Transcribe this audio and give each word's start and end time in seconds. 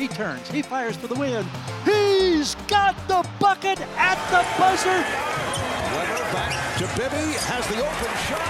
He 0.00 0.08
turns. 0.08 0.50
He 0.50 0.62
fires 0.62 0.96
for 0.96 1.08
the 1.08 1.14
win. 1.14 1.44
He's 1.84 2.54
got 2.72 2.96
the 3.06 3.20
bucket 3.38 3.78
at 3.98 4.16
the 4.32 4.40
buzzer. 4.56 4.88
Webber 5.92 6.24
back 6.32 6.56
to 6.78 6.88
Bibby. 6.96 7.36
Has 7.44 7.68
the 7.68 7.84
open 7.84 8.12
shot. 8.24 8.48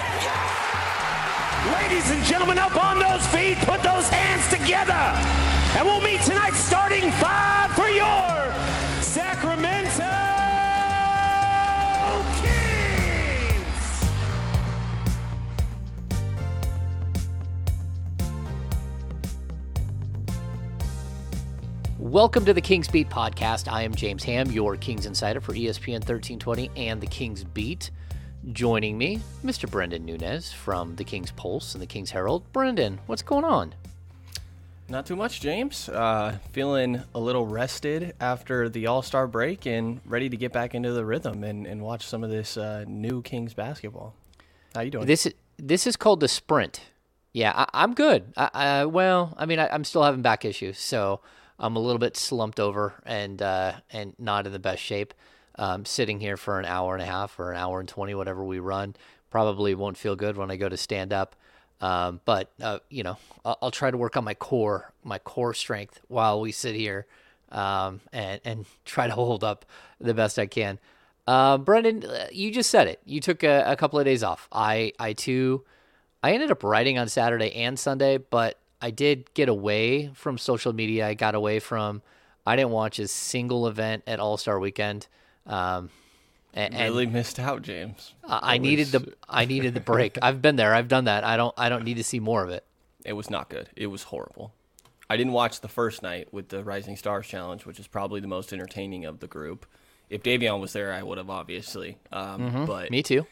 Ladies 1.75 2.09
and 2.13 2.23
gentlemen, 2.23 2.57
up 2.57 2.77
on 2.79 3.01
those 3.01 3.27
feet, 3.35 3.59
put 3.67 3.83
those 3.83 4.07
hands 4.09 4.47
together. 4.47 4.95
And 5.75 5.85
we'll 5.85 6.01
meet 6.01 6.21
tonight 6.23 6.55
starting 6.55 7.11
five 7.19 7.73
for 7.75 7.89
your 7.89 8.31
Welcome 22.21 22.45
to 22.45 22.53
the 22.53 22.61
Kings 22.61 22.87
Beat 22.87 23.09
podcast. 23.09 23.67
I 23.67 23.81
am 23.83 23.95
James 23.95 24.23
Ham, 24.25 24.51
your 24.51 24.77
Kings 24.77 25.07
insider 25.07 25.41
for 25.41 25.55
ESPN 25.55 26.01
1320 26.01 26.71
and 26.77 27.01
the 27.01 27.07
Kings 27.07 27.45
Beat. 27.45 27.91
Joining 28.53 28.99
me, 28.99 29.21
Mr. 29.43 29.67
Brenden 29.67 30.03
Nunes 30.03 30.53
from 30.53 30.97
the 30.97 31.03
Kings 31.03 31.31
Pulse 31.31 31.75
and 31.75 31.81
the 31.81 31.87
Kings 31.87 32.11
Herald. 32.11 32.45
Brenden, 32.53 32.99
what's 33.07 33.23
going 33.23 33.47
on? 33.47 33.75
Not 34.91 35.07
too 35.07 35.17
much, 35.17 35.41
James. 35.41 35.89
Uh, 35.89 36.37
feeling 36.53 37.03
a 37.15 37.19
little 37.19 37.47
rested 37.47 38.15
after 38.21 38.69
the 38.69 38.87
All 38.87 39.01
Star 39.01 39.27
break 39.27 39.65
and 39.67 40.03
ready 40.05 40.29
to 40.29 40.37
get 40.37 40.53
back 40.53 40.75
into 40.75 40.93
the 40.93 41.07
rhythm 41.07 41.43
and, 41.43 41.67
and 41.67 41.81
watch 41.81 42.07
some 42.07 42.23
of 42.23 42.29
this 42.29 42.59
uh, 42.59 42.85
new 42.87 43.23
Kings 43.23 43.55
basketball. 43.55 44.15
How 44.75 44.83
you 44.83 44.91
doing? 44.91 45.07
This 45.07 45.27
this 45.57 45.87
is 45.87 45.97
called 45.97 46.21
the 46.21 46.29
sprint. 46.29 46.83
Yeah, 47.33 47.55
I, 47.57 47.67
I'm 47.73 47.95
good. 47.95 48.35
I, 48.37 48.51
I, 48.53 48.85
well, 48.85 49.33
I 49.39 49.47
mean, 49.47 49.59
I, 49.59 49.69
I'm 49.69 49.85
still 49.85 50.03
having 50.03 50.21
back 50.21 50.45
issues, 50.45 50.79
so 50.79 51.23
I'm 51.61 51.77
a 51.77 51.81
little 51.81 51.99
bit 51.99 52.17
slumped 52.17 52.59
over 52.59 52.95
and 53.05 53.41
uh, 53.41 53.75
and 53.93 54.15
not 54.19 54.47
in 54.47 54.53
the 54.53 54.59
best 54.59 54.83
shape. 54.83 55.15
Um, 55.57 55.85
sitting 55.85 56.21
here 56.21 56.39
for 56.39 56.59
an 56.59 56.65
hour 56.65 56.95
and 56.95 57.03
a 57.03 57.07
half 57.07 57.39
or 57.39 57.53
an 57.53 57.59
hour 57.59 57.81
and 57.81 57.89
twenty, 57.89 58.15
whatever 58.15 58.43
we 58.43 58.59
run, 58.59 58.97
probably 59.31 59.75
won't 59.75 59.99
feel 59.99 60.17
good 60.17 60.37
when 60.37 60.51
I 60.51 60.57
go 60.57 60.69
to 60.69 60.77
stand 60.77 61.13
up. 61.13 61.37
Um, 61.83 62.21
but 62.25 62.51
uh, 62.63 62.79
you 62.89 63.03
know, 63.03 63.19
I'll, 63.45 63.59
I'll 63.63 63.71
try 63.71 63.91
to 63.91 63.97
work 63.97 64.17
on 64.17 64.25
my 64.25 64.35
core, 64.35 64.93
my 65.05 65.19
core 65.19 65.53
strength 65.55 66.01
while 66.09 66.41
we 66.41 66.51
sit 66.51 66.75
here, 66.75 67.07
um, 67.53 68.01
and 68.13 68.41
and 68.45 68.67
try 68.87 69.07
to 69.07 69.13
hold 69.13 69.45
up 69.45 69.67
the 70.01 70.15
best 70.15 70.39
I 70.39 70.47
can. 70.47 70.79
Uh, 71.27 71.59
Brenden, 71.59 72.05
uh, 72.09 72.27
you 72.33 72.51
just 72.51 72.71
said 72.71 72.89
it. 72.89 73.01
You 73.05 73.21
took 73.21 73.43
a, 73.43 73.65
a 73.67 73.77
couple 73.77 73.99
of 73.99 74.07
days 74.07 74.23
off. 74.23 74.49
I 74.51 74.93
I 74.99 75.13
too, 75.13 75.65
I 76.23 76.33
ended 76.33 76.51
up 76.51 76.65
writing 76.65 76.99
on 76.99 77.09
Saturday 77.09 77.55
and 77.55 77.79
Sunday, 77.79 78.17
but 78.17 78.59
I 78.83 78.91
did 78.91 79.33
get 79.35 79.49
away 79.49 80.11
from 80.15 80.39
social 80.39 80.73
media. 80.73 81.07
I 81.07 81.15
got 81.15 81.35
away 81.35 81.59
from. 81.59 82.03
I 82.47 82.57
didn't 82.57 82.71
watch 82.71 82.99
a 82.99 83.07
single 83.09 83.67
event 83.67 84.05
at 84.07 84.19
All 84.21 84.37
Star 84.37 84.59
Weekend. 84.59 85.07
Um, 85.47 85.91
and, 86.53 86.75
really 86.75 87.07
missed 87.07 87.39
out, 87.39 87.63
James. 87.63 88.15
I 88.25 88.55
I 88.55 88.59
needed 88.59 88.89
the 88.89 89.15
I 89.29 89.45
needed 89.45 89.75
the 89.75 89.81
break. 89.81 90.19
I've 90.21 90.43
been 90.43 90.57
there. 90.57 90.75
I've 90.75 90.89
done 90.89 91.05
that. 91.05 91.25
I 91.25 91.37
don't 91.37 91.55
I 91.57 91.69
don't 91.69 91.85
need 91.85 91.99
to 91.99 92.05
see 92.05 92.21
more 92.21 92.43
of 92.43 92.51
it. 92.51 92.65
It 93.05 93.13
was 93.13 93.31
not 93.31 93.49
good. 93.49 93.69
It 93.77 93.87
was 93.87 94.05
horrible. 94.05 94.53
I 95.09 95.17
didn't 95.17 95.33
watch 95.33 95.61
the 95.61 95.69
first 95.69 96.03
night 96.03 96.33
with 96.33 96.49
the 96.49 96.63
Rising 96.63 96.97
Stars 96.97 97.27
Challenge, 97.27 97.67
which 97.67 97.81
is 97.81 97.87
probably 97.87 98.21
the 98.21 98.29
most 98.29 98.53
entertaining 98.53 99.05
of 99.05 99.19
the 99.21 99.27
group. 99.27 99.67
If 100.09 100.23
Davion 100.23 100.61
was 100.61 100.73
there, 100.73 100.93
I 100.93 101.03
would 101.03 101.19
have 101.19 101.31
obviously. 101.31 101.99
Um, 102.13 102.67
But 102.67 102.85
Mm-hmm. 102.85 102.93
Me 102.93 103.03
too. 103.03 103.27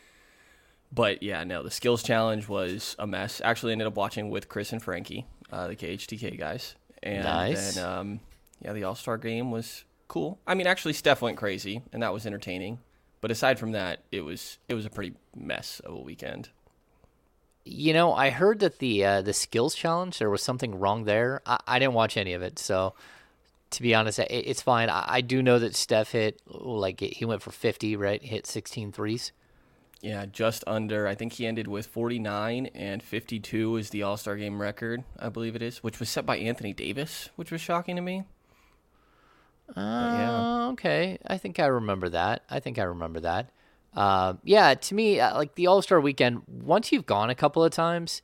But 0.90 1.22
yeah, 1.22 1.44
no, 1.44 1.62
the 1.62 1.70
skills 1.70 2.02
challenge 2.02 2.48
was 2.48 2.96
a 2.98 3.06
mess. 3.06 3.40
Actually, 3.44 3.72
ended 3.72 3.86
up 3.86 3.96
watching 3.96 4.30
with 4.30 4.48
Chris 4.48 4.72
and 4.72 4.82
Frankie, 4.82 5.26
uh, 5.52 5.68
the 5.68 5.76
KHTK 5.76 6.38
guys, 6.38 6.74
and 7.02 7.24
Nice. 7.24 7.74
then 7.74 7.84
um, 7.84 8.20
yeah, 8.62 8.72
the 8.72 8.84
All 8.84 8.94
Star 8.94 9.16
game 9.18 9.50
was 9.50 9.84
cool. 10.08 10.38
I 10.46 10.54
mean, 10.54 10.66
actually, 10.66 10.92
Steph 10.94 11.22
went 11.22 11.36
crazy, 11.36 11.82
and 11.92 12.02
that 12.02 12.12
was 12.12 12.26
entertaining. 12.26 12.78
But 13.20 13.30
aside 13.30 13.58
from 13.58 13.72
that, 13.72 14.00
it 14.12 14.20
was 14.22 14.58
it 14.68 14.74
was 14.74 14.86
a 14.86 14.90
pretty 14.90 15.14
mess 15.34 15.80
of 15.80 15.94
a 15.94 16.00
weekend. 16.00 16.50
You 17.64 17.92
know, 17.92 18.14
I 18.14 18.30
heard 18.30 18.60
that 18.60 18.78
the 18.78 19.04
uh, 19.04 19.22
the 19.22 19.32
skills 19.34 19.74
challenge 19.74 20.18
there 20.18 20.30
was 20.30 20.42
something 20.42 20.78
wrong 20.78 21.04
there. 21.04 21.42
I, 21.44 21.58
I 21.66 21.78
didn't 21.78 21.94
watch 21.94 22.16
any 22.16 22.32
of 22.32 22.42
it, 22.42 22.58
so 22.58 22.94
to 23.70 23.82
be 23.82 23.94
honest, 23.94 24.18
it, 24.20 24.30
it's 24.30 24.62
fine. 24.62 24.88
I, 24.88 25.04
I 25.06 25.20
do 25.20 25.42
know 25.42 25.58
that 25.58 25.74
Steph 25.74 26.12
hit 26.12 26.40
like 26.46 27.00
he 27.00 27.24
went 27.24 27.42
for 27.42 27.50
fifty, 27.50 27.96
right? 27.96 28.22
Hit 28.22 28.46
16 28.46 28.92
threes. 28.92 29.32
Yeah, 30.00 30.26
just 30.26 30.62
under. 30.66 31.08
I 31.08 31.14
think 31.14 31.34
he 31.34 31.46
ended 31.46 31.66
with 31.66 31.86
49 31.86 32.66
and 32.66 33.02
52 33.02 33.76
is 33.76 33.90
the 33.90 34.02
All 34.04 34.16
Star 34.16 34.36
game 34.36 34.60
record, 34.60 35.02
I 35.18 35.28
believe 35.28 35.56
it 35.56 35.62
is, 35.62 35.82
which 35.82 35.98
was 35.98 36.08
set 36.08 36.24
by 36.24 36.38
Anthony 36.38 36.72
Davis, 36.72 37.30
which 37.36 37.50
was 37.50 37.60
shocking 37.60 37.96
to 37.96 38.02
me. 38.02 38.24
yeah. 39.76 40.64
Uh, 40.66 40.70
okay, 40.72 41.18
I 41.26 41.36
think 41.36 41.58
I 41.58 41.66
remember 41.66 42.08
that. 42.10 42.42
I 42.48 42.60
think 42.60 42.78
I 42.78 42.84
remember 42.84 43.20
that. 43.20 43.50
Uh, 43.94 44.34
yeah, 44.44 44.74
to 44.74 44.94
me, 44.94 45.18
uh, 45.18 45.36
like 45.36 45.56
the 45.56 45.66
All 45.66 45.82
Star 45.82 46.00
Weekend, 46.00 46.42
once 46.46 46.92
you've 46.92 47.06
gone 47.06 47.30
a 47.30 47.34
couple 47.34 47.64
of 47.64 47.72
times, 47.72 48.22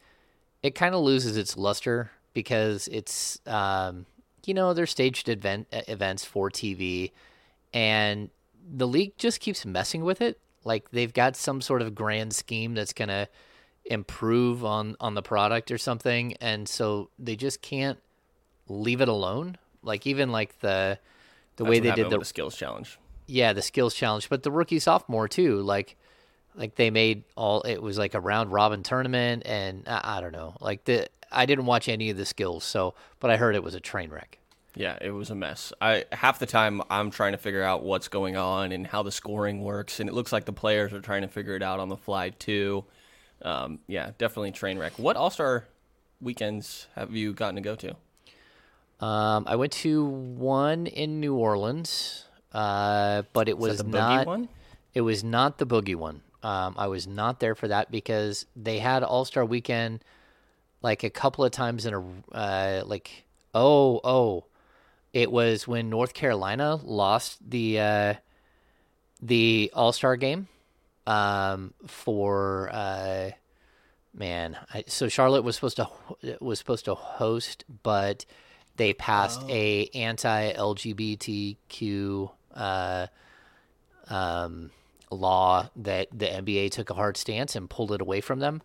it 0.62 0.74
kind 0.76 0.94
of 0.94 1.00
loses 1.02 1.36
its 1.36 1.56
luster 1.56 2.12
because 2.34 2.88
it's, 2.88 3.40
um, 3.46 4.06
you 4.46 4.54
know, 4.54 4.74
they're 4.74 4.86
staged 4.86 5.28
event 5.28 5.66
events 5.72 6.24
for 6.24 6.50
TV, 6.50 7.10
and 7.72 8.30
the 8.72 8.86
league 8.86 9.16
just 9.18 9.40
keeps 9.40 9.66
messing 9.66 10.04
with 10.04 10.20
it. 10.20 10.38
Like 10.64 10.90
they've 10.90 11.12
got 11.12 11.36
some 11.36 11.60
sort 11.60 11.82
of 11.82 11.94
grand 11.94 12.34
scheme 12.34 12.74
that's 12.74 12.92
gonna 12.92 13.28
improve 13.84 14.64
on 14.64 14.96
on 15.00 15.14
the 15.14 15.22
product 15.22 15.70
or 15.70 15.78
something, 15.78 16.34
and 16.40 16.68
so 16.68 17.10
they 17.18 17.36
just 17.36 17.60
can't 17.62 17.98
leave 18.68 19.00
it 19.00 19.08
alone. 19.08 19.58
Like 19.82 20.06
even 20.06 20.32
like 20.32 20.58
the 20.60 20.98
the 21.56 21.64
That's 21.64 21.70
way 21.70 21.80
they 21.80 21.92
did 21.92 22.10
the 22.10 22.18
the 22.18 22.24
skills 22.24 22.56
challenge. 22.56 22.98
yeah 23.26 23.52
the 23.52 23.62
skills 23.62 23.94
challenge 23.94 24.28
but 24.28 24.42
the 24.42 24.50
rookie 24.50 24.78
sophomore 24.80 25.28
too 25.28 25.60
like 25.62 25.96
like 26.56 26.74
they 26.74 26.90
made 26.90 27.22
all 27.36 27.60
it 27.62 27.78
was 27.80 27.96
like 27.96 28.14
a 28.14 28.20
round 28.20 28.50
robin 28.52 28.82
tournament 28.82 29.42
and 29.46 29.84
I, 29.86 30.16
I 30.16 30.20
don't 30.20 30.32
know 30.32 30.56
like 30.60 30.84
the 30.84 31.06
i 31.30 31.46
didn't 31.46 31.66
watch 31.66 31.88
any 31.88 32.10
of 32.10 32.16
the 32.16 32.24
skills 32.26 32.64
so 32.64 32.94
but 33.20 33.30
i 33.30 33.36
heard 33.36 33.54
it 33.54 33.62
was 33.62 33.74
a 33.76 33.80
train 33.80 34.10
wreck 34.10 34.38
Yeah, 34.76 34.98
it 35.00 35.10
was 35.10 35.30
a 35.30 35.34
mess. 35.34 35.72
I 35.80 36.04
half 36.10 36.38
the 36.38 36.46
time 36.46 36.82
I'm 36.90 37.10
trying 37.10 37.32
to 37.32 37.38
figure 37.38 37.62
out 37.62 37.84
what's 37.84 38.08
going 38.08 38.36
on 38.36 38.72
and 38.72 38.86
how 38.86 39.02
the 39.02 39.12
scoring 39.12 39.62
works, 39.62 40.00
and 40.00 40.08
it 40.08 40.12
looks 40.14 40.32
like 40.32 40.44
the 40.46 40.52
players 40.52 40.92
are 40.92 41.00
trying 41.00 41.22
to 41.22 41.28
figure 41.28 41.54
it 41.54 41.62
out 41.62 41.78
on 41.80 41.88
the 41.88 41.96
fly 41.96 42.30
too. 42.30 42.84
Um, 43.42 43.78
yeah, 43.86 44.10
definitely 44.18 44.52
train 44.52 44.78
wreck. 44.78 44.92
What 44.98 45.16
All 45.16 45.30
Star 45.30 45.64
weekends 46.20 46.88
have 46.96 47.14
you 47.14 47.32
gotten 47.32 47.56
to 47.56 47.60
go 47.60 47.74
to? 47.76 47.96
um 49.00 49.42
i 49.48 49.56
went 49.56 49.72
to 49.72 50.04
one 50.04 50.86
in 50.86 51.18
new 51.18 51.34
orleans 51.34 52.26
uh 52.52 53.22
but 53.32 53.48
it 53.48 53.58
Was 53.58 53.70
was 53.70 53.78
that 53.78 53.90
the 53.90 53.98
not 53.98 54.26
one? 54.26 54.48
It 54.94 55.00
was 55.00 55.24
not 55.24 55.58
the 55.58 55.66
boogie 55.66 55.96
one. 55.96 56.22
Um, 56.44 56.76
I 56.78 56.86
was 56.86 57.08
not 57.08 57.40
there 57.40 57.56
for 57.56 57.66
that 57.66 57.90
because 57.90 58.46
they 58.54 58.78
had 58.78 59.02
All 59.02 59.24
Star 59.24 59.44
Weekend 59.44 60.04
like 60.80 61.02
a 61.02 61.10
couple 61.10 61.44
of 61.44 61.50
times 61.50 61.84
in 61.84 61.94
a 61.94 62.04
uh, 62.32 62.84
like 62.86 63.24
oh 63.52 64.00
oh, 64.04 64.44
it 65.14 65.30
was 65.30 65.66
when 65.66 65.88
North 65.88 66.12
Carolina 66.12 66.76
lost 66.82 67.38
the 67.48 67.80
uh, 67.80 68.14
the 69.22 69.70
All 69.72 69.92
Star 69.92 70.16
game 70.16 70.48
um, 71.06 71.72
for 71.86 72.68
uh, 72.72 73.30
man. 74.12 74.58
I, 74.74 74.84
so 74.88 75.08
Charlotte 75.08 75.42
was 75.42 75.54
supposed 75.54 75.76
to 75.76 75.88
was 76.40 76.58
supposed 76.58 76.84
to 76.86 76.96
host, 76.96 77.64
but 77.84 78.26
they 78.76 78.92
passed 78.92 79.40
a 79.48 79.86
anti 79.94 80.52
LGBTQ. 80.52 82.30
Uh, 82.52 83.06
um, 84.08 84.70
law 85.10 85.68
that 85.76 86.08
the 86.12 86.26
NBA 86.26 86.70
took 86.70 86.90
a 86.90 86.94
hard 86.94 87.16
stance 87.16 87.56
and 87.56 87.70
pulled 87.70 87.92
it 87.92 88.00
away 88.00 88.20
from 88.20 88.40
them. 88.40 88.62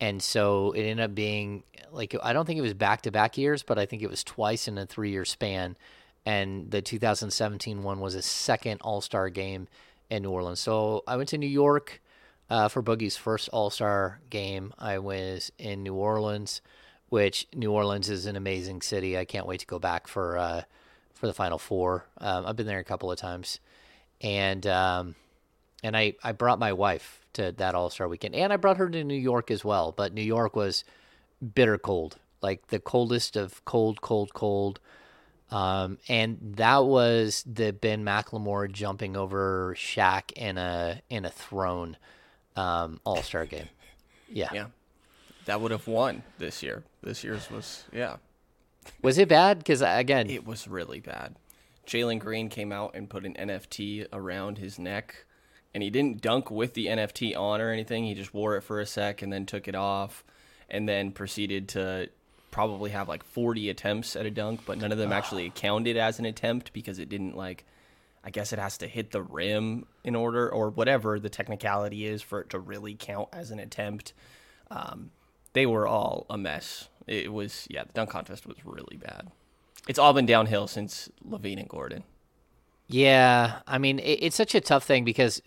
And 0.00 0.22
so 0.22 0.72
it 0.72 0.82
ended 0.82 1.00
up 1.00 1.14
being 1.14 1.62
like, 1.90 2.14
I 2.22 2.32
don't 2.32 2.44
think 2.44 2.58
it 2.58 2.62
was 2.62 2.74
back 2.74 3.02
to 3.02 3.10
back 3.10 3.38
years, 3.38 3.62
but 3.62 3.78
I 3.78 3.86
think 3.86 4.02
it 4.02 4.10
was 4.10 4.22
twice 4.22 4.68
in 4.68 4.76
a 4.78 4.86
three 4.86 5.10
year 5.10 5.24
span. 5.24 5.76
And 6.24 6.70
the 6.70 6.82
2017 6.82 7.82
one 7.82 8.00
was 8.00 8.14
a 8.14 8.22
second 8.22 8.80
All 8.82 9.00
Star 9.00 9.30
game 9.30 9.68
in 10.10 10.22
New 10.22 10.30
Orleans. 10.30 10.60
So 10.60 11.02
I 11.06 11.16
went 11.16 11.28
to 11.30 11.38
New 11.38 11.46
York 11.46 12.02
uh, 12.50 12.68
for 12.68 12.82
Boogie's 12.82 13.16
first 13.16 13.48
All 13.50 13.70
Star 13.70 14.20
game. 14.28 14.72
I 14.78 14.98
was 14.98 15.50
in 15.58 15.82
New 15.82 15.94
Orleans, 15.94 16.60
which 17.08 17.46
New 17.54 17.72
Orleans 17.72 18.10
is 18.10 18.26
an 18.26 18.36
amazing 18.36 18.82
city. 18.82 19.16
I 19.16 19.24
can't 19.24 19.46
wait 19.46 19.60
to 19.60 19.66
go 19.66 19.78
back 19.78 20.08
for 20.08 20.36
uh, 20.36 20.62
for 21.14 21.26
the 21.26 21.34
Final 21.34 21.58
Four. 21.58 22.06
Um, 22.18 22.46
I've 22.46 22.56
been 22.56 22.66
there 22.66 22.78
a 22.78 22.84
couple 22.84 23.10
of 23.10 23.18
times, 23.18 23.60
and 24.20 24.66
um, 24.66 25.14
and 25.82 25.96
I 25.96 26.14
I 26.22 26.32
brought 26.32 26.58
my 26.58 26.72
wife 26.72 27.25
to 27.36 27.52
that 27.52 27.74
All 27.74 27.90
Star 27.90 28.08
weekend, 28.08 28.34
and 28.34 28.52
I 28.52 28.56
brought 28.56 28.76
her 28.76 28.88
to 28.90 29.04
New 29.04 29.14
York 29.14 29.50
as 29.50 29.64
well. 29.64 29.92
But 29.92 30.12
New 30.12 30.22
York 30.22 30.54
was 30.56 30.84
bitter 31.54 31.78
cold, 31.78 32.18
like 32.42 32.66
the 32.68 32.78
coldest 32.80 33.36
of 33.36 33.64
cold, 33.64 34.00
cold, 34.00 34.34
cold. 34.34 34.80
Um, 35.50 35.98
and 36.08 36.38
that 36.56 36.84
was 36.84 37.44
the 37.46 37.72
Ben 37.72 38.04
McLemore 38.04 38.70
jumping 38.70 39.16
over 39.16 39.74
Shaq 39.76 40.32
in 40.32 40.58
a 40.58 41.00
in 41.08 41.24
a 41.24 41.30
throne 41.30 41.96
um, 42.56 43.00
All 43.04 43.22
Star 43.22 43.46
game. 43.46 43.68
Yeah. 44.28 44.48
Yeah, 44.52 44.66
that 45.44 45.60
would 45.60 45.70
have 45.70 45.86
won 45.86 46.24
this 46.38 46.62
year. 46.62 46.82
This 47.02 47.22
year's 47.22 47.50
was 47.50 47.84
yeah. 47.92 48.16
Was 49.02 49.18
it 49.18 49.28
bad? 49.28 49.58
Because 49.58 49.82
again, 49.82 50.28
It 50.30 50.46
was 50.46 50.66
really 50.66 51.00
bad. 51.00 51.36
Jalen 51.86 52.18
Green 52.18 52.48
came 52.48 52.72
out 52.72 52.92
and 52.94 53.08
put 53.08 53.24
an 53.24 53.34
NFT 53.34 54.06
around 54.12 54.58
his 54.58 54.78
neck, 54.78 55.25
and 55.76 55.82
he 55.82 55.90
didn't 55.90 56.22
dunk 56.22 56.50
with 56.50 56.72
the 56.72 56.86
NFT 56.86 57.36
on 57.36 57.60
or 57.60 57.70
anything. 57.70 58.04
He 58.04 58.14
just 58.14 58.32
wore 58.32 58.56
it 58.56 58.62
for 58.62 58.80
a 58.80 58.86
sec 58.86 59.20
and 59.20 59.30
then 59.30 59.44
took 59.44 59.68
it 59.68 59.74
off, 59.74 60.24
and 60.70 60.88
then 60.88 61.12
proceeded 61.12 61.68
to 61.68 62.08
probably 62.50 62.92
have 62.92 63.10
like 63.10 63.22
40 63.22 63.68
attempts 63.68 64.16
at 64.16 64.24
a 64.24 64.30
dunk, 64.30 64.60
but 64.64 64.78
none 64.78 64.90
of 64.90 64.96
them 64.96 65.12
actually 65.12 65.52
counted 65.54 65.98
as 65.98 66.18
an 66.18 66.24
attempt 66.24 66.72
because 66.72 66.98
it 66.98 67.10
didn't 67.10 67.36
like. 67.36 67.66
I 68.24 68.30
guess 68.30 68.54
it 68.54 68.58
has 68.58 68.78
to 68.78 68.88
hit 68.88 69.10
the 69.10 69.20
rim 69.20 69.84
in 70.02 70.16
order, 70.16 70.48
or 70.48 70.70
whatever 70.70 71.20
the 71.20 71.28
technicality 71.28 72.06
is 72.06 72.22
for 72.22 72.40
it 72.40 72.48
to 72.50 72.58
really 72.58 72.94
count 72.94 73.28
as 73.34 73.50
an 73.50 73.58
attempt. 73.58 74.14
Um, 74.70 75.10
they 75.52 75.66
were 75.66 75.86
all 75.86 76.24
a 76.30 76.38
mess. 76.38 76.88
It 77.06 77.30
was 77.30 77.66
yeah, 77.68 77.84
the 77.84 77.92
dunk 77.92 78.08
contest 78.08 78.46
was 78.46 78.56
really 78.64 78.96
bad. 78.96 79.30
It's 79.88 79.98
all 79.98 80.14
been 80.14 80.24
downhill 80.24 80.68
since 80.68 81.10
LaVine 81.22 81.60
and 81.60 81.68
Gordon. 81.68 82.04
Yeah, 82.88 83.60
I 83.66 83.78
mean 83.78 83.98
it, 83.98 84.18
it's 84.22 84.36
such 84.36 84.54
a 84.54 84.60
tough 84.60 84.84
thing 84.84 85.04
because 85.04 85.42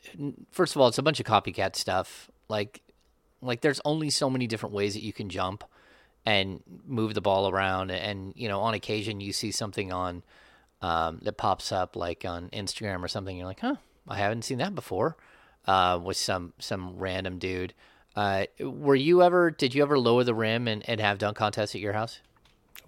first 0.52 0.76
of 0.76 0.82
all, 0.82 0.88
it's 0.88 0.98
a 0.98 1.04
bunch 1.04 1.20
of 1.20 1.26
copycat 1.26 1.76
stuff. 1.76 2.30
Like, 2.48 2.82
like 3.42 3.62
there's 3.62 3.82
only 3.86 4.10
so 4.10 4.30
many 4.30 4.48
different 4.48 4.74
ways 4.76 4.94
that 4.94 5.04
you 5.04 5.14
can 5.14 5.30
jump 5.30 5.64
and 6.26 6.62
move 6.86 7.14
the 7.14 7.22
ball 7.22 7.50
around, 7.50 7.92
and 7.92 8.34
you 8.36 8.48
know, 8.48 8.60
on 8.62 8.74
occasion 8.74 9.22
you 9.22 9.32
see 9.32 9.52
something 9.52 9.92
on 9.92 10.24
um, 10.82 11.20
that 11.24 11.38
pops 11.38 11.72
up 11.72 11.96
like 11.96 12.26
on 12.26 12.50
Instagram 12.50 13.04
or 13.04 13.08
something. 13.08 13.38
You're 13.38 13.46
like, 13.46 13.62
huh, 13.62 13.76
I 14.08 14.18
haven't 14.18 14.44
seen 14.44 14.58
that 14.58 14.76
before. 14.76 15.16
Uh, 15.66 16.00
with 16.02 16.18
some 16.18 16.54
some 16.58 16.98
random 16.98 17.38
dude. 17.38 17.74
Uh, 18.16 18.46
were 18.60 18.96
you 18.96 19.22
ever? 19.22 19.52
Did 19.52 19.76
you 19.76 19.84
ever 19.84 20.00
lower 20.00 20.24
the 20.24 20.34
rim 20.34 20.68
and, 20.68 20.88
and 20.90 21.00
have 21.00 21.20
dunk 21.20 21.38
contests 21.38 21.76
at 21.76 21.82
your 21.82 21.94
house? 21.94 22.22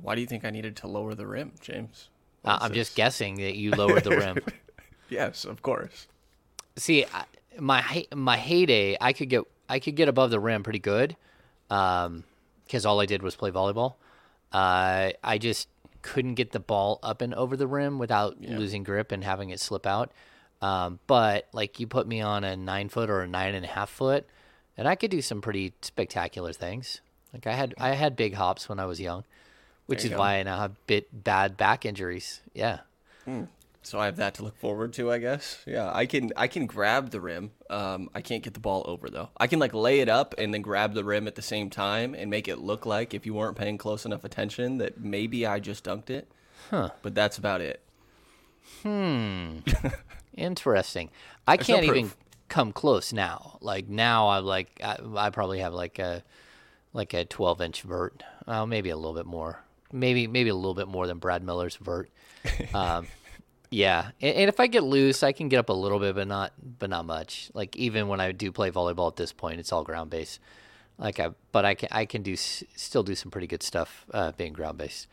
Why 0.01 0.15
do 0.15 0.21
you 0.21 0.27
think 0.27 0.43
I 0.43 0.49
needed 0.49 0.75
to 0.77 0.87
lower 0.87 1.13
the 1.13 1.27
rim, 1.27 1.51
James? 1.61 2.09
Uh, 2.43 2.57
I'm 2.61 2.73
just 2.73 2.95
guessing 2.95 3.35
that 3.35 3.55
you 3.55 3.71
lowered 3.71 4.03
the 4.03 4.11
rim. 4.17 4.37
Yes, 5.09 5.43
of 5.43 5.61
course. 5.61 6.07
See, 6.77 7.03
I- 7.13 7.25
my 7.59 8.05
my 8.15 8.37
heyday, 8.37 8.95
I 9.01 9.11
could 9.11 9.27
get 9.29 9.43
I 9.67 9.79
could 9.79 9.95
get 9.97 10.07
above 10.07 10.31
the 10.31 10.39
rim 10.39 10.63
pretty 10.63 10.79
good, 10.79 11.17
because 11.67 12.85
all 12.85 13.01
I 13.01 13.05
did 13.05 13.21
was 13.21 13.35
play 13.35 13.51
volleyball. 13.51 13.95
Uh, 14.53 15.11
I 15.23 15.37
just 15.37 15.67
couldn't 16.01 16.35
get 16.35 16.51
the 16.53 16.59
ball 16.61 16.99
up 17.03 17.21
and 17.21 17.33
over 17.33 17.55
the 17.57 17.67
rim 17.67 17.99
without 17.99 18.37
losing 18.57 18.83
grip 18.83 19.11
and 19.11 19.23
having 19.23 19.49
it 19.49 19.59
slip 19.59 19.85
out. 19.85 20.11
Um, 20.61 20.99
but 21.07 21.47
like 21.53 21.79
you 21.79 21.87
put 21.87 22.07
me 22.07 22.21
on 22.21 22.43
a 22.43 22.55
nine 22.55 22.87
foot 22.89 23.09
or 23.09 23.21
a 23.21 23.27
nine 23.27 23.53
and 23.53 23.65
a 23.65 23.67
half 23.67 23.89
foot, 23.89 24.25
and 24.77 24.87
I 24.87 24.95
could 24.95 25.11
do 25.11 25.21
some 25.21 25.41
pretty 25.41 25.73
spectacular 25.81 26.53
things. 26.53 27.01
Like 27.33 27.47
I 27.47 27.53
had 27.53 27.73
I 27.77 27.95
had 27.95 28.15
big 28.15 28.35
hops 28.35 28.69
when 28.69 28.79
I 28.79 28.85
was 28.85 28.99
young, 29.01 29.25
which 29.91 29.99
There 29.99 30.05
is 30.07 30.11
you 30.11 30.15
go. 30.17 30.19
why 30.21 30.37
I 30.39 30.43
now 30.43 30.57
have 30.59 30.87
bit 30.87 31.23
bad 31.23 31.55
back 31.57 31.85
injuries. 31.85 32.41
Yeah. 32.53 32.79
So 33.83 33.99
I 33.99 34.05
have 34.05 34.17
that 34.17 34.33
to 34.35 34.43
look 34.43 34.57
forward 34.57 34.93
to, 34.93 35.11
I 35.11 35.17
guess. 35.17 35.63
Yeah, 35.65 35.91
I 35.93 36.05
can 36.05 36.31
I 36.35 36.47
can 36.47 36.65
grab 36.65 37.09
the 37.11 37.19
rim. 37.21 37.51
Um, 37.69 38.09
I 38.13 38.21
can't 38.21 38.43
get 38.43 38.53
the 38.53 38.59
ball 38.59 38.83
over 38.85 39.09
though. 39.09 39.29
I 39.37 39.47
can 39.47 39.59
like 39.59 39.73
lay 39.73 39.99
it 40.01 40.09
up 40.09 40.35
and 40.37 40.53
then 40.53 40.61
grab 40.61 40.93
the 40.93 41.03
rim 41.03 41.27
at 41.27 41.35
the 41.35 41.41
same 41.41 41.69
time 41.69 42.13
and 42.13 42.29
make 42.29 42.47
it 42.47 42.57
look 42.59 42.85
like 42.85 43.13
if 43.13 43.25
you 43.25 43.33
weren't 43.33 43.57
paying 43.57 43.77
close 43.77 44.05
enough 44.05 44.23
attention 44.23 44.77
that 44.79 44.99
maybe 44.99 45.45
I 45.45 45.59
just 45.59 45.83
dunked 45.83 46.09
it. 46.09 46.31
Huh. 46.69 46.89
But 47.01 47.15
that's 47.15 47.37
about 47.37 47.61
it. 47.61 47.81
Hmm. 48.83 49.59
Interesting. 50.35 51.09
I 51.47 51.55
no 51.57 51.63
can't 51.63 51.83
even 51.85 52.11
come 52.49 52.71
close 52.71 53.11
now. 53.11 53.57
Like 53.61 53.87
now, 53.89 54.29
I'm 54.29 54.45
like 54.45 54.79
I, 54.83 54.97
I 55.15 55.29
probably 55.31 55.59
have 55.59 55.73
like 55.73 55.97
a 55.99 56.23
like 56.93 57.13
a 57.13 57.25
12 57.25 57.61
inch 57.61 57.81
vert. 57.81 58.23
Uh, 58.47 58.65
maybe 58.65 58.89
a 58.89 58.95
little 58.95 59.13
bit 59.15 59.25
more. 59.25 59.63
Maybe 59.91 60.27
maybe 60.27 60.49
a 60.49 60.55
little 60.55 60.73
bit 60.73 60.87
more 60.87 61.07
than 61.07 61.17
Brad 61.17 61.43
Miller's 61.43 61.75
vert. 61.75 62.09
Um, 62.73 63.05
yeah, 63.69 64.11
and, 64.21 64.35
and 64.35 64.49
if 64.49 64.59
I 64.59 64.67
get 64.67 64.83
loose, 64.83 65.23
I 65.23 65.31
can 65.31 65.47
get 65.47 65.57
up 65.57 65.69
a 65.69 65.73
little 65.73 65.99
bit, 65.99 66.15
but 66.15 66.27
not 66.27 66.53
but 66.79 66.89
not 66.89 67.05
much. 67.05 67.49
Like 67.53 67.75
even 67.77 68.07
when 68.07 68.19
I 68.19 68.33
do 68.33 68.51
play 68.51 68.69
volleyball 68.69 69.09
at 69.09 69.15
this 69.15 69.31
point, 69.31 69.59
it's 69.59 69.71
all 69.71 69.83
ground 69.83 70.09
based. 70.09 70.39
Like 70.97 71.19
I, 71.19 71.29
but 71.51 71.65
I 71.65 71.75
can 71.75 71.89
I 71.91 72.05
can 72.05 72.21
do 72.21 72.35
still 72.35 73.03
do 73.03 73.15
some 73.15 73.31
pretty 73.31 73.47
good 73.47 73.63
stuff 73.63 74.05
uh, 74.13 74.33
being 74.33 74.53
ground 74.53 74.77
based. 74.77 75.07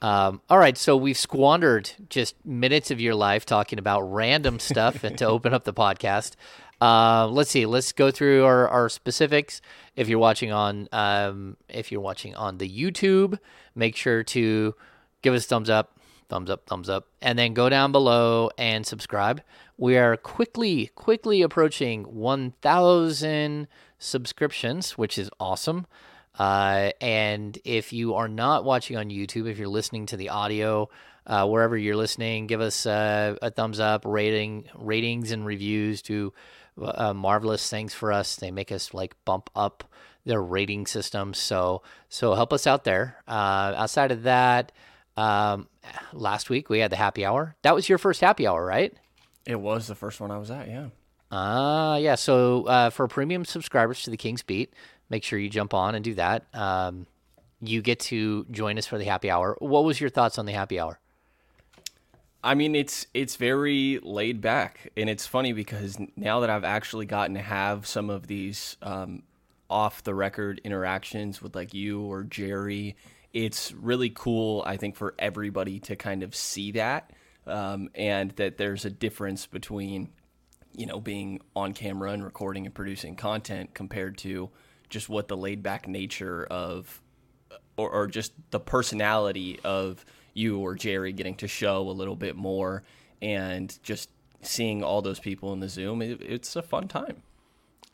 Um, 0.00 0.40
all 0.50 0.58
right, 0.58 0.76
so 0.76 0.96
we've 0.96 1.16
squandered 1.16 1.90
just 2.08 2.34
minutes 2.44 2.90
of 2.90 3.00
your 3.00 3.14
life 3.14 3.46
talking 3.46 3.78
about 3.78 4.00
random 4.00 4.58
stuff 4.58 5.04
and 5.04 5.16
to 5.18 5.26
open 5.26 5.54
up 5.54 5.64
the 5.64 5.74
podcast. 5.74 6.32
Uh, 6.82 7.28
let's 7.28 7.52
see. 7.52 7.64
Let's 7.64 7.92
go 7.92 8.10
through 8.10 8.44
our, 8.44 8.68
our 8.68 8.88
specifics. 8.88 9.60
If 9.94 10.08
you're 10.08 10.18
watching 10.18 10.50
on 10.50 10.88
um, 10.90 11.56
if 11.68 11.92
you're 11.92 12.00
watching 12.00 12.34
on 12.34 12.58
the 12.58 12.68
YouTube, 12.68 13.38
make 13.76 13.94
sure 13.94 14.24
to 14.24 14.74
give 15.22 15.32
us 15.32 15.46
thumbs 15.46 15.70
up, 15.70 15.96
thumbs 16.28 16.50
up, 16.50 16.66
thumbs 16.66 16.88
up, 16.88 17.06
and 17.20 17.38
then 17.38 17.54
go 17.54 17.68
down 17.68 17.92
below 17.92 18.50
and 18.58 18.84
subscribe. 18.84 19.42
We 19.78 19.96
are 19.96 20.16
quickly, 20.16 20.90
quickly 20.96 21.42
approaching 21.42 22.02
1,000 22.02 23.68
subscriptions, 24.00 24.98
which 24.98 25.18
is 25.18 25.30
awesome. 25.38 25.86
Uh, 26.36 26.90
and 27.00 27.56
if 27.64 27.92
you 27.92 28.14
are 28.14 28.28
not 28.28 28.64
watching 28.64 28.96
on 28.96 29.08
YouTube, 29.08 29.48
if 29.48 29.56
you're 29.56 29.68
listening 29.68 30.06
to 30.06 30.16
the 30.16 30.30
audio, 30.30 30.88
uh, 31.28 31.46
wherever 31.46 31.76
you're 31.76 31.94
listening, 31.94 32.48
give 32.48 32.60
us 32.60 32.86
uh, 32.86 33.36
a 33.40 33.52
thumbs 33.52 33.78
up, 33.78 34.04
rating, 34.04 34.64
ratings, 34.74 35.30
and 35.30 35.46
reviews 35.46 36.02
do 36.02 36.32
uh, 36.80 37.14
marvelous 37.14 37.68
things 37.68 37.94
for 37.94 38.12
us. 38.12 38.36
They 38.36 38.50
make 38.50 38.72
us 38.72 38.94
like 38.94 39.14
bump 39.24 39.50
up 39.54 39.84
their 40.24 40.42
rating 40.42 40.86
system. 40.86 41.34
So 41.34 41.82
so 42.08 42.34
help 42.34 42.52
us 42.52 42.66
out 42.66 42.84
there. 42.84 43.16
Uh, 43.26 43.74
outside 43.76 44.12
of 44.12 44.22
that, 44.22 44.72
um, 45.16 45.68
last 46.12 46.50
week 46.50 46.68
we 46.70 46.78
had 46.78 46.90
the 46.90 46.96
happy 46.96 47.24
hour. 47.24 47.56
That 47.62 47.74
was 47.74 47.88
your 47.88 47.98
first 47.98 48.20
happy 48.20 48.46
hour, 48.46 48.64
right? 48.64 48.94
It 49.44 49.60
was 49.60 49.86
the 49.86 49.94
first 49.94 50.20
one 50.20 50.30
I 50.30 50.38
was 50.38 50.50
at, 50.50 50.68
yeah. 50.68 50.88
Ah, 51.30 51.96
yeah. 51.96 52.14
So 52.14 52.64
uh, 52.66 52.90
for 52.90 53.08
premium 53.08 53.44
subscribers 53.44 54.02
to 54.04 54.10
the 54.10 54.16
King's 54.16 54.42
Beat, 54.42 54.72
make 55.10 55.24
sure 55.24 55.38
you 55.38 55.48
jump 55.48 55.74
on 55.74 55.94
and 55.94 56.04
do 56.04 56.14
that. 56.14 56.44
Um, 56.54 57.06
you 57.60 57.80
get 57.80 58.00
to 58.00 58.44
join 58.50 58.78
us 58.78 58.86
for 58.86 58.98
the 58.98 59.04
happy 59.04 59.30
hour. 59.30 59.56
What 59.58 59.84
was 59.84 60.00
your 60.00 60.10
thoughts 60.10 60.38
on 60.38 60.46
the 60.46 60.52
happy 60.52 60.78
hour? 60.78 60.98
I 62.44 62.54
mean, 62.54 62.74
it's 62.74 63.06
it's 63.14 63.36
very 63.36 64.00
laid 64.02 64.40
back, 64.40 64.90
and 64.96 65.08
it's 65.08 65.26
funny 65.26 65.52
because 65.52 65.96
now 66.16 66.40
that 66.40 66.50
I've 66.50 66.64
actually 66.64 67.06
gotten 67.06 67.34
to 67.34 67.42
have 67.42 67.86
some 67.86 68.10
of 68.10 68.26
these 68.26 68.76
um, 68.82 69.22
off 69.70 70.02
the 70.02 70.14
record 70.14 70.60
interactions 70.64 71.40
with 71.40 71.54
like 71.54 71.72
you 71.72 72.02
or 72.02 72.24
Jerry, 72.24 72.96
it's 73.32 73.72
really 73.72 74.10
cool. 74.10 74.62
I 74.66 74.76
think 74.76 74.96
for 74.96 75.14
everybody 75.20 75.78
to 75.80 75.94
kind 75.94 76.24
of 76.24 76.34
see 76.34 76.72
that, 76.72 77.12
um, 77.46 77.90
and 77.94 78.32
that 78.32 78.58
there's 78.58 78.84
a 78.84 78.90
difference 78.90 79.46
between 79.46 80.10
you 80.76 80.86
know 80.86 81.00
being 81.00 81.40
on 81.54 81.74
camera 81.74 82.10
and 82.10 82.24
recording 82.24 82.66
and 82.66 82.74
producing 82.74 83.14
content 83.14 83.72
compared 83.72 84.18
to 84.18 84.50
just 84.90 85.08
what 85.08 85.28
the 85.28 85.36
laid 85.36 85.62
back 85.62 85.86
nature 85.86 86.44
of 86.44 87.00
or, 87.76 87.88
or 87.88 88.06
just 88.08 88.32
the 88.50 88.60
personality 88.60 89.60
of 89.62 90.04
you 90.34 90.58
or 90.58 90.74
Jerry 90.74 91.12
getting 91.12 91.34
to 91.36 91.48
show 91.48 91.88
a 91.88 91.92
little 91.92 92.16
bit 92.16 92.36
more 92.36 92.82
and 93.20 93.78
just 93.82 94.10
seeing 94.42 94.82
all 94.82 95.02
those 95.02 95.20
people 95.20 95.52
in 95.52 95.60
the 95.60 95.68
Zoom, 95.68 96.02
it, 96.02 96.20
it's 96.20 96.56
a 96.56 96.62
fun 96.62 96.88
time. 96.88 97.22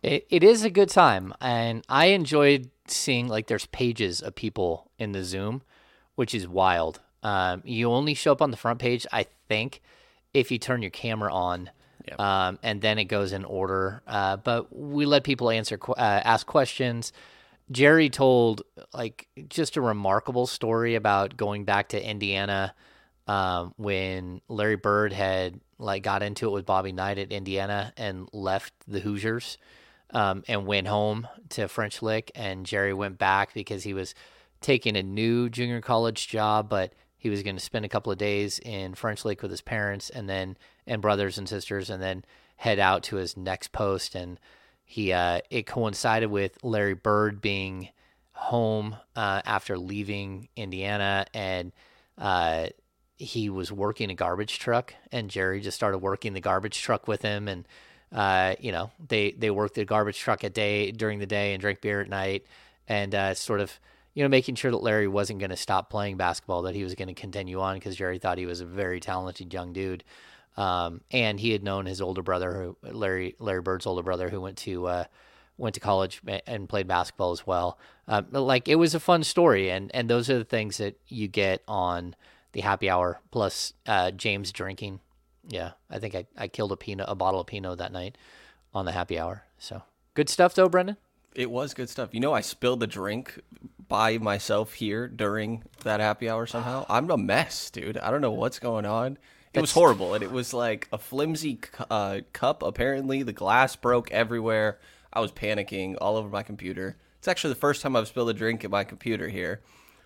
It, 0.03 0.27
it 0.31 0.45
is 0.45 0.65
a 0.65 0.71
good 0.71 0.89
time, 0.89 1.35
and 1.41 1.85
I 1.89 2.07
enjoyed 2.07 2.71
seeing 2.87 3.27
like 3.29 3.49
there's 3.49 3.67
pages 3.67 4.21
of 4.23 4.35
people 4.35 4.91
in 4.99 5.13
the 5.13 5.25
Zoom, 5.25 5.63
which 6.15 6.35
is 6.35 6.47
wild. 6.47 7.01
Um, 7.23 7.63
you 7.65 7.91
only 7.91 8.15
show 8.15 8.31
up 8.33 8.41
on 8.41 8.53
the 8.53 8.57
front 8.57 8.79
page, 8.79 9.07
I 9.13 9.27
think, 9.49 9.83
if 10.33 10.51
you 10.53 10.59
turn 10.59 10.83
your 10.83 10.91
camera 10.93 11.33
on, 11.33 11.71
Yep. 12.07 12.21
um, 12.21 12.59
and 12.63 12.81
then 12.81 12.99
it 12.99 13.05
goes 13.05 13.33
in 13.33 13.45
order. 13.45 14.03
Uh, 14.07 14.37
but 14.37 14.75
we 14.75 15.05
let 15.05 15.25
people 15.25 15.51
answer, 15.51 15.79
uh, 15.89 15.95
ask 16.01 16.47
questions. 16.47 17.13
Jerry 17.71 18.09
told 18.09 18.63
like 18.93 19.29
just 19.49 19.77
a 19.77 19.81
remarkable 19.81 20.47
story 20.47 20.95
about 20.95 21.37
going 21.37 21.65
back 21.65 21.91
to 21.91 22.03
Indiana 22.03 22.75
um, 23.27 23.75
when 23.77 24.41
Larry 24.49 24.77
Bird 24.77 25.13
had 25.13 25.61
like 25.79 26.03
got 26.03 26.23
into 26.23 26.47
it 26.47 26.53
with 26.53 26.67
Bobby 26.67 26.93
Knight 26.93 27.19
at 27.19 27.31
Indiana 27.31 27.93
and 27.97 28.29
left 28.33 28.73
the 28.87 29.01
Hoosiers 29.01 29.59
um, 30.11 30.43
and 30.49 30.67
went 30.67 30.87
home 30.87 31.29
to 31.51 31.69
French 31.69 32.03
Lick, 32.03 32.33
and 32.35 32.65
Jerry 32.65 32.95
went 32.95 33.19
back 33.19 33.53
because 33.53 33.85
he 33.85 33.95
was 33.95 34.15
taking 34.61 34.97
a 34.97 35.03
new 35.03 35.49
junior 35.49 35.81
college 35.81 36.29
job, 36.29 36.69
but 36.69 36.95
he 37.19 37.29
was 37.29 37.43
going 37.43 37.57
to 37.57 37.63
spend 37.63 37.85
a 37.85 37.89
couple 37.89 38.11
of 38.11 38.19
days 38.19 38.59
in 38.61 38.95
French 38.95 39.25
Lick 39.25 39.43
with 39.43 39.51
his 39.51 39.61
parents 39.61 40.09
and 40.11 40.29
then 40.29 40.57
and 40.87 41.03
brothers 41.03 41.37
and 41.37 41.49
sisters, 41.49 41.91
and 41.91 42.03
then 42.03 42.25
head 42.57 42.79
out 42.79 43.03
to 43.05 43.17
his 43.17 43.37
next 43.37 43.73
post. 43.73 44.15
And 44.15 44.41
he 44.91 45.13
uh, 45.13 45.43
it 45.51 45.67
coincided 45.67 46.31
with 46.31 46.57
Larry 46.65 46.95
Bird 46.95 47.43
being 47.43 47.91
home 48.33 48.97
uh, 49.15 49.43
after 49.45 49.77
leaving 49.77 50.49
Indiana, 50.57 51.27
and 51.35 51.73
uh, 52.17 52.69
he 53.19 53.51
was 53.51 53.71
working 53.71 54.11
a 54.11 54.15
garbage 54.15 54.59
truck, 54.59 54.95
and 55.13 55.29
Jerry 55.29 55.61
just 55.61 55.77
started 55.77 55.99
working 55.99 56.33
the 56.33 56.41
garbage 56.41 56.81
truck 56.81 57.07
with 57.07 57.21
him, 57.21 57.49
and 57.49 57.69
uh, 58.13 58.55
you 58.61 58.73
know 58.73 58.91
they 59.09 59.33
they 59.33 59.51
worked 59.51 59.75
the 59.75 59.85
garbage 59.85 60.19
truck 60.19 60.43
a 60.43 60.49
day 60.49 60.91
during 60.91 61.19
the 61.19 61.27
day 61.27 61.53
and 61.53 61.61
drank 61.61 61.83
beer 61.83 62.01
at 62.01 62.09
night, 62.09 62.47
and 62.89 63.15
uh, 63.15 63.35
sort 63.35 63.61
of 63.61 63.79
you 64.15 64.25
know, 64.25 64.29
making 64.29 64.55
sure 64.55 64.71
that 64.71 64.83
Larry 64.83 65.07
wasn't 65.07 65.39
going 65.39 65.51
to 65.51 65.57
stop 65.57 65.91
playing 65.91 66.17
basketball, 66.17 66.63
that 66.63 66.75
he 66.75 66.83
was 66.83 66.95
going 66.95 67.07
to 67.09 67.15
continue 67.15 67.61
on 67.61 67.77
because 67.77 67.95
Jerry 67.95 68.19
thought 68.19 68.39
he 68.39 68.47
was 68.47 68.63
a 68.63 68.67
very 68.67 69.01
talented 69.01 69.53
young 69.53 69.75
dude. 69.75 70.03
Um, 70.59 71.03
and 71.13 71.39
he 71.39 71.53
had 71.53 71.63
known 71.63 71.87
his 71.87 72.01
older 72.01 72.21
brother, 72.21 72.53
who 72.53 72.77
Larry 72.83 73.37
Larry 73.39 73.61
Bird's 73.61 73.87
older 73.87 74.03
brother, 74.03 74.29
who 74.29 74.41
went 74.41 74.59
to 74.59 74.89
uh, 74.89 75.05
went 75.57 75.75
to 75.75 75.81
college 75.81 76.21
and 76.49 76.69
played 76.69 76.89
basketball 76.89 77.31
as 77.31 77.47
well. 77.47 77.79
Um, 78.09 78.27
like 78.33 78.67
it 78.67 78.75
was 78.75 78.93
a 78.93 78.99
fun 78.99 79.23
story, 79.23 79.71
and 79.71 79.95
and 79.95 80.11
those 80.11 80.29
are 80.29 80.37
the 80.37 80.45
things 80.45 80.79
that 80.79 80.99
you 81.07 81.29
get 81.29 81.63
on 81.69 82.17
the 82.53 82.61
happy 82.63 82.91
hour. 82.91 83.21
Plus 83.31 83.73
uh, 83.87 84.11
James 84.11 84.51
drinking. 84.51 84.99
Yeah, 85.47 85.73
I 85.89 86.01
think 86.01 86.17
I, 86.17 86.27
I 86.37 86.49
killed 86.49 86.73
a 86.73 86.77
Pinot, 86.77 87.07
a 87.09 87.15
bottle 87.15 87.41
of 87.41 87.47
Pinot 87.47 87.79
that 87.79 87.93
night 87.93 88.19
on 88.75 88.85
the 88.85 88.93
happy 88.93 89.17
hour. 89.17 89.45
So 89.59 89.83
good 90.15 90.29
stuff, 90.29 90.57
though, 90.57 90.69
Brenden. 90.69 90.97
It 91.37 91.53
was 91.53 91.73
good 91.73 91.89
stuff. 91.89 92.11
You 92.13 92.19
know, 92.19 92.33
I 92.33 92.41
spilled 92.41 92.81
the 92.81 92.89
drink 92.89 93.39
by 93.87 94.19
myself 94.19 94.75
here 94.75 95.07
during 95.07 95.63
that 95.85 96.01
happy 96.01 96.29
hour 96.29 96.47
somehow. 96.47 96.85
I'm 96.89 97.09
a 97.13 97.17
mess, 97.17 97.71
dude. 97.71 97.97
I 97.97 98.11
don't 98.11 98.21
know 98.21 98.33
what's 98.33 98.59
going 98.59 98.85
on. 98.85 99.19
It 99.55 99.61
was 99.61 99.73
horrible, 99.73 100.15
and 100.15 100.23
it 100.23 100.31
was 100.31 100.53
like 100.53 100.89
a 100.93 100.99
flimsy 100.99 101.59
uh, 101.91 102.21
cup. 102.33 102.63
Apparently, 102.63 103.23
the 103.23 103.33
glass 103.33 103.77
broke 103.77 104.11
everywhere. 104.11 104.79
I 105.13 105.21
was 105.21 105.33
panicking 105.33 105.97
all 106.01 106.17
over 106.17 106.29
my 106.29 106.43
computer. 106.43 106.97
It's 107.19 107.29
actually 107.29 107.55
the 107.55 107.61
first 107.61 107.83
time 107.83 107.97
I've 107.97 108.09
spilled 108.09 108.31
a 108.31 108.35
drink 108.35 108.65
at 108.65 108.71
my 108.71 108.85
computer 108.85 109.29
here, 109.29 109.61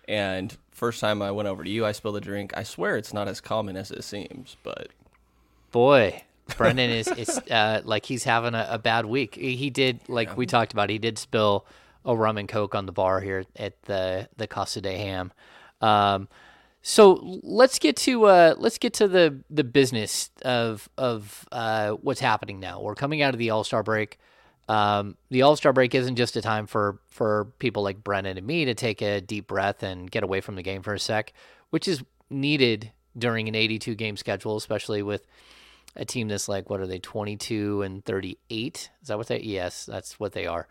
and 0.07 0.55
first 0.71 0.99
time 0.99 1.21
I 1.21 1.31
went 1.31 1.47
over 1.47 1.63
to 1.63 1.69
you, 1.69 1.85
I 1.85 1.91
spilled 1.91 2.17
a 2.17 2.21
drink. 2.21 2.53
I 2.55 2.63
swear 2.63 2.97
it's 2.97 3.13
not 3.13 3.27
as 3.27 3.41
common 3.41 3.75
as 3.75 3.91
it 3.91 4.03
seems, 4.03 4.57
but 4.63 4.89
boy, 5.71 6.23
Brenden 6.49 6.89
is 6.89 7.07
is 7.07 7.37
uh, 7.51 7.81
like 7.83 8.05
he's 8.05 8.23
having 8.23 8.53
a, 8.53 8.67
a, 8.71 8.79
bad 8.79 9.05
week. 9.05 9.35
He 9.35 9.69
did 9.69 9.99
like 10.07 10.29
yeah. 10.29 10.35
we 10.35 10.45
talked 10.45 10.73
about. 10.73 10.89
He 10.89 10.97
did 10.97 11.17
spill 11.17 11.65
a 12.05 12.15
rum 12.15 12.37
and 12.37 12.47
coke 12.47 12.75
on 12.75 12.85
the 12.85 12.91
bar 12.91 13.21
here 13.21 13.45
at 13.55 13.81
the 13.83 14.29
the 14.37 14.47
Casa 14.47 14.81
de 14.81 14.97
Ham. 14.97 15.31
Um, 15.81 16.27
so 16.85 17.39
let's 17.43 17.79
get 17.79 17.95
to 17.95 18.25
uh, 18.25 18.55
let's 18.57 18.77
get 18.77 18.93
to 18.95 19.07
the 19.07 19.39
the 19.49 19.63
business 19.63 20.29
of 20.43 20.89
of 20.97 21.47
uh, 21.53 21.91
what's 21.91 22.19
happening 22.19 22.59
now. 22.59 22.81
We're 22.81 22.93
coming 22.93 23.21
out 23.21 23.33
of 23.33 23.39
the 23.39 23.51
All 23.51 23.63
Star 23.63 23.83
break. 23.83 24.19
Um, 24.67 25.15
the 25.29 25.43
All 25.43 25.55
Star 25.55 25.71
break 25.71 25.95
isn't 25.95 26.17
just 26.17 26.35
a 26.35 26.41
time 26.41 26.67
for 26.67 26.99
for 27.07 27.45
people 27.57 27.83
like 27.83 28.03
Brenden 28.03 28.37
and 28.37 28.45
me 28.45 28.65
to 28.65 28.73
take 28.73 29.01
a 29.01 29.21
deep 29.21 29.47
breath 29.47 29.81
and 29.81 30.11
get 30.11 30.23
away 30.23 30.41
from 30.41 30.55
the 30.55 30.61
game 30.61 30.81
for 30.81 30.93
a 30.93 30.99
sec, 30.99 31.31
which 31.69 31.87
is 31.87 32.03
needed 32.29 32.91
during 33.17 33.47
an 33.47 33.55
82 33.55 33.95
game 33.95 34.17
schedule, 34.17 34.57
especially 34.57 35.01
with 35.01 35.25
a 35.95 36.03
team 36.03 36.27
that's 36.27 36.49
like 36.49 36.69
what 36.69 36.81
are 36.81 36.87
they 36.87 36.99
22 36.99 37.81
and 37.81 38.03
38? 38.03 38.89
Is 39.01 39.07
that 39.07 39.17
what 39.17 39.27
they? 39.27 39.39
Yes, 39.39 39.85
that's 39.85 40.19
what 40.19 40.33
they 40.33 40.47
are. 40.47 40.67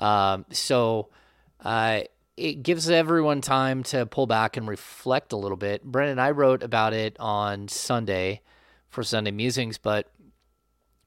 Um, 0.00 0.46
so. 0.50 1.10
Uh, 1.62 2.00
it 2.40 2.62
gives 2.62 2.88
everyone 2.88 3.42
time 3.42 3.82
to 3.84 4.06
pull 4.06 4.26
back 4.26 4.56
and 4.56 4.66
reflect 4.66 5.32
a 5.32 5.36
little 5.36 5.56
bit. 5.56 5.86
Brenden 5.86 6.18
I 6.18 6.30
wrote 6.30 6.62
about 6.62 6.94
it 6.94 7.16
on 7.20 7.68
Sunday 7.68 8.40
for 8.88 9.02
Sunday 9.02 9.30
Musings, 9.30 9.76
but 9.76 10.10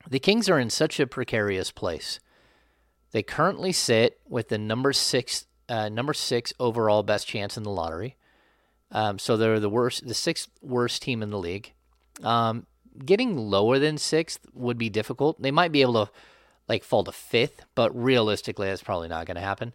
the 0.07 0.19
Kings 0.19 0.47
are 0.49 0.59
in 0.59 0.69
such 0.69 0.99
a 0.99 1.07
precarious 1.07 1.71
place. 1.71 2.19
They 3.11 3.23
currently 3.23 3.71
sit 3.71 4.19
with 4.27 4.49
the 4.49 4.57
number 4.57 4.93
six, 4.93 5.47
uh, 5.67 5.89
number 5.89 6.13
six 6.13 6.53
overall 6.59 7.03
best 7.03 7.27
chance 7.27 7.57
in 7.57 7.63
the 7.63 7.71
lottery. 7.71 8.15
Um, 8.91 9.17
so 9.17 9.35
they're 9.35 9.59
the 9.59 9.69
worst, 9.69 10.07
the 10.07 10.13
sixth 10.13 10.49
worst 10.61 11.01
team 11.01 11.23
in 11.23 11.31
the 11.31 11.39
league. 11.39 11.73
Um, 12.23 12.67
getting 13.03 13.37
lower 13.37 13.79
than 13.79 13.97
sixth 13.97 14.39
would 14.53 14.77
be 14.77 14.89
difficult. 14.89 15.41
They 15.41 15.51
might 15.51 15.71
be 15.71 15.81
able 15.81 16.05
to 16.05 16.11
like 16.67 16.83
fall 16.83 17.03
to 17.03 17.11
fifth, 17.11 17.65
but 17.73 17.91
realistically, 17.91 18.67
that's 18.67 18.83
probably 18.83 19.07
not 19.07 19.25
going 19.25 19.35
to 19.35 19.41
happen. 19.41 19.73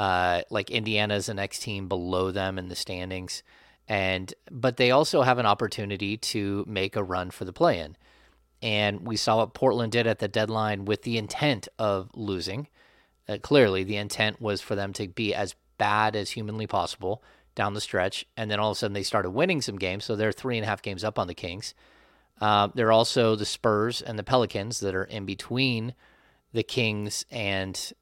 Uh, 0.00 0.40
like 0.48 0.70
Indiana's 0.70 1.26
the 1.26 1.34
next 1.34 1.58
team 1.58 1.86
below 1.86 2.30
them 2.30 2.58
in 2.58 2.68
the 2.68 2.74
standings, 2.74 3.42
and 3.86 4.32
but 4.50 4.78
they 4.78 4.90
also 4.90 5.20
have 5.20 5.36
an 5.36 5.44
opportunity 5.44 6.16
to 6.16 6.64
make 6.66 6.96
a 6.96 7.02
run 7.02 7.30
for 7.30 7.44
the 7.44 7.52
play-in. 7.52 7.98
And 8.62 9.06
we 9.06 9.16
saw 9.16 9.36
what 9.36 9.52
Portland 9.52 9.92
did 9.92 10.06
at 10.06 10.18
the 10.18 10.26
deadline 10.26 10.86
with 10.86 11.02
the 11.02 11.18
intent 11.18 11.68
of 11.78 12.08
losing. 12.14 12.68
Uh, 13.28 13.36
clearly, 13.42 13.84
the 13.84 13.98
intent 13.98 14.40
was 14.40 14.62
for 14.62 14.74
them 14.74 14.94
to 14.94 15.06
be 15.06 15.34
as 15.34 15.54
bad 15.76 16.16
as 16.16 16.30
humanly 16.30 16.66
possible 16.66 17.22
down 17.54 17.74
the 17.74 17.80
stretch, 17.82 18.24
and 18.38 18.50
then 18.50 18.58
all 18.58 18.70
of 18.70 18.76
a 18.76 18.78
sudden 18.78 18.94
they 18.94 19.02
started 19.02 19.32
winning 19.32 19.60
some 19.60 19.76
games, 19.76 20.06
so 20.06 20.16
they're 20.16 20.32
three 20.32 20.56
and 20.56 20.64
a 20.64 20.68
half 20.68 20.80
games 20.80 21.04
up 21.04 21.18
on 21.18 21.26
the 21.26 21.34
Kings. 21.34 21.74
Uh, 22.40 22.68
are 22.78 22.90
also 22.90 23.36
the 23.36 23.44
Spurs 23.44 24.00
and 24.00 24.18
the 24.18 24.24
Pelicans 24.24 24.80
that 24.80 24.94
are 24.94 25.04
in 25.04 25.26
between 25.26 25.94
the 26.54 26.62
Kings 26.62 27.26
and 27.30 27.92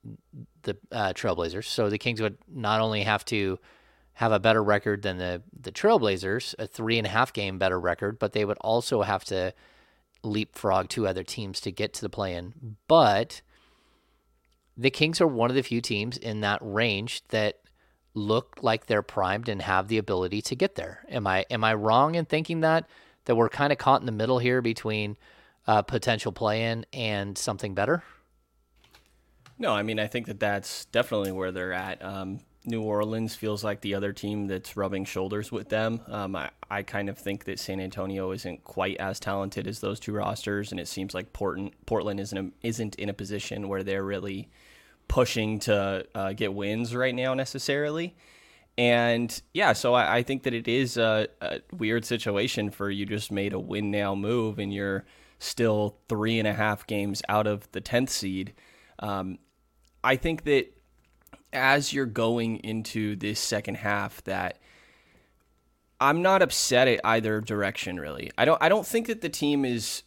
the 0.69 0.97
uh, 0.97 1.13
Trailblazers. 1.13 1.65
So 1.65 1.91
the 1.91 1.99
Kings 1.99 2.21
would 2.21 2.39
not 2.49 2.81
only 2.81 3.03
have 3.03 3.25
to 3.27 3.59
have 4.15 4.33
a 4.33 4.41
better 4.41 4.63
record 4.63 5.03
than 5.03 5.19
the 5.19 5.43
the 5.59 5.73
Trailblazers, 5.73 6.55
a 6.59 6.67
three 6.67 6.99
and 6.99 7.07
a 7.07 7.11
half 7.11 7.33
game 7.33 7.59
better 7.59 7.79
record, 7.79 8.19
but 8.19 8.33
they 8.33 8.45
would 8.45 8.59
also 8.61 9.03
have 9.03 9.25
to 9.27 9.53
leapfrog 10.23 10.89
two 10.89 11.07
other 11.07 11.23
teams 11.23 11.61
to 11.61 11.71
get 11.71 11.93
to 11.95 12.01
the 12.01 12.09
play-in. 12.09 12.77
But 12.89 13.43
the 14.77 14.91
Kings 14.91 15.21
are 15.21 15.27
one 15.27 15.51
of 15.51 15.57
the 15.57 15.63
few 15.63 15.81
teams 15.81 16.17
in 16.17 16.41
that 16.41 16.59
range 16.61 17.23
that 17.29 17.61
look 18.15 18.59
like 18.61 18.87
they're 18.87 19.03
primed 19.03 19.49
and 19.49 19.63
have 19.63 19.89
the 19.89 19.99
ability 19.99 20.43
to 20.43 20.57
get 20.57 20.75
there. 20.75 21.05
Am 21.09 21.27
I 21.27 21.47
am 21.51 21.63
I 21.65 21.75
wrong 21.75 22.15
in 22.15 22.25
thinking 22.25 22.61
that 22.61 22.89
that 23.27 23.37
we're 23.37 23.49
kind 23.49 23.73
of 23.73 23.79
caught 23.79 24.01
in 24.01 24.07
the 24.07 24.13
middle 24.13 24.39
here 24.39 24.63
between 24.63 25.17
uh, 25.67 25.83
potential 25.83 26.33
play-in 26.33 26.87
and 26.93 27.37
something 27.39 27.75
better? 27.75 28.03
No, 29.59 29.73
I 29.73 29.83
mean 29.83 29.99
I 29.99 30.07
think 30.07 30.27
that 30.27 30.41
that's 30.41 30.85
definitely 30.87 31.33
where 31.33 31.53
they're 31.53 31.73
at. 31.73 32.03
Um, 32.05 32.41
New 32.65 32.83
Orleans 32.83 33.35
feels 33.35 33.65
like 33.65 33.81
the 33.81 33.95
other 33.95 34.13
team 34.13 34.47
that's 34.47 34.77
rubbing 34.77 35.05
shoulders 35.05 35.51
with 35.51 35.71
them. 35.71 36.01
Um, 36.07 36.37
I, 36.37 36.51
I 36.71 36.83
kind 36.83 37.09
of 37.09 37.17
think 37.17 37.45
that 37.45 37.59
San 37.59 37.81
Antonio 37.81 38.31
isn't 38.33 38.63
quite 38.65 38.99
as 38.99 39.19
talented 39.19 39.67
as 39.67 39.81
those 39.81 39.99
two 39.99 40.13
rosters, 40.13 40.71
and 40.71 40.79
it 40.79 40.87
seems 40.87 41.15
like 41.15 41.33
Portland 41.33 41.73
Portland 41.87 42.21
isn't 42.21 42.39
a, 42.39 42.51
isn't 42.63 42.95
in 42.97 43.09
a 43.09 43.15
position 43.15 43.69
where 43.69 43.83
they're 43.83 44.05
really 44.05 44.49
pushing 45.09 45.59
to 45.61 46.07
uh, 46.15 46.33
get 46.35 46.53
wins 46.53 46.95
right 46.95 47.15
now 47.15 47.33
necessarily. 47.35 48.15
And 48.77 49.41
yeah, 49.55 49.73
so 49.73 49.95
I, 49.95 50.19
I 50.19 50.23
think 50.23 50.45
that 50.45 50.55
it 50.55 50.69
is 50.69 50.97
a, 50.97 51.27
a, 51.41 51.61
weird 51.73 52.05
situation 52.05 52.71
for 52.71 52.91
you 52.91 53.07
just 53.07 53.33
made 53.33 53.53
a 53.53 53.59
win 53.59 53.91
now 53.91 54.15
move, 54.15 54.59
and 54.59 54.73
you're 54.73 55.05
still 55.39 55.97
three 56.09 56.39
and 56.39 56.47
a 56.47 56.53
half 56.53 56.87
games 56.87 57.23
out 57.29 57.47
of 57.47 57.71
the 57.73 57.81
tenth 57.81 58.11
seed. 58.11 58.53
Um, 59.01 59.39
I 60.03 60.17
think 60.17 60.45
that 60.45 60.73
as 61.53 61.93
you're 61.93 62.07
going 62.07 62.59
into 62.59 63.17
this 63.17 63.41
second 63.41 63.77
half, 63.77 64.23
that 64.25 64.59
I'm 66.01 66.23
not 66.23 66.43
upset 66.43 66.89
at 66.89 67.01
either 67.05 67.41
direction 67.41 67.99
really. 67.99 68.31
I 68.39 68.45
don't 68.45 68.63
I 68.63 68.69
don't 68.69 68.87
think 68.87 69.09
that 69.09 69.21
the 69.21 69.29
team 69.29 69.65
is 69.65 70.03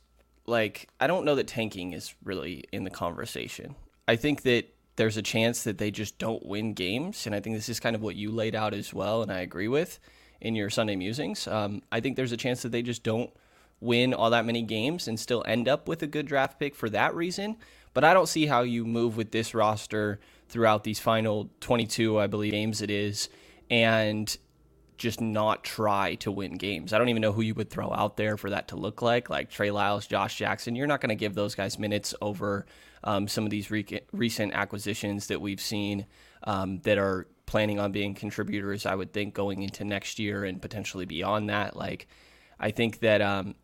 like 0.45 0.89
I 0.99 1.07
don't 1.07 1.25
know 1.25 1.35
that 1.35 1.47
tanking 1.47 1.93
is 1.93 2.13
really 2.23 2.63
in 2.71 2.83
the 2.83 2.89
conversation. 2.89 3.75
I 4.07 4.15
think 4.15 4.43
that 4.43 4.73
there's 4.95 5.17
a 5.17 5.21
chance 5.21 5.63
that 5.63 5.77
they 5.77 5.91
just 5.91 6.17
don't 6.17 6.45
win 6.45 6.73
games, 6.73 7.25
and 7.25 7.33
I 7.33 7.39
think 7.39 7.55
this 7.55 7.69
is 7.69 7.79
kind 7.79 7.95
of 7.95 8.01
what 8.01 8.15
you 8.15 8.31
laid 8.31 8.55
out 8.55 8.73
as 8.73 8.93
well, 8.93 9.21
and 9.23 9.31
I 9.31 9.39
agree 9.39 9.67
with 9.67 9.99
in 10.41 10.55
your 10.55 10.69
Sunday 10.69 10.95
musings. 10.95 11.47
Um, 11.47 11.81
I 11.91 12.01
think 12.01 12.15
there's 12.15 12.31
a 12.31 12.37
chance 12.37 12.61
that 12.63 12.71
they 12.71 12.81
just 12.81 13.03
don't 13.03 13.31
win 13.79 14.13
all 14.13 14.29
that 14.29 14.45
many 14.45 14.61
games 14.61 15.07
and 15.07 15.19
still 15.19 15.43
end 15.47 15.67
up 15.67 15.87
with 15.87 16.03
a 16.03 16.07
good 16.07 16.25
draft 16.25 16.59
pick 16.59 16.75
for 16.75 16.89
that 16.89 17.15
reason. 17.15 17.57
But 17.93 18.03
I 18.03 18.13
don't 18.13 18.27
see 18.27 18.45
how 18.45 18.61
you 18.61 18.85
move 18.85 19.17
with 19.17 19.31
this 19.31 19.53
roster 19.53 20.19
throughout 20.49 20.83
these 20.83 20.99
final 20.99 21.49
22, 21.59 22.19
I 22.19 22.27
believe, 22.27 22.51
games 22.51 22.81
it 22.81 22.89
is, 22.91 23.29
and 23.69 24.35
just 24.97 25.19
not 25.19 25.63
try 25.63 26.15
to 26.15 26.31
win 26.31 26.55
games. 26.57 26.93
I 26.93 26.97
don't 26.99 27.09
even 27.09 27.21
know 27.21 27.31
who 27.31 27.41
you 27.41 27.55
would 27.55 27.69
throw 27.69 27.91
out 27.91 28.17
there 28.17 28.37
for 28.37 28.51
that 28.51 28.67
to 28.69 28.75
look 28.75 29.01
like, 29.01 29.29
like 29.29 29.49
Trey 29.49 29.71
Lyles, 29.71 30.05
Josh 30.05 30.37
Jackson. 30.37 30.75
You're 30.75 30.87
not 30.87 31.01
going 31.01 31.09
to 31.09 31.15
give 31.15 31.33
those 31.33 31.55
guys 31.55 31.79
minutes 31.79 32.13
over 32.21 32.65
um, 33.03 33.27
some 33.27 33.43
of 33.43 33.49
these 33.49 33.71
re- 33.71 34.01
recent 34.11 34.53
acquisitions 34.53 35.27
that 35.27 35.41
we've 35.41 35.59
seen 35.59 36.05
um, 36.43 36.79
that 36.81 36.99
are 36.99 37.27
planning 37.47 37.79
on 37.79 37.91
being 37.91 38.13
contributors, 38.13 38.85
I 38.85 38.93
would 38.93 39.11
think, 39.11 39.33
going 39.33 39.63
into 39.63 39.83
next 39.83 40.19
year 40.19 40.45
and 40.45 40.61
potentially 40.61 41.05
beyond 41.05 41.49
that. 41.49 41.75
Like, 41.75 42.07
I 42.59 42.69
think 42.69 42.99
that 42.99 43.21
um, 43.21 43.55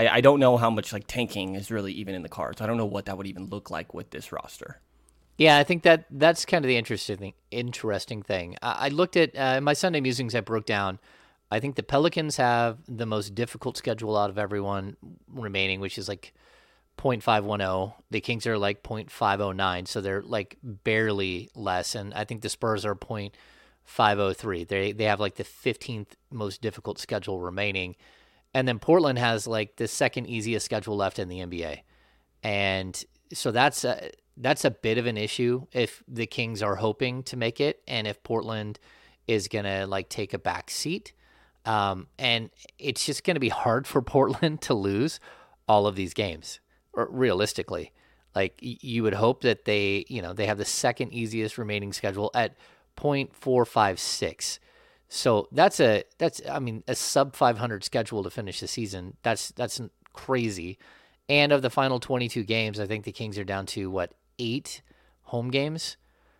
I, 0.00 0.16
I 0.16 0.20
don't 0.20 0.40
know 0.40 0.56
how 0.56 0.70
much 0.70 0.92
like 0.92 1.06
tanking 1.06 1.54
is 1.56 1.70
really 1.70 1.92
even 1.92 2.14
in 2.14 2.22
the 2.22 2.28
cards. 2.28 2.60
I 2.60 2.66
don't 2.66 2.78
know 2.78 2.86
what 2.86 3.04
that 3.04 3.18
would 3.18 3.26
even 3.26 3.46
look 3.46 3.70
like 3.70 3.92
with 3.92 4.10
this 4.10 4.32
roster. 4.32 4.80
Yeah, 5.36 5.58
I 5.58 5.64
think 5.64 5.82
that 5.82 6.06
that's 6.10 6.44
kind 6.44 6.64
of 6.64 6.68
the 6.68 6.76
interesting 6.76 7.34
interesting 7.50 8.22
thing. 8.22 8.56
I, 8.62 8.86
I 8.86 8.88
looked 8.88 9.16
at 9.16 9.36
uh, 9.36 9.60
my 9.60 9.74
Sunday 9.74 10.00
musings. 10.00 10.34
I 10.34 10.40
broke 10.40 10.66
down. 10.66 10.98
I 11.50 11.60
think 11.60 11.74
the 11.74 11.82
Pelicans 11.82 12.36
have 12.36 12.78
the 12.88 13.06
most 13.06 13.34
difficult 13.34 13.76
schedule 13.76 14.16
out 14.16 14.30
of 14.30 14.38
everyone 14.38 14.96
remaining, 15.28 15.80
which 15.80 15.98
is 15.98 16.08
like 16.08 16.32
0.510. 16.96 17.94
The 18.10 18.20
Kings 18.20 18.46
are 18.46 18.56
like 18.56 18.82
0.509, 18.82 19.88
so 19.88 20.00
they're 20.00 20.22
like 20.22 20.56
barely 20.62 21.50
less. 21.54 21.94
And 21.94 22.14
I 22.14 22.24
think 22.24 22.42
the 22.42 22.48
Spurs 22.48 22.84
are 22.84 22.94
0.503. 22.94 24.66
They 24.66 24.92
they 24.92 25.04
have 25.04 25.20
like 25.20 25.34
the 25.34 25.44
15th 25.44 26.12
most 26.30 26.62
difficult 26.62 26.98
schedule 26.98 27.40
remaining. 27.40 27.96
And 28.54 28.66
then 28.66 28.78
Portland 28.78 29.18
has 29.18 29.46
like 29.46 29.76
the 29.76 29.88
second 29.88 30.26
easiest 30.26 30.64
schedule 30.64 30.96
left 30.96 31.18
in 31.18 31.28
the 31.28 31.38
NBA. 31.38 31.80
And 32.42 33.02
so 33.32 33.50
that's 33.50 33.84
a, 33.84 34.10
that's 34.36 34.64
a 34.64 34.70
bit 34.70 34.98
of 34.98 35.06
an 35.06 35.16
issue 35.16 35.66
if 35.72 36.02
the 36.08 36.26
Kings 36.26 36.62
are 36.62 36.76
hoping 36.76 37.22
to 37.24 37.36
make 37.36 37.60
it 37.60 37.82
and 37.86 38.06
if 38.06 38.22
Portland 38.22 38.78
is 39.26 39.48
going 39.48 39.64
to 39.64 39.86
like 39.86 40.08
take 40.08 40.34
a 40.34 40.38
back 40.38 40.70
seat. 40.70 41.12
Um, 41.64 42.06
and 42.18 42.50
it's 42.78 43.04
just 43.04 43.22
going 43.22 43.34
to 43.34 43.40
be 43.40 43.50
hard 43.50 43.86
for 43.86 44.02
Portland 44.02 44.62
to 44.62 44.74
lose 44.74 45.20
all 45.68 45.86
of 45.86 45.94
these 45.94 46.14
games, 46.14 46.58
or 46.92 47.08
realistically. 47.10 47.92
Like 48.34 48.58
you 48.60 49.02
would 49.02 49.14
hope 49.14 49.42
that 49.42 49.64
they, 49.64 50.04
you 50.08 50.22
know, 50.22 50.32
they 50.32 50.46
have 50.46 50.58
the 50.58 50.64
second 50.64 51.12
easiest 51.12 51.58
remaining 51.58 51.92
schedule 51.92 52.30
at 52.34 52.56
0.456. 52.96 54.58
So 55.12 55.48
that's 55.50 55.80
a 55.80 56.04
that's 56.18 56.40
I 56.48 56.60
mean 56.60 56.84
a 56.86 56.94
sub 56.94 57.34
500 57.34 57.82
schedule 57.82 58.22
to 58.22 58.30
finish 58.30 58.60
the 58.60 58.68
season. 58.68 59.16
That's 59.22 59.50
that's 59.50 59.80
crazy. 60.12 60.78
And 61.28 61.50
of 61.50 61.62
the 61.62 61.70
final 61.70 61.98
22 61.98 62.44
games, 62.44 62.78
I 62.78 62.86
think 62.86 63.04
the 63.04 63.12
Kings 63.12 63.36
are 63.36 63.44
down 63.44 63.66
to 63.66 63.90
what 63.90 64.14
eight 64.38 64.82
home 65.22 65.50
games. 65.50 65.96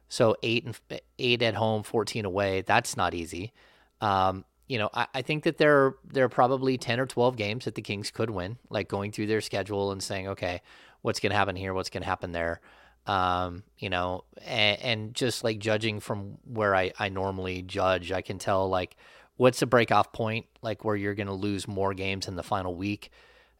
So 0.08 0.36
eight 0.44 0.64
and 0.64 0.78
eight 1.18 1.42
at 1.42 1.54
home, 1.54 1.82
14 1.82 2.24
away. 2.24 2.62
That's 2.62 2.96
not 2.96 3.12
easy. 3.12 3.52
Um, 4.00 4.44
you 4.68 4.78
know, 4.78 4.88
I, 4.94 5.06
I, 5.14 5.22
think 5.22 5.42
that 5.44 5.58
there 5.58 5.96
there 6.04 6.24
are 6.24 6.28
probably 6.30 6.78
10 6.78 7.00
or 7.00 7.06
12 7.06 7.36
games 7.36 7.64
that 7.64 7.74
the 7.74 7.82
Kings 7.82 8.12
could 8.12 8.30
win, 8.30 8.56
like 8.70 8.88
going 8.88 9.10
through 9.10 9.26
their 9.26 9.40
schedule 9.40 9.90
and 9.90 10.00
saying, 10.00 10.28
okay, 10.28 10.62
what's 11.02 11.18
going 11.18 11.30
to 11.30 11.36
happen 11.36 11.56
here? 11.56 11.74
What's 11.74 11.90
going 11.90 12.02
to 12.02 12.08
happen 12.08 12.30
there? 12.30 12.60
Um, 13.06 13.64
you 13.78 13.90
know, 13.90 14.24
and, 14.44 14.82
and, 14.82 15.14
just 15.14 15.42
like 15.42 15.58
judging 15.58 16.00
from 16.00 16.36
where 16.44 16.76
I, 16.76 16.92
I 16.98 17.08
normally 17.08 17.62
judge, 17.62 18.12
I 18.12 18.20
can 18.20 18.38
tell 18.38 18.68
like 18.68 18.94
what's 19.36 19.60
the 19.60 19.66
break 19.66 19.90
off 19.90 20.12
point, 20.12 20.46
like 20.60 20.84
where 20.84 20.94
you're 20.94 21.14
going 21.14 21.26
to 21.26 21.32
lose 21.32 21.66
more 21.66 21.94
games 21.94 22.28
in 22.28 22.36
the 22.36 22.42
final 22.42 22.74
week 22.74 23.10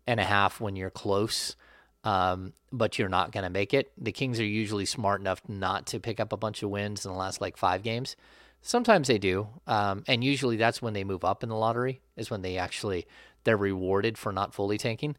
and 0.07 0.21
a 0.21 0.25
half 0.25 0.61
when 0.61 0.77
you're 0.77 0.91
close. 0.91 1.57
Um, 2.05 2.53
but 2.71 2.99
you're 2.99 3.09
not 3.09 3.33
going 3.33 3.45
to 3.45 3.51
make 3.51 3.75
it. 3.75 3.91
The 3.99 4.13
Kings 4.13 4.39
are 4.41 4.45
usually 4.45 4.87
smart 4.87 5.21
enough 5.21 5.41
not 5.49 5.87
to 5.89 6.01
pick 6.01 6.21
up 6.21 6.33
a 6.33 6.37
bunch 6.37 6.63
of 6.63 6.71
wins 6.71 7.05
in 7.05 7.11
the 7.11 7.19
last 7.19 7.41
like 7.41 7.57
five 7.57 7.83
games. 7.83 8.17
Sometimes 8.63 9.09
they 9.09 9.19
do, 9.19 9.49
um, 9.67 10.05
and 10.07 10.23
usually 10.23 10.57
that's 10.57 10.83
when 10.83 10.93
they 10.93 11.03
move 11.03 11.25
up 11.25 11.43
in 11.43 11.49
the 11.49 11.57
lottery. 11.57 12.03
Is 12.17 12.31
when 12.31 12.43
they 12.43 12.59
actually 12.59 13.07
they're 13.45 13.57
rewarded 13.57 14.19
for 14.19 14.33
not 14.33 14.55
fully 14.55 14.79
tanking. 14.79 15.17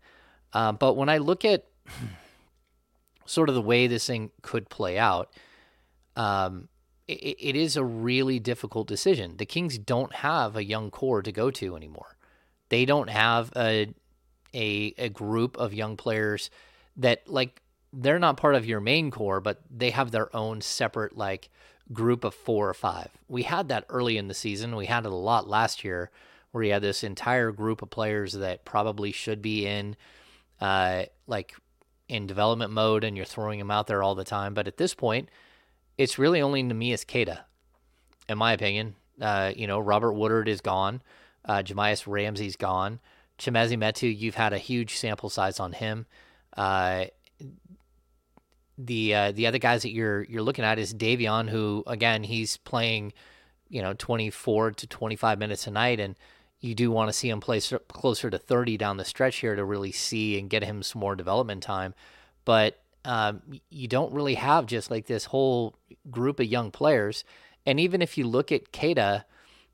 Um, 0.53 0.75
but 0.75 0.95
when 0.95 1.09
I 1.09 1.17
look 1.17 1.43
at 1.43 1.65
sort 3.25 3.49
of 3.49 3.55
the 3.55 3.61
way 3.61 3.87
this 3.87 4.07
thing 4.07 4.31
could 4.41 4.69
play 4.69 4.97
out, 4.97 5.31
um, 6.15 6.67
it, 7.07 7.37
it 7.39 7.55
is 7.55 7.77
a 7.77 7.83
really 7.83 8.39
difficult 8.39 8.87
decision. 8.87 9.37
The 9.37 9.45
Kings 9.45 9.77
don't 9.77 10.13
have 10.15 10.55
a 10.55 10.63
young 10.63 10.91
core 10.91 11.21
to 11.21 11.31
go 11.31 11.51
to 11.51 11.75
anymore. 11.75 12.17
They 12.69 12.85
don't 12.85 13.09
have 13.09 13.51
a 13.55 13.93
a, 14.53 14.93
a 14.97 15.09
group 15.09 15.57
of 15.57 15.73
young 15.73 15.95
players 15.95 16.49
that 16.97 17.27
like 17.27 17.61
they're 17.93 18.19
not 18.19 18.37
part 18.37 18.55
of 18.55 18.65
your 18.65 18.79
main 18.79 19.11
core, 19.11 19.39
but 19.39 19.61
they 19.69 19.91
have 19.91 20.11
their 20.11 20.33
own 20.35 20.61
separate 20.61 21.17
like 21.17 21.49
group 21.91 22.23
of 22.23 22.33
four 22.33 22.69
or 22.69 22.73
five. 22.73 23.09
We 23.27 23.43
had 23.43 23.69
that 23.69 23.85
early 23.89 24.17
in 24.17 24.27
the 24.27 24.33
season. 24.33 24.75
We 24.75 24.85
had 24.85 25.05
it 25.05 25.11
a 25.11 25.15
lot 25.15 25.47
last 25.47 25.83
year 25.83 26.09
where 26.51 26.63
you 26.63 26.73
had 26.73 26.81
this 26.81 27.03
entire 27.03 27.51
group 27.51 27.81
of 27.81 27.89
players 27.89 28.33
that 28.33 28.65
probably 28.65 29.11
should 29.11 29.41
be 29.41 29.65
in 29.65 29.95
uh, 30.59 31.03
like 31.27 31.55
in 32.11 32.27
development 32.27 32.71
mode 32.73 33.05
and 33.05 33.15
you're 33.15 33.25
throwing 33.25 33.57
them 33.57 33.71
out 33.71 33.87
there 33.87 34.03
all 34.03 34.15
the 34.15 34.25
time. 34.25 34.53
But 34.53 34.67
at 34.67 34.75
this 34.75 34.93
point, 34.93 35.29
it's 35.97 36.19
really 36.19 36.41
only 36.41 36.61
Neemias 36.61 37.07
Queta, 37.07 37.45
in 38.27 38.37
my 38.37 38.51
opinion. 38.51 38.95
Uh, 39.19 39.53
you 39.55 39.65
know, 39.65 39.79
Robert 39.79 40.11
Woodard 40.11 40.49
is 40.49 40.59
gone. 40.59 41.01
Uh, 41.45 41.63
Jahmi'us 41.63 42.05
Ramsey's 42.05 42.57
gone. 42.57 42.99
Chimezie 43.39 43.77
Metu, 43.77 44.15
you've 44.15 44.35
had 44.35 44.51
a 44.51 44.57
huge 44.57 44.97
sample 44.97 45.29
size 45.29 45.59
on 45.59 45.71
him. 45.71 46.05
Uh, 46.55 47.05
the 48.77 49.15
uh, 49.15 49.31
the 49.31 49.47
other 49.47 49.57
guys 49.57 49.83
that 49.83 49.91
you're 49.91 50.23
you're 50.23 50.41
looking 50.41 50.65
at 50.65 50.79
is 50.79 50.93
Davion, 50.93 51.49
who 51.49 51.83
again 51.87 52.23
he's 52.23 52.57
playing, 52.57 53.13
you 53.69 53.81
know, 53.81 53.93
24 53.93 54.71
to 54.71 54.87
25 54.87 55.39
minutes 55.39 55.65
a 55.65 55.71
night, 55.71 55.99
and 55.99 56.15
you 56.61 56.75
do 56.75 56.91
want 56.91 57.09
to 57.09 57.13
see 57.13 57.29
him 57.29 57.41
play 57.41 57.59
closer 57.87 58.29
to 58.29 58.37
30 58.37 58.77
down 58.77 58.97
the 58.97 59.05
stretch 59.05 59.37
here 59.37 59.55
to 59.55 59.65
really 59.65 59.91
see 59.91 60.37
and 60.37 60.49
get 60.49 60.63
him 60.63 60.83
some 60.83 60.99
more 60.99 61.15
development 61.15 61.63
time. 61.63 61.95
But 62.45 62.79
um, 63.03 63.41
you 63.69 63.87
don't 63.87 64.13
really 64.13 64.35
have 64.35 64.67
just 64.67 64.91
like 64.91 65.07
this 65.07 65.25
whole 65.25 65.75
group 66.09 66.39
of 66.39 66.45
young 66.45 66.69
players. 66.69 67.23
And 67.65 67.79
even 67.79 68.01
if 68.01 68.17
you 68.17 68.27
look 68.27 68.51
at 68.51 68.71
Queta, 68.71 69.25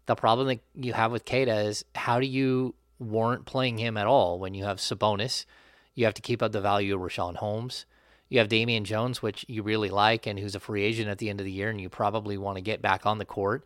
the 0.05 0.15
problem 0.15 0.47
that 0.47 0.59
you 0.73 0.93
have 0.93 1.11
with 1.11 1.25
Queta 1.25 1.59
is 1.59 1.83
how 1.93 2.21
do 2.21 2.25
you 2.25 2.73
warrant 2.99 3.45
playing 3.45 3.77
him 3.77 3.97
at 3.97 4.07
all 4.07 4.39
when 4.39 4.53
you 4.53 4.63
have 4.63 4.77
Sabonis? 4.77 5.45
You 5.93 6.05
have 6.05 6.13
to 6.13 6.21
keep 6.21 6.41
up 6.41 6.53
the 6.53 6.61
value 6.61 6.95
of 6.95 7.01
Richaun 7.01 7.35
Holmes. 7.35 7.85
You 8.29 8.39
have 8.39 8.49
Damian 8.49 8.85
Jones, 8.85 9.21
which 9.21 9.45
you 9.47 9.63
really 9.63 9.89
like, 9.89 10.25
and 10.25 10.39
who's 10.39 10.55
a 10.55 10.59
free 10.59 10.83
agent 10.83 11.09
at 11.09 11.17
the 11.17 11.29
end 11.29 11.39
of 11.39 11.45
the 11.45 11.51
year, 11.51 11.69
and 11.69 11.79
you 11.79 11.89
probably 11.89 12.37
want 12.37 12.57
to 12.57 12.61
get 12.61 12.81
back 12.81 13.05
on 13.05 13.17
the 13.17 13.25
court. 13.25 13.65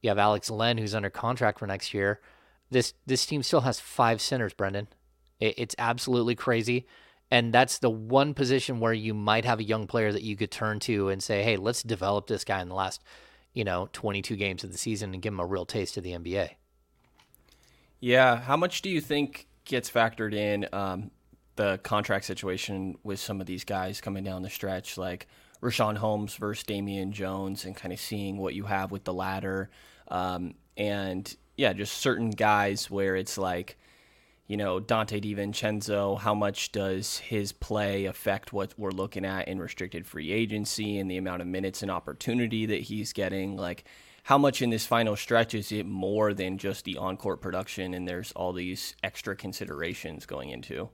You 0.00 0.10
have 0.10 0.18
Alex 0.18 0.50
Len, 0.50 0.78
who's 0.78 0.94
under 0.94 1.10
contract 1.10 1.58
for 1.58 1.66
next 1.66 1.94
year. 1.94 2.20
This 2.72 2.94
this 3.06 3.26
team 3.26 3.42
still 3.42 3.60
has 3.60 3.78
five 3.78 4.20
centers, 4.20 4.54
Brenden. 4.54 4.86
It, 5.38 5.54
it's 5.58 5.74
absolutely 5.78 6.34
crazy, 6.34 6.86
and 7.30 7.52
that's 7.52 7.78
the 7.78 7.90
one 7.90 8.34
position 8.34 8.80
where 8.80 8.92
you 8.92 9.14
might 9.14 9.44
have 9.44 9.60
a 9.60 9.64
young 9.64 9.86
player 9.86 10.12
that 10.12 10.22
you 10.22 10.36
could 10.36 10.50
turn 10.50 10.80
to 10.80 11.08
and 11.08 11.22
say, 11.22 11.42
"Hey, 11.42 11.56
let's 11.56 11.82
develop 11.82 12.26
this 12.26 12.44
guy 12.44 12.60
in 12.62 12.68
the 12.68 12.74
last, 12.74 13.02
you 13.52 13.62
know, 13.62 13.88
22 13.92 14.36
games 14.36 14.64
of 14.64 14.72
the 14.72 14.78
season 14.78 15.12
and 15.12 15.22
give 15.22 15.32
him 15.32 15.40
a 15.40 15.46
real 15.46 15.66
taste 15.66 15.96
of 15.96 16.02
the 16.02 16.12
NBA." 16.12 16.50
Yeah, 18.00 18.40
how 18.40 18.56
much 18.56 18.82
do 18.82 18.90
you 18.90 19.00
think 19.00 19.46
gets 19.64 19.90
factored 19.90 20.34
in? 20.34 20.66
Um, 20.72 21.10
the 21.56 21.78
contract 21.82 22.24
situation 22.24 22.96
with 23.02 23.20
some 23.20 23.40
of 23.40 23.46
these 23.46 23.64
guys 23.64 24.00
coming 24.00 24.24
down 24.24 24.42
the 24.42 24.50
stretch, 24.50 24.96
like 24.96 25.26
Richaun 25.62 25.96
Holmes 25.96 26.34
versus 26.34 26.64
Damian 26.64 27.12
Jones, 27.12 27.64
and 27.64 27.76
kind 27.76 27.92
of 27.92 28.00
seeing 28.00 28.38
what 28.38 28.54
you 28.54 28.64
have 28.64 28.90
with 28.90 29.04
the 29.04 29.12
latter. 29.12 29.70
Um, 30.08 30.54
and 30.76 31.36
yeah, 31.62 31.72
just 31.72 31.98
certain 31.98 32.30
guys 32.30 32.90
where 32.90 33.14
it's 33.14 33.38
like, 33.38 33.78
you 34.48 34.56
know, 34.56 34.80
Donte 34.80 35.22
DiVincenzo, 35.22 36.18
how 36.18 36.34
much 36.34 36.72
does 36.72 37.18
his 37.18 37.52
play 37.52 38.06
affect 38.06 38.52
what 38.52 38.74
we're 38.76 38.90
looking 38.90 39.24
at 39.24 39.46
in 39.46 39.60
restricted 39.60 40.04
free 40.04 40.32
agency 40.32 40.98
and 40.98 41.08
the 41.08 41.18
amount 41.18 41.40
of 41.40 41.46
minutes 41.46 41.80
and 41.80 41.88
opportunity 41.88 42.66
that 42.66 42.80
he's 42.80 43.12
getting? 43.12 43.56
Like, 43.56 43.84
how 44.24 44.38
much 44.38 44.60
in 44.60 44.70
this 44.70 44.86
final 44.86 45.14
stretch 45.14 45.54
is 45.54 45.70
it 45.70 45.86
more 45.86 46.34
than 46.34 46.58
just 46.58 46.84
the 46.84 46.96
on 46.96 47.16
court 47.16 47.40
production 47.40 47.94
and 47.94 48.08
there's 48.08 48.32
all 48.32 48.52
these 48.52 48.96
extra 49.04 49.36
considerations 49.36 50.26
going 50.26 50.50
into? 50.50 50.88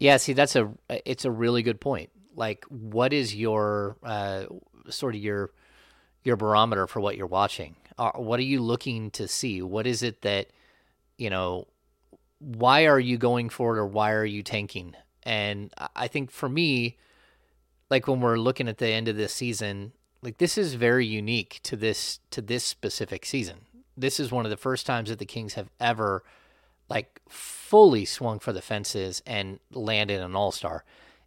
Yeah, 0.00 0.16
see, 0.16 0.32
that's 0.32 0.56
a 0.56 0.72
it's 0.88 1.24
a 1.24 1.30
really 1.30 1.62
good 1.62 1.80
point. 1.80 2.10
Like, 2.34 2.64
what 2.64 3.12
is 3.12 3.32
your 3.32 3.96
uh, 4.02 4.46
sort 4.88 5.14
of 5.14 5.20
your 5.20 5.52
your 6.24 6.34
barometer 6.34 6.88
for 6.88 6.98
what 6.98 7.16
you're 7.16 7.28
watching? 7.28 7.76
What 7.96 8.40
are 8.40 8.44
you 8.44 8.60
looking 8.60 9.10
to 9.12 9.28
see? 9.28 9.62
What 9.62 9.86
is 9.86 10.02
it 10.02 10.22
that 10.22 10.48
you 11.18 11.30
know? 11.30 11.66
Why 12.38 12.86
are 12.86 13.00
you 13.00 13.16
going 13.16 13.48
for 13.48 13.76
it, 13.76 13.80
or 13.80 13.86
why 13.86 14.12
are 14.12 14.24
you 14.24 14.42
tanking? 14.42 14.94
And 15.22 15.72
I 15.96 16.08
think 16.08 16.30
for 16.30 16.48
me, 16.48 16.98
like 17.88 18.06
when 18.06 18.20
we're 18.20 18.36
looking 18.36 18.68
at 18.68 18.78
the 18.78 18.88
end 18.88 19.08
of 19.08 19.16
this 19.16 19.32
season, 19.32 19.92
like 20.20 20.38
this 20.38 20.58
is 20.58 20.74
very 20.74 21.06
unique 21.06 21.60
to 21.62 21.76
this 21.76 22.20
to 22.30 22.42
this 22.42 22.64
specific 22.64 23.24
season. 23.24 23.66
This 23.96 24.18
is 24.18 24.32
one 24.32 24.44
of 24.44 24.50
the 24.50 24.56
first 24.56 24.84
times 24.84 25.08
that 25.08 25.18
the 25.18 25.24
Kings 25.24 25.54
have 25.54 25.70
ever 25.80 26.24
like 26.88 27.20
fully 27.28 28.04
swung 28.04 28.38
for 28.38 28.52
the 28.52 28.60
fences 28.60 29.22
and 29.26 29.58
landed 29.72 30.20
an 30.20 30.36
all 30.36 30.52
star. 30.52 30.84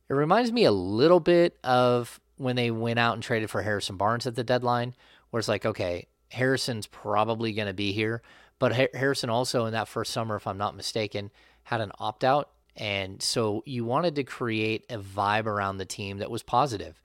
It 0.10 0.14
reminds 0.14 0.52
me 0.52 0.66
a 0.66 0.72
little 0.72 1.20
bit 1.20 1.58
of 1.64 2.20
when 2.38 2.56
they 2.56 2.70
went 2.70 3.00
out 3.00 3.14
and 3.14 3.24
traded 3.24 3.50
for 3.50 3.64
Harrison 3.64 3.98
Barnes 3.98 4.28
at 4.28 4.36
the 4.36 4.44
deadline, 4.44 4.94
where 5.30 5.40
it's 5.40 5.48
like, 5.48 5.66
okay, 5.66 6.08
Harrison's 6.30 6.88
probably 6.88 7.54
going 7.54 7.68
to 7.68 7.74
be 7.74 7.92
here. 7.92 8.22
But 8.60 8.74
Harrison 8.94 9.30
also 9.30 9.66
in 9.66 9.74
that 9.74 9.88
first 9.88 10.12
summer, 10.12 10.36
if 10.36 10.48
I'm 10.48 10.58
not 10.58 10.76
mistaken, 10.76 11.32
had 11.64 11.82
an 11.82 11.92
opt 12.00 12.24
out. 12.24 12.50
And 12.76 13.22
so 13.22 13.64
you 13.66 13.86
wanted 13.86 14.16
to 14.16 14.24
create 14.24 14.86
a 14.90 14.98
vibe 14.98 15.46
around 15.46 15.78
the 15.78 15.86
team 15.86 16.18
that 16.20 16.32
was 16.32 16.44
positive. 16.44 17.02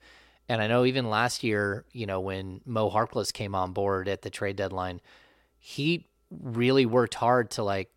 And 0.49 0.61
I 0.61 0.67
know 0.67 0.85
even 0.85 1.09
last 1.09 1.43
year, 1.43 1.85
you 1.91 2.05
know, 2.05 2.19
when 2.19 2.61
Mo 2.65 2.89
Harkless 2.89 3.31
came 3.31 3.55
on 3.55 3.71
board 3.71 4.07
at 4.07 4.21
the 4.21 4.29
trade 4.29 4.55
deadline, 4.55 5.01
he 5.59 6.07
really 6.29 6.85
worked 6.85 7.15
hard 7.15 7.49
to 7.51 7.63
like 7.63 7.89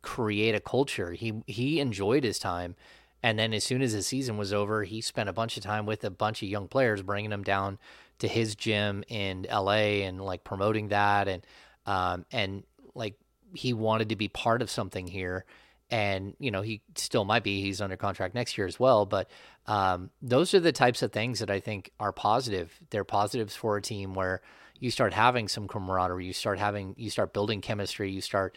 create 0.00 0.54
a 0.54 0.60
culture. 0.60 1.12
He 1.12 1.42
he 1.46 1.80
enjoyed 1.80 2.24
his 2.24 2.38
time, 2.38 2.76
and 3.22 3.38
then 3.38 3.52
as 3.52 3.64
soon 3.64 3.82
as 3.82 3.92
the 3.92 4.02
season 4.02 4.36
was 4.36 4.52
over, 4.52 4.84
he 4.84 5.00
spent 5.00 5.28
a 5.28 5.32
bunch 5.32 5.56
of 5.56 5.62
time 5.62 5.86
with 5.86 6.02
a 6.02 6.10
bunch 6.10 6.42
of 6.42 6.48
young 6.48 6.66
players, 6.66 7.02
bringing 7.02 7.30
them 7.30 7.44
down 7.44 7.78
to 8.18 8.28
his 8.28 8.54
gym 8.54 9.04
in 9.08 9.46
L.A. 9.46 10.02
and 10.02 10.20
like 10.20 10.44
promoting 10.44 10.88
that, 10.88 11.28
and 11.28 11.46
um, 11.86 12.24
and 12.32 12.64
like 12.94 13.14
he 13.54 13.72
wanted 13.72 14.10
to 14.10 14.16
be 14.16 14.28
part 14.28 14.62
of 14.62 14.70
something 14.70 15.06
here. 15.06 15.44
And 15.90 16.34
you 16.38 16.50
know 16.50 16.62
he 16.62 16.82
still 16.96 17.24
might 17.24 17.44
be. 17.44 17.60
He's 17.60 17.80
under 17.80 17.96
contract 17.96 18.34
next 18.34 18.56
year 18.56 18.66
as 18.66 18.80
well. 18.80 19.04
But 19.04 19.28
um, 19.66 20.10
those 20.22 20.54
are 20.54 20.60
the 20.60 20.72
types 20.72 21.02
of 21.02 21.12
things 21.12 21.40
that 21.40 21.50
I 21.50 21.60
think 21.60 21.90
are 22.00 22.12
positive. 22.12 22.72
They're 22.90 23.04
positives 23.04 23.54
for 23.54 23.76
a 23.76 23.82
team 23.82 24.14
where 24.14 24.40
you 24.78 24.90
start 24.90 25.12
having 25.12 25.48
some 25.48 25.68
camaraderie. 25.68 26.26
You 26.26 26.32
start 26.32 26.58
having 26.58 26.94
you 26.96 27.10
start 27.10 27.34
building 27.34 27.60
chemistry. 27.60 28.10
You 28.10 28.20
start 28.20 28.56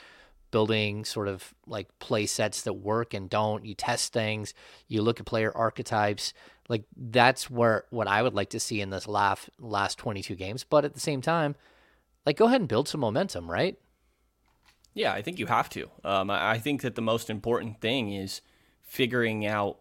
building 0.56 1.04
sort 1.04 1.28
of 1.28 1.54
like 1.68 1.88
play 2.00 2.26
sets 2.26 2.62
that 2.62 2.74
work 2.74 3.14
and 3.14 3.30
don't. 3.30 3.66
You 3.66 3.76
test 3.76 4.14
things, 4.14 4.54
you 4.88 5.02
look 5.02 5.20
at 5.20 5.26
player 5.26 5.52
archetypes. 5.56 6.34
Like 6.68 6.84
that's 6.96 7.50
where 7.50 7.86
what 7.90 8.08
I 8.08 8.22
would 8.22 8.34
like 8.34 8.50
to 8.52 8.60
see 8.60 8.82
in 8.82 8.90
this 8.90 9.08
last 9.08 9.50
last 9.60 9.98
22 9.98 10.36
games. 10.36 10.64
But 10.64 10.86
at 10.86 10.94
the 10.94 11.00
same 11.00 11.22
time, 11.22 11.56
like 12.26 12.38
go 12.38 12.46
ahead 12.46 12.62
and 12.62 12.68
build 12.68 12.88
some 12.88 13.02
momentum, 13.02 13.50
right? 13.50 13.78
Yeah, 14.94 15.14
I 15.14 15.22
think 15.22 15.40
you 15.40 15.48
have 15.48 15.70
to. 15.72 15.90
Um, 16.04 16.32
I 16.32 16.58
think 16.58 16.82
that 16.82 16.96
the 16.96 17.02
most 17.02 17.30
important 17.30 17.82
thing 17.82 18.14
is 18.14 18.42
figuring 18.82 19.46
out 19.46 19.78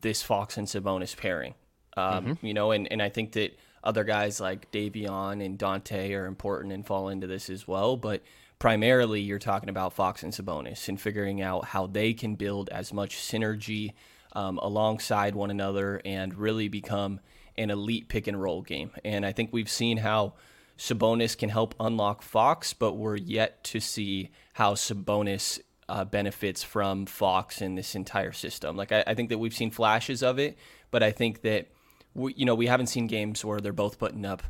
this 0.00 0.22
Fox 0.22 0.56
and 0.56 0.68
Sabonis 0.68 1.16
pairing. 1.16 1.54
Um, 1.96 2.26
mm-hmm. 2.26 2.46
You 2.46 2.54
know, 2.54 2.70
and, 2.70 2.90
and 2.90 3.02
I 3.02 3.08
think 3.08 3.32
that 3.32 3.58
other 3.82 4.04
guys 4.04 4.40
like 4.40 4.70
Davion 4.70 5.44
and 5.44 5.58
Donte 5.58 6.16
are 6.16 6.26
important 6.26 6.72
and 6.72 6.86
fall 6.86 7.08
into 7.08 7.26
this 7.26 7.50
as 7.50 7.66
well. 7.66 7.96
But 7.96 8.22
primarily, 8.60 9.20
you're 9.20 9.40
talking 9.40 9.68
about 9.68 9.94
Fox 9.94 10.22
and 10.22 10.32
Sabonis 10.32 10.88
and 10.88 11.00
figuring 11.00 11.42
out 11.42 11.66
how 11.66 11.88
they 11.88 12.14
can 12.14 12.36
build 12.36 12.68
as 12.70 12.92
much 12.92 13.16
synergy 13.16 13.94
um, 14.32 14.58
alongside 14.58 15.34
one 15.34 15.50
another 15.50 16.00
and 16.04 16.34
really 16.34 16.68
become 16.68 17.20
an 17.56 17.70
elite 17.70 18.08
pick 18.08 18.26
and 18.26 18.40
roll 18.40 18.62
game. 18.62 18.90
And 19.04 19.26
I 19.26 19.32
think 19.32 19.50
we've 19.52 19.68
seen 19.68 19.98
how 19.98 20.34
Sabonis 20.78 21.36
can 21.36 21.50
help 21.50 21.74
unlock 21.78 22.22
Fox, 22.22 22.72
but 22.72 22.94
we're 22.94 23.16
yet 23.16 23.62
to 23.64 23.80
see 23.80 24.30
how 24.54 24.74
Sabonis 24.74 25.60
uh, 25.88 26.04
benefits 26.04 26.62
from 26.62 27.06
Fox 27.06 27.60
in 27.60 27.74
this 27.74 27.94
entire 27.94 28.32
system. 28.32 28.76
Like 28.76 28.92
I, 28.92 29.04
I, 29.06 29.14
think 29.14 29.28
that 29.28 29.38
we've 29.38 29.54
seen 29.54 29.70
flashes 29.70 30.22
of 30.22 30.38
it, 30.38 30.56
but 30.90 31.02
I 31.02 31.10
think 31.10 31.42
that 31.42 31.68
we, 32.14 32.34
you 32.34 32.46
know 32.46 32.54
we 32.54 32.66
haven't 32.66 32.86
seen 32.86 33.06
games 33.06 33.44
where 33.44 33.60
they're 33.60 33.72
both 33.72 33.98
putting 33.98 34.24
up 34.24 34.42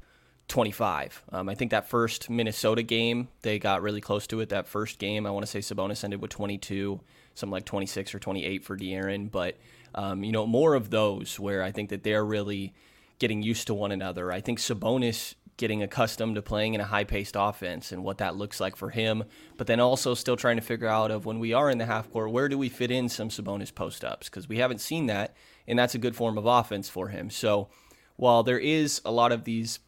25. 0.49 1.25
Um, 1.33 1.49
I 1.49 1.55
think 1.55 1.71
that 1.71 1.89
first 1.89 2.31
Minnesota 2.31 2.83
game 2.83 3.29
they 3.41 3.59
got 3.59 3.83
really 3.83 4.01
close 4.01 4.27
to 4.29 4.41
it. 4.41 4.51
That 4.51 4.69
first 4.69 4.99
game 4.99 5.27
I 5.27 5.31
want 5.31 5.45
to 5.45 5.51
say 5.51 5.59
Sabonis 5.61 6.05
ended 6.05 6.21
with 6.21 6.31
22, 6.31 7.01
something 7.35 7.53
like 7.53 7.65
26 7.65 8.15
or 8.15 8.19
28 8.19 8.65
for 8.65 8.77
De'Aaron, 8.77 9.31
but 9.31 9.57
um, 9.95 10.25
you 10.25 10.33
know 10.33 10.47
more 10.47 10.75
of 10.75 10.91
those 10.91 11.39
where 11.39 11.63
I 11.63 11.71
think 11.71 11.91
that 11.91 12.03
they're 12.03 12.25
really 12.25 12.75
getting 13.19 13.43
used 13.43 13.67
to 13.69 13.75
one 13.75 13.93
another. 13.93 14.33
I 14.33 14.41
think 14.41 14.59
Sabonis 14.59 15.35
getting 15.57 15.83
accustomed 15.83 16.35
to 16.35 16.43
playing 16.43 16.75
in 16.75 16.81
a 16.81 16.85
high-paced 16.85 17.37
offense 17.39 17.93
and 17.93 18.03
what 18.03 18.19
that 18.19 18.37
looks 18.37 18.59
like 18.59 18.75
for 18.75 18.91
him, 18.91 19.23
but 19.57 19.67
then 19.67 19.79
also 19.79 20.15
still 20.15 20.37
trying 20.37 20.57
to 20.57 20.63
figure 20.63 20.89
out 20.89 21.11
of 21.11 21.27
when 21.27 21.39
we 21.39 21.53
are 21.53 21.71
in 21.71 21.79
the 21.79 21.87
half 21.87 22.11
court, 22.11 22.33
where 22.33 22.49
do 22.49 22.59
we 22.59 22.69
fit 22.69 22.91
in 22.91 23.09
some 23.09 23.29
Sabonis 23.29 23.73
post-ups 23.73 24.29
because 24.29 24.49
we 24.49 24.59
haven't 24.59 24.81
seen 24.81 25.07
that, 25.07 25.37
and 25.69 25.79
that's 25.79 25.95
a 25.95 25.99
good 25.99 26.17
form 26.17 26.37
of 26.39 26.47
offense 26.47 26.89
for 26.89 27.09
him. 27.09 27.31
So 27.31 27.69
while 28.17 28.43
there 28.43 28.59
is 28.59 29.01
a 29.05 29.13
lot 29.13 29.31
of 29.31 29.45
these 29.45 29.79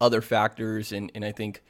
other 0.00 0.20
factors, 0.20 0.92
and, 0.92 1.10
and 1.14 1.24
I 1.24 1.32
think 1.32 1.62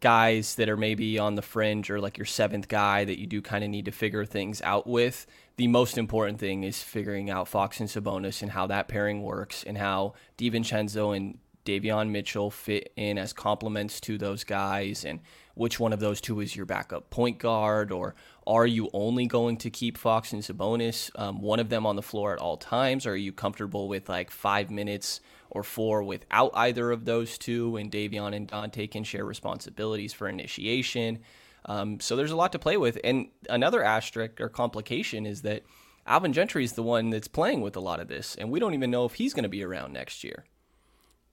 guys 0.00 0.54
that 0.56 0.68
are 0.68 0.76
maybe 0.76 1.18
on 1.18 1.34
the 1.34 1.42
fringe 1.42 1.90
or 1.90 2.00
like 2.00 2.18
your 2.18 2.24
seventh 2.24 2.68
guy 2.68 3.04
that 3.04 3.18
you 3.18 3.26
do 3.26 3.42
kind 3.42 3.64
of 3.64 3.70
need 3.70 3.84
to 3.86 3.92
figure 3.92 4.24
things 4.24 4.62
out 4.62 4.86
with. 4.86 5.26
The 5.56 5.66
most 5.66 5.98
important 5.98 6.38
thing 6.38 6.62
is 6.62 6.82
figuring 6.82 7.30
out 7.30 7.48
Fox 7.48 7.80
and 7.80 7.88
Sabonis 7.88 8.42
and 8.42 8.52
how 8.52 8.66
that 8.68 8.86
pairing 8.88 9.22
works 9.22 9.64
and 9.64 9.76
how 9.76 10.14
DiVincenzo 10.36 11.16
and 11.16 11.38
Davion 11.68 12.10
Mitchell 12.10 12.50
fit 12.50 12.92
in 12.96 13.18
as 13.18 13.34
complements 13.34 14.00
to 14.00 14.16
those 14.16 14.42
guys, 14.42 15.04
and 15.04 15.20
which 15.54 15.78
one 15.78 15.92
of 15.92 16.00
those 16.00 16.18
two 16.18 16.40
is 16.40 16.56
your 16.56 16.64
backup 16.64 17.10
point 17.10 17.38
guard, 17.38 17.92
or 17.92 18.14
are 18.46 18.66
you 18.66 18.88
only 18.94 19.26
going 19.26 19.58
to 19.58 19.68
keep 19.68 19.98
Fox 19.98 20.32
and 20.32 20.42
Sabonis, 20.42 21.10
um, 21.20 21.42
one 21.42 21.60
of 21.60 21.68
them 21.68 21.84
on 21.84 21.96
the 21.96 22.02
floor 22.02 22.32
at 22.32 22.38
all 22.38 22.56
times? 22.56 23.04
Or 23.04 23.10
are 23.10 23.16
you 23.16 23.32
comfortable 23.32 23.86
with 23.86 24.08
like 24.08 24.30
five 24.30 24.70
minutes 24.70 25.20
or 25.50 25.62
four 25.62 26.02
without 26.02 26.50
either 26.54 26.90
of 26.90 27.04
those 27.04 27.38
two, 27.38 27.76
and 27.76 27.90
Davion 27.90 28.34
and 28.34 28.48
Donte 28.48 28.90
can 28.90 29.04
share 29.04 29.24
responsibilities 29.24 30.12
for 30.12 30.28
initiation? 30.28 31.20
Um, 31.66 32.00
so 32.00 32.16
there's 32.16 32.30
a 32.30 32.36
lot 32.36 32.52
to 32.52 32.58
play 32.58 32.76
with. 32.76 32.98
And 33.04 33.28
another 33.48 33.82
asterisk 33.82 34.40
or 34.40 34.48
complication 34.48 35.26
is 35.26 35.42
that 35.42 35.62
Alvin 36.06 36.32
Gentry 36.32 36.64
is 36.64 36.72
the 36.72 36.82
one 36.82 37.10
that's 37.10 37.28
playing 37.28 37.60
with 37.60 37.76
a 37.76 37.80
lot 37.80 38.00
of 38.00 38.08
this, 38.08 38.34
and 38.36 38.50
we 38.50 38.58
don't 38.58 38.74
even 38.74 38.90
know 38.90 39.04
if 39.04 39.14
he's 39.14 39.34
going 39.34 39.42
to 39.42 39.48
be 39.48 39.62
around 39.62 39.92
next 39.92 40.24
year. 40.24 40.44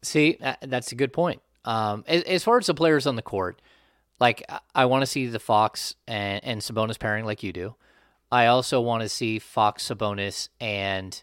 See, 0.01 0.37
that's 0.61 0.91
a 0.91 0.95
good 0.95 1.13
point. 1.13 1.41
Um, 1.63 2.03
as, 2.07 2.21
as, 2.23 2.43
far 2.43 2.59
as 2.59 2.67
the 2.67 2.73
players 2.73 3.07
on 3.07 3.15
the 3.15 3.21
court, 3.21 3.59
like 4.19 4.43
I 4.75 4.85
want 4.85 5.01
to 5.01 5.07
see 5.07 5.27
the 5.27 5.39
Fox 5.39 5.95
and, 6.07 6.43
and 6.43 6.61
Sabonis 6.61 6.99
pairing 6.99 7.25
like 7.25 7.41
you 7.41 7.51
do. 7.51 7.75
I 8.31 8.47
also 8.47 8.81
want 8.81 9.01
to 9.01 9.09
see 9.09 9.39
Fox, 9.39 9.87
Sabonis, 9.87 10.49
and 10.59 11.21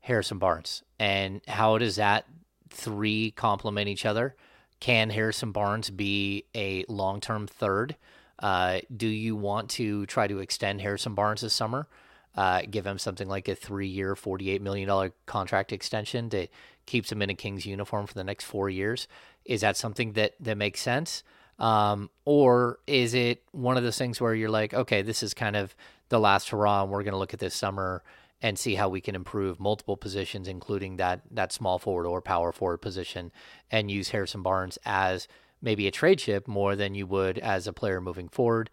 Harrison 0.00 0.38
Barnes. 0.38 0.82
And 0.98 1.40
how 1.46 1.78
does 1.78 1.96
that 1.96 2.26
three 2.70 3.30
complement 3.30 3.88
each 3.88 4.06
other? 4.06 4.34
Can 4.80 5.10
Harrison 5.10 5.52
Barnes 5.52 5.90
be 5.90 6.44
a 6.54 6.84
long 6.88 7.20
term 7.20 7.46
third? 7.46 7.96
Uh, 8.38 8.80
do 8.94 9.06
you 9.06 9.34
want 9.34 9.70
to 9.70 10.04
try 10.06 10.26
to 10.26 10.40
extend 10.40 10.80
Harrison 10.80 11.14
Barnes 11.14 11.40
this 11.40 11.54
summer? 11.54 11.88
Uh, 12.36 12.62
give 12.70 12.86
him 12.86 12.98
something 12.98 13.28
like 13.28 13.48
a 13.48 13.54
three 13.54 13.88
year, 13.88 14.14
$48 14.14 14.60
million 14.60 15.12
contract 15.24 15.72
extension 15.72 16.28
to 16.30 16.46
keeps 16.84 17.10
him 17.10 17.22
in 17.22 17.30
a 17.30 17.34
Kings 17.34 17.64
uniform 17.64 18.06
for 18.06 18.14
the 18.14 18.24
next 18.24 18.44
four 18.44 18.68
years. 18.68 19.08
Is 19.44 19.62
that 19.62 19.76
something 19.76 20.12
that 20.12 20.34
that 20.40 20.56
makes 20.56 20.80
sense? 20.80 21.22
Um, 21.58 22.10
or 22.26 22.78
is 22.86 23.14
it 23.14 23.42
one 23.52 23.78
of 23.78 23.82
those 23.82 23.96
things 23.96 24.20
where 24.20 24.34
you're 24.34 24.50
like, 24.50 24.74
okay, 24.74 25.00
this 25.00 25.22
is 25.22 25.32
kind 25.32 25.56
of 25.56 25.74
the 26.10 26.20
last 26.20 26.50
hurrah, 26.50 26.82
and 26.82 26.92
we're 26.92 27.02
going 27.02 27.12
to 27.12 27.18
look 27.18 27.32
at 27.32 27.40
this 27.40 27.54
summer 27.54 28.02
and 28.46 28.56
see 28.56 28.76
how 28.76 28.88
we 28.88 29.00
can 29.00 29.16
improve 29.16 29.58
multiple 29.58 29.96
positions, 29.96 30.46
including 30.46 30.98
that 30.98 31.22
that 31.32 31.52
small 31.52 31.80
forward 31.80 32.06
or 32.06 32.22
power 32.22 32.52
forward 32.52 32.78
position, 32.78 33.32
and 33.72 33.90
use 33.90 34.10
Harrison 34.10 34.40
Barnes 34.40 34.78
as 34.86 35.26
maybe 35.60 35.88
a 35.88 35.90
trade 35.90 36.20
chip 36.20 36.46
more 36.46 36.76
than 36.76 36.94
you 36.94 37.08
would 37.08 37.38
as 37.38 37.66
a 37.66 37.72
player 37.72 38.00
moving 38.00 38.28
forward. 38.28 38.70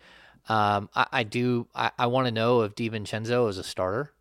Um, 0.47 0.89
I, 0.93 1.07
I, 1.11 1.23
do. 1.23 1.67
I, 1.73 1.89
I 1.97 2.05
want 2.05 2.27
to 2.27 2.31
know 2.31 2.61
if 2.61 2.75
DiVincenzo 2.75 3.49
is 3.49 3.57
a 3.57 3.63
starter, 3.63 4.11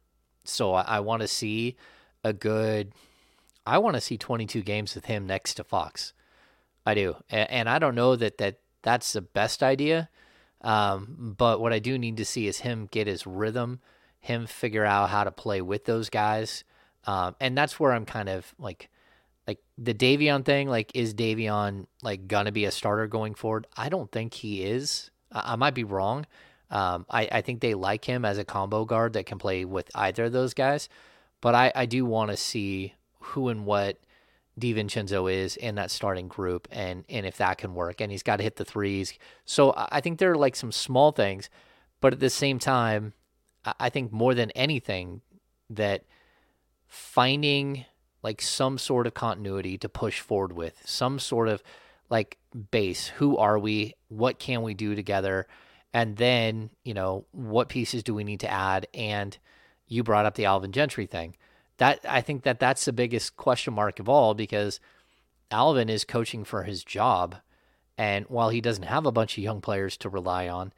so 0.45 0.73
I, 0.73 0.83
I 0.83 1.01
want 1.01 1.21
to 1.21 1.29
see 1.29 1.77
a 2.25 2.33
good 2.33 2.95
I 3.67 3.77
want 3.77 3.95
to 3.95 4.01
see 4.01 4.17
22 4.17 4.63
games 4.63 4.95
with 4.95 5.05
him 5.05 5.27
next 5.27 5.55
to 5.55 5.65
Fox. 5.65 6.15
I 6.87 6.95
do, 6.95 7.17
and, 7.29 7.51
and 7.51 7.69
I 7.69 7.79
don't 7.79 7.95
know 7.95 8.17
that 8.17 8.39
that 8.39 8.61
that's 8.81 9.13
the 9.13 9.21
best 9.21 9.63
idea. 9.63 10.09
Um, 10.63 11.35
but 11.37 11.61
what 11.61 11.75
I 11.75 11.79
do 11.79 11.99
need 11.99 12.17
to 12.17 12.25
see 12.25 12.47
is 12.47 12.61
him 12.61 12.89
get 12.91 13.07
his 13.07 13.27
rhythm, 13.27 13.81
him 14.23 14.47
figure 14.47 14.85
out 14.85 15.11
how 15.11 15.25
to 15.25 15.31
play 15.31 15.61
with 15.61 15.85
those 15.85 16.09
guys, 16.09 16.65
um, 17.05 17.37
and 17.41 17.59
that's 17.59 17.79
where 17.79 17.93
I'm 17.93 18.07
kind 18.07 18.29
of 18.29 18.55
like, 18.59 18.89
like 19.47 19.59
the 19.77 19.93
Davion 19.93 20.45
thing. 20.45 20.69
Like, 20.69 20.93
is 20.95 21.13
Davion 21.13 21.87
like 22.03 22.29
gonna 22.29 22.53
be 22.53 22.65
a 22.65 22.71
starter 22.71 23.09
going 23.09 23.35
forward? 23.35 23.67
I 23.77 23.89
don't 23.89 24.11
think 24.11 24.33
he 24.33 24.63
is. 24.63 25.11
I, 25.31 25.53
I 25.53 25.57
might 25.57 25.75
be 25.75 25.85
wrong. 25.85 26.25
Um, 26.71 27.05
I, 27.11 27.29
I 27.31 27.41
think 27.43 27.61
they 27.61 27.75
like 27.75 28.05
him 28.05 28.25
as 28.25 28.39
a 28.39 28.45
combo 28.45 28.87
guard 28.87 29.13
that 29.13 29.27
can 29.27 29.39
play 29.39 29.67
with 29.67 29.91
either 29.95 30.25
of 30.25 30.33
those 30.33 30.55
guys, 30.55 30.89
but 31.43 31.55
I, 31.55 31.73
I 31.75 31.85
do 31.85 32.07
want 32.07 32.31
to 32.31 32.37
see 32.37 32.95
who 33.21 33.49
and 33.49 33.67
what 33.67 33.99
DiVincenzo 34.59 35.31
is 35.33 35.57
in 35.57 35.75
that 35.75 35.91
starting 35.91 36.29
group 36.29 36.69
and 36.71 37.05
and 37.09 37.27
if 37.27 37.37
that 37.39 37.59
can 37.59 37.75
work. 37.75 38.01
And 38.01 38.13
he's 38.13 38.23
got 38.23 38.37
to 38.37 38.43
hit 38.43 38.57
the 38.57 38.65
threes. 38.65 39.13
So 39.45 39.75
I 39.77 40.01
think 40.01 40.19
there 40.19 40.31
are 40.31 40.37
like 40.37 40.57
some 40.57 40.73
small 40.73 41.11
things, 41.11 41.51
but 42.01 42.13
at 42.13 42.21
the 42.21 42.31
same 42.31 42.59
time, 42.59 43.13
I 43.65 43.91
think 43.91 44.13
more 44.13 44.35
than 44.35 44.51
anything 44.53 45.21
that 45.71 46.05
finding 46.87 47.85
like 48.23 48.41
some 48.41 48.79
sort 48.79 49.07
of 49.07 49.15
continuity 49.15 49.79
to 49.79 49.89
push 49.89 50.21
forward 50.21 50.53
with, 50.53 50.81
some 50.85 51.19
sort 51.19 51.49
of 51.49 51.63
like 52.11 52.39
base. 52.71 53.09
Who 53.09 53.37
are 53.37 53.59
we? 53.59 53.95
What 54.09 54.39
can 54.39 54.63
we 54.63 54.75
do 54.75 54.95
together? 54.95 55.47
And 55.93 56.17
then, 56.17 56.71
you 56.85 56.95
know, 56.95 57.27
what 57.33 57.69
pieces 57.69 58.03
do 58.03 58.15
we 58.15 58.25
need 58.25 58.41
to 58.41 58.51
add? 58.51 58.87
And 58.95 59.37
you 59.87 60.03
brought 60.03 60.27
up 60.27 60.35
the 60.35 60.47
Alvin 60.47 60.73
Gentry 60.73 61.07
thing 61.07 61.37
that 61.79 62.01
I 62.09 62.21
think 62.21 62.45
that 62.45 62.61
that's 62.61 62.85
the 62.85 62.93
biggest 62.93 63.37
question 63.37 63.75
mark 63.75 63.99
of 63.99 64.09
all 64.09 64.35
because 64.35 64.79
Alvin 65.51 65.89
is 65.89 66.05
coaching 66.05 66.45
for 66.45 66.63
his 66.63 66.85
job, 66.85 67.37
and 67.99 68.25
while 68.29 68.51
he 68.51 68.61
doesn't 68.61 68.85
have 68.85 69.05
a 69.05 69.13
bunch 69.13 69.37
of 69.37 69.45
young 69.45 69.61
players 69.61 69.97
to 69.99 70.09
rely 70.09 70.49
on, 70.49 70.73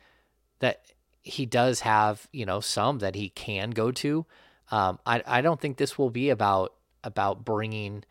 that 0.59 0.93
he 1.25 1.47
does 1.47 1.81
have 1.81 2.29
you 2.33 2.47
know 2.47 2.61
some 2.61 2.99
that 2.99 3.15
he 3.15 3.31
can 3.31 3.71
go 3.71 3.91
to. 3.91 4.27
Um, 4.71 4.99
I 5.05 5.23
I 5.27 5.41
don't 5.41 5.61
think 5.61 5.79
this 5.79 5.99
will 5.99 6.11
be 6.11 6.31
about 6.31 6.75
about 7.03 7.45
bringing 7.45 8.05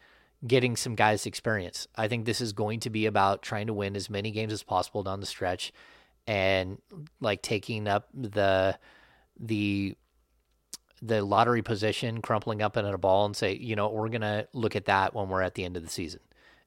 getting 0.45 0.75
some 0.75 0.95
guys 0.95 1.25
experience. 1.25 1.87
I 1.95 2.07
think 2.07 2.25
this 2.25 2.41
is 2.41 2.51
going 2.51 2.81
to 2.81 2.89
be 2.89 3.05
about 3.05 3.41
trying 3.41 3.67
to 3.67 3.73
win 3.73 3.95
as 3.95 4.09
many 4.09 4.31
games 4.31 4.51
as 4.51 4.63
possible 4.63 5.03
down 5.03 5.21
the 5.21 5.25
stretch 5.25 5.71
and 6.27 6.79
like 7.21 7.41
taking 7.41 7.87
up 7.87 8.09
the 8.13 8.77
the 9.39 9.95
the 11.01 11.21
lottery 11.21 11.61
position, 11.61 12.21
crumpling 12.21 12.61
up 12.61 12.77
in 12.77 12.85
a 12.85 12.97
ball, 12.97 13.25
and 13.25 13.35
say, 13.35 13.53
you 13.53 13.75
know, 13.75 13.89
we're 13.89 14.07
to 14.09 14.47
look 14.53 14.75
at 14.75 14.85
that 14.85 15.13
when 15.13 15.27
we're 15.27 15.41
at 15.41 15.53
the 15.53 15.65
end 15.65 15.75
of 15.75 15.83
the 15.83 15.89
season. 15.89 16.21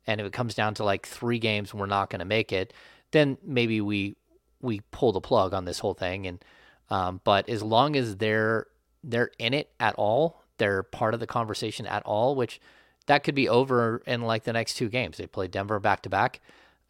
And 0.07 0.21
if 0.21 0.27
it 0.27 0.33
comes 0.35 0.55
down 0.55 0.75
to 0.75 0.85
like 0.85 1.07
three 1.07 1.39
games 1.39 1.71
and 1.71 1.81
we're 1.81 1.87
not 1.87 2.11
going 2.11 2.19
to 2.19 2.27
make 2.27 2.53
it, 2.53 2.75
then 3.13 3.39
maybe 3.43 3.81
we 3.81 4.15
we 4.61 4.81
pull 4.91 5.13
the 5.13 5.21
plug 5.21 5.55
on 5.55 5.65
this 5.65 5.79
whole 5.79 5.95
thing. 5.95 6.27
And 6.27 6.45
um, 6.91 7.21
but 7.25 7.49
as 7.49 7.63
long 7.63 7.97
as 7.97 8.17
they're 8.17 8.67
they're 9.03 9.31
in 9.39 9.55
it 9.55 9.71
at 9.79 9.95
all, 9.97 10.43
they're 10.59 10.83
part 10.83 11.15
of 11.15 11.21
the 11.21 11.27
conversation 11.27 11.87
at 11.87 12.03
all, 12.05 12.35
which 12.35 12.61
that 13.07 13.25
could 13.25 13.35
be 13.35 13.49
over 13.49 14.03
in 14.07 14.23
like 14.23 14.45
the 14.45 14.53
next 14.53 14.75
two 14.75 14.89
games. 14.89 15.17
They 15.17 15.27
play 15.27 15.49
Denver 15.49 15.79
back 15.79 16.03
to 16.03 16.09
back. 16.09 16.41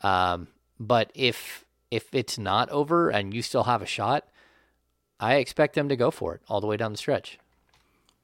Um, 0.00 0.48
but 0.78 1.10
if 1.14 1.64
if 1.90 2.14
it's 2.14 2.38
not 2.38 2.68
over 2.70 3.10
and 3.10 3.32
you 3.32 3.42
still 3.42 3.64
have 3.64 3.82
a 3.82 3.86
shot, 3.86 4.26
I 5.20 5.36
expect 5.36 5.74
them 5.74 5.88
to 5.88 5.96
go 5.96 6.10
for 6.10 6.34
it 6.34 6.42
all 6.48 6.60
the 6.60 6.66
way 6.66 6.76
down 6.76 6.92
the 6.92 6.98
stretch. 6.98 7.38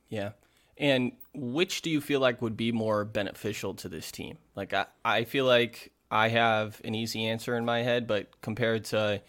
Yeah. 0.08 0.32
And 0.76 1.12
which 1.34 1.82
do 1.82 1.90
you 1.90 2.00
feel 2.00 2.20
like 2.20 2.42
would 2.42 2.56
be 2.56 2.72
more 2.72 3.04
beneficial 3.04 3.74
to 3.74 3.88
this 3.88 4.10
team? 4.10 4.38
Like 4.56 4.74
I, 4.74 4.86
I 5.04 5.24
feel 5.24 5.44
like 5.44 5.92
I 6.12 6.28
have 6.28 6.78
an 6.84 6.94
easy 6.94 7.24
answer 7.24 7.56
in 7.56 7.64
my 7.64 7.82
head, 7.82 8.06
but 8.06 8.40
compared 8.42 8.84
to, 8.86 9.22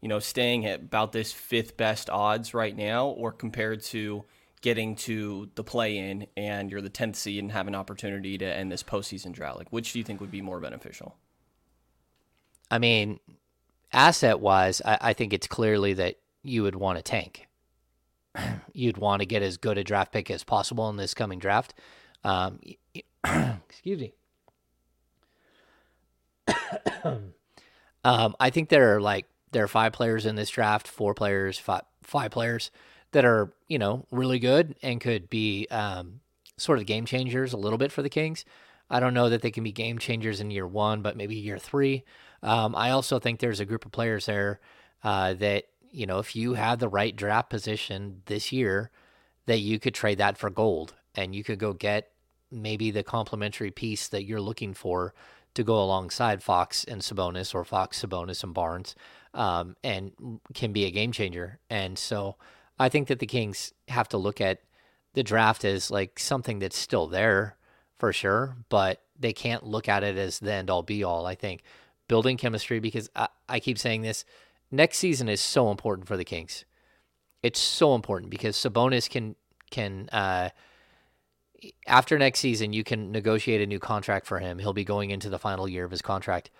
you 0.00 0.08
know, 0.08 0.18
staying 0.18 0.64
at 0.64 0.80
about 0.80 1.12
this 1.12 1.32
fifth 1.32 1.76
best 1.76 2.08
odds 2.08 2.54
right 2.54 2.74
now, 2.74 3.08
or 3.08 3.30
compared 3.30 3.82
to 3.82 4.24
getting 4.62 4.94
to 4.94 5.50
the 5.54 5.62
play 5.62 5.98
in 5.98 6.26
and 6.36 6.70
you're 6.70 6.80
the 6.80 6.90
10th 6.90 7.16
seed 7.16 7.42
and 7.42 7.52
have 7.52 7.68
an 7.68 7.74
opportunity 7.74 8.38
to 8.38 8.44
end 8.44 8.72
this 8.72 8.82
postseason 8.82 9.32
drought, 9.32 9.58
like 9.58 9.68
which 9.70 9.92
do 9.92 9.98
you 9.98 10.04
think 10.04 10.20
would 10.20 10.30
be 10.30 10.40
more 10.40 10.60
beneficial? 10.60 11.14
I 12.70 12.78
mean, 12.78 13.20
asset 13.92 14.40
wise, 14.40 14.80
I, 14.82 14.98
I 15.00 15.12
think 15.12 15.34
it's 15.34 15.46
clearly 15.46 15.92
that 15.94 16.16
you 16.42 16.62
would 16.62 16.76
want 16.76 16.98
to 16.98 17.02
tank. 17.02 17.48
You'd 18.72 18.96
want 18.96 19.20
to 19.20 19.26
get 19.26 19.42
as 19.42 19.58
good 19.58 19.76
a 19.76 19.84
draft 19.84 20.12
pick 20.12 20.30
as 20.30 20.44
possible 20.44 20.88
in 20.88 20.96
this 20.96 21.12
coming 21.12 21.38
draft. 21.38 21.74
Um, 22.24 22.60
excuse 23.68 24.00
me. 24.00 24.14
um, 28.04 28.36
I 28.40 28.50
think 28.50 28.68
there 28.68 28.96
are 28.96 29.00
like 29.00 29.26
there 29.52 29.64
are 29.64 29.68
five 29.68 29.92
players 29.92 30.26
in 30.26 30.36
this 30.36 30.50
draft, 30.50 30.88
four 30.88 31.14
players, 31.14 31.58
five 31.58 31.82
five 32.02 32.30
players 32.30 32.70
that 33.12 33.24
are 33.24 33.52
you 33.68 33.78
know 33.78 34.06
really 34.10 34.38
good 34.38 34.76
and 34.82 35.00
could 35.00 35.28
be 35.30 35.66
um, 35.70 36.20
sort 36.56 36.78
of 36.78 36.86
game 36.86 37.06
changers 37.06 37.52
a 37.52 37.56
little 37.58 37.78
bit 37.78 37.92
for 37.92 38.02
the 38.02 38.08
Kings. 38.08 38.44
I 38.88 38.98
don't 39.00 39.14
know 39.14 39.28
that 39.28 39.42
they 39.42 39.52
can 39.52 39.62
be 39.62 39.72
game 39.72 39.98
changers 39.98 40.40
in 40.40 40.50
year 40.50 40.66
one, 40.66 41.02
but 41.02 41.16
maybe 41.16 41.36
year 41.36 41.58
three. 41.58 42.04
Um, 42.42 42.74
I 42.74 42.90
also 42.90 43.18
think 43.18 43.38
there's 43.38 43.60
a 43.60 43.64
group 43.64 43.84
of 43.84 43.92
players 43.92 44.26
there 44.26 44.60
uh, 45.04 45.34
that 45.34 45.64
you 45.90 46.06
know 46.06 46.18
if 46.18 46.34
you 46.34 46.54
have 46.54 46.78
the 46.78 46.88
right 46.88 47.14
draft 47.14 47.50
position 47.50 48.22
this 48.26 48.52
year, 48.52 48.90
that 49.46 49.58
you 49.58 49.78
could 49.78 49.94
trade 49.94 50.18
that 50.18 50.38
for 50.38 50.50
gold 50.50 50.94
and 51.14 51.34
you 51.34 51.44
could 51.44 51.58
go 51.58 51.72
get 51.72 52.10
maybe 52.50 52.90
the 52.90 53.02
complementary 53.02 53.70
piece 53.70 54.08
that 54.08 54.24
you're 54.24 54.40
looking 54.40 54.74
for 54.74 55.14
to 55.54 55.64
go 55.64 55.82
alongside 55.82 56.42
Fox 56.42 56.84
and 56.84 57.02
Sabonis 57.02 57.54
or 57.54 57.64
Fox, 57.64 58.02
Sabonis, 58.02 58.44
and 58.44 58.54
Barnes, 58.54 58.94
um, 59.34 59.76
and 59.82 60.40
can 60.54 60.72
be 60.72 60.84
a 60.84 60.90
game 60.90 61.12
changer. 61.12 61.58
And 61.68 61.98
so 61.98 62.36
I 62.78 62.88
think 62.88 63.08
that 63.08 63.18
the 63.18 63.26
Kings 63.26 63.72
have 63.88 64.08
to 64.10 64.18
look 64.18 64.40
at 64.40 64.60
the 65.14 65.22
draft 65.22 65.64
as 65.64 65.90
like 65.90 66.18
something 66.18 66.60
that's 66.60 66.78
still 66.78 67.06
there 67.06 67.56
for 67.98 68.12
sure, 68.12 68.56
but 68.68 69.02
they 69.18 69.32
can't 69.32 69.66
look 69.66 69.88
at 69.88 70.04
it 70.04 70.16
as 70.16 70.38
the 70.38 70.52
end 70.52 70.70
all 70.70 70.82
be 70.82 71.04
all. 71.04 71.26
I 71.26 71.34
think 71.34 71.62
building 72.08 72.36
chemistry, 72.36 72.80
because 72.80 73.10
I, 73.14 73.28
I 73.48 73.60
keep 73.60 73.78
saying 73.78 74.02
this, 74.02 74.24
next 74.70 74.98
season 74.98 75.28
is 75.28 75.40
so 75.40 75.70
important 75.70 76.08
for 76.08 76.16
the 76.16 76.24
Kings. 76.24 76.64
It's 77.42 77.60
so 77.60 77.94
important 77.94 78.30
because 78.30 78.56
Sabonis 78.56 79.08
can 79.08 79.36
can 79.70 80.08
uh, 80.10 80.50
after 81.86 82.18
next 82.18 82.40
season 82.40 82.72
you 82.72 82.84
can 82.84 83.12
negotiate 83.12 83.60
a 83.60 83.66
new 83.66 83.78
contract 83.78 84.26
for 84.26 84.38
him. 84.38 84.58
He'll 84.58 84.72
be 84.72 84.84
going 84.84 85.10
into 85.10 85.28
the 85.28 85.38
final 85.38 85.68
year 85.68 85.84
of 85.84 85.90
his 85.90 86.02
contract. 86.02 86.50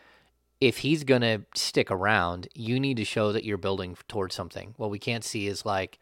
If 0.60 0.78
he's 0.78 1.04
going 1.04 1.22
to 1.22 1.42
stick 1.54 1.90
around, 1.90 2.48
you 2.54 2.78
need 2.78 2.98
to 2.98 3.04
show 3.04 3.32
that 3.32 3.44
you're 3.44 3.56
building 3.56 3.96
towards 4.08 4.34
something. 4.34 4.74
What 4.76 4.90
we 4.90 4.98
can't 4.98 5.24
see 5.24 5.46
is 5.46 5.64
like 5.64 5.98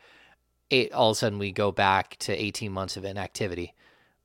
it, 0.70 0.92
all 0.92 1.10
of 1.10 1.16
a 1.16 1.18
sudden 1.18 1.38
we 1.38 1.52
go 1.52 1.72
back 1.72 2.16
to 2.18 2.32
18 2.32 2.72
months 2.72 2.96
of 2.96 3.04
inactivity. 3.04 3.74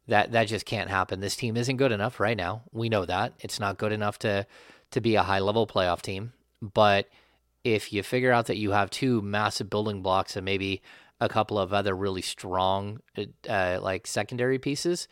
That 0.08 0.34
that 0.34 0.48
just 0.48 0.66
can't 0.66 0.90
happen. 0.90 1.22
This 1.22 1.36
team 1.36 1.56
isn't 1.56 1.78
good 1.78 1.94
enough 1.94 2.20
right 2.20 2.36
now. 2.36 2.64
We 2.72 2.90
know 2.90 3.06
that. 3.06 3.34
It's 3.40 3.60
not 3.60 3.78
good 3.78 3.94
enough 3.94 4.20
to 4.20 4.46
to 4.92 5.02
be 5.02 5.16
a 5.16 5.24
high 5.24 5.40
level 5.40 5.66
playoff 5.66 6.02
team, 6.02 6.34
but 6.62 7.08
if 7.64 7.94
you 7.94 8.04
figure 8.04 8.32
out 8.32 8.48
that 8.48 8.58
you 8.58 8.72
have 8.72 8.90
two 8.90 9.22
massive 9.22 9.70
building 9.70 10.02
blocks 10.02 10.36
and 10.36 10.44
maybe 10.44 10.82
a 11.20 11.30
couple 11.30 11.58
of 11.58 11.74
other 11.74 11.96
really 11.96 12.22
strong 12.22 13.00
uh, 13.50 13.80
like 13.82 14.08
secondary 14.08 14.60
pieces, 14.60 15.08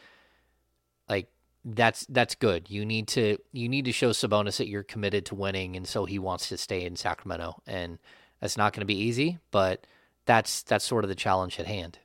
like 1.08 1.30
that's 1.64 2.06
that's 2.08 2.36
good. 2.36 2.70
You 2.70 2.86
need 2.86 3.08
to 3.10 3.38
you 3.52 3.70
need 3.70 3.86
to 3.86 3.92
show 3.92 4.10
Sabonis 4.12 4.58
that 4.58 4.68
you're 4.68 4.84
committed 4.84 5.26
to 5.28 5.36
winning, 5.36 5.76
and 5.76 5.88
so 5.88 6.06
he 6.06 6.20
wants 6.20 6.50
to 6.50 6.58
stay 6.58 6.84
in 6.84 6.96
Sacramento. 6.96 7.62
And 7.68 8.00
that's 8.40 8.58
not 8.58 8.74
going 8.74 8.82
to 8.82 8.86
be 8.86 8.98
easy, 8.98 9.40
but 9.52 9.86
that's 10.26 10.64
that's 10.64 10.86
sort 10.86 11.04
of 11.04 11.10
the 11.10 11.16
challenge 11.16 11.60
at 11.60 11.68
hand. 11.68 12.00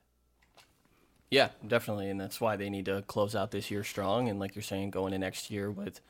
Yeah, 1.31 1.49
definitely, 1.67 2.09
and 2.09 2.21
that's 2.21 2.41
why 2.41 2.57
they 2.57 2.71
need 2.71 2.85
to 2.85 3.03
close 3.03 3.35
out 3.35 3.51
this 3.51 3.71
year 3.71 3.83
strong, 3.83 4.29
and 4.29 4.39
like 4.39 4.55
you're 4.55 4.63
saying, 4.63 4.91
go 4.91 5.07
into 5.07 5.19
next 5.19 5.51
year 5.51 5.71
with 5.71 6.01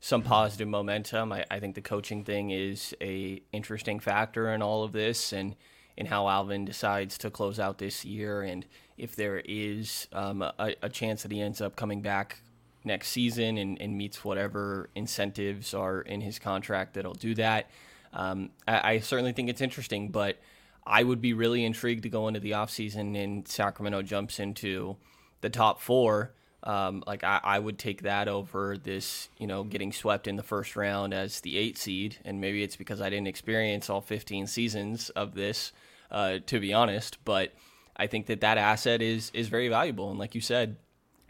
some 0.00 0.22
positive 0.22 0.68
momentum. 0.68 1.32
I, 1.32 1.44
I 1.50 1.60
think 1.60 1.74
the 1.74 1.80
coaching 1.80 2.24
thing 2.24 2.50
is 2.50 2.94
a 3.00 3.42
interesting 3.52 4.00
factor 4.00 4.50
in 4.52 4.60
all 4.62 4.84
of 4.84 4.92
this, 4.92 5.32
and 5.32 5.56
in 5.96 6.06
how 6.06 6.28
Alvin 6.28 6.64
decides 6.64 7.16
to 7.18 7.30
close 7.30 7.58
out 7.58 7.78
this 7.78 8.04
year, 8.04 8.42
and 8.42 8.66
if 8.98 9.16
there 9.16 9.42
is 9.44 10.08
um, 10.12 10.42
a, 10.42 10.74
a, 10.82 10.88
chance 10.88 11.22
that 11.22 11.32
he 11.32 11.40
ends 11.40 11.60
up 11.60 11.76
coming 11.76 12.00
back 12.00 12.40
next 12.84 13.08
season 13.08 13.58
and, 13.58 13.80
and, 13.80 13.96
meets 13.96 14.24
whatever 14.24 14.88
incentives 14.94 15.74
are 15.74 16.00
in 16.00 16.20
his 16.20 16.38
contract 16.38 16.94
that'll 16.94 17.14
do 17.14 17.34
that. 17.34 17.68
Um, 18.12 18.50
I, 18.66 18.92
I, 18.92 18.98
certainly 19.00 19.32
think 19.32 19.50
it's 19.50 19.60
interesting, 19.60 20.08
but 20.08 20.38
I 20.86 21.02
would 21.02 21.20
be 21.20 21.34
really 21.34 21.64
intrigued 21.64 22.04
to 22.04 22.08
go 22.08 22.28
into 22.28 22.40
the 22.40 22.52
offseason 22.52 23.22
and 23.22 23.46
Sacramento 23.46 24.02
jumps 24.02 24.38
into 24.38 24.96
the 25.40 25.50
top 25.50 25.80
four. 25.80 26.32
Um, 26.62 27.04
like 27.06 27.22
I, 27.22 27.40
I, 27.42 27.58
would 27.58 27.78
take 27.78 28.02
that 28.02 28.28
over 28.28 28.76
this, 28.76 29.28
you 29.38 29.46
know, 29.46 29.62
getting 29.62 29.92
swept 29.92 30.26
in 30.26 30.36
the 30.36 30.42
first 30.42 30.74
round 30.74 31.14
as 31.14 31.40
the 31.40 31.58
eight 31.58 31.78
seed, 31.78 32.16
and 32.24 32.40
maybe 32.40 32.62
it's 32.62 32.74
because 32.74 33.00
I 33.00 33.08
didn't 33.10 33.28
experience 33.28 33.88
all 33.88 34.00
15 34.00 34.48
seasons 34.48 35.10
of 35.10 35.34
this 35.34 35.72
uh, 36.10 36.38
to 36.46 36.60
be 36.60 36.72
honest. 36.72 37.18
But 37.24 37.54
I 37.96 38.06
think 38.06 38.26
that 38.26 38.40
that 38.40 38.58
asset 38.58 39.02
is 39.02 39.30
is 39.34 39.48
very 39.48 39.68
valuable. 39.68 40.10
And 40.10 40.18
like 40.18 40.34
you 40.34 40.40
said, 40.40 40.76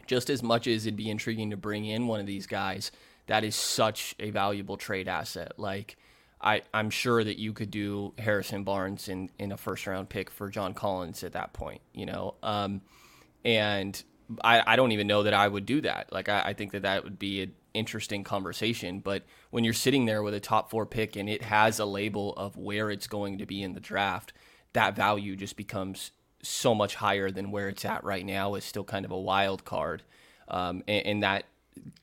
just 0.07 0.29
as 0.29 0.43
much 0.43 0.67
as 0.67 0.85
it'd 0.85 0.97
be 0.97 1.09
intriguing 1.09 1.51
to 1.51 1.57
bring 1.57 1.85
in 1.85 2.07
one 2.07 2.19
of 2.19 2.25
these 2.25 2.47
guys, 2.47 2.91
that 3.27 3.43
is 3.43 3.55
such 3.55 4.15
a 4.19 4.29
valuable 4.31 4.77
trade 4.77 5.07
asset. 5.07 5.53
Like 5.57 5.97
I, 6.39 6.61
I'm 6.73 6.89
sure 6.89 7.23
that 7.23 7.39
you 7.39 7.53
could 7.53 7.71
do 7.71 8.13
Harrison 8.17 8.63
Barnes 8.63 9.07
in, 9.07 9.29
in 9.39 9.51
a 9.51 9.57
first 9.57 9.87
round 9.87 10.09
pick 10.09 10.29
for 10.29 10.49
John 10.49 10.73
Collins 10.73 11.23
at 11.23 11.33
that 11.33 11.53
point, 11.53 11.81
you 11.93 12.05
know? 12.05 12.35
Um, 12.43 12.81
and 13.43 14.01
I, 14.43 14.61
I 14.73 14.75
don't 14.75 14.91
even 14.91 15.07
know 15.07 15.23
that 15.23 15.33
I 15.33 15.47
would 15.47 15.65
do 15.65 15.81
that. 15.81 16.11
Like, 16.11 16.29
I, 16.29 16.41
I 16.47 16.53
think 16.53 16.73
that 16.73 16.83
that 16.83 17.03
would 17.03 17.17
be 17.17 17.41
an 17.41 17.53
interesting 17.73 18.23
conversation. 18.23 18.99
But 18.99 19.23
when 19.49 19.63
you're 19.63 19.73
sitting 19.73 20.05
there 20.05 20.21
with 20.21 20.33
a 20.33 20.39
top 20.39 20.69
four 20.69 20.85
pick 20.85 21.15
and 21.15 21.27
it 21.27 21.41
has 21.41 21.79
a 21.79 21.85
label 21.85 22.33
of 22.33 22.55
where 22.55 22.91
it's 22.91 23.07
going 23.07 23.39
to 23.39 23.45
be 23.45 23.63
in 23.63 23.73
the 23.73 23.79
draft, 23.79 24.33
that 24.77 24.95
value 24.95 25.35
just 25.35 25.57
becomes 25.57 26.11
so 26.43 26.75
much 26.75 26.93
higher 26.93 27.31
than 27.31 27.49
where 27.49 27.67
it's 27.67 27.83
at 27.83 28.03
right 28.03 28.23
now 28.23 28.53
is 28.53 28.63
still 28.63 28.83
kind 28.83 29.05
of 29.05 29.11
a 29.11 29.19
wild 29.19 29.65
card. 29.65 30.03
Um, 30.47 30.83
and, 30.87 31.05
and, 31.07 31.23
that 31.23 31.45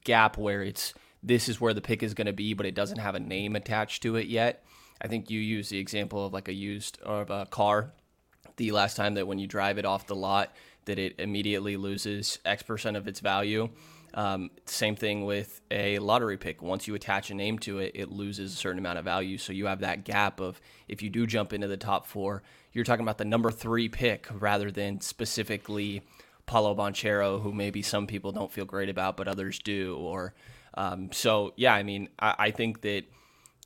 gap 0.02 0.36
where 0.36 0.60
it's 0.60 0.92
this 1.22 1.48
is 1.48 1.60
where 1.60 1.72
the 1.72 1.80
pick 1.80 2.02
is 2.02 2.14
going 2.14 2.26
to 2.26 2.32
be, 2.32 2.52
but 2.52 2.66
it 2.66 2.74
doesn't 2.74 2.98
have 2.98 3.14
a 3.14 3.20
name 3.20 3.54
attached 3.54 4.02
to 4.02 4.16
it 4.16 4.26
yet. 4.26 4.64
I 5.00 5.06
think 5.06 5.30
you 5.30 5.38
use 5.38 5.68
the 5.68 5.78
example 5.78 6.26
of 6.26 6.32
like 6.32 6.48
a 6.48 6.52
used 6.52 7.00
of 7.02 7.30
a 7.30 7.46
car. 7.46 7.92
The 8.56 8.72
last 8.72 8.96
time 8.96 9.14
that 9.14 9.28
when 9.28 9.38
you 9.38 9.46
drive 9.46 9.78
it 9.78 9.84
off 9.84 10.08
the 10.08 10.16
lot, 10.16 10.52
that 10.86 10.98
it 10.98 11.14
immediately 11.18 11.76
loses 11.76 12.40
X 12.44 12.64
percent 12.64 12.96
of 12.96 13.06
its 13.06 13.20
value. 13.20 13.68
Um, 14.14 14.52
same 14.64 14.94
thing 14.94 15.24
with 15.24 15.60
a 15.72 15.98
lottery 15.98 16.36
pick. 16.36 16.62
Once 16.62 16.86
you 16.86 16.94
attach 16.94 17.30
a 17.30 17.34
name 17.34 17.58
to 17.60 17.80
it, 17.80 17.92
it 17.94 18.10
loses 18.10 18.52
a 18.52 18.56
certain 18.56 18.78
amount 18.78 18.98
of 18.98 19.04
value. 19.04 19.38
So 19.38 19.52
you 19.52 19.66
have 19.66 19.80
that 19.80 20.04
gap 20.04 20.40
of 20.40 20.60
if 20.86 21.02
you 21.02 21.10
do 21.10 21.26
jump 21.26 21.52
into 21.52 21.66
the 21.66 21.76
top 21.76 22.06
four, 22.06 22.44
you're 22.72 22.84
talking 22.84 23.04
about 23.04 23.18
the 23.18 23.24
number 23.24 23.50
three 23.50 23.88
pick 23.88 24.28
rather 24.32 24.70
than 24.70 25.00
specifically 25.00 26.02
Paolo 26.46 26.76
Banchero, 26.76 27.42
who 27.42 27.52
maybe 27.52 27.82
some 27.82 28.06
people 28.06 28.30
don't 28.30 28.52
feel 28.52 28.64
great 28.64 28.88
about, 28.88 29.16
but 29.16 29.26
others 29.26 29.58
do. 29.58 29.96
Or 29.96 30.34
um, 30.74 31.10
so, 31.10 31.52
yeah. 31.56 31.74
I 31.74 31.82
mean, 31.82 32.08
I, 32.20 32.34
I 32.38 32.50
think 32.52 32.82
that 32.82 33.04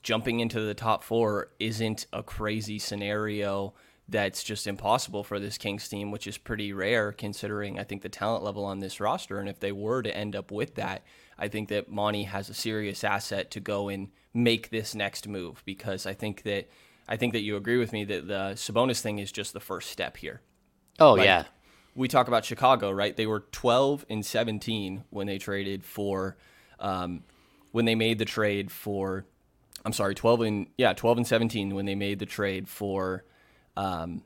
jumping 0.02 0.40
into 0.40 0.60
the 0.60 0.74
top 0.74 1.02
four 1.02 1.48
isn't 1.58 2.06
a 2.12 2.22
crazy 2.22 2.78
scenario 2.78 3.74
that's 4.08 4.42
just 4.42 4.66
impossible 4.66 5.22
for 5.22 5.38
this 5.38 5.58
Kings 5.58 5.86
team, 5.88 6.10
which 6.10 6.26
is 6.26 6.38
pretty 6.38 6.72
rare 6.72 7.12
considering 7.12 7.78
I 7.78 7.84
think 7.84 8.02
the 8.02 8.08
talent 8.08 8.42
level 8.42 8.64
on 8.64 8.80
this 8.80 9.00
roster. 9.00 9.38
And 9.38 9.48
if 9.48 9.60
they 9.60 9.72
were 9.72 10.02
to 10.02 10.16
end 10.16 10.34
up 10.34 10.50
with 10.50 10.76
that, 10.76 11.02
I 11.38 11.48
think 11.48 11.68
that 11.68 11.90
Monte 11.90 12.24
has 12.24 12.48
a 12.48 12.54
serious 12.54 13.04
asset 13.04 13.50
to 13.52 13.60
go 13.60 13.88
and 13.88 14.08
make 14.32 14.70
this 14.70 14.94
next 14.94 15.28
move 15.28 15.62
because 15.66 16.06
I 16.06 16.14
think 16.14 16.42
that 16.44 16.70
I 17.06 17.16
think 17.16 17.32
that 17.34 17.40
you 17.40 17.56
agree 17.56 17.78
with 17.78 17.92
me 17.92 18.04
that 18.04 18.28
the 18.28 18.52
Sabonis 18.54 19.00
thing 19.00 19.18
is 19.18 19.30
just 19.30 19.52
the 19.52 19.60
first 19.60 19.90
step 19.90 20.16
here. 20.16 20.40
Oh 20.98 21.12
like, 21.12 21.26
yeah. 21.26 21.44
We 21.94 22.08
talk 22.08 22.28
about 22.28 22.44
Chicago, 22.44 22.90
right? 22.90 23.16
They 23.16 23.26
were 23.26 23.40
12 23.40 24.06
and 24.08 24.24
17 24.24 25.04
when 25.10 25.26
they 25.26 25.38
traded 25.38 25.84
for 25.84 26.36
um, 26.80 27.24
when 27.72 27.84
they 27.84 27.94
made 27.94 28.18
the 28.18 28.24
trade 28.24 28.70
for 28.70 29.26
I'm 29.84 29.92
sorry, 29.92 30.14
12 30.14 30.40
and 30.40 30.66
yeah, 30.78 30.94
12 30.94 31.18
and 31.18 31.26
17 31.26 31.74
when 31.74 31.84
they 31.84 31.94
made 31.94 32.18
the 32.18 32.26
trade 32.26 32.68
for 32.68 33.24
um, 33.78 34.22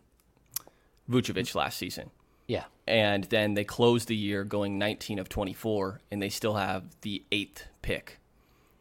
Vucevic 1.08 1.54
last 1.54 1.78
season. 1.78 2.10
Yeah. 2.46 2.64
And 2.86 3.24
then 3.24 3.54
they 3.54 3.64
closed 3.64 4.08
the 4.08 4.16
year 4.16 4.44
going 4.44 4.78
19 4.78 5.18
of 5.18 5.28
24 5.28 6.00
and 6.10 6.20
they 6.20 6.28
still 6.28 6.54
have 6.54 6.84
the 7.02 7.22
8th 7.30 7.64
pick 7.82 8.18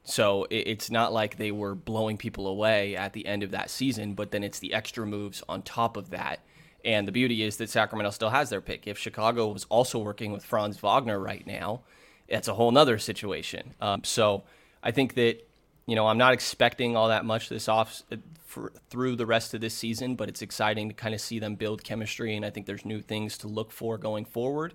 so 0.03 0.47
it's 0.49 0.89
not 0.89 1.13
like 1.13 1.37
they 1.37 1.51
were 1.51 1.75
blowing 1.75 2.17
people 2.17 2.47
away 2.47 2.95
at 2.95 3.13
the 3.13 3.25
end 3.25 3.43
of 3.43 3.51
that 3.51 3.69
season, 3.69 4.13
but 4.13 4.31
then 4.31 4.43
it's 4.43 4.59
the 4.59 4.73
extra 4.73 5.05
moves 5.05 5.43
on 5.47 5.61
top 5.61 5.95
of 5.95 6.09
that. 6.09 6.39
And 6.83 7.07
the 7.07 7.11
beauty 7.11 7.43
is 7.43 7.57
that 7.57 7.69
Sacramento 7.69 8.09
still 8.09 8.31
has 8.31 8.49
their 8.49 8.61
pick. 8.61 8.87
If 8.87 8.97
Chicago 8.97 9.49
was 9.49 9.65
also 9.69 9.99
working 9.99 10.31
with 10.31 10.43
Franz 10.43 10.77
Wagner 10.77 11.19
right 11.19 11.45
now, 11.45 11.81
it's 12.27 12.47
a 12.47 12.55
whole 12.55 12.71
nother 12.71 12.97
situation. 12.97 13.75
Um, 13.79 14.03
so 14.03 14.43
I 14.81 14.91
think 14.91 15.13
that 15.15 15.47
you 15.87 15.95
know, 15.95 16.07
I'm 16.07 16.17
not 16.17 16.33
expecting 16.33 16.95
all 16.95 17.09
that 17.09 17.25
much 17.25 17.49
this 17.49 17.67
off 17.67 18.03
for, 18.51 18.73
through 18.89 19.15
the 19.15 19.25
rest 19.25 19.53
of 19.53 19.61
this 19.61 19.73
season, 19.73 20.15
but 20.15 20.29
it's 20.29 20.41
exciting 20.41 20.89
to 20.89 20.93
kind 20.93 21.15
of 21.15 21.21
see 21.21 21.39
them 21.39 21.55
build 21.55 21.83
chemistry, 21.83 22.35
and 22.35 22.45
I 22.45 22.49
think 22.49 22.65
there's 22.65 22.85
new 22.85 23.01
things 23.01 23.37
to 23.39 23.47
look 23.47 23.71
for 23.71 23.97
going 23.97 24.25
forward. 24.25 24.73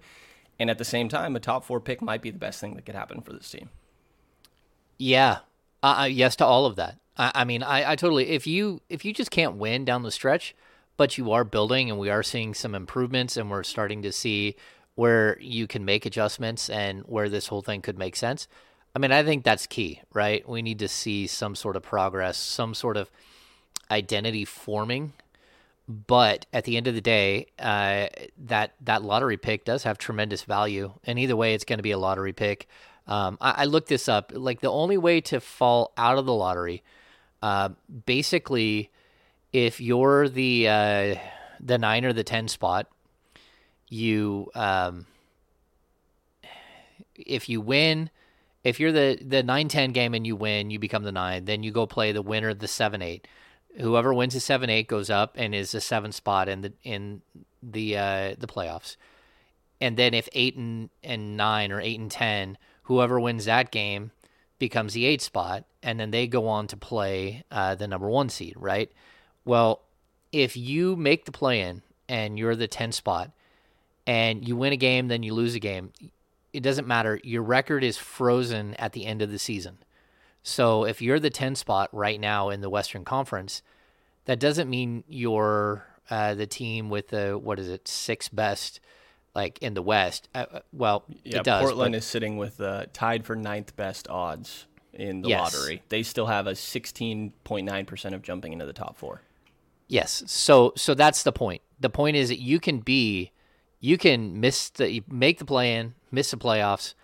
And 0.59 0.71
at 0.71 0.79
the 0.79 0.85
same 0.85 1.09
time, 1.09 1.37
a 1.37 1.41
top 1.41 1.65
four 1.65 1.81
pick 1.81 2.01
might 2.01 2.23
be 2.23 2.31
the 2.31 2.39
best 2.39 2.61
thing 2.61 2.75
that 2.75 2.87
could 2.87 2.95
happen 2.95 3.21
for 3.21 3.33
this 3.33 3.51
team. 3.51 3.69
Yeah, 4.99 5.39
uh, 5.83 5.99
uh 6.01 6.05
yes 6.05 6.37
to 6.37 6.47
all 6.47 6.65
of 6.65 6.77
that. 6.77 6.99
I, 7.19 7.33
I 7.35 7.45
mean, 7.45 7.62
I, 7.62 7.93
I 7.93 7.97
totally. 7.97 8.31
If 8.31 8.47
you 8.47 8.81
if 8.89 9.05
you 9.05 9.12
just 9.12 9.31
can't 9.31 9.57
win 9.57 9.85
down 9.85 10.03
the 10.03 10.11
stretch, 10.11 10.57
but 10.97 11.19
you 11.19 11.31
are 11.33 11.45
building, 11.45 11.91
and 11.91 11.99
we 11.99 12.09
are 12.09 12.23
seeing 12.23 12.55
some 12.55 12.75
improvements, 12.75 13.37
and 13.37 13.51
we're 13.51 13.62
starting 13.62 14.03
to 14.03 14.12
see 14.12 14.57
where 14.95 15.39
you 15.41 15.67
can 15.67 15.85
make 15.85 16.07
adjustments 16.07 16.71
and 16.71 17.03
where 17.03 17.29
this 17.29 17.49
whole 17.49 17.61
thing 17.61 17.83
could 17.83 17.99
make 17.99 18.17
sense. 18.17 18.49
I 18.95 18.99
mean, 18.99 19.12
I 19.12 19.23
think 19.23 19.45
that's 19.45 19.67
key, 19.67 20.01
right? 20.15 20.49
We 20.49 20.62
need 20.62 20.79
to 20.79 20.89
see 20.89 21.27
some 21.27 21.55
sort 21.55 21.77
of 21.77 21.83
progress, 21.83 22.39
some 22.39 22.73
sort 22.73 22.97
of 22.97 23.11
identity 23.90 24.44
forming. 24.44 25.12
But 25.88 26.46
at 26.53 26.64
the 26.64 26.77
end 26.77 26.88
of 26.88 26.94
the 26.94 27.01
day, 27.01 27.46
uh, 27.61 28.09
that 28.46 28.75
that 28.81 29.03
lottery 29.03 29.37
pick 29.37 29.64
does 29.64 29.85
have 29.85 29.99
tremendous 29.99 30.42
value, 30.42 30.92
and 31.05 31.16
either 31.16 31.37
way, 31.37 31.55
it's 31.55 31.64
going 31.64 31.79
to 31.79 31.85
be 31.85 31.92
a 31.92 31.99
lottery 31.99 32.33
pick. 32.33 32.66
Um, 33.07 33.38
I, 33.40 33.51
I, 33.53 33.64
looked 33.66 33.88
this 33.88 34.09
up. 34.09 34.33
Like 34.35 34.61
the 34.61 34.70
only 34.70 34.99
way 34.99 35.20
to 35.22 35.40
fall 35.40 35.92
out 35.96 36.18
of 36.18 36.27
the 36.27 36.35
lottery, 36.35 36.83
uh, 37.40 37.68
basically, 38.05 38.90
if 39.53 39.81
you're 39.81 40.29
the 40.29 40.68
uh, 40.68 41.14
the 41.61 41.79
nine 41.79 42.05
or 42.05 42.12
the 42.12 42.25
ten 42.25 42.49
spot, 42.49 42.88
you 43.88 44.51
um, 44.57 45.07
if 47.14 47.49
you 47.49 47.61
win, 47.61 48.11
if 48.64 48.81
you're 48.81 48.90
the 48.90 49.18
the 49.25 49.44
nine 49.44 49.68
ten 49.68 49.92
game 49.92 50.14
and 50.14 50.27
you 50.27 50.35
win, 50.35 50.70
you 50.70 50.81
become 50.81 51.05
the 51.05 51.12
nine. 51.12 51.44
Then 51.44 51.62
you 51.62 51.70
go 51.70 51.87
play 51.87 52.11
the 52.11 52.22
winner 52.22 52.49
of 52.49 52.59
the 52.59 52.68
seven 52.68 53.03
eight. 53.03 53.29
Whoever 53.79 54.15
wins 54.15 54.35
the 54.35 54.41
seven 54.41 54.71
eight 54.71 54.89
goes 54.89 55.11
up 55.11 55.35
and 55.37 55.55
is 55.55 55.73
the 55.73 55.81
seven 55.81 56.12
spot 56.12 56.49
in 56.49 56.62
the 56.62 56.73
in 56.83 57.23
the 57.62 57.97
uh, 57.97 58.35
the 58.39 58.47
playoffs. 58.47 58.97
And 59.81 59.97
then 59.97 60.15
if 60.15 60.29
eight 60.33 60.57
and, 60.57 60.89
and 61.05 61.37
nine 61.37 61.71
or 61.71 61.81
eight 61.81 62.01
and 62.01 62.11
ten, 62.11 62.57
whoever 62.85 63.21
wins 63.21 63.45
that 63.45 63.71
game 63.71 64.12
becomes 64.59 64.95
the 64.95 65.05
eight 65.05 65.21
spot, 65.21 65.65
and 65.83 66.01
then 66.01 66.11
they 66.11 66.27
go 66.27 66.49
on 66.49 66.67
to 66.69 66.77
play 66.77 67.45
uh, 67.51 67.75
the 67.75 67.87
number 67.87 68.09
one 68.09 68.29
seed, 68.29 68.55
right? 68.57 68.91
Well, 69.45 69.83
if 70.33 70.57
you 70.57 70.97
make 70.97 71.25
the 71.25 71.33
play 71.33 71.61
in 71.61 71.83
and 72.09 72.39
you're 72.39 72.57
the 72.57 72.69
10 72.69 72.93
spot 72.93 73.31
and 74.07 74.47
you 74.47 74.57
win 74.57 74.73
a 74.73 74.77
game, 74.77 75.09
then 75.09 75.23
you 75.23 75.35
lose 75.35 75.55
a 75.55 75.61
game, 75.61 75.93
it 76.53 76.62
doesn't 76.62 76.87
matter. 76.87 77.21
Your 77.23 77.43
record 77.43 77.85
is 77.85 77.97
frozen 77.97 78.75
at 78.75 78.93
the 78.93 79.07
end 79.07 79.23
of 79.23 79.31
the 79.31 79.39
season. 79.39 79.79
So 80.47 80.85
if 80.85 81.03
you're 81.03 81.19
the 81.19 81.29
10 81.29 81.57
spot 81.57 81.91
right 81.93 82.21
now 82.21 82.51
in 82.51 82.61
the 82.61 82.71
Western 82.71 83.05
Conference, 83.05 83.63
that 84.27 84.39
doesn't 84.39 84.71
mean 84.71 85.03
you're 85.09 85.85
uh, 86.09 86.35
the 86.35 86.47
team 86.47 86.89
with 86.89 87.09
the, 87.09 87.37
what 87.37 87.59
is 87.59 87.69
it, 87.69 87.89
six 87.89 88.29
best 88.29 88.79
like 89.35 89.59
in 89.59 89.75
the 89.75 89.83
West. 89.83 90.29
Uh, 90.37 90.47
uh 90.53 90.61
well, 90.73 91.03
yeah, 91.25 91.39
it 91.39 91.45
does. 91.45 91.63
Portland 91.63 91.95
but... 91.95 91.99
is 91.99 92.05
sitting 92.05 92.37
with 92.37 92.61
uh, 92.61 92.87
tied 92.93 93.27
for 93.27 93.35
ninth 93.35 93.75
best 93.75 94.07
odds 94.09 94.67
in 94.93 95.23
the 95.23 95.31
yes. 95.31 95.53
lottery. 95.53 95.83
They 95.89 96.05
still 96.05 96.27
have 96.27 96.47
a 96.47 96.53
16.9% 96.53 98.15
of 98.15 98.23
jumping 98.23 98.53
into 98.53 98.67
the 98.67 98.73
top 98.73 98.97
four. 98.97 99.23
Yes. 99.89 100.23
So 100.29 100.73
so 100.77 100.95
that's 100.95 101.25
the 101.25 101.33
point. 101.33 101.63
The 101.81 101.91
point 101.91 102.17
is 102.17 102.29
that 102.29 102.39
you 102.39 102.61
can 102.61 102.79
be 102.79 103.33
you 103.81 103.99
can 103.99 104.39
miss 104.39 104.71
the 104.71 105.03
make 105.09 105.39
the 105.41 105.45
play 105.45 105.75
in, 105.75 105.95
miss 106.13 106.31
the 106.31 106.37
playoffs, 106.37 106.95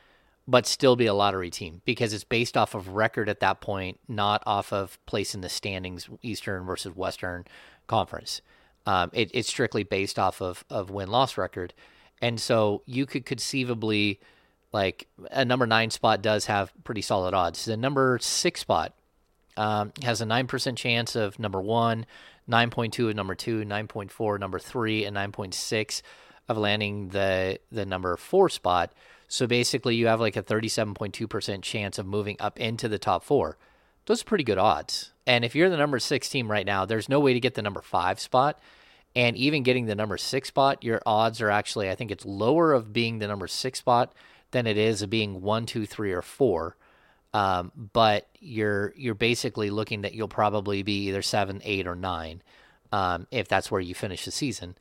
but 0.46 0.66
still 0.66 0.96
be 0.96 1.06
a 1.06 1.14
lottery 1.14 1.50
team 1.50 1.82
because 1.84 2.12
it's 2.12 2.24
based 2.24 2.56
off 2.56 2.74
of 2.74 2.88
record 2.88 3.28
at 3.28 3.40
that 3.40 3.60
point, 3.60 3.98
not 4.08 4.42
off 4.46 4.72
of 4.72 4.98
place 5.06 5.34
in 5.34 5.40
the 5.40 5.48
standings, 5.48 6.08
Eastern 6.22 6.64
versus 6.64 6.96
Western 6.96 7.44
Conference. 7.86 8.42
Um, 8.86 9.10
it, 9.12 9.30
it's 9.32 9.48
strictly 9.48 9.84
based 9.84 10.18
off 10.18 10.42
of 10.42 10.64
of 10.68 10.90
win 10.90 11.08
loss 11.08 11.38
record, 11.38 11.72
and 12.20 12.40
so 12.40 12.82
you 12.86 13.06
could 13.06 13.24
conceivably 13.24 14.18
like 14.72 15.06
a 15.30 15.44
number 15.44 15.66
nine 15.66 15.90
spot 15.90 16.22
does 16.22 16.46
have 16.46 16.72
pretty 16.82 17.02
solid 17.02 17.34
odds. 17.34 17.64
The 17.64 17.76
number 17.76 18.18
six 18.20 18.60
spot 18.60 18.94
um, 19.56 19.92
has 20.02 20.20
a 20.20 20.26
nine 20.26 20.48
percent 20.48 20.78
chance 20.78 21.14
of 21.14 21.38
number 21.38 21.60
one, 21.60 22.06
nine 22.48 22.70
point 22.70 22.92
two 22.92 23.08
of 23.08 23.14
number 23.14 23.36
two, 23.36 23.64
nine 23.64 23.86
point 23.86 24.10
four 24.10 24.38
number 24.38 24.58
three, 24.58 25.04
and 25.04 25.14
nine 25.14 25.30
point 25.30 25.54
six 25.54 26.02
of 26.48 26.58
landing 26.58 27.10
the 27.10 27.60
the 27.70 27.86
number 27.86 28.16
four 28.16 28.48
spot. 28.48 28.92
So 29.32 29.46
basically, 29.46 29.96
you 29.96 30.08
have 30.08 30.20
like 30.20 30.36
a 30.36 30.42
37.2% 30.42 31.62
chance 31.62 31.98
of 31.98 32.04
moving 32.04 32.36
up 32.38 32.60
into 32.60 32.86
the 32.86 32.98
top 32.98 33.24
four. 33.24 33.56
Those 34.04 34.20
are 34.20 34.26
pretty 34.26 34.44
good 34.44 34.58
odds. 34.58 35.12
And 35.26 35.42
if 35.42 35.54
you're 35.54 35.70
the 35.70 35.78
number 35.78 35.98
six 35.98 36.28
team 36.28 36.50
right 36.50 36.66
now, 36.66 36.84
there's 36.84 37.08
no 37.08 37.18
way 37.18 37.32
to 37.32 37.40
get 37.40 37.54
the 37.54 37.62
number 37.62 37.80
five 37.80 38.20
spot. 38.20 38.60
And 39.16 39.34
even 39.38 39.62
getting 39.62 39.86
the 39.86 39.94
number 39.94 40.18
six 40.18 40.48
spot, 40.48 40.84
your 40.84 41.00
odds 41.06 41.40
are 41.40 41.48
actually, 41.48 41.88
I 41.88 41.94
think 41.94 42.10
it's 42.10 42.26
lower 42.26 42.74
of 42.74 42.92
being 42.92 43.20
the 43.20 43.26
number 43.26 43.46
six 43.46 43.78
spot 43.78 44.12
than 44.50 44.66
it 44.66 44.76
is 44.76 45.00
of 45.00 45.08
being 45.08 45.40
one, 45.40 45.64
two, 45.64 45.86
three, 45.86 46.12
or 46.12 46.20
four. 46.20 46.76
Um, 47.32 47.72
but 47.74 48.28
you're 48.38 48.92
you're 48.98 49.14
basically 49.14 49.70
looking 49.70 50.02
that 50.02 50.12
you'll 50.12 50.28
probably 50.28 50.82
be 50.82 51.06
either 51.08 51.22
seven, 51.22 51.62
eight, 51.64 51.86
or 51.86 51.94
nine, 51.94 52.42
um, 52.92 53.26
if 53.30 53.48
that's 53.48 53.70
where 53.70 53.80
you 53.80 53.94
finish 53.94 54.26
the 54.26 54.30
season 54.30 54.76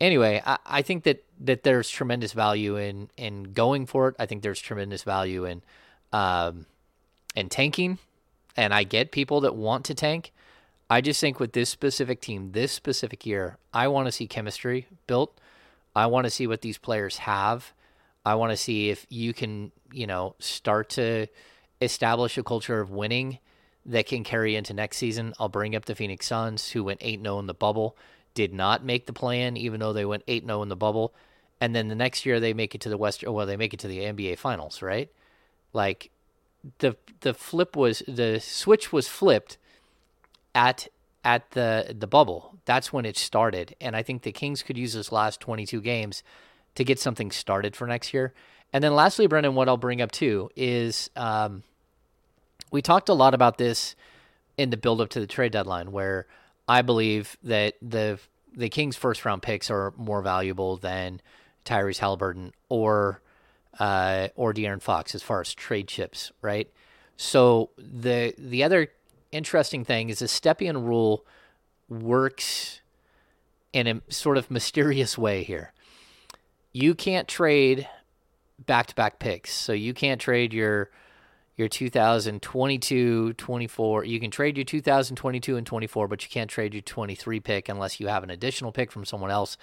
anyway, 0.00 0.42
I, 0.44 0.58
I 0.66 0.82
think 0.82 1.04
that, 1.04 1.24
that 1.40 1.62
there's 1.62 1.88
tremendous 1.88 2.32
value 2.32 2.76
in 2.76 3.10
in 3.16 3.44
going 3.52 3.86
for 3.86 4.08
it. 4.08 4.16
I 4.18 4.26
think 4.26 4.42
there's 4.42 4.60
tremendous 4.60 5.02
value 5.02 5.44
in 5.44 5.62
um, 6.12 6.66
in 7.34 7.48
tanking, 7.48 7.98
and 8.56 8.74
I 8.74 8.84
get 8.84 9.12
people 9.12 9.40
that 9.42 9.54
want 9.54 9.84
to 9.86 9.94
tank. 9.94 10.32
I 10.90 11.00
just 11.00 11.20
think 11.20 11.38
with 11.38 11.52
this 11.52 11.68
specific 11.68 12.20
team, 12.20 12.52
this 12.52 12.72
specific 12.72 13.26
year, 13.26 13.58
I 13.74 13.88
want 13.88 14.06
to 14.06 14.12
see 14.12 14.26
chemistry 14.26 14.86
built. 15.06 15.38
I 15.94 16.06
want 16.06 16.24
to 16.24 16.30
see 16.30 16.46
what 16.46 16.62
these 16.62 16.78
players 16.78 17.18
have. 17.18 17.72
I 18.24 18.36
want 18.36 18.52
to 18.52 18.56
see 18.56 18.88
if 18.88 19.06
you 19.10 19.34
can, 19.34 19.70
you 19.92 20.06
know, 20.06 20.34
start 20.38 20.88
to 20.90 21.26
establish 21.80 22.38
a 22.38 22.42
culture 22.42 22.80
of 22.80 22.90
winning 22.90 23.38
that 23.84 24.06
can 24.06 24.24
carry 24.24 24.56
into 24.56 24.72
next 24.72 24.96
season. 24.96 25.34
I'll 25.38 25.48
bring 25.48 25.76
up 25.76 25.84
the 25.84 25.94
Phoenix 25.94 26.26
Suns, 26.26 26.70
who 26.70 26.84
went 26.84 27.00
8 27.02 27.20
0 27.20 27.38
in 27.38 27.46
the 27.46 27.54
bubble 27.54 27.96
did 28.38 28.54
not 28.54 28.84
make 28.84 29.06
the 29.06 29.12
plan, 29.12 29.56
even 29.56 29.80
though 29.80 29.92
they 29.92 30.04
went 30.04 30.22
8 30.28 30.46
0 30.46 30.62
in 30.62 30.68
the 30.68 30.76
bubble. 30.76 31.12
And 31.60 31.74
then 31.74 31.88
the 31.88 31.96
next 31.96 32.24
year 32.24 32.38
they 32.38 32.54
make 32.54 32.72
it 32.72 32.80
to 32.82 32.88
the 32.88 32.96
West, 32.96 33.26
well, 33.26 33.46
they 33.46 33.56
make 33.56 33.74
it 33.74 33.80
to 33.80 33.88
the 33.88 33.98
NBA 33.98 34.38
Finals, 34.38 34.80
right? 34.80 35.10
Like 35.72 36.12
the 36.78 36.96
the 37.22 37.34
flip 37.34 37.74
was 37.74 38.04
the 38.06 38.38
switch 38.38 38.92
was 38.92 39.08
flipped 39.08 39.58
at 40.54 40.86
at 41.24 41.50
the 41.50 41.96
the 41.98 42.06
bubble. 42.06 42.54
That's 42.64 42.92
when 42.92 43.04
it 43.04 43.16
started, 43.16 43.74
and 43.80 43.96
I 43.96 44.04
think 44.04 44.22
the 44.22 44.30
Kings 44.30 44.62
could 44.62 44.78
use 44.78 44.92
this 44.92 45.10
last 45.10 45.40
22 45.40 45.80
games 45.80 46.22
to 46.76 46.84
get 46.84 47.00
something 47.00 47.32
started 47.32 47.74
for 47.74 47.88
next 47.88 48.14
year. 48.14 48.32
And 48.72 48.84
then 48.84 48.94
lastly, 48.94 49.26
Brenden, 49.26 49.54
what 49.54 49.68
I'll 49.68 49.76
bring 49.76 50.00
up 50.00 50.12
too 50.12 50.48
is 50.54 51.10
um, 51.16 51.64
we 52.70 52.82
talked 52.82 53.08
a 53.08 53.14
lot 53.14 53.34
about 53.34 53.58
this 53.58 53.96
in 54.56 54.70
the 54.70 54.76
build 54.76 55.00
up 55.00 55.08
to 55.08 55.18
the 55.18 55.26
trade 55.26 55.50
deadline, 55.50 55.90
where 55.90 56.28
I 56.68 56.82
believe 56.82 57.36
that 57.42 57.74
the 57.80 58.18
the 58.54 58.68
Kings' 58.68 58.96
first 58.96 59.24
round 59.24 59.42
picks 59.42 59.70
are 59.70 59.94
more 59.96 60.20
valuable 60.20 60.76
than 60.76 61.20
Tyrese 61.64 61.98
Halliburton 61.98 62.52
or 62.68 63.22
uh, 63.78 64.28
or 64.34 64.52
De'Aaron 64.52 64.82
Fox 64.82 65.14
as 65.14 65.22
far 65.22 65.40
as 65.40 65.54
trade 65.54 65.88
chips, 65.88 66.32
right? 66.42 66.70
So 67.16 67.70
the 67.78 68.34
the 68.36 68.62
other 68.62 68.88
interesting 69.32 69.84
thing 69.84 70.10
is 70.10 70.18
the 70.18 70.26
Stepien 70.26 70.84
rule 70.86 71.24
works 71.88 72.80
in 73.72 73.86
a 73.86 74.12
sort 74.12 74.36
of 74.36 74.50
mysterious 74.50 75.16
way 75.16 75.42
here. 75.42 75.72
You 76.72 76.94
can't 76.94 77.28
trade 77.28 77.88
back 78.66 78.86
to 78.88 78.94
back 78.94 79.18
picks, 79.18 79.52
so 79.52 79.72
you 79.72 79.94
can't 79.94 80.20
trade 80.20 80.52
your 80.52 80.90
your 81.58 81.68
2022, 81.68 83.32
24. 83.32 84.04
You 84.04 84.20
can 84.20 84.30
trade 84.30 84.56
your 84.56 84.64
2022 84.64 85.56
and 85.56 85.66
24, 85.66 86.06
but 86.08 86.22
you 86.22 86.30
can't 86.30 86.48
trade 86.48 86.72
your 86.72 86.82
23 86.82 87.40
pick 87.40 87.68
unless 87.68 87.98
you 87.98 88.06
have 88.06 88.22
an 88.22 88.30
additional 88.30 88.70
pick 88.70 88.92
from 88.92 89.04
someone 89.04 89.32
else, 89.32 89.58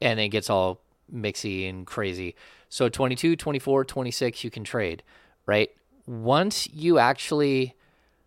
and 0.00 0.18
it 0.18 0.28
gets 0.28 0.50
all 0.50 0.80
mixy 1.10 1.68
and 1.68 1.86
crazy. 1.86 2.34
So 2.68 2.88
22, 2.88 3.36
24, 3.36 3.84
26, 3.84 4.42
you 4.42 4.50
can 4.50 4.64
trade, 4.64 5.04
right? 5.46 5.70
Once 6.04 6.68
you 6.72 6.98
actually 6.98 7.74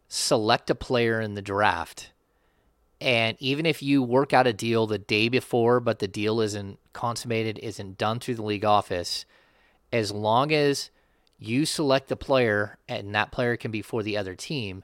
select 0.08 0.70
a 0.70 0.76
player 0.76 1.20
in 1.20 1.34
the 1.34 1.42
draft, 1.42 2.12
and 3.02 3.36
even 3.42 3.66
if 3.66 3.84
you 3.84 4.02
work 4.02 4.32
out 4.32 4.48
a 4.48 4.54
deal 4.54 4.88
the 4.88 4.98
day 4.98 5.28
before, 5.28 5.82
but 5.82 6.00
the 6.00 6.08
deal 6.08 6.40
isn't 6.40 6.80
consummated, 6.94 7.60
isn't 7.60 7.98
done 7.98 8.20
through 8.20 8.36
the 8.36 8.44
league 8.44 8.64
office, 8.64 9.26
as 9.92 10.10
long 10.10 10.54
as 10.54 10.90
you 11.40 11.66
select 11.66 12.10
the 12.10 12.16
player 12.16 12.78
and 12.88 13.16
that 13.16 13.32
player 13.32 13.56
can 13.58 13.72
be 13.72 13.82
for 13.82 14.04
the 14.04 14.18
other 14.18 14.36
team, 14.36 14.84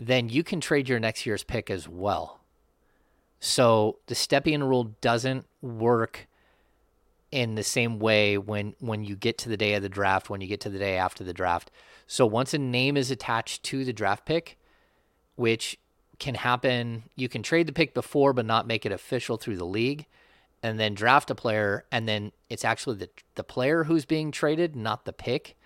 then 0.00 0.28
you 0.28 0.42
can 0.42 0.60
trade 0.60 0.88
your 0.88 0.98
next 0.98 1.26
year's 1.26 1.44
pick 1.44 1.70
as 1.70 1.88
well. 1.88 2.40
So 3.38 3.98
the 4.06 4.14
Stepien 4.14 4.66
rule 4.66 4.94
doesn't 5.02 5.46
work 5.60 6.26
in 7.30 7.56
the 7.56 7.62
same 7.62 7.98
way 7.98 8.38
when 8.38 8.74
when 8.78 9.04
you 9.04 9.16
get 9.16 9.36
to 9.38 9.48
the 9.48 9.56
day 9.56 9.74
of 9.74 9.82
the 9.82 9.88
draft, 9.88 10.30
when 10.30 10.40
you 10.40 10.46
get 10.46 10.60
to 10.60 10.70
the 10.70 10.78
day 10.78 10.96
after 10.96 11.22
the 11.22 11.34
draft. 11.34 11.70
So 12.06 12.24
once 12.26 12.54
a 12.54 12.58
name 12.58 12.96
is 12.96 13.10
attached 13.10 13.62
to 13.64 13.84
the 13.84 13.92
draft 13.92 14.24
pick, 14.24 14.56
which 15.36 15.78
can 16.18 16.36
happen. 16.36 17.04
You 17.16 17.28
can 17.28 17.42
trade 17.42 17.66
the 17.66 17.72
pick 17.72 17.92
before, 17.92 18.32
but 18.32 18.46
not 18.46 18.66
make 18.66 18.86
it 18.86 18.92
official 18.92 19.36
through 19.36 19.56
the 19.56 19.66
league, 19.66 20.06
and 20.62 20.78
then 20.78 20.94
draft 20.94 21.30
a 21.30 21.34
player, 21.34 21.84
and 21.90 22.08
then 22.08 22.32
it's 22.48 22.64
actually 22.64 22.96
the 22.96 23.10
the 23.34 23.44
player 23.44 23.84
who's 23.84 24.04
being 24.04 24.30
traded, 24.30 24.76
not 24.76 25.04
the 25.04 25.12
pick. 25.12 25.56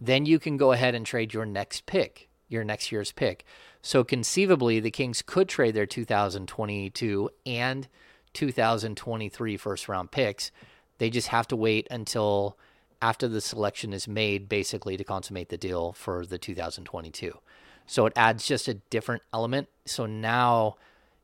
Then 0.00 0.26
you 0.26 0.38
can 0.38 0.56
go 0.56 0.72
ahead 0.72 0.94
and 0.94 1.04
trade 1.04 1.34
your 1.34 1.46
next 1.46 1.86
pick, 1.86 2.28
your 2.48 2.64
next 2.64 2.92
year's 2.92 3.12
pick. 3.12 3.44
So 3.82 4.04
conceivably, 4.04 4.80
the 4.80 4.90
Kings 4.90 5.22
could 5.22 5.48
trade 5.48 5.74
their 5.74 5.86
2022 5.86 7.30
and 7.46 7.88
2023 8.32 9.56
first 9.56 9.88
round 9.88 10.10
picks. 10.10 10.50
They 10.98 11.10
just 11.10 11.28
have 11.28 11.48
to 11.48 11.56
wait 11.56 11.86
until 11.90 12.56
after 13.00 13.28
the 13.28 13.40
selection 13.40 13.92
is 13.92 14.08
made, 14.08 14.48
basically, 14.48 14.96
to 14.96 15.04
consummate 15.04 15.48
the 15.48 15.56
deal 15.56 15.92
for 15.92 16.26
the 16.26 16.38
2022. 16.38 17.38
So 17.86 18.06
it 18.06 18.12
adds 18.16 18.46
just 18.46 18.68
a 18.68 18.74
different 18.74 19.22
element. 19.32 19.68
So 19.86 20.06
now 20.06 20.76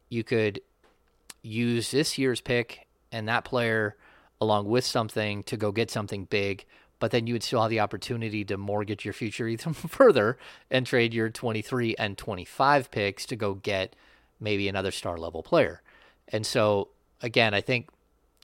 you 0.09 0.25
could 0.25 0.61
use 1.43 1.91
this 1.91 2.17
year's 2.17 2.41
pick 2.41 2.87
and 3.13 3.29
that 3.29 3.45
player 3.45 3.97
along 4.41 4.67
with 4.67 4.85
something 4.85 5.43
to 5.45 5.57
go 5.57 5.73
get 5.73 5.91
something 5.91 6.25
big, 6.25 6.65
but 7.05 7.11
then 7.11 7.27
you 7.27 7.35
would 7.35 7.43
still 7.43 7.61
have 7.61 7.69
the 7.69 7.81
opportunity 7.81 8.47
to 8.47 8.57
mortgage 8.57 9.05
your 9.05 9.13
future 9.13 9.47
even 9.47 9.75
further 9.75 10.39
and 10.71 10.87
trade 10.87 11.13
your 11.13 11.29
23 11.29 11.95
and 11.99 12.17
25 12.17 12.91
picks 12.91 13.27
to 13.27 13.37
go 13.37 13.53
get 13.53 13.95
maybe 14.41 14.69
another 14.69 14.91
star 14.91 15.19
level 15.19 15.43
player. 15.43 15.83
And 16.29 16.47
so, 16.47 16.89
again, 17.21 17.53
I 17.53 17.61
think, 17.61 17.91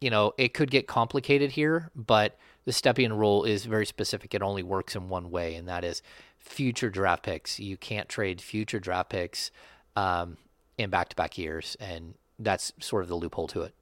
you 0.02 0.10
know, 0.10 0.34
it 0.36 0.52
could 0.52 0.70
get 0.70 0.86
complicated 0.86 1.52
here, 1.52 1.90
but 1.96 2.36
the 2.66 2.72
Stepien 2.72 3.16
rule 3.16 3.44
is 3.44 3.64
very 3.64 3.86
specific. 3.86 4.34
It 4.34 4.42
only 4.42 4.62
works 4.62 4.94
in 4.94 5.08
one 5.08 5.30
way, 5.30 5.54
and 5.54 5.66
that 5.66 5.82
is 5.82 6.02
future 6.38 6.90
draft 6.90 7.22
picks. 7.22 7.58
You 7.58 7.78
can't 7.78 8.10
trade 8.10 8.42
future 8.42 8.78
draft 8.78 9.08
picks 9.08 9.50
um, 9.96 10.36
in 10.76 10.90
back 10.90 11.08
to 11.08 11.16
back 11.16 11.38
years, 11.38 11.78
and 11.80 12.12
that's 12.38 12.74
sort 12.78 13.04
of 13.04 13.08
the 13.08 13.16
loophole 13.16 13.48
to 13.48 13.62
it. 13.62 13.74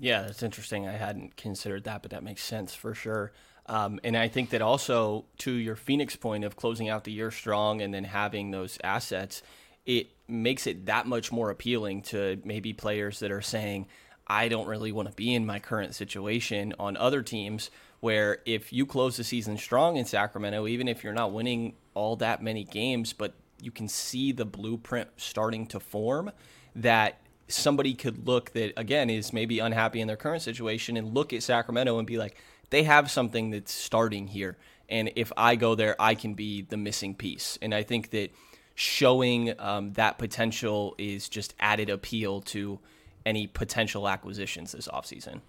Yeah, 0.00 0.22
that's 0.22 0.42
interesting. 0.42 0.88
I 0.88 0.94
hadn't 0.94 1.36
considered 1.36 1.84
that, 1.84 2.02
but 2.02 2.10
that 2.10 2.24
makes 2.24 2.42
sense 2.42 2.74
for 2.74 2.92
sure. 2.92 3.30
Um, 3.66 3.98
and 4.04 4.16
I 4.16 4.28
think 4.28 4.50
that 4.50 4.62
also 4.62 5.24
to 5.38 5.50
your 5.50 5.76
Phoenix 5.76 6.16
point 6.16 6.44
of 6.44 6.56
closing 6.56 6.88
out 6.88 7.04
the 7.04 7.12
year 7.12 7.30
strong 7.30 7.80
and 7.80 7.94
then 7.94 8.04
having 8.04 8.50
those 8.50 8.78
assets, 8.84 9.42
it 9.86 10.08
makes 10.28 10.66
it 10.66 10.86
that 10.86 11.06
much 11.06 11.32
more 11.32 11.50
appealing 11.50 12.02
to 12.02 12.40
maybe 12.44 12.72
players 12.72 13.20
that 13.20 13.30
are 13.30 13.42
saying, 13.42 13.86
I 14.26 14.48
don't 14.48 14.66
really 14.66 14.92
want 14.92 15.08
to 15.08 15.14
be 15.14 15.34
in 15.34 15.44
my 15.44 15.58
current 15.58 15.94
situation 15.94 16.74
on 16.78 16.96
other 16.96 17.22
teams 17.22 17.70
where 18.00 18.38
if 18.44 18.72
you 18.72 18.84
close 18.84 19.16
the 19.16 19.24
season 19.24 19.56
strong 19.56 19.96
in 19.96 20.04
Sacramento, 20.04 20.66
even 20.66 20.88
if 20.88 21.02
you're 21.02 21.14
not 21.14 21.32
winning 21.32 21.74
all 21.94 22.16
that 22.16 22.42
many 22.42 22.64
games, 22.64 23.12
but 23.12 23.34
you 23.60 23.70
can 23.70 23.88
see 23.88 24.32
the 24.32 24.44
blueprint 24.44 25.08
starting 25.16 25.66
to 25.66 25.80
form, 25.80 26.30
that 26.74 27.20
somebody 27.48 27.94
could 27.94 28.26
look 28.26 28.52
that 28.52 28.72
again 28.78 29.08
is 29.08 29.32
maybe 29.32 29.58
unhappy 29.58 30.00
in 30.00 30.08
their 30.08 30.16
current 30.16 30.42
situation 30.42 30.96
and 30.96 31.14
look 31.14 31.32
at 31.32 31.42
Sacramento 31.42 31.98
and 31.98 32.06
be 32.06 32.18
like, 32.18 32.36
they 32.70 32.82
have 32.84 33.10
something 33.10 33.50
that's 33.50 33.72
starting 33.72 34.26
here. 34.26 34.56
And 34.88 35.12
if 35.16 35.32
I 35.36 35.56
go 35.56 35.74
there, 35.74 35.96
I 35.98 36.14
can 36.14 36.34
be 36.34 36.62
the 36.62 36.76
missing 36.76 37.14
piece. 37.14 37.58
And 37.62 37.74
I 37.74 37.82
think 37.82 38.10
that 38.10 38.30
showing 38.74 39.58
um, 39.60 39.92
that 39.94 40.18
potential 40.18 40.94
is 40.98 41.28
just 41.28 41.54
added 41.60 41.88
appeal 41.88 42.40
to 42.42 42.78
any 43.24 43.46
potential 43.46 44.08
acquisitions 44.08 44.72
this 44.72 44.88
offseason. 44.88 45.40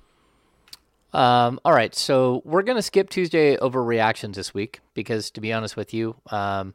Um, 1.14 1.60
all 1.64 1.74
right, 1.74 1.96
so 1.96 2.42
we're 2.44 2.62
gonna 2.62 2.82
skip 2.82 3.10
Tuesday 3.10 3.56
overreactions 3.58 4.36
this 4.36 4.54
week 4.54 4.82
because, 4.94 5.32
to 5.32 5.42
be 5.42 5.54
honest 5.54 5.78
with 5.78 5.94
you, 5.94 6.16
um, 6.30 6.74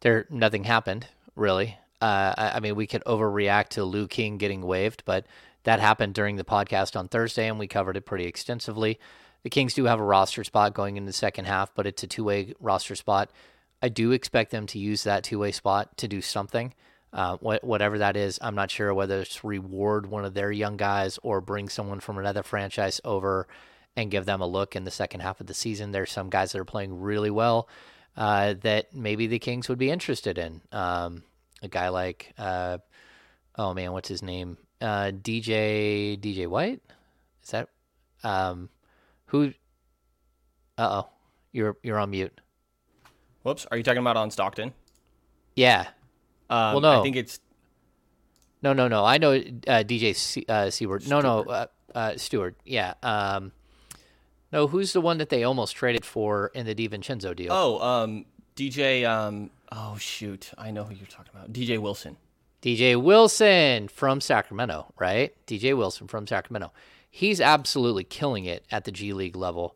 there 0.00 0.26
nothing 0.30 0.64
happened 0.64 1.06
really. 1.34 1.76
Uh, 2.00 2.34
I, 2.36 2.52
I, 2.54 2.60
mean, 2.60 2.74
we 2.74 2.86
could 2.86 3.04
overreact 3.04 3.68
to 3.70 3.84
Lou 3.84 4.06
King 4.08 4.38
getting 4.38 4.62
waived, 4.62 5.04
but 5.04 5.26
that 5.64 5.80
happened 5.80 6.14
during 6.14 6.36
the 6.36 6.44
podcast 6.44 6.96
on 6.96 7.08
Thursday, 7.08 7.48
and 7.48 7.58
we 7.58 7.66
covered 7.66 7.96
it 7.96 8.06
pretty 8.06 8.26
extensively. 8.26 8.98
The 9.42 9.50
Kings 9.50 9.74
do 9.74 9.84
have 9.84 10.00
a 10.00 10.04
roster 10.04 10.44
spot 10.44 10.74
going 10.74 10.96
into 10.96 11.06
the 11.06 11.12
second 11.12 11.44
half, 11.44 11.74
but 11.74 11.86
it's 11.86 12.02
a 12.02 12.06
two-way 12.06 12.54
roster 12.60 12.96
spot. 12.96 13.30
I 13.82 13.88
do 13.88 14.12
expect 14.12 14.50
them 14.50 14.66
to 14.68 14.78
use 14.78 15.04
that 15.04 15.22
two-way 15.24 15.52
spot 15.52 15.96
to 15.98 16.08
do 16.08 16.20
something. 16.20 16.74
Uh, 17.12 17.36
wh- 17.36 17.62
whatever 17.62 17.98
that 17.98 18.16
is, 18.16 18.38
I'm 18.42 18.54
not 18.54 18.70
sure 18.70 18.92
whether 18.92 19.20
it's 19.20 19.44
reward 19.44 20.06
one 20.06 20.24
of 20.24 20.34
their 20.34 20.50
young 20.50 20.76
guys 20.76 21.18
or 21.22 21.40
bring 21.40 21.68
someone 21.68 22.00
from 22.00 22.18
another 22.18 22.42
franchise 22.42 23.00
over 23.04 23.46
and 23.96 24.10
give 24.10 24.26
them 24.26 24.40
a 24.40 24.46
look 24.46 24.76
in 24.76 24.84
the 24.84 24.90
second 24.90 25.20
half 25.20 25.40
of 25.40 25.46
the 25.46 25.54
season. 25.54 25.92
There's 25.92 26.10
some 26.10 26.28
guys 26.28 26.52
that 26.52 26.60
are 26.60 26.64
playing 26.64 27.00
really 27.00 27.30
well 27.30 27.68
uh, 28.16 28.54
that 28.62 28.94
maybe 28.94 29.26
the 29.26 29.38
Kings 29.38 29.68
would 29.68 29.78
be 29.78 29.90
interested 29.90 30.38
in. 30.38 30.60
Um, 30.72 31.22
a 31.62 31.68
guy 31.68 31.88
like, 31.88 32.32
uh, 32.38 32.78
oh 33.56 33.74
man, 33.74 33.92
what's 33.92 34.08
his 34.08 34.22
name? 34.22 34.58
Uh, 34.80 35.10
DJ 35.12 36.18
DJ 36.20 36.46
White. 36.46 36.82
Is 37.42 37.50
that 37.50 37.68
um, 38.22 38.68
who? 39.26 39.52
Uh 40.78 41.02
oh, 41.02 41.08
you're 41.52 41.76
you're 41.82 41.98
on 41.98 42.10
mute. 42.10 42.40
Whoops, 43.42 43.66
are 43.70 43.76
you 43.76 43.82
talking 43.82 44.00
about 44.00 44.16
on 44.16 44.30
Stockton? 44.30 44.72
Yeah, 45.54 45.86
um, 46.50 46.74
well, 46.74 46.80
no. 46.80 47.00
I 47.00 47.02
think 47.02 47.16
it's 47.16 47.40
no, 48.62 48.72
no, 48.72 48.88
no. 48.88 49.04
I 49.04 49.18
know 49.18 49.32
uh, 49.32 49.84
DJ 49.84 50.14
C- 50.16 50.44
uh, 50.48 50.70
Seward. 50.70 51.08
No, 51.08 51.20
no, 51.20 51.42
uh, 51.44 51.66
uh, 51.94 52.16
Steward. 52.16 52.56
Yeah. 52.64 52.94
Um, 53.02 53.52
no, 54.52 54.66
who's 54.66 54.92
the 54.92 55.00
one 55.00 55.18
that 55.18 55.28
they 55.28 55.44
almost 55.44 55.76
traded 55.76 56.04
for 56.04 56.50
in 56.54 56.66
the 56.66 56.74
DiVincenzo 56.74 57.34
deal? 57.36 57.52
Oh, 57.52 57.78
um, 57.80 58.24
DJ. 58.56 59.08
Um, 59.08 59.50
oh 59.70 59.96
shoot, 59.98 60.52
I 60.56 60.70
know 60.70 60.84
who 60.84 60.94
you're 60.94 61.06
talking 61.06 61.32
about. 61.34 61.52
DJ 61.52 61.78
Wilson. 61.78 62.16
DJ 62.62 63.00
Wilson 63.00 63.86
from 63.88 64.20
Sacramento, 64.20 64.92
right? 64.98 65.34
DJ 65.46 65.76
Wilson 65.76 66.08
from 66.08 66.26
Sacramento. 66.26 66.72
He's 67.16 67.40
absolutely 67.40 68.04
killing 68.04 68.44
it 68.44 68.66
at 68.70 68.84
the 68.84 68.92
G 68.92 69.14
League 69.14 69.36
level. 69.36 69.74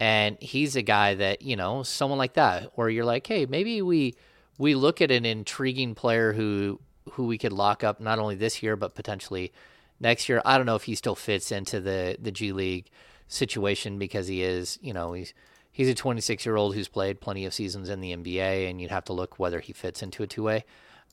And 0.00 0.38
he's 0.40 0.74
a 0.74 0.80
guy 0.80 1.12
that, 1.16 1.42
you 1.42 1.54
know, 1.54 1.82
someone 1.82 2.18
like 2.18 2.32
that, 2.32 2.78
where 2.78 2.88
you're 2.88 3.04
like, 3.04 3.26
hey, 3.26 3.44
maybe 3.44 3.82
we 3.82 4.14
we 4.56 4.74
look 4.74 5.02
at 5.02 5.10
an 5.10 5.26
intriguing 5.26 5.94
player 5.94 6.32
who 6.32 6.80
who 7.12 7.26
we 7.26 7.36
could 7.36 7.52
lock 7.52 7.84
up 7.84 8.00
not 8.00 8.18
only 8.18 8.36
this 8.36 8.62
year 8.62 8.74
but 8.74 8.94
potentially 8.94 9.52
next 10.00 10.30
year. 10.30 10.40
I 10.46 10.56
don't 10.56 10.64
know 10.64 10.76
if 10.76 10.84
he 10.84 10.94
still 10.94 11.14
fits 11.14 11.52
into 11.52 11.78
the 11.78 12.16
the 12.18 12.30
G 12.30 12.52
League 12.52 12.88
situation 13.26 13.98
because 13.98 14.26
he 14.26 14.42
is, 14.42 14.78
you 14.80 14.94
know, 14.94 15.12
he's 15.12 15.34
he's 15.70 15.90
a 15.90 15.94
26 15.94 16.46
year 16.46 16.56
old 16.56 16.74
who's 16.74 16.88
played 16.88 17.20
plenty 17.20 17.44
of 17.44 17.52
seasons 17.52 17.90
in 17.90 18.00
the 18.00 18.16
NBA, 18.16 18.70
and 18.70 18.80
you'd 18.80 18.90
have 18.90 19.04
to 19.04 19.12
look 19.12 19.38
whether 19.38 19.60
he 19.60 19.74
fits 19.74 20.02
into 20.02 20.22
a 20.22 20.26
two 20.26 20.44
way. 20.44 20.64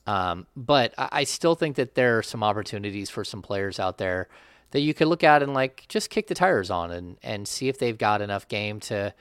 Um, 0.06 0.46
but 0.56 0.94
I, 0.96 1.08
I 1.12 1.24
still 1.24 1.54
think 1.54 1.76
that 1.76 1.96
there 1.96 2.16
are 2.16 2.22
some 2.22 2.42
opportunities 2.42 3.10
for 3.10 3.24
some 3.24 3.42
players 3.42 3.78
out 3.78 3.98
there 3.98 4.28
that 4.72 4.80
you 4.80 4.94
could 4.94 5.08
look 5.08 5.24
at 5.24 5.42
and 5.42 5.54
like 5.54 5.84
just 5.88 6.10
kick 6.10 6.26
the 6.26 6.34
tires 6.34 6.70
on 6.70 6.90
and 6.90 7.16
and 7.22 7.46
see 7.48 7.68
if 7.68 7.78
they've 7.78 7.98
got 7.98 8.20
enough 8.20 8.48
game 8.48 8.80
to 8.80 9.14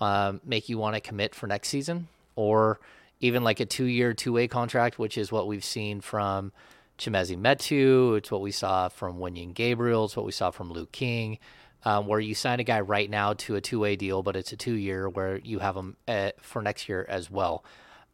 um, 0.00 0.40
make 0.44 0.68
you 0.68 0.78
want 0.78 0.94
to 0.94 1.00
commit 1.00 1.34
for 1.34 1.46
next 1.46 1.68
season 1.68 2.08
or 2.36 2.80
even 3.20 3.44
like 3.44 3.60
a 3.60 3.66
two 3.66 3.84
year, 3.84 4.12
two 4.12 4.32
way 4.32 4.48
contract, 4.48 4.98
which 4.98 5.16
is 5.16 5.32
what 5.32 5.46
we've 5.46 5.64
seen 5.64 6.00
from 6.00 6.52
Chimezie 6.98 7.38
Metu. 7.38 8.18
It's 8.18 8.30
what 8.30 8.40
we 8.40 8.50
saw 8.50 8.88
from 8.88 9.18
Wenyen 9.18 9.54
Gabriel. 9.54 10.04
It's 10.04 10.16
what 10.16 10.26
we 10.26 10.32
saw 10.32 10.50
from 10.50 10.70
Luke 10.70 10.92
King, 10.92 11.38
um, 11.84 12.06
where 12.06 12.20
you 12.20 12.34
sign 12.34 12.60
a 12.60 12.64
guy 12.64 12.80
right 12.80 13.08
now 13.08 13.32
to 13.34 13.56
a 13.56 13.60
two 13.60 13.80
way 13.80 13.96
deal, 13.96 14.22
but 14.22 14.36
it's 14.36 14.52
a 14.52 14.56
two 14.56 14.74
year 14.74 15.08
where 15.08 15.38
you 15.38 15.60
have 15.60 15.76
him 15.76 15.96
uh, 16.06 16.30
for 16.38 16.62
next 16.62 16.88
year 16.88 17.06
as 17.08 17.30
well. 17.30 17.64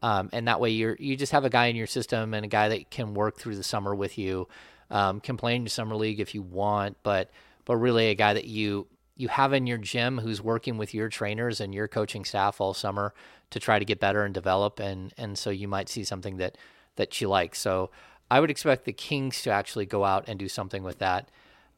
Um, 0.02 0.30
and 0.32 0.48
that 0.48 0.60
way 0.60 0.70
you're 0.70 0.96
you 0.98 1.16
just 1.16 1.32
have 1.32 1.44
a 1.44 1.50
guy 1.50 1.66
in 1.66 1.76
your 1.76 1.86
system 1.86 2.32
and 2.32 2.44
a 2.44 2.48
guy 2.48 2.68
that 2.70 2.90
can 2.90 3.12
work 3.12 3.36
through 3.36 3.56
the 3.56 3.62
summer 3.62 3.94
with 3.94 4.16
you, 4.16 4.48
um, 4.90 5.20
can 5.20 5.36
play 5.36 5.54
in 5.56 5.66
summer 5.68 5.96
league 5.96 6.20
if 6.20 6.34
you 6.34 6.42
want, 6.42 6.96
but 7.02 7.30
but 7.64 7.76
really 7.76 8.08
a 8.08 8.14
guy 8.14 8.34
that 8.34 8.46
you 8.46 8.86
you 9.16 9.28
have 9.28 9.52
in 9.52 9.66
your 9.66 9.78
gym 9.78 10.18
who's 10.18 10.42
working 10.42 10.78
with 10.78 10.94
your 10.94 11.08
trainers 11.08 11.60
and 11.60 11.74
your 11.74 11.86
coaching 11.86 12.24
staff 12.24 12.60
all 12.60 12.72
summer 12.72 13.12
to 13.50 13.60
try 13.60 13.78
to 13.78 13.84
get 13.84 14.00
better 14.00 14.24
and 14.24 14.34
develop 14.34 14.80
and 14.80 15.12
and 15.16 15.38
so 15.38 15.50
you 15.50 15.68
might 15.68 15.88
see 15.88 16.04
something 16.04 16.38
that 16.38 16.56
that 16.96 17.20
you 17.20 17.28
like. 17.28 17.54
So 17.54 17.90
i 18.30 18.40
would 18.40 18.50
expect 18.50 18.84
the 18.84 18.92
kings 18.92 19.42
to 19.42 19.50
actually 19.50 19.86
go 19.86 20.04
out 20.04 20.24
and 20.26 20.38
do 20.38 20.48
something 20.48 20.82
with 20.82 20.98
that. 20.98 21.28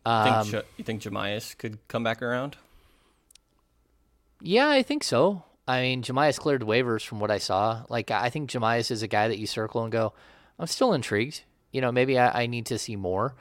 Um, 0.04 0.46
think, 0.46 0.64
you 0.76 0.84
think 0.84 1.02
Jahmi'us 1.02 1.56
could 1.56 1.78
come 1.88 2.02
back 2.02 2.22
around? 2.22 2.56
Yeah 4.40 4.68
i 4.68 4.82
think 4.82 5.04
so. 5.04 5.44
I 5.68 5.82
mean 5.82 6.02
Jahmi'us 6.02 6.38
cleared 6.38 6.62
waivers 6.62 7.04
from 7.04 7.20
what 7.20 7.30
i 7.30 7.38
saw. 7.38 7.84
Like 7.88 8.10
i 8.10 8.30
think 8.30 8.50
Jahmi'us 8.50 8.90
is 8.90 9.02
a 9.02 9.08
guy 9.08 9.28
that 9.28 9.38
you 9.38 9.46
circle 9.46 9.82
and 9.82 9.92
go 9.92 10.12
i'm 10.58 10.66
still 10.66 10.92
intrigued 10.92 11.42
you 11.72 11.80
know 11.80 11.90
maybe 11.90 12.18
i, 12.18 12.42
I 12.42 12.46
need 12.46 12.66
to 12.66 12.78
see 12.78 12.96
more 12.96 13.34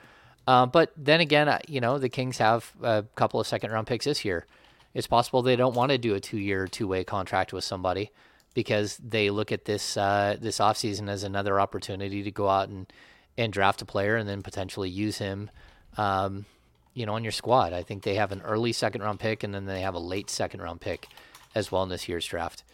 uh, 0.46 0.66
but 0.66 0.92
then 0.96 1.20
again, 1.20 1.60
you 1.68 1.80
know, 1.80 1.98
the 1.98 2.08
Kings 2.08 2.38
have 2.38 2.72
a 2.82 3.04
couple 3.14 3.40
of 3.40 3.46
second 3.46 3.70
round 3.70 3.86
picks 3.86 4.04
this 4.04 4.24
year. 4.24 4.46
It's 4.94 5.06
possible 5.06 5.42
they 5.42 5.56
don't 5.56 5.74
want 5.74 5.92
to 5.92 5.98
do 5.98 6.14
a 6.14 6.20
two 6.20 6.38
year, 6.38 6.66
two 6.66 6.88
way 6.88 7.04
contract 7.04 7.52
with 7.52 7.64
somebody 7.64 8.10
because 8.54 8.98
they 8.98 9.30
look 9.30 9.52
at 9.52 9.64
this 9.64 9.96
uh, 9.96 10.36
this 10.40 10.58
offseason 10.58 11.08
as 11.08 11.22
another 11.22 11.60
opportunity 11.60 12.22
to 12.22 12.30
go 12.30 12.48
out 12.48 12.68
and, 12.68 12.92
and 13.38 13.52
draft 13.52 13.80
a 13.82 13.84
player 13.84 14.16
and 14.16 14.28
then 14.28 14.42
potentially 14.42 14.90
use 14.90 15.18
him, 15.18 15.48
um, 15.96 16.44
you 16.92 17.06
know, 17.06 17.14
on 17.14 17.22
your 17.22 17.32
squad. 17.32 17.72
I 17.72 17.82
think 17.82 18.02
they 18.02 18.16
have 18.16 18.32
an 18.32 18.42
early 18.42 18.72
second 18.72 19.02
round 19.02 19.20
pick 19.20 19.44
and 19.44 19.54
then 19.54 19.64
they 19.64 19.80
have 19.80 19.94
a 19.94 20.00
late 20.00 20.28
second 20.28 20.60
round 20.60 20.80
pick 20.80 21.06
as 21.54 21.70
well 21.70 21.84
in 21.84 21.88
this 21.88 22.08
year's 22.08 22.26
draft. 22.26 22.64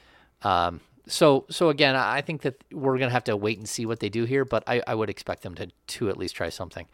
Um, 0.42 0.80
so 1.08 1.46
so 1.50 1.68
again, 1.70 1.96
I 1.96 2.20
think 2.20 2.42
that 2.42 2.62
we're 2.72 2.98
gonna 2.98 3.10
have 3.10 3.24
to 3.24 3.36
wait 3.36 3.58
and 3.58 3.68
see 3.68 3.86
what 3.86 4.00
they 4.00 4.08
do 4.08 4.24
here, 4.24 4.44
but 4.44 4.62
I, 4.66 4.82
I 4.86 4.94
would 4.94 5.10
expect 5.10 5.42
them 5.42 5.54
to 5.56 5.66
to 5.66 6.08
at 6.08 6.16
least 6.16 6.36
try 6.36 6.48
something. 6.48 6.86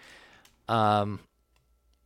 Um, 0.68 1.20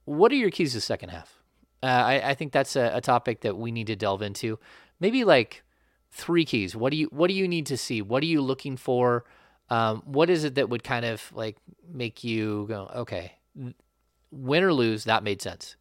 what 0.05 0.33
are 0.33 0.37
your 0.37 0.51
keys 0.51 0.73
to 0.73 0.79
the 0.79 0.83
second 0.83 1.11
half? 1.11 1.39
Uh, 1.83 1.87
I 1.87 2.31
I 2.31 2.35
think 2.35 2.53
that's 2.53 2.77
a, 2.77 2.93
a 2.95 3.01
topic 3.01 3.43
that 3.43 3.57
we 3.57 3.71
need 3.71 3.87
to 3.89 3.97
delve 3.97 4.23
into. 4.23 4.59
Maybe 5.01 5.25
like 5.25 5.63
three 6.11 6.45
keys. 6.45 6.75
What 6.75 6.91
do 6.91 6.97
you 6.97 7.07
what 7.13 7.29
do 7.29 7.35
you 7.35 7.47
need 7.47 7.67
to 7.67 7.77
see? 7.77 8.03
What 8.03 8.23
are 8.23 8.27
you 8.27 8.41
looking 8.41 8.77
for? 8.77 9.25
Um, 9.71 10.03
what 10.07 10.31
is 10.31 10.45
it 10.45 10.55
that 10.55 10.71
would 10.71 10.83
kind 10.83 11.05
of 11.05 11.31
like 11.35 11.57
make 11.93 12.25
you 12.25 12.65
go, 12.69 12.91
okay, 12.95 13.33
win 14.31 14.65
or 14.65 14.73
lose, 14.73 15.05
that 15.05 15.23
made 15.23 15.43
sense? 15.43 15.77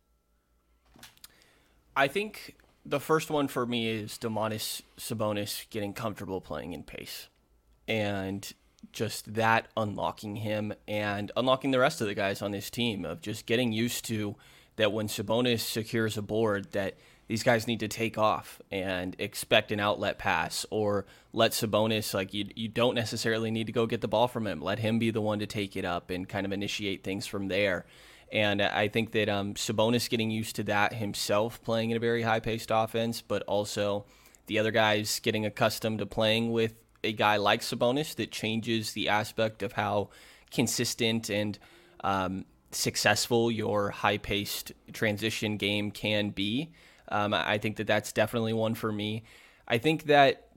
I 1.95 2.07
think 2.07 2.57
the 2.87 2.99
first 2.99 3.29
one 3.29 3.47
for 3.47 3.65
me 3.65 3.89
is 3.89 4.17
Domantas 4.17 4.81
Sabonis 4.97 5.69
getting 5.69 5.93
comfortable 5.93 6.41
playing 6.41 6.73
in 6.73 6.83
pace, 6.83 7.27
and 7.87 8.51
just 8.91 9.33
that 9.33 9.67
unlocking 9.75 10.37
him 10.37 10.73
and 10.87 11.31
unlocking 11.35 11.71
the 11.71 11.79
rest 11.79 11.99
of 11.99 12.07
the 12.07 12.13
guys 12.13 12.41
on 12.41 12.51
this 12.51 12.69
team 12.69 13.05
of 13.05 13.21
just 13.21 13.45
getting 13.45 13.73
used 13.73 14.05
to 14.05 14.35
that 14.77 14.93
when 14.93 15.07
Sabonis 15.07 15.59
secures 15.59 16.17
a 16.17 16.21
board 16.21 16.71
that 16.71 16.95
these 17.27 17.43
guys 17.43 17.67
need 17.67 17.81
to 17.81 17.87
take 17.87 18.17
off 18.17 18.61
and 18.71 19.15
expect 19.19 19.71
an 19.71 19.79
outlet 19.79 20.17
pass 20.17 20.65
or 20.69 21.05
let 21.33 21.51
Sabonis 21.51 22.13
like 22.13 22.33
you 22.33 22.47
you 22.55 22.69
don't 22.69 22.95
necessarily 22.95 23.51
need 23.51 23.67
to 23.67 23.73
go 23.73 23.85
get 23.85 24.01
the 24.01 24.07
ball 24.07 24.27
from 24.27 24.47
him. 24.47 24.61
Let 24.61 24.79
him 24.79 24.97
be 24.97 25.11
the 25.11 25.21
one 25.21 25.39
to 25.39 25.47
take 25.47 25.75
it 25.75 25.83
up 25.83 26.09
and 26.09 26.29
kind 26.29 26.45
of 26.45 26.53
initiate 26.53 27.03
things 27.03 27.27
from 27.27 27.49
there. 27.49 27.85
And 28.31 28.61
I 28.61 28.87
think 28.89 29.11
that 29.11 29.29
um, 29.29 29.53
Sabonis 29.53 30.09
getting 30.09 30.29
used 30.29 30.55
to 30.57 30.63
that 30.63 30.93
himself, 30.93 31.61
playing 31.63 31.91
in 31.91 31.97
a 31.97 31.99
very 31.99 32.23
high 32.23 32.41
paced 32.41 32.71
offense, 32.73 33.21
but 33.21 33.43
also 33.43 34.05
the 34.47 34.59
other 34.59 34.71
guys 34.71 35.19
getting 35.19 35.45
accustomed 35.45 35.99
to 35.99 36.05
playing 36.05 36.51
with 36.51 36.73
a 37.03 37.13
guy 37.13 37.37
like 37.37 37.61
Sabonis 37.61 38.15
that 38.15 38.31
changes 38.31 38.93
the 38.93 39.09
aspect 39.09 39.63
of 39.63 39.73
how 39.73 40.09
consistent 40.51 41.29
and 41.29 41.57
um, 42.03 42.45
successful 42.71 43.49
your 43.51 43.89
high 43.89 44.17
paced 44.17 44.71
transition 44.93 45.57
game 45.57 45.91
can 45.91 46.29
be. 46.29 46.71
Um, 47.09 47.33
I 47.33 47.57
think 47.57 47.77
that 47.77 47.87
that's 47.87 48.11
definitely 48.11 48.53
one 48.53 48.75
for 48.75 48.91
me. 48.91 49.23
I 49.67 49.77
think 49.77 50.03
that 50.05 50.49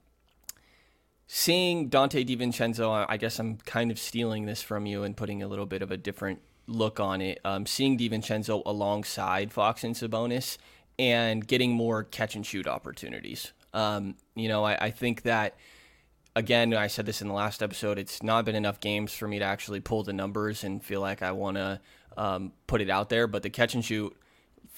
seeing 1.27 1.89
Donte 1.89 2.25
DiVincenzo, 2.25 3.05
I 3.07 3.17
guess 3.17 3.39
I'm 3.39 3.57
kind 3.57 3.91
of 3.91 3.97
stealing 3.97 4.45
this 4.45 4.61
from 4.61 4.85
you 4.85 5.03
and 5.03 5.15
putting 5.15 5.41
a 5.41 5.47
little 5.47 5.65
bit 5.65 5.81
of 5.81 5.91
a 5.91 5.97
different 5.97 6.41
look 6.67 6.99
on 6.99 7.21
it. 7.21 7.39
Um, 7.43 7.65
seeing 7.65 7.97
DiVincenzo 7.97 8.61
alongside 8.65 9.51
Fox 9.51 9.83
and 9.83 9.95
Sabonis 9.95 10.57
and 10.97 11.45
getting 11.45 11.71
more 11.71 12.03
catch 12.03 12.35
and 12.35 12.45
shoot 12.45 12.67
opportunities. 12.67 13.53
Um, 13.73 14.15
you 14.35 14.47
know, 14.47 14.63
I, 14.63 14.85
I, 14.85 14.91
think 14.91 15.23
that 15.23 15.55
again, 16.35 16.73
I 16.73 16.87
said 16.87 17.05
this 17.05 17.21
in 17.21 17.27
the 17.27 17.33
last 17.33 17.63
episode. 17.63 17.97
It's 17.97 18.21
not 18.21 18.45
been 18.45 18.55
enough 18.55 18.79
games 18.79 19.13
for 19.13 19.27
me 19.27 19.39
to 19.39 19.45
actually 19.45 19.79
pull 19.79 20.03
the 20.03 20.13
numbers 20.13 20.63
and 20.63 20.83
feel 20.83 21.01
like 21.01 21.21
I 21.21 21.31
want 21.31 21.57
to 21.57 21.79
um, 22.17 22.51
put 22.67 22.81
it 22.81 22.89
out 22.89 23.09
there. 23.09 23.27
But 23.27 23.43
the 23.43 23.49
catch 23.49 23.73
and 23.73 23.83
shoot 23.83 24.15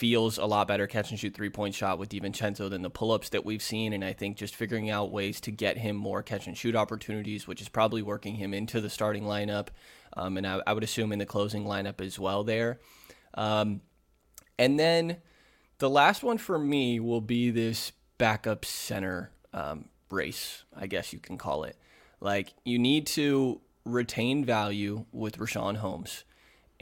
feels 0.04 0.38
a 0.38 0.46
lot 0.46 0.68
better 0.68 0.86
catch 0.86 1.12
and 1.12 1.18
shoot 1.18 1.34
three 1.34 1.50
point 1.50 1.74
shot 1.74 1.98
with 1.98 2.10
DiVincenzo 2.10 2.70
than 2.70 2.82
the 2.82 2.90
pull 2.90 3.14
ups 3.14 3.30
that 3.30 3.46
we've 3.46 3.64
seen. 3.64 3.94
And 3.94 4.04
I 4.04 4.12
think 4.12 4.36
just 4.36 4.54
figuring 4.54 4.90
out 4.90 5.14
ways 5.14 5.40
to 5.40 5.50
get 5.50 5.78
him 5.78 5.96
more 5.96 6.22
catch 6.22 6.46
and 6.46 6.58
shoot 6.58 6.76
opportunities, 6.76 7.48
which 7.48 7.62
is 7.62 7.70
probably 7.70 8.02
working 8.02 8.36
him 8.36 8.54
into 8.54 8.82
the 8.82 8.90
starting 8.90 9.24
lineup. 9.24 9.70
Um, 10.18 10.36
and 10.36 10.46
I, 10.46 10.60
I, 10.68 10.74
would 10.74 10.84
assume 10.84 11.14
in 11.14 11.20
the 11.20 11.26
closing 11.26 11.64
lineup 11.64 12.02
as 12.02 12.20
well 12.20 12.44
there. 12.44 12.82
Um, 13.36 13.80
and 14.60 14.78
then 14.78 15.22
the 15.78 15.90
last 15.90 16.22
one 16.22 16.38
for 16.38 16.60
me 16.60 17.00
will 17.00 17.22
be 17.22 17.50
this 17.50 17.94
backup 18.18 18.66
center 18.66 19.32
um, 19.54 19.86
race, 20.12 20.66
I 20.76 20.88
guess 20.88 21.14
you 21.14 21.20
can 21.20 21.38
call 21.38 21.64
it. 21.64 21.78
Like 22.20 22.54
you 22.66 22.78
need 22.78 23.08
to 23.08 23.62
retain 23.86 24.44
value 24.44 25.06
with 25.14 25.38
Richaun 25.38 25.78
Holmes 25.78 26.26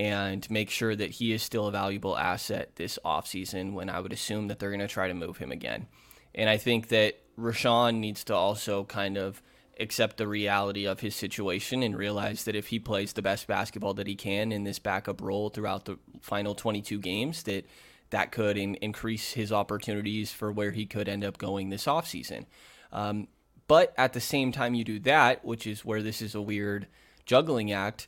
and 0.01 0.49
make 0.49 0.71
sure 0.71 0.95
that 0.95 1.11
he 1.11 1.31
is 1.31 1.43
still 1.43 1.67
a 1.67 1.71
valuable 1.71 2.17
asset 2.17 2.71
this 2.75 2.97
offseason 3.05 3.73
when 3.73 3.87
I 3.87 3.99
would 3.99 4.11
assume 4.11 4.47
that 4.47 4.57
they're 4.57 4.71
going 4.71 4.79
to 4.79 4.87
try 4.87 5.07
to 5.07 5.13
move 5.13 5.37
him 5.37 5.51
again. 5.51 5.85
And 6.33 6.49
I 6.49 6.57
think 6.57 6.87
that 6.87 7.19
Richaun 7.37 7.99
needs 7.99 8.23
to 8.23 8.33
also 8.33 8.83
kind 8.83 9.15
of 9.15 9.43
accept 9.79 10.17
the 10.17 10.27
reality 10.27 10.87
of 10.87 11.01
his 11.01 11.15
situation 11.15 11.83
and 11.83 11.95
realize 11.95 12.45
that 12.45 12.55
if 12.55 12.67
he 12.67 12.79
plays 12.79 13.13
the 13.13 13.21
best 13.21 13.45
basketball 13.45 13.93
that 13.93 14.07
he 14.07 14.15
can 14.15 14.51
in 14.51 14.63
this 14.63 14.79
backup 14.79 15.21
role 15.21 15.49
throughout 15.49 15.85
the 15.85 15.99
final 16.19 16.55
22 16.55 16.97
games 16.97 17.43
that 17.43 17.67
that 18.09 18.31
could 18.31 18.57
in, 18.57 18.73
increase 18.75 19.33
his 19.33 19.51
opportunities 19.51 20.31
for 20.31 20.51
where 20.51 20.71
he 20.71 20.87
could 20.87 21.07
end 21.07 21.23
up 21.23 21.37
going 21.37 21.69
this 21.69 21.85
offseason. 21.85 22.47
Um, 22.91 23.27
but 23.67 23.93
at 23.99 24.13
the 24.13 24.19
same 24.19 24.51
time 24.51 24.73
you 24.73 24.83
do 24.83 24.97
that, 25.01 25.45
which 25.45 25.67
is 25.67 25.85
where 25.85 26.01
this 26.01 26.23
is 26.23 26.33
a 26.33 26.41
weird 26.41 26.87
juggling 27.27 27.71
act, 27.71 28.07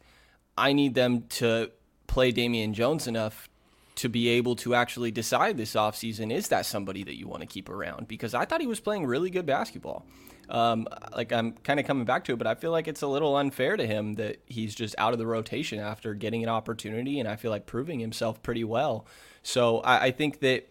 I 0.57 0.73
need 0.73 0.95
them 0.95 1.25
to 1.29 1.69
play 2.07 2.31
Damian 2.31 2.73
Jones 2.73 3.07
enough 3.07 3.49
to 3.95 4.09
be 4.09 4.29
able 4.29 4.55
to 4.55 4.73
actually 4.73 5.11
decide 5.11 5.57
this 5.57 5.73
offseason 5.73 6.31
is 6.31 6.47
that 6.47 6.65
somebody 6.65 7.03
that 7.03 7.17
you 7.17 7.27
want 7.27 7.41
to 7.41 7.47
keep 7.47 7.69
around 7.69 8.07
because 8.07 8.33
I 8.33 8.45
thought 8.45 8.59
he 8.59 8.67
was 8.67 8.79
playing 8.79 9.05
really 9.05 9.29
good 9.29 9.45
basketball. 9.45 10.05
Um, 10.49 10.87
like 11.15 11.31
I'm 11.31 11.53
kind 11.53 11.79
of 11.79 11.85
coming 11.85 12.05
back 12.05 12.25
to 12.25 12.33
it, 12.33 12.37
but 12.37 12.47
I 12.47 12.55
feel 12.55 12.71
like 12.71 12.87
it's 12.87 13.01
a 13.01 13.07
little 13.07 13.35
unfair 13.37 13.77
to 13.77 13.85
him 13.85 14.15
that 14.15 14.37
he's 14.45 14.75
just 14.75 14.95
out 14.97 15.13
of 15.13 15.19
the 15.19 15.25
rotation 15.25 15.79
after 15.79 16.13
getting 16.13 16.43
an 16.43 16.49
opportunity, 16.49 17.19
and 17.19 17.29
I 17.29 17.37
feel 17.37 17.51
like 17.51 17.65
proving 17.65 17.99
himself 17.99 18.41
pretty 18.43 18.63
well. 18.63 19.05
So 19.41 19.79
I, 19.79 20.05
I 20.05 20.11
think 20.11 20.39
that 20.41 20.69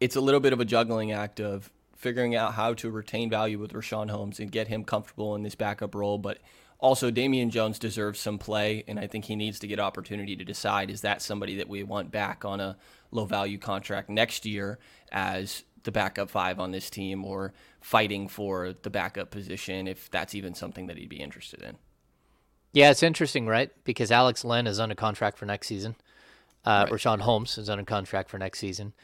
it's 0.00 0.16
a 0.16 0.20
little 0.20 0.40
bit 0.40 0.52
of 0.52 0.60
a 0.60 0.64
juggling 0.64 1.12
act 1.12 1.40
of 1.40 1.70
figuring 1.96 2.36
out 2.36 2.54
how 2.54 2.74
to 2.74 2.90
retain 2.90 3.30
value 3.30 3.58
with 3.58 3.72
Richaun 3.72 4.10
Holmes 4.10 4.38
and 4.38 4.52
get 4.52 4.68
him 4.68 4.84
comfortable 4.84 5.34
in 5.34 5.42
this 5.42 5.54
backup 5.54 5.94
role, 5.94 6.18
but 6.18 6.38
also, 6.78 7.10
Damian 7.10 7.50
Jones 7.50 7.78
deserves 7.78 8.20
some 8.20 8.38
play, 8.38 8.84
and 8.86 8.98
I 8.98 9.06
think 9.06 9.24
he 9.24 9.36
needs 9.36 9.58
to 9.60 9.66
get 9.66 9.80
opportunity 9.80 10.36
to 10.36 10.44
decide 10.44 10.90
is 10.90 11.00
that 11.00 11.22
somebody 11.22 11.56
that 11.56 11.68
we 11.68 11.82
want 11.82 12.10
back 12.10 12.44
on 12.44 12.60
a 12.60 12.76
low 13.10 13.24
value 13.24 13.58
contract 13.58 14.10
next 14.10 14.44
year 14.44 14.78
as 15.12 15.64
the 15.84 15.92
backup 15.92 16.30
five 16.30 16.58
on 16.58 16.72
this 16.72 16.90
team 16.90 17.24
or 17.24 17.52
fighting 17.80 18.28
for 18.28 18.74
the 18.82 18.90
backup 18.90 19.30
position 19.30 19.86
if 19.86 20.10
that's 20.10 20.34
even 20.34 20.54
something 20.54 20.86
that 20.88 20.96
he'd 20.96 21.08
be 21.08 21.20
interested 21.20 21.62
in. 21.62 21.76
Yeah, 22.72 22.90
it's 22.90 23.02
interesting, 23.02 23.46
right? 23.46 23.70
Because 23.84 24.10
Alex 24.10 24.44
Len 24.44 24.66
is 24.66 24.80
under 24.80 24.96
contract 24.96 25.38
for 25.38 25.46
next 25.46 25.68
season. 25.68 25.94
Uh, 26.64 26.86
right. 26.90 26.98
Richaun 26.98 27.20
Holmes 27.20 27.56
is 27.56 27.70
under 27.70 27.84
contract 27.84 28.30
for 28.30 28.38
next 28.38 28.58
season. 28.58 28.94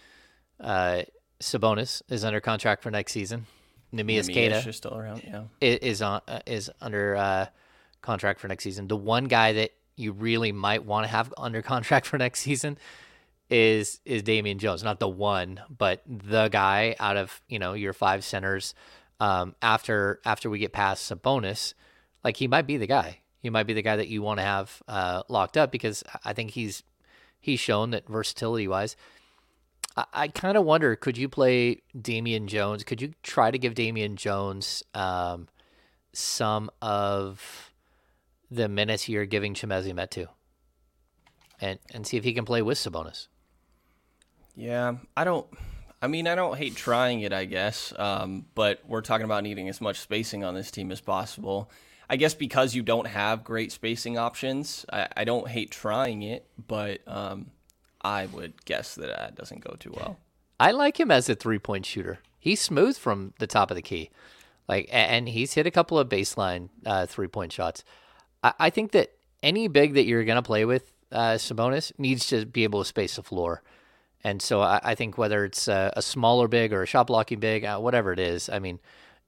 Uh, 0.58 1.02
Sabonis 1.40 2.02
is 2.08 2.24
under 2.24 2.40
contract 2.40 2.82
for 2.82 2.90
next 2.90 3.12
season. 3.12 3.46
Neemias 3.93 4.32
Queta 4.32 4.62
is 4.66 4.76
still 4.76 4.97
around. 4.97 5.22
Yeah, 5.24 5.45
is 5.61 6.03
on 6.03 6.20
uh, 6.28 6.41
is 6.47 6.70
under 6.80 7.16
uh, 7.16 7.47
contract 8.03 8.41
for 8.41 8.49
next 8.49 8.64
season. 8.64 8.88
The 8.88 8.97
one 8.97 9.24
guy 9.24 9.53
that 9.55 9.72
you 9.97 10.12
really 10.12 10.53
might 10.53 10.84
want 10.84 11.05
to 11.05 11.09
have 11.09 11.32
under 11.36 11.62
contract 11.74 12.07
for 12.07 12.18
next 12.18 12.41
season 12.41 12.78
is 13.51 14.01
is 14.05 14.22
Damian 14.22 14.59
Jones. 14.59 14.82
Not 14.82 15.01
the 15.01 15.09
one, 15.09 15.61
but 15.76 16.03
the 16.07 16.49
guy 16.49 16.95
out 16.99 17.16
of 17.16 17.41
you 17.49 17.59
know 17.59 17.74
your 17.74 17.93
five 17.93 18.24
centers. 18.24 18.74
Um, 19.18 19.55
after 19.61 20.20
after 20.24 20.49
we 20.49 20.59
get 20.59 20.72
past 20.72 21.11
Sabonis, 21.11 21.74
like 22.24 22.38
he 22.38 22.49
might 22.49 22.66
be 22.66 22.76
the 22.76 22.86
guy. 22.86 23.18
He 23.41 23.51
might 23.51 23.66
be 23.66 23.72
the 23.72 23.82
guy 23.82 23.97
that 23.97 24.09
you 24.09 24.22
want 24.22 24.38
to 24.38 24.45
have 24.45 24.82
uh, 24.86 25.22
locked 25.28 25.57
up 25.57 25.70
because 25.72 26.05
I 26.24 26.32
think 26.32 26.53
he's 26.53 26.82
he's 27.41 27.61
shown 27.61 27.91
that 27.91 28.09
versatility 28.09 28.68
wise. 28.68 28.97
I, 29.97 30.05
I 30.12 30.28
kind 30.28 30.57
of 30.57 30.64
wonder, 30.64 30.97
could 30.97 31.18
you 31.18 31.28
play 31.28 31.82
Damian 32.01 32.49
Jones? 32.49 32.84
Could 32.84 33.01
you 33.01 33.12
try 33.22 33.51
to 33.51 33.59
give 33.59 33.74
Damian 33.74 34.16
Jones 34.16 34.82
um, 34.95 35.49
some 36.12 36.70
of 36.82 37.70
the 38.51 38.68
minutes 38.68 39.09
you're 39.09 39.26
giving 39.26 39.55
Chimezie 39.55 39.95
Metu 39.95 40.26
and 41.61 41.78
and 41.93 42.07
see 42.07 42.16
if 42.16 42.24
he 42.24 42.32
can 42.32 42.45
play 42.45 42.62
with 42.62 42.78
Sabonis. 42.78 43.28
Yeah, 44.57 44.97
I 45.16 45.24
don't. 45.24 45.47
I 46.03 46.07
mean, 46.07 46.26
I 46.26 46.34
don't 46.34 46.57
hate 46.57 46.76
trying 46.76 47.20
it, 47.20 47.32
I 47.32 47.45
guess, 47.45 47.93
um, 47.99 48.47
but 48.55 48.80
we're 48.86 49.03
talking 49.03 49.26
about 49.26 49.43
needing 49.43 49.68
as 49.68 49.82
much 49.82 50.01
spacing 50.01 50.45
on 50.45 50.55
this 50.55 50.70
team 50.70 50.91
as 50.91 51.01
possible. 51.01 51.70
I 52.09 52.16
guess 52.16 52.34
because 52.34 52.74
you 52.74 52.82
don't 52.82 53.07
have 53.07 53.45
great 53.45 53.70
spacing 53.70 54.18
options, 54.18 54.86
I, 54.93 55.09
I 55.18 55.24
don't 55.24 55.47
hate 55.47 55.70
trying 55.70 56.22
it, 56.22 56.47
but 56.66 57.03
um, 57.07 57.51
I 58.03 58.26
would 58.26 58.64
guess 58.64 58.94
that 58.94 59.07
that 59.09 59.34
doesn't 59.34 59.64
go 59.64 59.76
too 59.78 59.92
well. 59.94 60.18
I 60.59 60.72
like 60.72 60.98
him 60.98 61.11
as 61.11 61.28
a 61.28 61.34
three 61.34 61.59
point 61.59 61.86
shooter. 61.86 62.20
He's 62.38 62.61
smooth 62.61 62.96
from 62.96 63.34
the 63.38 63.46
top 63.46 63.70
of 63.70 63.74
the 63.74 63.82
key, 63.82 64.11
like, 64.68 64.88
and 64.90 65.28
he's 65.28 65.55
hit 65.55 65.66
a 65.66 65.70
couple 65.70 65.98
of 65.98 66.09
baseline 66.09 66.68
uh, 66.86 67.07
three 67.07 67.28
point 67.28 67.53
shots. 67.53 67.84
I, 68.42 68.53
I 68.59 68.70
think 68.70 68.92
that 68.92 69.12
any 69.42 69.68
big 69.68 69.94
that 69.94 70.05
you're 70.05 70.24
going 70.24 70.36
to 70.36 70.42
play 70.42 70.64
with, 70.64 70.92
uh, 71.12 71.34
Sabonis 71.34 71.92
needs 71.98 72.26
to 72.28 72.46
be 72.46 72.64
able 72.64 72.80
to 72.82 72.84
space 72.84 73.16
the 73.16 73.22
floor. 73.22 73.62
And 74.22 74.42
so 74.42 74.61
I, 74.61 74.80
I 74.82 74.94
think 74.94 75.16
whether 75.16 75.44
it's 75.44 75.66
a, 75.66 75.92
a, 75.96 76.03
smaller 76.03 76.46
big 76.46 76.72
or 76.72 76.82
a 76.82 76.86
shot 76.86 77.07
blocking 77.07 77.40
big, 77.40 77.64
uh, 77.64 77.78
whatever 77.78 78.12
it 78.12 78.18
is, 78.18 78.51
I 78.51 78.59
mean, 78.59 78.78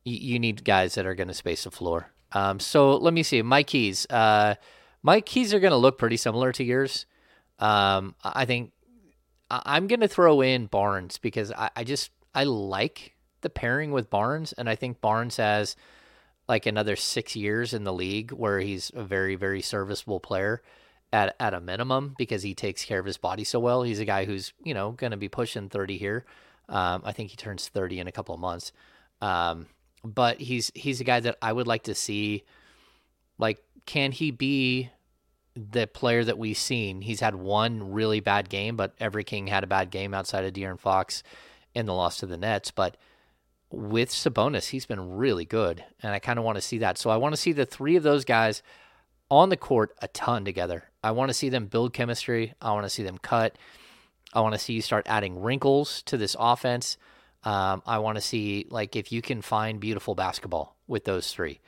y- 0.04 0.12
you 0.12 0.38
need 0.38 0.64
guys 0.64 0.94
that 0.94 1.06
are 1.06 1.14
going 1.14 1.28
to 1.28 1.34
space 1.34 1.64
the 1.64 1.70
floor. 1.70 2.10
Um, 2.32 2.60
so 2.60 2.96
let 2.96 3.14
me 3.14 3.22
see. 3.22 3.40
My 3.42 3.62
keys. 3.62 4.06
Uh, 4.10 4.56
my 5.02 5.20
keys 5.20 5.52
are 5.52 5.60
going 5.60 5.72
to 5.72 5.76
look 5.76 5.98
pretty 5.98 6.16
similar 6.16 6.52
to 6.52 6.62
yours. 6.62 7.06
Um, 7.62 8.16
I 8.24 8.44
think 8.44 8.72
I'm 9.48 9.86
going 9.86 10.00
to 10.00 10.08
throw 10.08 10.40
in 10.40 10.66
Barnes 10.66 11.18
because 11.18 11.52
I, 11.52 11.70
I, 11.76 11.84
just 11.84 12.10
I 12.34 12.42
like 12.42 13.14
the 13.42 13.50
pairing 13.50 13.92
with 13.92 14.10
Barnes, 14.10 14.52
and 14.52 14.68
I 14.68 14.74
think 14.74 15.00
Barnes 15.00 15.36
has 15.36 15.76
like 16.48 16.66
another 16.66 16.96
six 16.96 17.36
years 17.36 17.72
in 17.72 17.84
the 17.84 17.92
league 17.92 18.32
where 18.32 18.58
he's 18.58 18.90
a 18.94 19.04
very, 19.04 19.36
very 19.36 19.62
serviceable 19.62 20.18
player 20.18 20.60
at 21.12 21.36
at 21.38 21.54
a 21.54 21.60
minimum 21.60 22.14
because 22.18 22.42
he 22.42 22.54
takes 22.54 22.84
care 22.84 22.98
of 22.98 23.06
his 23.06 23.16
body 23.16 23.44
so 23.44 23.60
well. 23.60 23.84
He's 23.84 24.00
a 24.00 24.04
guy 24.04 24.24
who's 24.24 24.52
you 24.64 24.74
know 24.74 24.90
going 24.90 25.12
to 25.12 25.16
be 25.16 25.28
pushing 25.28 25.68
30 25.68 25.98
here. 25.98 26.24
Um, 26.68 27.02
I 27.04 27.12
think 27.12 27.30
he 27.30 27.36
turns 27.36 27.68
30 27.68 28.00
in 28.00 28.08
a 28.08 28.12
couple 28.12 28.34
of 28.34 28.40
months. 28.40 28.72
Um, 29.20 29.66
but 30.02 30.40
he's 30.40 30.72
he's 30.74 31.00
a 31.00 31.04
guy 31.04 31.20
that 31.20 31.38
I 31.40 31.52
would 31.52 31.68
like 31.68 31.84
to 31.84 31.94
see. 31.94 32.42
Like, 33.38 33.62
can 33.86 34.10
he 34.10 34.32
be 34.32 34.90
the 35.54 35.86
player 35.86 36.24
that 36.24 36.38
we've 36.38 36.56
seen? 36.56 37.02
He's 37.02 37.20
had 37.20 37.34
one 37.34 37.92
really 37.92 38.20
bad 38.20 38.48
game, 38.48 38.76
but 38.76 38.94
every 38.98 39.24
King 39.24 39.46
had 39.46 39.64
a 39.64 39.68
bad 39.68 39.90
game 39.90 40.14
outside 40.14 40.44
of 40.44 40.52
De'Aaron 40.52 40.78
Fox 40.78 41.22
in 41.74 41.86
the 41.86 41.94
loss 41.94 42.18
to 42.18 42.26
the 42.26 42.36
Nets. 42.36 42.70
But 42.70 42.96
with 43.70 44.10
Sabonis, 44.10 44.68
he's 44.68 44.86
been 44.86 45.16
really 45.16 45.44
good, 45.44 45.84
and 46.02 46.12
I 46.12 46.18
kind 46.18 46.38
of 46.38 46.44
want 46.44 46.56
to 46.56 46.62
see 46.62 46.78
that. 46.78 46.98
So 46.98 47.10
I 47.10 47.16
want 47.16 47.34
to 47.34 47.40
see 47.40 47.52
the 47.52 47.66
three 47.66 47.96
of 47.96 48.02
those 48.02 48.24
guys 48.24 48.62
on 49.30 49.48
the 49.48 49.56
court 49.56 49.94
a 50.02 50.08
ton 50.08 50.44
together. 50.44 50.84
I 51.02 51.12
want 51.12 51.30
to 51.30 51.34
see 51.34 51.48
them 51.48 51.66
build 51.66 51.94
chemistry. 51.94 52.54
I 52.60 52.72
want 52.72 52.84
to 52.84 52.90
see 52.90 53.02
them 53.02 53.18
cut. 53.18 53.56
I 54.32 54.40
want 54.40 54.54
to 54.54 54.58
see 54.58 54.74
you 54.74 54.82
start 54.82 55.06
adding 55.08 55.40
wrinkles 55.40 56.02
to 56.02 56.16
this 56.16 56.36
offense. 56.38 56.96
Um, 57.44 57.82
I 57.86 57.98
want 57.98 58.16
to 58.16 58.22
see 58.22 58.66
like 58.70 58.94
if 58.94 59.10
you 59.10 59.20
can 59.20 59.42
find 59.42 59.80
beautiful 59.80 60.14
basketball 60.14 60.76
with 60.86 61.04
those 61.04 61.32
three, 61.32 61.60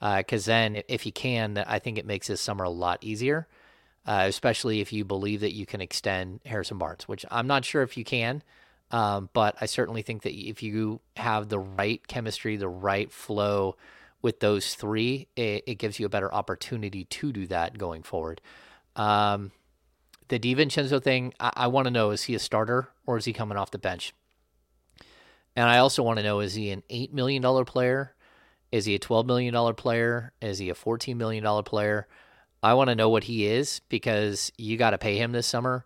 because 0.00 0.48
uh, 0.48 0.52
then 0.52 0.82
if 0.88 1.06
you 1.06 1.12
can, 1.12 1.58
I 1.58 1.78
think 1.78 1.98
it 1.98 2.06
makes 2.06 2.28
this 2.28 2.40
summer 2.40 2.64
a 2.64 2.70
lot 2.70 3.02
easier. 3.02 3.48
Uh, 4.06 4.24
especially 4.26 4.80
if 4.80 4.90
you 4.90 5.04
believe 5.04 5.40
that 5.40 5.52
you 5.52 5.66
can 5.66 5.82
extend 5.82 6.40
Harrison 6.46 6.78
Barnes, 6.78 7.06
which 7.06 7.26
I'm 7.30 7.46
not 7.46 7.66
sure 7.66 7.82
if 7.82 7.94
you 7.98 8.04
can. 8.04 8.42
Um, 8.90 9.28
but 9.34 9.56
I 9.60 9.66
certainly 9.66 10.00
think 10.00 10.22
that 10.22 10.32
if 10.32 10.62
you 10.62 11.00
have 11.16 11.50
the 11.50 11.58
right 11.58 12.06
chemistry, 12.06 12.56
the 12.56 12.68
right 12.68 13.12
flow 13.12 13.76
with 14.22 14.40
those 14.40 14.74
three, 14.74 15.28
it, 15.36 15.64
it 15.66 15.74
gives 15.74 16.00
you 16.00 16.06
a 16.06 16.08
better 16.08 16.32
opportunity 16.32 17.04
to 17.04 17.32
do 17.32 17.46
that 17.48 17.76
going 17.76 18.02
forward. 18.02 18.40
Um, 18.96 19.52
the 20.28 20.38
DiVincenzo 20.38 21.02
thing, 21.02 21.34
I, 21.38 21.52
I 21.54 21.66
want 21.66 21.86
to 21.86 21.90
know 21.90 22.10
is 22.10 22.24
he 22.24 22.34
a 22.34 22.38
starter 22.38 22.88
or 23.06 23.18
is 23.18 23.26
he 23.26 23.32
coming 23.32 23.58
off 23.58 23.70
the 23.70 23.78
bench? 23.78 24.14
And 25.54 25.68
I 25.68 25.78
also 25.78 26.02
want 26.02 26.18
to 26.18 26.22
know 26.22 26.40
is 26.40 26.54
he 26.54 26.70
an 26.70 26.82
$8 26.88 27.12
million 27.12 27.42
player? 27.64 28.14
Is 28.70 28.84
he 28.84 28.94
a 28.94 28.98
$12 28.98 29.26
million 29.26 29.74
player? 29.74 30.32
Is 30.40 30.58
he 30.58 30.70
a 30.70 30.74
$14 30.74 31.16
million 31.16 31.64
player? 31.64 32.06
I 32.62 32.74
want 32.74 32.88
to 32.88 32.94
know 32.94 33.08
what 33.08 33.24
he 33.24 33.46
is 33.46 33.80
because 33.88 34.52
you 34.58 34.76
got 34.76 34.90
to 34.90 34.98
pay 34.98 35.16
him 35.16 35.32
this 35.32 35.46
summer. 35.46 35.84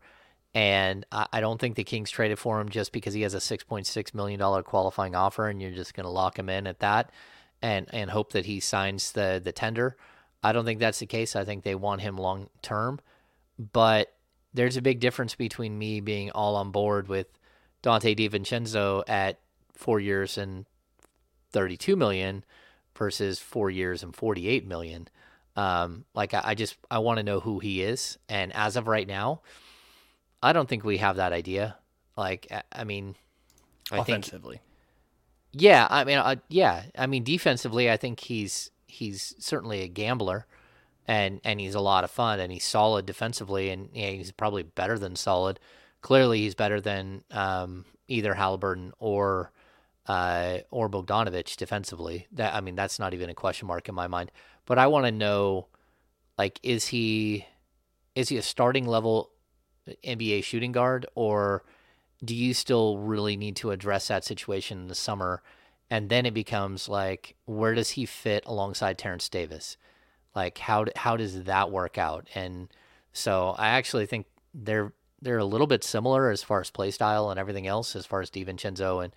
And 0.54 1.06
I 1.10 1.40
don't 1.40 1.58
think 1.58 1.76
the 1.76 1.84
Kings 1.84 2.10
traded 2.10 2.38
for 2.38 2.60
him 2.60 2.68
just 2.68 2.92
because 2.92 3.14
he 3.14 3.22
has 3.22 3.32
a 3.32 3.38
$6.6 3.38 4.14
million 4.14 4.62
qualifying 4.64 5.14
offer 5.14 5.48
and 5.48 5.62
you're 5.62 5.70
just 5.70 5.94
going 5.94 6.04
to 6.04 6.10
lock 6.10 6.38
him 6.38 6.50
in 6.50 6.66
at 6.66 6.80
that 6.80 7.10
and, 7.62 7.86
and 7.90 8.10
hope 8.10 8.32
that 8.32 8.44
he 8.44 8.60
signs 8.60 9.12
the, 9.12 9.40
the 9.42 9.52
tender. 9.52 9.96
I 10.42 10.52
don't 10.52 10.66
think 10.66 10.78
that's 10.78 10.98
the 10.98 11.06
case. 11.06 11.36
I 11.36 11.44
think 11.44 11.64
they 11.64 11.74
want 11.74 12.02
him 12.02 12.18
long 12.18 12.50
term. 12.60 13.00
But 13.58 14.12
there's 14.52 14.76
a 14.76 14.82
big 14.82 15.00
difference 15.00 15.34
between 15.34 15.78
me 15.78 16.00
being 16.00 16.30
all 16.32 16.56
on 16.56 16.70
board 16.70 17.08
with 17.08 17.28
Donte 17.82 18.16
DiVincenzo 18.16 19.04
at 19.08 19.38
four 19.74 20.00
years 20.00 20.36
and 20.36 20.66
32 21.52 21.96
million 21.96 22.44
versus 22.96 23.38
four 23.38 23.70
years 23.70 24.02
and 24.02 24.14
48 24.14 24.66
million. 24.66 25.08
Um, 25.56 26.04
like 26.14 26.34
I, 26.34 26.42
I 26.44 26.54
just 26.54 26.76
I 26.90 26.98
want 26.98 27.18
to 27.18 27.22
know 27.22 27.40
who 27.40 27.58
he 27.58 27.82
is, 27.82 28.18
and 28.28 28.54
as 28.54 28.76
of 28.76 28.88
right 28.88 29.06
now, 29.06 29.42
I 30.42 30.52
don't 30.52 30.68
think 30.68 30.82
we 30.82 30.96
have 30.98 31.16
that 31.16 31.32
idea. 31.32 31.76
Like, 32.16 32.50
I 32.72 32.84
mean, 32.84 33.16
I 33.90 33.98
offensively, 33.98 34.56
think, 35.52 35.62
yeah. 35.64 35.86
I 35.90 36.04
mean, 36.04 36.18
uh, 36.18 36.36
yeah. 36.48 36.84
I 36.96 37.06
mean, 37.06 37.22
defensively, 37.22 37.90
I 37.90 37.98
think 37.98 38.20
he's 38.20 38.70
he's 38.86 39.34
certainly 39.38 39.82
a 39.82 39.88
gambler, 39.88 40.46
and 41.06 41.40
and 41.44 41.60
he's 41.60 41.74
a 41.74 41.80
lot 41.80 42.04
of 42.04 42.10
fun, 42.10 42.40
and 42.40 42.50
he's 42.50 42.64
solid 42.64 43.04
defensively, 43.04 43.68
and 43.70 43.90
yeah, 43.92 44.10
he's 44.10 44.32
probably 44.32 44.62
better 44.62 44.98
than 44.98 45.16
solid. 45.16 45.60
Clearly, 46.00 46.40
he's 46.40 46.54
better 46.54 46.80
than 46.80 47.24
um, 47.30 47.84
either 48.08 48.34
Halliburton 48.34 48.92
or 48.98 49.52
uh, 50.06 50.58
or 50.70 50.88
Bogdanovich 50.88 51.56
defensively. 51.56 52.26
That 52.32 52.54
I 52.54 52.60
mean, 52.60 52.74
that's 52.74 52.98
not 52.98 53.14
even 53.14 53.30
a 53.30 53.34
question 53.34 53.68
mark 53.68 53.88
in 53.88 53.94
my 53.94 54.06
mind. 54.06 54.30
But 54.66 54.78
I 54.78 54.86
want 54.86 55.06
to 55.06 55.12
know, 55.12 55.68
like, 56.38 56.58
is 56.62 56.88
he 56.88 57.46
is 58.14 58.28
he 58.28 58.36
a 58.36 58.42
starting 58.42 58.86
level 58.86 59.30
NBA 60.04 60.44
shooting 60.44 60.72
guard, 60.72 61.06
or 61.14 61.64
do 62.24 62.34
you 62.34 62.54
still 62.54 62.98
really 62.98 63.36
need 63.36 63.56
to 63.56 63.70
address 63.70 64.08
that 64.08 64.24
situation 64.24 64.78
in 64.82 64.88
the 64.88 64.94
summer? 64.94 65.42
And 65.90 66.08
then 66.08 66.24
it 66.24 66.34
becomes 66.34 66.88
like, 66.88 67.34
where 67.44 67.74
does 67.74 67.90
he 67.90 68.06
fit 68.06 68.44
alongside 68.46 68.96
Terrence 68.96 69.28
Davis? 69.28 69.76
Like, 70.34 70.58
how 70.58 70.86
how 70.96 71.16
does 71.16 71.44
that 71.44 71.70
work 71.70 71.98
out? 71.98 72.28
And 72.34 72.68
so 73.12 73.54
I 73.58 73.68
actually 73.68 74.06
think 74.06 74.26
they're 74.54 74.92
they're 75.20 75.38
a 75.38 75.44
little 75.44 75.66
bit 75.66 75.84
similar 75.84 76.30
as 76.30 76.42
far 76.42 76.60
as 76.60 76.70
play 76.70 76.90
style 76.90 77.30
and 77.30 77.38
everything 77.38 77.66
else, 77.66 77.94
as 77.94 78.06
far 78.06 78.20
as 78.20 78.30
DiVincenzo 78.30 79.04
and 79.04 79.12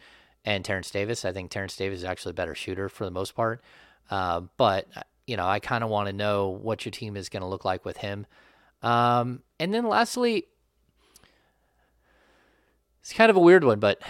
and 0.46 0.64
Terrence 0.64 0.90
Davis. 0.92 1.26
I 1.26 1.34
think 1.34 1.52
Terrence 1.52 1.76
Davis 1.76 2.00
is 2.00 2.06
actually 2.06 2.32
a 2.32 2.36
better 2.36 2.56
shooter 2.56 2.88
for 2.88 3.04
the 3.04 3.12
most 3.12 3.36
part. 3.36 3.62
Uh, 4.10 4.42
but 4.56 4.88
you 5.28 5.36
know, 5.36 5.46
I 5.46 5.60
kind 5.60 5.84
of 5.84 5.90
want 5.90 6.08
to 6.08 6.14
know 6.14 6.50
what 6.50 6.86
your 6.86 6.92
team 6.92 7.18
is 7.18 7.30
going 7.30 7.42
to 7.42 7.48
look 7.48 7.66
like 7.66 7.84
with 7.84 7.98
him. 7.98 8.28
Um, 8.84 9.42
and 9.60 9.74
then 9.74 9.88
lastly, 9.88 10.46
it's 13.02 13.14
kind 13.14 13.30
of 13.30 13.36
a 13.36 13.40
weird 13.40 13.64
one, 13.64 13.80
but 13.80 14.02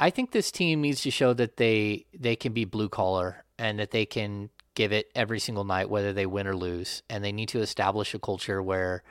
I 0.00 0.10
think 0.10 0.32
this 0.32 0.50
team 0.50 0.80
needs 0.80 1.02
to 1.02 1.10
show 1.10 1.32
that 1.34 1.56
they 1.56 2.06
they 2.12 2.36
can 2.36 2.52
be 2.52 2.64
blue 2.64 2.88
collar 2.88 3.44
and 3.58 3.78
that 3.78 3.92
they 3.92 4.04
can 4.04 4.50
give 4.74 4.92
it 4.92 5.10
every 5.14 5.38
single 5.38 5.62
night, 5.62 5.88
whether 5.88 6.12
they 6.12 6.26
win 6.26 6.48
or 6.48 6.56
lose. 6.56 7.02
And 7.08 7.24
they 7.24 7.30
need 7.30 7.48
to 7.50 7.60
establish 7.60 8.12
a 8.12 8.18
culture 8.18 8.60
where 8.60 9.04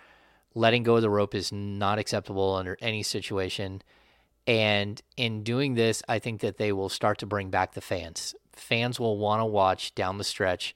letting 0.55 0.83
go 0.83 0.97
of 0.97 1.01
the 1.01 1.09
rope 1.09 1.33
is 1.33 1.51
not 1.51 1.99
acceptable 1.99 2.53
under 2.53 2.77
any 2.81 3.01
situation. 3.01 3.81
And 4.45 5.01
in 5.15 5.43
doing 5.43 5.75
this, 5.75 6.03
I 6.07 6.19
think 6.19 6.41
that 6.41 6.57
they 6.57 6.71
will 6.71 6.89
start 6.89 7.17
to 7.19 7.25
bring 7.25 7.49
back 7.49 7.73
the 7.73 7.81
fans. 7.81 8.35
Fans 8.51 8.99
will 8.99 9.17
want 9.17 9.39
to 9.39 9.45
watch 9.45 9.95
down 9.95 10.17
the 10.17 10.23
stretch. 10.23 10.75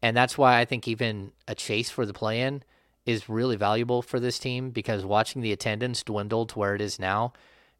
And 0.00 0.16
that's 0.16 0.38
why 0.38 0.58
I 0.58 0.64
think 0.64 0.88
even 0.88 1.32
a 1.46 1.54
chase 1.54 1.90
for 1.90 2.06
the 2.06 2.12
play 2.12 2.40
in 2.40 2.62
is 3.06 3.28
really 3.28 3.56
valuable 3.56 4.02
for 4.02 4.18
this 4.18 4.38
team 4.38 4.70
because 4.70 5.04
watching 5.04 5.42
the 5.42 5.52
attendance 5.52 6.02
dwindle 6.02 6.46
to 6.46 6.58
where 6.58 6.74
it 6.74 6.80
is 6.80 6.98
now 6.98 7.32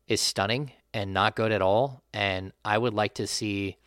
is 0.07 0.21
stunning 0.21 0.73
and 0.93 1.13
not 1.15 1.37
good 1.37 1.53
at 1.53 1.63
all. 1.63 2.03
And 2.13 2.53
I 2.65 2.77
would 2.79 2.95
like 2.95 3.15
to 3.15 3.27
see, 3.27 3.79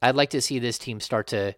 I'd 0.00 0.16
like 0.16 0.30
to 0.30 0.40
see 0.40 0.58
this 0.58 0.78
team 0.78 1.00
start 1.00 1.26
to 1.28 1.54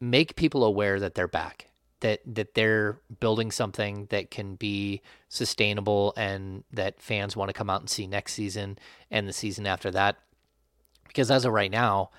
make 0.00 0.36
people 0.36 0.64
aware 0.64 1.00
that 1.00 1.14
they're 1.14 1.26
back, 1.28 1.70
that 2.04 2.20
that 2.26 2.52
they're 2.52 3.00
building 3.18 3.50
something 3.50 4.04
that 4.10 4.30
can 4.30 4.56
be 4.56 5.00
sustainable 5.30 6.12
and 6.18 6.62
that 6.70 7.00
fans 7.00 7.34
want 7.34 7.48
to 7.48 7.54
come 7.54 7.70
out 7.70 7.80
and 7.80 7.88
see 7.88 8.06
next 8.06 8.34
season 8.34 8.78
and 9.10 9.26
the 9.26 9.32
season 9.32 9.66
after 9.66 9.90
that. 9.90 10.18
Because 11.08 11.30
as 11.30 11.46
of 11.46 11.54
right 11.54 11.70
now, 11.70 12.10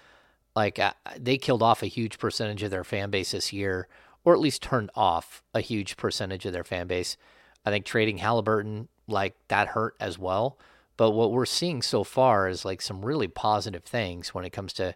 like 0.56 0.80
uh, 0.80 0.94
they 1.20 1.38
killed 1.38 1.62
off 1.62 1.84
a 1.84 1.88
huge 1.88 2.18
percentage 2.18 2.64
of 2.64 2.72
their 2.72 2.84
fan 2.84 3.12
base 3.12 3.32
this 3.32 3.54
year, 3.54 3.88
or 4.24 4.34
at 4.34 4.40
least 4.40 4.64
turned 4.64 4.90
off 4.96 5.44
a 5.54 5.62
huge 5.62 5.98
percentage 5.98 6.48
of 6.48 6.54
their 6.54 6.64
fan 6.64 6.88
base. 6.88 7.16
I 7.64 7.70
think 7.70 7.86
trading 7.86 8.18
Halliburton 8.18 8.88
like 9.08 9.36
that 9.50 9.68
hurt 9.70 9.96
as 10.00 10.18
well. 10.18 10.58
But 10.98 11.12
what 11.12 11.32
we're 11.32 11.46
seeing 11.46 11.84
so 11.84 12.04
far 12.04 12.48
is 12.48 12.66
like 12.66 12.82
some 12.82 13.06
really 13.06 13.28
positive 13.28 13.84
things 13.84 14.34
when 14.34 14.46
it 14.46 14.52
comes 14.52 14.74
to 14.74 14.96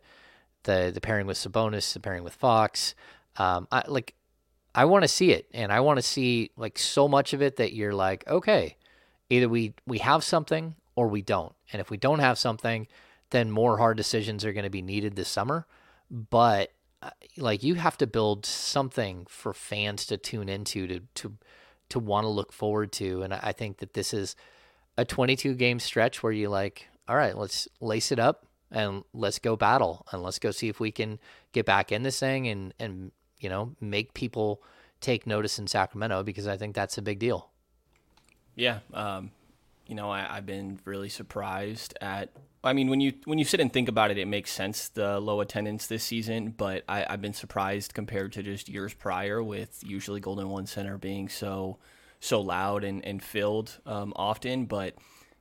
the 0.64 0.90
the 0.92 1.02
pairing 1.02 1.28
with 1.28 1.38
Sabonis, 1.38 1.94
the 1.94 2.00
pairing 2.00 2.24
with 2.24 2.34
Fox. 2.34 2.96
Um, 3.38 3.68
I 3.72 3.84
like 3.88 4.16
I 4.74 4.86
want 4.86 5.04
to 5.04 5.08
see 5.08 5.32
it, 5.32 5.48
and 5.54 5.72
I 5.72 5.80
want 5.80 5.98
to 5.98 6.04
see 6.04 6.52
like 6.56 6.78
so 6.78 7.08
much 7.08 7.34
of 7.34 7.42
it 7.42 7.56
that 7.58 7.74
you're 7.74 7.94
like, 7.94 8.28
okay, 8.28 8.78
either 9.30 9.50
we 9.50 9.74
we 9.86 10.00
have 10.00 10.24
something 10.24 10.76
or 10.96 11.08
we 11.08 11.22
don't, 11.22 11.54
and 11.72 11.80
if 11.80 11.90
we 11.90 11.98
don't 11.98 12.20
have 12.20 12.38
something, 12.38 12.88
then 13.32 13.52
more 13.52 13.78
hard 13.78 13.98
decisions 13.98 14.46
are 14.46 14.54
going 14.54 14.64
to 14.64 14.70
be 14.70 14.82
needed 14.82 15.16
this 15.16 15.30
summer. 15.30 15.66
But 16.12 16.72
uh, 17.02 17.12
like 17.38 17.64
you 17.64 17.76
have 17.76 17.98
to 17.98 18.08
build 18.08 18.46
something 18.46 19.26
for 19.30 19.54
fans 19.54 20.06
to 20.08 20.18
tune 20.18 20.50
into 20.50 20.88
to 20.88 21.00
to 21.16 21.34
to 21.90 22.00
want 22.00 22.26
to 22.26 22.30
look 22.30 22.54
forward 22.54 22.92
to. 22.94 23.24
And 23.24 23.34
I 23.34 23.52
think 23.52 23.78
that 23.78 23.94
this 23.94 24.14
is 24.14 24.36
a 24.98 25.06
22 25.06 25.56
game 25.56 25.80
stretch 25.80 26.22
where 26.22 26.32
you 26.32 26.50
like, 26.50 26.88
all 27.08 27.16
right, 27.16 27.36
let's 27.36 27.68
lace 27.82 28.12
it 28.12 28.20
up 28.20 28.46
and 28.72 29.04
let's 29.14 29.40
go 29.40 29.56
battle 29.56 30.06
and 30.12 30.22
let's 30.22 30.40
go 30.40 30.52
see 30.52 30.68
if 30.68 30.80
we 30.80 30.92
can 30.92 31.20
get 31.52 31.66
back 31.66 31.92
in 31.92 32.04
this 32.04 32.20
thing 32.20 32.48
and 32.48 32.74
and 32.80 33.12
you 33.40 33.50
know 33.50 33.76
make 33.80 34.14
people 34.14 34.62
take 35.02 35.26
notice 35.26 35.60
in 35.60 35.68
Sacramento 35.68 36.24
because 36.24 36.48
I 36.48 36.58
think 36.58 36.76
that's 36.76 36.98
a 36.98 37.02
big 37.02 37.20
deal. 37.20 37.50
Yeah, 38.56 38.80
um, 38.94 39.32
you 39.88 39.96
know 39.96 40.10
I, 40.10 40.38
I've 40.38 40.46
been 40.46 40.80
really 40.86 41.10
surprised 41.10 41.98
at 42.02 42.30
I 42.64 42.74
mean, 42.74 42.90
when 42.90 43.00
you 43.00 43.14
when 43.24 43.40
you 43.40 43.46
sit 43.46 43.62
and 43.62 43.72
think 43.72 43.88
about 43.88 44.12
it, 44.12 44.18
it 44.18 44.28
makes 44.28 44.52
sense 44.52 44.90
the 44.90 45.20
low 45.20 45.40
attendance 45.40 45.88
this 45.88 46.04
season. 46.04 46.54
But 46.58 46.84
I, 46.90 47.06
have 47.10 47.22
been 47.22 47.34
surprised 47.34 47.94
compared 47.94 48.34
to 48.34 48.44
just 48.44 48.68
years 48.68 48.94
prior, 48.94 49.42
with 49.42 49.82
usually 49.86 50.20
Golden 50.20 50.50
One 50.50 50.66
Center 50.66 50.98
being 50.98 51.30
so 51.30 51.78
so 52.20 52.42
loud 52.42 52.84
and 52.84 53.04
and 53.06 53.24
filled 53.24 53.80
um, 53.86 54.12
often. 54.18 54.66
But 54.66 54.96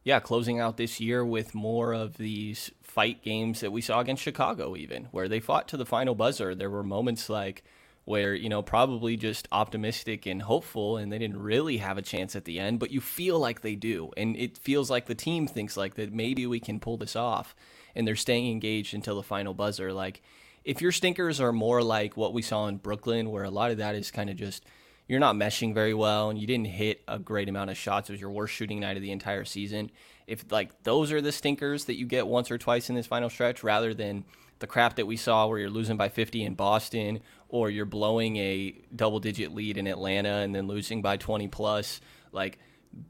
yeah, 0.05 0.21
closing 0.21 0.61
out 0.61 0.77
this 0.77 1.01
year 1.01 1.25
with 1.25 1.57
more 1.57 1.93
of 1.93 2.19
these 2.19 2.71
fight 2.83 3.23
games 3.23 3.61
that 3.61 3.73
we 3.73 3.81
saw 3.81 3.99
against 3.99 4.23
Chicago, 4.23 4.77
even 4.77 5.07
where 5.11 5.29
they 5.29 5.41
fought 5.41 5.67
to 5.69 5.77
the 5.77 5.87
final 5.87 6.15
buzzer. 6.15 6.55
There 6.55 6.71
were 6.71 6.85
moments 6.85 7.29
like 7.29 7.65
where, 8.09 8.35
you 8.35 8.49
know, 8.49 8.63
probably 8.63 9.19
just 9.19 9.47
optimistic 9.53 10.25
and 10.25 10.41
hopeful, 10.41 10.97
and 10.97 11.13
they 11.13 11.19
didn't 11.19 11.39
really 11.39 11.77
have 11.77 11.99
a 11.99 12.03
chance 12.03 12.35
at 12.35 12.47
the 12.47 12.59
end, 12.59 12.81
but 12.81 12.91
you 12.91 13.03
feel 13.03 13.39
like 13.39 13.61
they 13.61 13.75
do. 13.75 14.11
And 14.17 14.35
it 14.35 14.57
feels 14.57 14.89
like 14.89 15.05
the 15.05 15.15
team 15.15 15.47
thinks 15.47 15.77
like 15.77 15.97
that 15.97 16.11
maybe 16.11 16.47
we 16.47 16.59
can 16.59 16.81
pull 16.81 16.97
this 16.97 17.15
off, 17.15 17.55
and 17.95 18.09
they're 18.09 18.17
staying 18.17 18.51
engaged 18.51 18.95
until 18.95 19.17
the 19.17 19.23
final 19.23 19.53
buzzer. 19.53 19.93
Like, 19.93 20.23
if 20.65 20.81
your 20.81 20.91
stinkers 20.91 21.39
are 21.39 21.53
more 21.53 21.83
like 21.83 22.17
what 22.17 22.33
we 22.33 22.41
saw 22.41 22.67
in 22.67 22.79
Brooklyn, 22.79 23.31
where 23.31 23.45
a 23.45 23.51
lot 23.51 23.73
of 23.73 23.77
that 23.77 23.95
is 23.95 24.11
kind 24.11 24.31
of 24.31 24.37
just 24.37 24.65
you're 25.07 25.21
not 25.21 25.37
meshing 25.37 25.75
very 25.75 25.95
well 25.95 26.31
and 26.31 26.39
you 26.39 26.47
didn't 26.47 26.67
hit 26.67 27.03
a 27.09 27.19
great 27.19 27.49
amount 27.49 27.71
of 27.71 27.77
shots. 27.77 28.09
It 28.09 28.13
was 28.13 28.21
your 28.21 28.31
worst 28.31 28.55
shooting 28.55 28.81
night 28.81 28.97
of 28.97 29.03
the 29.03 29.13
entire 29.13 29.45
season. 29.45 29.91
If 30.27 30.51
like 30.51 30.83
those 30.83 31.13
are 31.13 31.21
the 31.21 31.33
stinkers 31.33 31.85
that 31.87 31.99
you 31.99 32.07
get 32.07 32.27
once 32.27 32.51
or 32.51 32.57
twice 32.57 32.89
in 32.89 32.97
this 32.97 33.07
final 33.07 33.29
stretch, 33.29 33.63
rather 33.63 33.93
than 33.93 34.25
the 34.59 34.67
crap 34.67 34.97
that 34.97 35.07
we 35.07 35.17
saw 35.17 35.47
where 35.47 35.59
you're 35.59 35.71
losing 35.71 35.97
by 35.97 36.09
50 36.09 36.45
in 36.45 36.55
Boston 36.55 37.21
or 37.49 37.71
you're 37.71 37.87
blowing 37.87 38.37
a 38.37 38.75
double 38.95 39.21
digit 39.21 39.55
lead 39.55 39.79
in 39.79 39.87
Atlanta 39.87 40.39
and 40.39 40.55
then 40.55 40.67
losing 40.67 41.03
by 41.03 41.17
20 41.17 41.49
plus, 41.49 42.01
like 42.33 42.59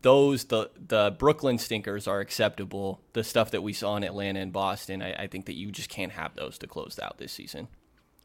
those 0.02 0.44
the 0.44 0.70
the 0.76 1.14
Brooklyn 1.18 1.58
stinkers 1.58 2.06
are 2.06 2.20
acceptable. 2.20 3.00
The 3.12 3.24
stuff 3.24 3.50
that 3.52 3.62
we 3.62 3.72
saw 3.72 3.96
in 3.96 4.04
Atlanta 4.04 4.40
and 4.40 4.52
Boston, 4.52 5.02
I, 5.02 5.24
I 5.24 5.26
think 5.26 5.46
that 5.46 5.54
you 5.54 5.70
just 5.70 5.88
can't 5.88 6.12
have 6.12 6.34
those 6.34 6.58
to 6.58 6.66
close 6.66 6.98
out 6.98 7.18
this 7.18 7.32
season. 7.32 7.68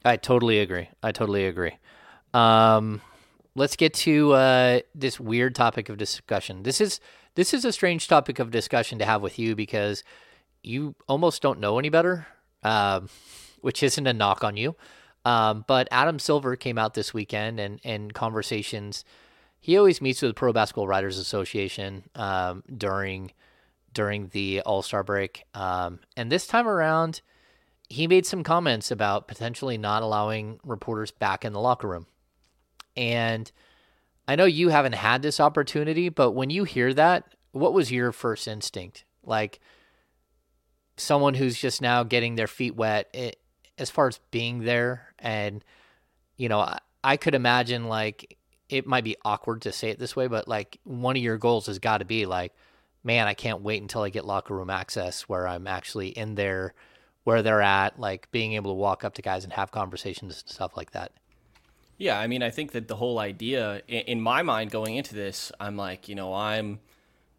I 0.05 0.17
totally 0.17 0.59
agree. 0.59 0.89
I 1.01 1.11
totally 1.11 1.45
agree. 1.45 1.77
Um, 2.33 3.01
let's 3.55 3.75
get 3.75 3.93
to 3.93 4.33
uh, 4.33 4.79
this 4.93 5.19
weird 5.19 5.55
topic 5.55 5.89
of 5.89 5.97
discussion. 5.97 6.63
This 6.63 6.81
is 6.81 6.99
this 7.35 7.53
is 7.53 7.65
a 7.65 7.71
strange 7.71 8.07
topic 8.07 8.39
of 8.39 8.51
discussion 8.51 8.99
to 8.99 9.05
have 9.05 9.21
with 9.21 9.39
you 9.39 9.55
because 9.55 10.03
you 10.61 10.95
almost 11.07 11.41
don't 11.41 11.59
know 11.59 11.79
any 11.79 11.89
better, 11.89 12.27
um, 12.63 13.09
which 13.61 13.83
isn't 13.83 14.07
a 14.07 14.13
knock 14.13 14.43
on 14.43 14.57
you. 14.57 14.75
Um, 15.25 15.63
but 15.67 15.87
Adam 15.91 16.19
Silver 16.19 16.55
came 16.55 16.77
out 16.77 16.93
this 16.93 17.13
weekend 17.13 17.59
and 17.59 17.79
and 17.83 18.13
conversations. 18.13 19.05
He 19.59 19.77
always 19.77 20.01
meets 20.01 20.21
with 20.21 20.31
the 20.31 20.35
Pro 20.35 20.51
Basketball 20.51 20.87
Writers 20.87 21.17
Association 21.17 22.03
um, 22.15 22.63
during 22.75 23.31
during 23.93 24.29
the 24.29 24.61
All 24.61 24.81
Star 24.81 25.03
break, 25.03 25.43
um, 25.53 25.99
and 26.17 26.31
this 26.31 26.45
time 26.47 26.67
around, 26.67 27.21
he 27.89 28.07
made 28.07 28.25
some 28.25 28.43
comments 28.43 28.91
about 28.91 29.27
potentially 29.27 29.77
not 29.77 30.03
allowing 30.03 30.59
reporters 30.65 31.11
back 31.11 31.45
in 31.45 31.53
the 31.53 31.61
locker 31.61 31.87
room. 31.87 32.07
And 32.97 33.51
I 34.27 34.35
know 34.35 34.45
you 34.45 34.69
haven't 34.69 34.95
had 34.95 35.21
this 35.21 35.39
opportunity, 35.39 36.09
but 36.09 36.31
when 36.31 36.49
you 36.49 36.63
hear 36.63 36.93
that, 36.93 37.35
what 37.51 37.73
was 37.73 37.91
your 37.91 38.11
first 38.11 38.47
instinct? 38.47 39.05
Like 39.23 39.59
someone 40.97 41.33
who's 41.33 41.57
just 41.57 41.81
now 41.81 42.03
getting 42.03 42.35
their 42.35 42.47
feet 42.47 42.75
wet 42.75 43.09
it, 43.13 43.17
eh, 43.17 43.31
as 43.77 43.89
far 43.89 44.07
as 44.07 44.19
being 44.31 44.59
there. 44.59 45.13
And, 45.19 45.63
you 46.37 46.47
know, 46.49 46.59
I, 46.59 46.79
I 47.03 47.17
could 47.17 47.35
imagine 47.35 47.87
like 47.87 48.37
it 48.69 48.85
might 48.87 49.03
be 49.03 49.15
awkward 49.25 49.61
to 49.63 49.71
say 49.71 49.89
it 49.89 49.99
this 49.99 50.15
way, 50.15 50.27
but 50.27 50.47
like 50.47 50.79
one 50.83 51.15
of 51.15 51.23
your 51.23 51.37
goals 51.37 51.67
has 51.67 51.79
got 51.79 51.99
to 51.99 52.05
be 52.05 52.25
like, 52.25 52.53
man, 53.03 53.27
I 53.27 53.33
can't 53.33 53.61
wait 53.61 53.81
until 53.81 54.01
I 54.01 54.09
get 54.09 54.25
locker 54.25 54.55
room 54.55 54.69
access 54.69 55.23
where 55.23 55.47
I'm 55.47 55.67
actually 55.67 56.09
in 56.09 56.35
there 56.35 56.73
where 57.23 57.41
they're 57.41 57.61
at, 57.61 57.99
like 57.99 58.29
being 58.31 58.53
able 58.53 58.71
to 58.71 58.75
walk 58.75 59.03
up 59.03 59.13
to 59.15 59.21
guys 59.21 59.43
and 59.43 59.53
have 59.53 59.71
conversations 59.71 60.41
and 60.41 60.49
stuff 60.49 60.75
like 60.75 60.91
that. 60.91 61.11
Yeah, 61.97 62.19
I 62.19 62.27
mean, 62.27 62.43
I 62.43 62.49
think 62.49 62.71
that 62.71 62.87
the 62.87 62.95
whole 62.95 63.19
idea, 63.19 63.81
in 63.87 64.19
my 64.19 64.41
mind, 64.41 64.71
going 64.71 64.95
into 64.95 65.15
this, 65.15 65.51
I'm 65.59 65.77
like, 65.77 66.09
you 66.09 66.15
know, 66.15 66.33
I'm 66.33 66.79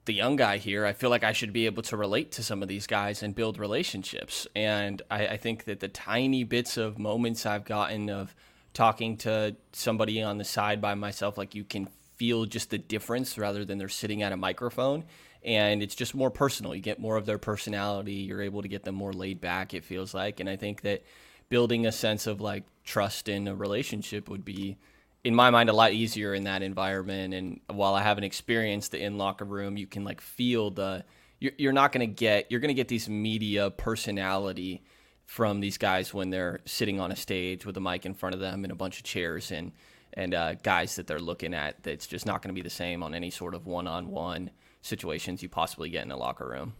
the 0.04 0.14
young 0.14 0.36
guy 0.36 0.58
here. 0.58 0.84
I 0.84 0.92
feel 0.92 1.10
like 1.10 1.24
I 1.24 1.32
should 1.32 1.52
be 1.52 1.66
able 1.66 1.82
to 1.84 1.96
relate 1.96 2.32
to 2.32 2.42
some 2.42 2.62
of 2.62 2.68
these 2.68 2.86
guys 2.86 3.22
and 3.22 3.34
build 3.34 3.58
relationships. 3.58 4.46
And 4.54 5.00
I, 5.10 5.26
I 5.28 5.36
think 5.36 5.64
that 5.64 5.80
the 5.80 5.88
tiny 5.88 6.44
bits 6.44 6.76
of 6.76 6.98
moments 6.98 7.46
I've 7.46 7.64
gotten 7.64 8.10
of 8.10 8.34
talking 8.74 9.16
to 9.18 9.56
somebody 9.72 10.20
on 10.20 10.38
the 10.38 10.44
side 10.44 10.80
by 10.80 10.94
myself, 10.94 11.38
like 11.38 11.54
you 11.54 11.64
can 11.64 11.88
feel 12.16 12.44
just 12.44 12.70
the 12.70 12.78
difference 12.78 13.38
rather 13.38 13.64
than 13.64 13.78
they're 13.78 13.88
sitting 13.88 14.22
at 14.22 14.32
a 14.32 14.36
microphone. 14.36 15.04
And 15.42 15.82
it's 15.82 15.94
just 15.94 16.14
more 16.14 16.30
personal. 16.30 16.74
You 16.74 16.80
get 16.80 16.98
more 16.98 17.16
of 17.16 17.26
their 17.26 17.38
personality. 17.38 18.14
You're 18.14 18.42
able 18.42 18.62
to 18.62 18.68
get 18.68 18.84
them 18.84 18.94
more 18.94 19.12
laid 19.12 19.40
back, 19.40 19.74
it 19.74 19.84
feels 19.84 20.14
like. 20.14 20.40
And 20.40 20.48
I 20.48 20.56
think 20.56 20.82
that 20.82 21.02
building 21.48 21.86
a 21.86 21.92
sense 21.92 22.26
of 22.26 22.40
like 22.40 22.64
trust 22.84 23.28
in 23.28 23.46
a 23.48 23.54
relationship 23.54 24.28
would 24.28 24.44
be 24.44 24.76
in 25.24 25.34
my 25.34 25.50
mind 25.50 25.68
a 25.68 25.72
lot 25.72 25.92
easier 25.92 26.34
in 26.34 26.44
that 26.44 26.62
environment 26.62 27.34
and 27.34 27.60
while 27.68 27.94
i 27.94 28.02
haven't 28.02 28.24
experienced 28.24 28.92
the 28.92 29.02
in 29.02 29.18
locker 29.18 29.44
room 29.44 29.76
you 29.76 29.86
can 29.86 30.04
like 30.04 30.20
feel 30.20 30.70
the 30.70 31.04
you're, 31.40 31.52
you're 31.58 31.72
not 31.72 31.92
going 31.92 32.06
to 32.06 32.14
get 32.14 32.50
you're 32.50 32.60
going 32.60 32.68
to 32.68 32.74
get 32.74 32.88
these 32.88 33.08
media 33.08 33.70
personality 33.70 34.84
from 35.26 35.60
these 35.60 35.78
guys 35.78 36.12
when 36.12 36.30
they're 36.30 36.60
sitting 36.66 37.00
on 37.00 37.10
a 37.10 37.16
stage 37.16 37.64
with 37.64 37.76
a 37.76 37.80
mic 37.80 38.04
in 38.04 38.14
front 38.14 38.34
of 38.34 38.40
them 38.40 38.64
and 38.64 38.72
a 38.72 38.76
bunch 38.76 38.98
of 38.98 39.04
chairs 39.04 39.50
and 39.50 39.72
and 40.16 40.32
uh, 40.32 40.54
guys 40.54 40.94
that 40.94 41.08
they're 41.08 41.18
looking 41.18 41.54
at 41.54 41.82
that's 41.82 42.06
just 42.06 42.24
not 42.24 42.40
going 42.40 42.54
to 42.54 42.54
be 42.54 42.62
the 42.62 42.70
same 42.70 43.02
on 43.02 43.14
any 43.14 43.30
sort 43.30 43.54
of 43.54 43.66
one-on-one 43.66 44.50
situations 44.80 45.42
you 45.42 45.48
possibly 45.48 45.88
get 45.88 46.04
in 46.04 46.10
a 46.10 46.16
locker 46.16 46.46
room 46.46 46.74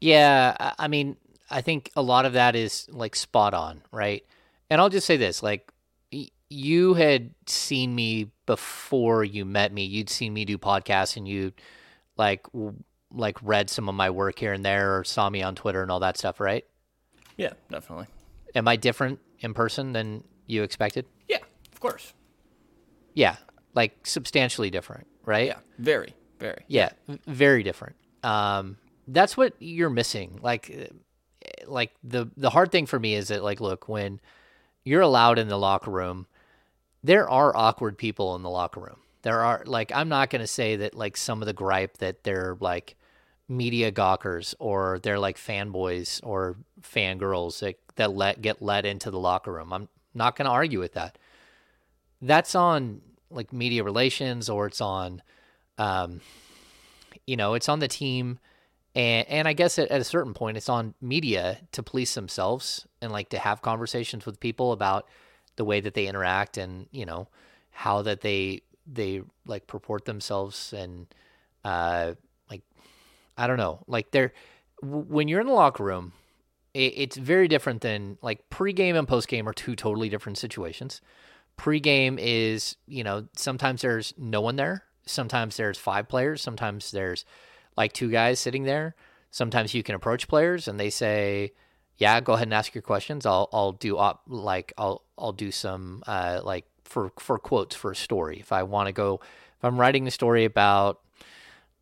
yeah 0.00 0.74
i 0.78 0.86
mean 0.86 1.16
I 1.50 1.60
think 1.60 1.90
a 1.96 2.02
lot 2.02 2.26
of 2.26 2.34
that 2.34 2.54
is 2.54 2.88
like 2.90 3.16
spot 3.16 3.54
on, 3.54 3.82
right? 3.90 4.24
And 4.70 4.80
I'll 4.80 4.90
just 4.90 5.06
say 5.06 5.16
this, 5.16 5.42
like 5.42 5.72
you 6.50 6.94
had 6.94 7.30
seen 7.46 7.94
me 7.94 8.30
before 8.46 9.24
you 9.24 9.44
met 9.44 9.72
me. 9.72 9.84
You'd 9.84 10.10
seen 10.10 10.32
me 10.32 10.44
do 10.44 10.58
podcasts 10.58 11.16
and 11.16 11.28
you 11.28 11.52
like 12.16 12.46
like 13.14 13.38
read 13.42 13.70
some 13.70 13.88
of 13.88 13.94
my 13.94 14.10
work 14.10 14.38
here 14.38 14.52
and 14.52 14.64
there 14.64 14.98
or 14.98 15.04
saw 15.04 15.28
me 15.30 15.42
on 15.42 15.54
Twitter 15.54 15.82
and 15.82 15.90
all 15.90 16.00
that 16.00 16.16
stuff, 16.16 16.40
right? 16.40 16.64
Yeah, 17.36 17.52
definitely. 17.70 18.06
Am 18.54 18.66
I 18.66 18.76
different 18.76 19.20
in 19.40 19.54
person 19.54 19.92
than 19.92 20.24
you 20.46 20.62
expected? 20.62 21.06
Yeah, 21.28 21.38
of 21.72 21.80
course. 21.80 22.12
Yeah, 23.14 23.36
like 23.74 24.06
substantially 24.06 24.70
different, 24.70 25.06
right? 25.24 25.48
Yeah, 25.48 25.58
very, 25.78 26.14
very. 26.38 26.64
Yeah, 26.66 26.90
very 27.26 27.62
different. 27.62 27.96
Um, 28.22 28.76
that's 29.06 29.36
what 29.36 29.54
you're 29.58 29.90
missing. 29.90 30.40
Like 30.42 30.92
like 31.66 31.92
the 32.02 32.30
the 32.36 32.50
hard 32.50 32.72
thing 32.72 32.86
for 32.86 32.98
me 32.98 33.14
is 33.14 33.28
that 33.28 33.42
like 33.42 33.60
look 33.60 33.88
when 33.88 34.20
you're 34.84 35.02
allowed 35.02 35.38
in 35.38 35.48
the 35.48 35.58
locker 35.58 35.90
room 35.90 36.26
there 37.02 37.28
are 37.28 37.56
awkward 37.56 37.98
people 37.98 38.34
in 38.36 38.42
the 38.42 38.50
locker 38.50 38.80
room. 38.80 38.98
There 39.22 39.40
are 39.40 39.62
like 39.66 39.92
i'm 39.92 40.08
not 40.08 40.30
going 40.30 40.40
to 40.40 40.46
say 40.46 40.76
that 40.76 40.94
like 40.94 41.16
some 41.16 41.42
of 41.42 41.46
the 41.46 41.52
gripe 41.52 41.98
that 41.98 42.22
they're 42.22 42.56
like 42.60 42.96
media 43.48 43.90
gawkers 43.90 44.54
or 44.58 45.00
they're 45.02 45.18
like 45.18 45.36
fanboys 45.36 46.20
or 46.22 46.56
fangirls 46.82 47.60
that, 47.60 47.76
that 47.96 48.12
let 48.14 48.42
get 48.42 48.60
let 48.60 48.84
into 48.84 49.10
the 49.10 49.18
locker 49.18 49.52
room. 49.52 49.72
I'm 49.72 49.88
not 50.14 50.36
going 50.36 50.44
to 50.44 50.52
argue 50.52 50.78
with 50.78 50.92
that. 50.94 51.18
That's 52.20 52.54
on 52.54 53.00
like 53.30 53.52
media 53.52 53.84
relations 53.84 54.48
or 54.48 54.66
it's 54.66 54.80
on 54.80 55.22
um 55.76 56.20
you 57.26 57.36
know 57.36 57.54
it's 57.54 57.68
on 57.68 57.78
the 57.78 57.88
team. 57.88 58.38
And 58.94 59.28
and 59.28 59.48
I 59.48 59.52
guess 59.52 59.78
at, 59.78 59.88
at, 59.90 60.00
a 60.00 60.04
certain 60.04 60.34
point, 60.34 60.56
it's 60.56 60.68
on 60.68 60.94
media 61.00 61.58
to 61.72 61.82
police 61.82 62.14
themselves 62.14 62.86
and 63.00 63.12
like 63.12 63.28
to 63.30 63.38
have 63.38 63.62
conversations 63.62 64.26
with 64.26 64.40
people 64.40 64.72
about 64.72 65.06
the 65.58 65.64
way 65.64 65.80
that 65.80 65.92
they 65.92 66.06
interact 66.06 66.56
and 66.56 66.86
you 66.90 67.04
know 67.04 67.28
how 67.70 68.00
that 68.00 68.22
they 68.22 68.62
they 68.86 69.20
like 69.46 69.66
purport 69.66 70.06
themselves 70.06 70.72
and 70.72 71.06
uh 71.64 72.14
like 72.50 72.62
I 73.36 73.46
don't 73.46 73.58
know 73.58 73.84
like 73.86 74.10
they're 74.12 74.32
when 74.80 75.26
you're 75.26 75.40
in 75.40 75.48
the 75.48 75.52
locker 75.52 75.82
room, 75.82 76.12
it, 76.72 76.94
it's 76.96 77.16
very 77.16 77.48
different 77.48 77.80
than 77.80 78.16
like 78.22 78.48
pregame 78.48 78.96
and 78.96 79.08
postgame 79.08 79.46
are 79.46 79.52
two 79.52 79.74
totally 79.74 80.08
different 80.08 80.38
situations. 80.38 81.00
Pregame 81.58 82.16
is 82.18 82.76
you 82.86 83.04
know 83.04 83.26
sometimes 83.36 83.82
there's 83.82 84.14
no 84.16 84.40
one 84.40 84.56
there, 84.56 84.84
sometimes 85.04 85.56
there's 85.56 85.76
five 85.76 86.08
players, 86.08 86.40
sometimes 86.40 86.92
there's 86.92 87.24
like 87.76 87.92
two 87.92 88.10
guys 88.10 88.40
sitting 88.40 88.64
there. 88.64 88.94
Sometimes 89.30 89.74
you 89.74 89.82
can 89.82 89.94
approach 89.94 90.26
players 90.26 90.68
and 90.68 90.80
they 90.80 90.88
say, 90.88 91.52
"Yeah, 91.98 92.20
go 92.20 92.32
ahead 92.32 92.46
and 92.46 92.54
ask 92.54 92.74
your 92.74 92.82
questions. 92.82 93.26
I'll 93.26 93.48
I'll 93.52 93.72
do 93.72 93.98
op, 93.98 94.22
like 94.26 94.72
I'll 94.78 95.02
I'll 95.18 95.32
do 95.32 95.50
some 95.50 96.02
uh, 96.06 96.40
like 96.42 96.64
for 96.84 97.12
for 97.18 97.38
quotes 97.38 97.76
for 97.76 97.90
a 97.90 97.96
story. 97.96 98.38
If 98.40 98.52
I 98.52 98.62
want 98.62 98.86
to 98.86 98.92
go, 98.92 99.20
if 99.58 99.64
I'm 99.64 99.78
writing 99.78 100.06
a 100.06 100.10
story 100.10 100.44
about, 100.44 101.00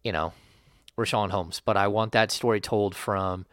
you 0.03 0.13
know, 0.13 0.33
Richaun 0.99 1.31
Holmes, 1.31 1.61
but 1.65 1.77
I 1.77 1.89
want 1.89 2.13
that 2.13 2.33
story 2.33 2.61
told 2.61 2.95
from 2.95 3.47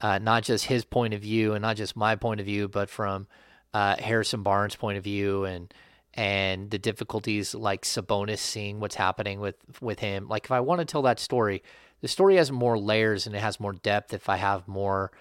uh, 0.00 0.18
not 0.18 0.42
just 0.42 0.66
his 0.66 0.84
point 0.84 1.14
of 1.14 1.22
view 1.22 1.54
and 1.54 1.62
not 1.62 1.76
just 1.76 1.96
my 1.96 2.16
point 2.16 2.40
of 2.40 2.46
view, 2.46 2.68
but 2.68 2.90
from 2.90 3.26
uh, 3.72 3.96
Harrison 3.98 4.42
Barnes' 4.42 4.76
point 4.76 4.98
of 4.98 5.04
view 5.04 5.44
and 5.44 5.72
and 6.14 6.70
the 6.70 6.78
difficulties 6.78 7.54
like 7.54 7.82
Sabonis 7.84 8.38
seeing 8.38 8.80
what's 8.80 8.96
happening 8.96 9.40
with 9.40 9.56
with 9.80 10.00
him. 10.00 10.28
Like 10.28 10.44
if 10.44 10.50
I 10.50 10.60
want 10.60 10.80
to 10.80 10.84
tell 10.84 11.02
that 11.02 11.20
story, 11.20 11.62
the 12.00 12.08
story 12.08 12.36
has 12.36 12.50
more 12.50 12.78
layers 12.78 13.26
and 13.26 13.36
it 13.36 13.40
has 13.40 13.60
more 13.60 13.72
depth 13.72 14.12
if 14.12 14.28
I 14.28 14.36
have 14.36 14.66
more 14.66 15.12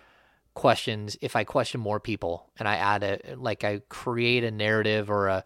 questions, 0.57 1.17
if 1.21 1.35
I 1.35 1.43
question 1.43 1.79
more 1.79 1.99
people 1.99 2.49
and 2.57 2.67
I 2.67 2.75
add 2.75 3.03
a 3.03 3.35
like 3.35 3.63
I 3.63 3.81
create 3.89 4.43
a 4.43 4.51
narrative 4.51 5.09
or 5.09 5.27
a 5.27 5.45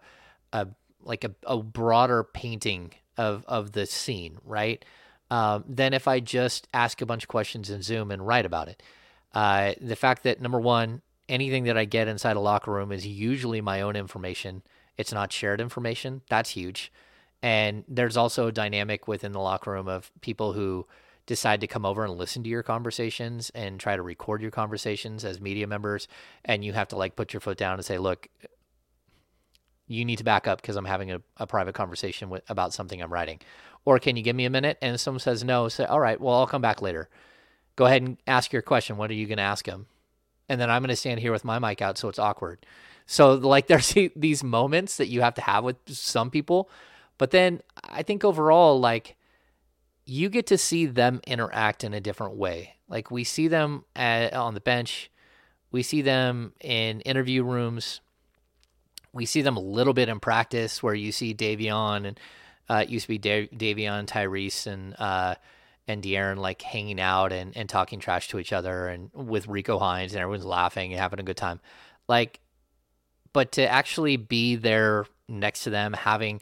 a 0.52 0.68
like 1.02 1.24
a, 1.24 1.32
a 1.46 1.62
broader 1.62 2.24
painting 2.24 2.92
of 3.16 3.44
of 3.46 3.72
the 3.72 3.86
scene, 3.86 4.38
right? 4.44 4.84
um, 5.32 5.64
than 5.66 5.94
if 5.94 6.06
I 6.06 6.20
just 6.20 6.68
ask 6.74 7.00
a 7.00 7.06
bunch 7.06 7.24
of 7.24 7.28
questions 7.28 7.70
in 7.70 7.80
Zoom 7.80 8.10
and 8.10 8.26
write 8.26 8.44
about 8.44 8.68
it. 8.68 8.82
Uh, 9.32 9.72
the 9.80 9.96
fact 9.96 10.24
that 10.24 10.42
number 10.42 10.60
one, 10.60 11.00
anything 11.26 11.64
that 11.64 11.78
I 11.78 11.86
get 11.86 12.06
inside 12.06 12.36
a 12.36 12.40
locker 12.40 12.70
room 12.70 12.92
is 12.92 13.06
usually 13.06 13.62
my 13.62 13.80
own 13.80 13.96
information. 13.96 14.62
It's 14.98 15.10
not 15.10 15.32
shared 15.32 15.58
information. 15.58 16.20
That's 16.28 16.50
huge. 16.50 16.92
And 17.40 17.82
there's 17.88 18.18
also 18.18 18.48
a 18.48 18.52
dynamic 18.52 19.08
within 19.08 19.32
the 19.32 19.40
locker 19.40 19.70
room 19.70 19.88
of 19.88 20.12
people 20.20 20.52
who 20.52 20.86
decide 21.26 21.60
to 21.60 21.66
come 21.66 21.86
over 21.86 22.04
and 22.04 22.14
listen 22.14 22.42
to 22.42 22.48
your 22.48 22.62
conversations 22.62 23.50
and 23.50 23.78
try 23.78 23.96
to 23.96 24.02
record 24.02 24.42
your 24.42 24.50
conversations 24.50 25.24
as 25.24 25.40
media 25.40 25.66
members. 25.66 26.08
And 26.44 26.64
you 26.64 26.72
have 26.72 26.88
to 26.88 26.96
like 26.96 27.16
put 27.16 27.32
your 27.32 27.40
foot 27.40 27.56
down 27.58 27.74
and 27.74 27.84
say, 27.84 27.98
look, 27.98 28.28
you 29.86 30.04
need 30.04 30.16
to 30.16 30.24
back 30.24 30.46
up 30.46 30.60
because 30.60 30.76
I'm 30.76 30.84
having 30.84 31.12
a, 31.12 31.20
a 31.36 31.46
private 31.46 31.74
conversation 31.74 32.30
with, 32.30 32.48
about 32.48 32.72
something 32.72 33.00
I'm 33.00 33.12
writing. 33.12 33.40
Or 33.84 33.98
can 33.98 34.16
you 34.16 34.22
give 34.22 34.36
me 34.36 34.44
a 34.44 34.50
minute? 34.50 34.78
And 34.80 34.94
if 34.94 35.00
someone 35.00 35.20
says 35.20 35.44
no, 35.44 35.68
say, 35.68 35.84
all 35.84 36.00
right, 36.00 36.20
well, 36.20 36.36
I'll 36.36 36.46
come 36.46 36.62
back 36.62 36.82
later. 36.82 37.08
Go 37.76 37.86
ahead 37.86 38.02
and 38.02 38.16
ask 38.26 38.52
your 38.52 38.62
question. 38.62 38.96
What 38.96 39.10
are 39.10 39.14
you 39.14 39.26
going 39.26 39.38
to 39.38 39.44
ask 39.44 39.66
him? 39.66 39.86
And 40.48 40.60
then 40.60 40.70
I'm 40.70 40.82
going 40.82 40.90
to 40.90 40.96
stand 40.96 41.20
here 41.20 41.32
with 41.32 41.44
my 41.44 41.58
mic 41.58 41.82
out 41.82 41.98
so 41.98 42.08
it's 42.08 42.18
awkward. 42.18 42.64
So, 43.06 43.34
like, 43.34 43.66
there's 43.68 43.94
these 44.14 44.44
moments 44.44 44.96
that 44.96 45.08
you 45.08 45.20
have 45.22 45.34
to 45.34 45.42
have 45.42 45.64
with 45.64 45.76
some 45.88 46.30
people. 46.30 46.70
But 47.18 47.30
then 47.30 47.60
I 47.84 48.02
think 48.02 48.24
overall, 48.24 48.78
like, 48.80 49.16
you 50.12 50.28
get 50.28 50.46
to 50.48 50.58
see 50.58 50.86
them 50.86 51.20
interact 51.26 51.84
in 51.84 51.94
a 51.94 52.00
different 52.00 52.36
way. 52.36 52.76
Like, 52.88 53.10
we 53.10 53.24
see 53.24 53.48
them 53.48 53.84
at, 53.96 54.32
on 54.34 54.54
the 54.54 54.60
bench, 54.60 55.10
we 55.70 55.82
see 55.82 56.02
them 56.02 56.52
in 56.60 57.00
interview 57.00 57.42
rooms 57.42 58.00
we 59.12 59.26
see 59.26 59.42
them 59.42 59.56
a 59.56 59.60
little 59.60 59.92
bit 59.92 60.08
in 60.08 60.20
practice 60.20 60.82
where 60.82 60.94
you 60.94 61.12
see 61.12 61.34
Davion 61.34 62.06
and 62.06 62.20
uh, 62.68 62.82
it 62.84 62.88
used 62.88 63.04
to 63.04 63.08
be 63.08 63.18
da- 63.18 63.48
Davion, 63.48 64.06
Tyrese, 64.06 64.66
and 64.66 64.94
uh, 64.98 65.34
and 65.88 66.02
De'Aaron 66.02 66.38
like 66.38 66.62
hanging 66.62 67.00
out 67.00 67.32
and, 67.32 67.56
and 67.56 67.68
talking 67.68 67.98
trash 67.98 68.28
to 68.28 68.38
each 68.38 68.52
other 68.52 68.86
and 68.86 69.10
with 69.12 69.48
Rico 69.48 69.78
Hines 69.78 70.12
and 70.12 70.20
everyone's 70.20 70.46
laughing 70.46 70.92
and 70.92 71.00
having 71.00 71.20
a 71.20 71.24
good 71.24 71.36
time. 71.36 71.60
Like, 72.08 72.40
but 73.32 73.52
to 73.52 73.68
actually 73.68 74.16
be 74.16 74.56
there 74.56 75.06
next 75.28 75.64
to 75.64 75.70
them, 75.70 75.92
having 75.92 76.40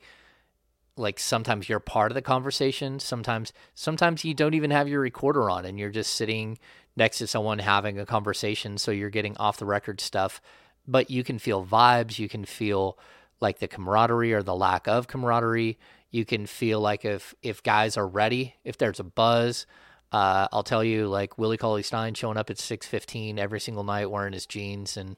like 0.97 1.19
sometimes 1.19 1.69
you're 1.69 1.81
part 1.81 2.11
of 2.11 2.15
the 2.15 2.23
conversation. 2.23 3.01
Sometimes 3.01 3.53
sometimes 3.75 4.25
you 4.25 4.35
don't 4.35 4.55
even 4.55 4.71
have 4.71 4.89
your 4.89 5.01
recorder 5.01 5.51
on 5.51 5.65
and 5.65 5.79
you're 5.79 5.91
just 5.91 6.15
sitting 6.15 6.59
next 6.97 7.19
to 7.19 7.27
someone 7.27 7.59
having 7.59 7.99
a 7.99 8.07
conversation. 8.07 8.79
So 8.79 8.91
you're 8.91 9.11
getting 9.11 9.37
off 9.39 9.59
the 9.59 9.67
record 9.67 10.01
stuff 10.01 10.41
but 10.87 11.11
you 11.11 11.23
can 11.23 11.39
feel 11.39 11.65
vibes. 11.65 12.19
You 12.19 12.29
can 12.29 12.45
feel 12.45 12.99
like 13.41 13.59
the 13.59 13.69
camaraderie 13.69 14.33
or 14.33 14.43
the 14.43 14.55
lack 14.55 14.89
of 14.89 15.07
camaraderie. 15.07 15.79
You 16.11 16.25
can 16.25 16.47
feel 16.47 16.81
like 16.81 17.05
if 17.05 17.35
if 17.43 17.63
guys 17.63 17.97
are 17.97 18.07
ready, 18.07 18.57
if 18.65 18.77
there's 18.79 19.01
a 19.01 19.05
buzz. 19.05 19.67
Uh, 20.13 20.49
I'll 20.51 20.65
tell 20.65 20.83
you, 20.83 21.07
like 21.07 21.39
Willie 21.39 21.57
Cauley 21.57 21.85
Stein 21.85 22.15
showing 22.15 22.37
up 22.37 22.51
at 22.51 22.59
six 22.59 22.87
fifteen 22.87 23.39
every 23.39 23.61
single 23.61 23.85
night 23.85 24.11
wearing 24.11 24.33
his 24.33 24.47
jeans, 24.47 24.97
and 24.97 25.17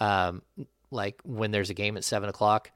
um, 0.00 0.42
like 0.90 1.20
when 1.24 1.52
there's 1.52 1.70
a 1.70 1.74
game 1.74 1.96
at 1.96 2.02
seven 2.02 2.28
o'clock, 2.28 2.72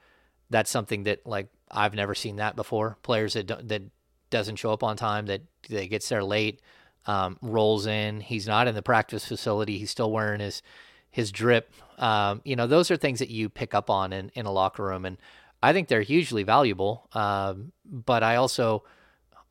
that's 0.51 0.71
something 0.71 1.03
that 1.05 1.27
like 1.27 1.49
I've 1.71 1.95
never 1.95 2.15
seen 2.15 2.37
that 2.37 2.57
before. 2.57 2.99
Players 3.03 3.35
that 3.35 3.69
that 3.69 3.83
doesn't 4.31 4.57
show 4.57 4.73
up 4.73 4.83
on 4.83 4.97
time, 4.97 5.27
that 5.27 5.43
that 5.71 5.91
gets 5.91 6.09
there 6.09 6.25
late, 6.25 6.61
um, 7.07 7.39
rolls 7.41 7.87
in. 7.87 8.21
He's 8.21 8.47
not 8.47 8.69
in 8.69 8.75
the 8.75 8.83
practice 8.83 9.25
facility. 9.25 9.79
He's 9.79 9.91
still 9.91 10.11
wearing 10.11 10.41
his 10.41 10.63
his 11.11 11.33
drip. 11.33 11.73
Um, 11.99 12.43
you 12.45 12.57
know, 12.57 12.67
those 12.67 12.91
are 12.91 12.97
things 12.97 13.19
that 13.19 13.31
you 13.31 13.49
pick 13.49 13.75
up 13.75 13.91
on 13.91 14.13
in, 14.13 14.31
in 14.35 14.47
a 14.47 14.53
locker 14.53 14.85
room, 14.85 15.05
and 15.05 15.17
I 15.63 15.73
think 15.73 15.89
they're 15.89 16.03
hugely 16.03 16.43
valuable. 16.43 17.09
Um, 17.13 17.73
but 17.85 18.23
I 18.23 18.37
also 18.37 18.85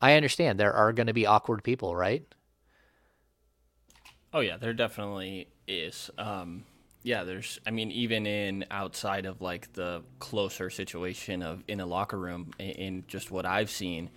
I 0.00 0.14
understand 0.14 0.58
there 0.58 0.72
are 0.72 0.92
going 0.92 1.08
to 1.08 1.12
be 1.12 1.26
awkward 1.26 1.62
people, 1.64 1.94
right? 1.94 2.24
Oh 4.32 4.40
yeah, 4.40 4.56
there 4.56 4.74
definitely 4.74 5.48
is. 5.66 6.10
Um, 6.18 6.64
yeah, 7.08 7.24
there's. 7.24 7.58
I 7.66 7.70
mean, 7.70 7.90
even 7.90 8.26
in 8.26 8.66
outside 8.70 9.24
of 9.24 9.40
like 9.40 9.72
the 9.72 10.02
closer 10.18 10.68
situation 10.68 11.42
of 11.42 11.64
in 11.66 11.80
a 11.80 11.86
locker 11.86 12.18
room, 12.18 12.50
in, 12.58 12.66
in 12.66 13.04
just 13.08 13.30
what 13.30 13.46
I've 13.46 13.70
seen, 13.70 14.10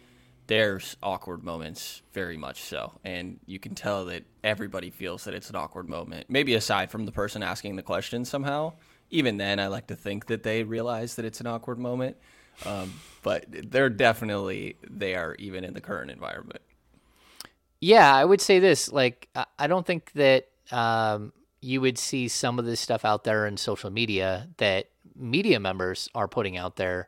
there's 0.47 0.97
awkward 1.01 1.41
moments, 1.41 2.01
very 2.11 2.35
much 2.35 2.63
so. 2.63 2.99
And 3.05 3.39
you 3.45 3.59
can 3.59 3.75
tell 3.75 4.03
that 4.07 4.25
everybody 4.43 4.89
feels 4.89 5.23
that 5.23 5.33
it's 5.33 5.49
an 5.49 5.55
awkward 5.55 5.87
moment. 5.87 6.25
Maybe 6.27 6.53
aside 6.55 6.91
from 6.91 7.05
the 7.05 7.13
person 7.13 7.41
asking 7.41 7.77
the 7.77 7.81
question 7.81 8.25
somehow. 8.25 8.73
Even 9.09 9.37
then, 9.37 9.57
I 9.61 9.67
like 9.67 9.87
to 9.87 9.95
think 9.95 10.25
that 10.25 10.43
they 10.43 10.63
realize 10.63 11.15
that 11.15 11.23
it's 11.23 11.39
an 11.39 11.47
awkward 11.47 11.79
moment. 11.79 12.17
Um, 12.65 12.91
but 13.23 13.45
they're 13.47 13.89
definitely 13.89 14.75
there, 14.89 15.37
even 15.39 15.63
in 15.63 15.73
the 15.73 15.81
current 15.81 16.11
environment. 16.11 16.61
Yeah, 17.79 18.13
I 18.13 18.25
would 18.25 18.41
say 18.41 18.59
this. 18.59 18.91
Like, 18.91 19.29
I 19.57 19.67
don't 19.67 19.85
think 19.85 20.11
that 20.13 20.49
um, 20.71 21.31
you 21.61 21.79
would 21.79 21.97
see 21.97 22.27
some 22.27 22.57
of 22.57 22.65
this 22.65 22.79
stuff 22.79 23.05
out 23.05 23.23
there 23.23 23.45
in 23.45 23.55
social 23.55 23.91
media 23.91 24.47
that 24.57 24.89
media 25.15 25.59
members 25.59 26.09
are 26.15 26.27
putting 26.27 26.57
out 26.57 26.75
there. 26.75 27.07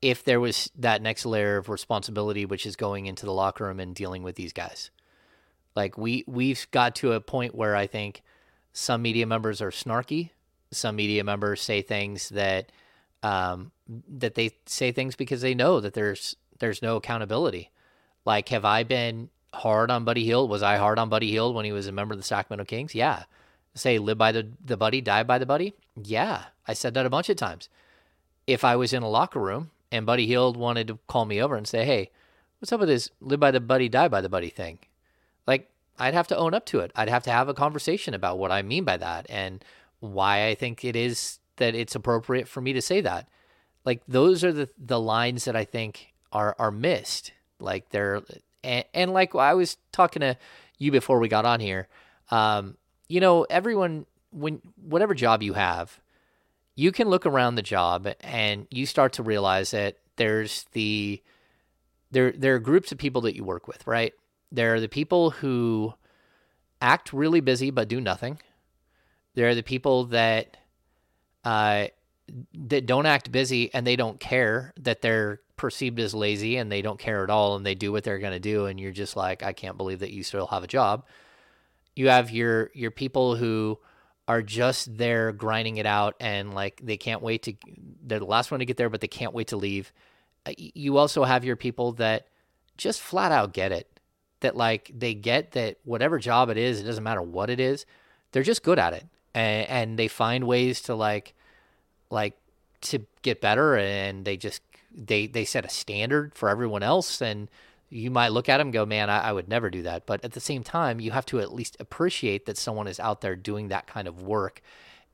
If 0.00 0.24
there 0.24 0.40
was 0.40 0.70
that 0.76 1.00
next 1.00 1.24
layer 1.24 1.58
of 1.58 1.68
responsibility 1.68 2.44
which 2.44 2.66
is 2.66 2.74
going 2.74 3.06
into 3.06 3.24
the 3.24 3.32
locker 3.32 3.64
room 3.64 3.78
and 3.78 3.94
dealing 3.94 4.24
with 4.24 4.34
these 4.34 4.52
guys. 4.52 4.90
Like 5.76 5.96
we 5.96 6.24
we've 6.26 6.66
got 6.72 6.96
to 6.96 7.12
a 7.12 7.20
point 7.20 7.54
where 7.54 7.76
i 7.76 7.86
think 7.86 8.22
some 8.72 9.02
media 9.02 9.26
members 9.26 9.62
are 9.62 9.70
snarky. 9.70 10.30
Some 10.72 10.96
media 10.96 11.22
members 11.22 11.60
say 11.60 11.82
things 11.82 12.30
that 12.30 12.72
um, 13.22 13.70
that 14.08 14.34
they 14.34 14.50
say 14.66 14.90
things 14.90 15.14
because 15.14 15.40
they 15.40 15.54
know 15.54 15.78
that 15.78 15.94
there's 15.94 16.36
there's 16.58 16.82
no 16.82 16.96
accountability. 16.96 17.70
Like 18.24 18.48
have 18.48 18.64
i 18.64 18.82
been 18.82 19.30
hard 19.54 19.90
on 19.90 20.04
buddy 20.04 20.24
hield? 20.24 20.50
Was 20.50 20.62
i 20.64 20.78
hard 20.78 20.98
on 20.98 21.08
buddy 21.08 21.30
hield 21.30 21.54
when 21.54 21.64
he 21.64 21.72
was 21.72 21.86
a 21.86 21.92
member 21.92 22.14
of 22.14 22.18
the 22.18 22.24
sacramento 22.24 22.64
kings? 22.64 22.92
Yeah 22.92 23.24
say 23.74 23.98
live 23.98 24.18
by 24.18 24.32
the, 24.32 24.48
the 24.64 24.76
buddy 24.76 25.00
die 25.00 25.22
by 25.22 25.38
the 25.38 25.46
buddy 25.46 25.74
yeah 26.02 26.44
i 26.66 26.72
said 26.72 26.94
that 26.94 27.06
a 27.06 27.10
bunch 27.10 27.28
of 27.28 27.36
times 27.36 27.68
if 28.46 28.64
i 28.64 28.76
was 28.76 28.92
in 28.92 29.02
a 29.02 29.08
locker 29.08 29.40
room 29.40 29.70
and 29.92 30.06
Buddy 30.06 30.26
Hield 30.26 30.56
wanted 30.56 30.88
to 30.88 30.98
call 31.06 31.26
me 31.26 31.40
over 31.40 31.54
and 31.54 31.68
say, 31.68 31.84
"Hey, 31.84 32.10
what's 32.58 32.72
up 32.72 32.80
with 32.80 32.88
this 32.88 33.10
live 33.20 33.38
by 33.38 33.50
the 33.50 33.60
buddy, 33.60 33.88
die 33.88 34.08
by 34.08 34.22
the 34.22 34.28
buddy 34.28 34.48
thing?" 34.48 34.78
Like, 35.46 35.70
I'd 35.98 36.14
have 36.14 36.26
to 36.28 36.36
own 36.36 36.54
up 36.54 36.64
to 36.66 36.80
it. 36.80 36.90
I'd 36.96 37.10
have 37.10 37.22
to 37.24 37.30
have 37.30 37.48
a 37.48 37.54
conversation 37.54 38.14
about 38.14 38.38
what 38.38 38.50
I 38.50 38.62
mean 38.62 38.84
by 38.84 38.96
that 38.96 39.26
and 39.28 39.62
why 40.00 40.48
I 40.48 40.54
think 40.54 40.84
it 40.84 40.96
is 40.96 41.38
that 41.56 41.74
it's 41.74 41.94
appropriate 41.94 42.48
for 42.48 42.60
me 42.60 42.72
to 42.72 42.80
say 42.80 43.02
that. 43.02 43.28
Like, 43.84 44.02
those 44.08 44.42
are 44.42 44.52
the 44.52 44.70
the 44.78 44.98
lines 44.98 45.44
that 45.44 45.54
I 45.54 45.64
think 45.64 46.14
are 46.32 46.56
are 46.58 46.70
missed. 46.70 47.32
Like 47.60 47.90
they're 47.90 48.22
and, 48.64 48.84
and 48.94 49.12
like 49.12 49.34
I 49.34 49.54
was 49.54 49.76
talking 49.92 50.20
to 50.20 50.38
you 50.78 50.90
before 50.90 51.18
we 51.18 51.28
got 51.28 51.44
on 51.44 51.60
here. 51.60 51.88
Um, 52.30 52.78
you 53.08 53.20
know, 53.20 53.44
everyone 53.50 54.06
when 54.30 54.60
whatever 54.76 55.14
job 55.14 55.42
you 55.42 55.52
have, 55.52 56.00
you 56.74 56.90
can 56.92 57.08
look 57.08 57.26
around 57.26 57.54
the 57.54 57.62
job 57.62 58.08
and 58.20 58.66
you 58.70 58.86
start 58.86 59.12
to 59.14 59.22
realize 59.22 59.72
that 59.72 59.98
there's 60.16 60.64
the 60.72 61.22
there 62.10 62.32
there 62.32 62.54
are 62.54 62.60
groups 62.60 62.92
of 62.92 62.98
people 62.98 63.22
that 63.22 63.36
you 63.36 63.44
work 63.44 63.68
with, 63.68 63.86
right? 63.86 64.12
There 64.50 64.74
are 64.74 64.80
the 64.80 64.88
people 64.88 65.30
who 65.30 65.94
act 66.80 67.12
really 67.12 67.40
busy 67.40 67.70
but 67.70 67.88
do 67.88 68.00
nothing. 68.00 68.38
There 69.34 69.48
are 69.48 69.54
the 69.54 69.62
people 69.62 70.06
that 70.06 70.56
uh, 71.44 71.86
that 72.54 72.86
don't 72.86 73.06
act 73.06 73.32
busy 73.32 73.72
and 73.74 73.86
they 73.86 73.96
don't 73.96 74.20
care 74.20 74.72
that 74.80 75.02
they're 75.02 75.40
perceived 75.56 76.00
as 76.00 76.14
lazy 76.14 76.56
and 76.56 76.70
they 76.70 76.82
don't 76.82 76.98
care 76.98 77.22
at 77.22 77.30
all 77.30 77.56
and 77.56 77.64
they 77.64 77.74
do 77.74 77.92
what 77.92 78.04
they're 78.04 78.18
going 78.18 78.32
to 78.32 78.40
do 78.40 78.66
and 78.66 78.80
you're 78.80 78.92
just 78.92 79.16
like 79.16 79.42
I 79.42 79.52
can't 79.52 79.76
believe 79.76 80.00
that 80.00 80.12
you 80.12 80.22
still 80.22 80.46
have 80.48 80.64
a 80.64 80.68
job. 80.68 81.04
You 81.94 82.08
have 82.08 82.30
your 82.30 82.70
your 82.74 82.90
people 82.90 83.36
who 83.36 83.78
are 84.28 84.42
just 84.42 84.96
there 84.96 85.32
grinding 85.32 85.76
it 85.76 85.86
out 85.86 86.14
and 86.20 86.54
like 86.54 86.80
they 86.82 86.96
can't 86.96 87.22
wait 87.22 87.42
to 87.42 87.54
they're 88.04 88.20
the 88.20 88.24
last 88.24 88.50
one 88.50 88.60
to 88.60 88.66
get 88.66 88.76
there 88.76 88.88
but 88.88 89.00
they 89.00 89.08
can't 89.08 89.34
wait 89.34 89.48
to 89.48 89.56
leave. 89.56 89.92
Uh, 90.46 90.52
you 90.56 90.96
also 90.96 91.24
have 91.24 91.44
your 91.44 91.56
people 91.56 91.92
that 91.92 92.28
just 92.76 93.00
flat 93.00 93.32
out 93.32 93.52
get 93.52 93.72
it 93.72 94.00
that 94.40 94.56
like 94.56 94.90
they 94.94 95.14
get 95.14 95.52
that 95.52 95.78
whatever 95.84 96.18
job 96.18 96.48
it 96.50 96.56
is 96.56 96.80
it 96.80 96.84
doesn't 96.84 97.04
matter 97.04 97.22
what 97.22 97.50
it 97.50 97.60
is 97.60 97.86
they're 98.32 98.42
just 98.42 98.62
good 98.62 98.78
at 98.78 98.94
it. 98.94 99.06
And, 99.34 99.68
and 99.68 99.98
they 99.98 100.08
find 100.08 100.44
ways 100.44 100.82
to 100.82 100.94
like 100.94 101.34
like 102.10 102.36
to 102.82 103.06
get 103.22 103.40
better 103.40 103.76
and 103.76 104.24
they 104.24 104.36
just 104.36 104.62
they 104.94 105.26
they 105.26 105.44
set 105.44 105.64
a 105.64 105.70
standard 105.70 106.34
for 106.34 106.48
everyone 106.48 106.82
else 106.82 107.22
and 107.22 107.48
you 107.92 108.10
might 108.10 108.32
look 108.32 108.48
at 108.48 108.56
them 108.56 108.70
go, 108.70 108.86
man, 108.86 109.10
I, 109.10 109.28
I, 109.28 109.32
would 109.32 109.48
never 109.48 109.68
do 109.68 109.82
that. 109.82 110.06
But 110.06 110.24
at 110.24 110.32
the 110.32 110.40
same 110.40 110.64
time, 110.64 110.98
you 110.98 111.10
have 111.10 111.26
to 111.26 111.40
at 111.40 111.52
least 111.52 111.76
appreciate 111.78 112.46
that 112.46 112.56
someone 112.56 112.88
is 112.88 112.98
out 112.98 113.20
there 113.20 113.36
doing 113.36 113.68
that 113.68 113.86
kind 113.86 114.08
of 114.08 114.22
work 114.22 114.62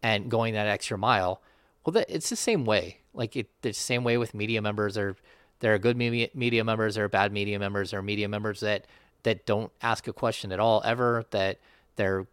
and 0.00 0.30
going 0.30 0.54
that 0.54 0.68
extra 0.68 0.96
mile. 0.96 1.42
Well, 1.84 1.92
that, 1.94 2.06
it's 2.08 2.30
the 2.30 2.36
same 2.36 2.64
way. 2.64 2.98
Like 3.12 3.34
it, 3.34 3.48
the 3.62 3.72
same 3.72 4.04
way 4.04 4.16
with 4.16 4.32
media 4.32 4.62
members. 4.62 4.96
Or 4.96 5.16
there 5.58 5.74
are 5.74 5.78
good 5.78 5.96
media, 5.96 6.28
media 6.34 6.62
members, 6.62 6.94
there 6.94 7.04
are 7.04 7.08
bad 7.08 7.32
media 7.32 7.58
members, 7.58 7.90
there 7.90 7.98
are 7.98 8.02
media 8.02 8.28
members 8.28 8.60
that 8.60 8.86
that 9.24 9.44
don't 9.44 9.72
ask 9.82 10.06
a 10.06 10.12
question 10.12 10.52
at 10.52 10.60
all 10.60 10.80
ever. 10.84 11.24
That 11.30 11.58
they're 11.96 12.26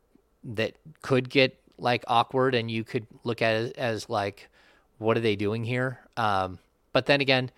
that 0.44 0.74
could 1.02 1.28
get 1.28 1.60
like 1.80 2.04
awkward, 2.08 2.54
and 2.54 2.70
you 2.70 2.84
could 2.84 3.08
look 3.24 3.42
at 3.42 3.56
it 3.56 3.78
as 3.78 4.12
like, 4.12 4.48
what 5.00 5.18
are 5.18 5.22
they 5.22 5.36
doing 5.36 5.64
here? 5.64 6.02
Um, 6.16 6.60
but 6.94 7.08
then 7.08 7.20
again 7.20 7.50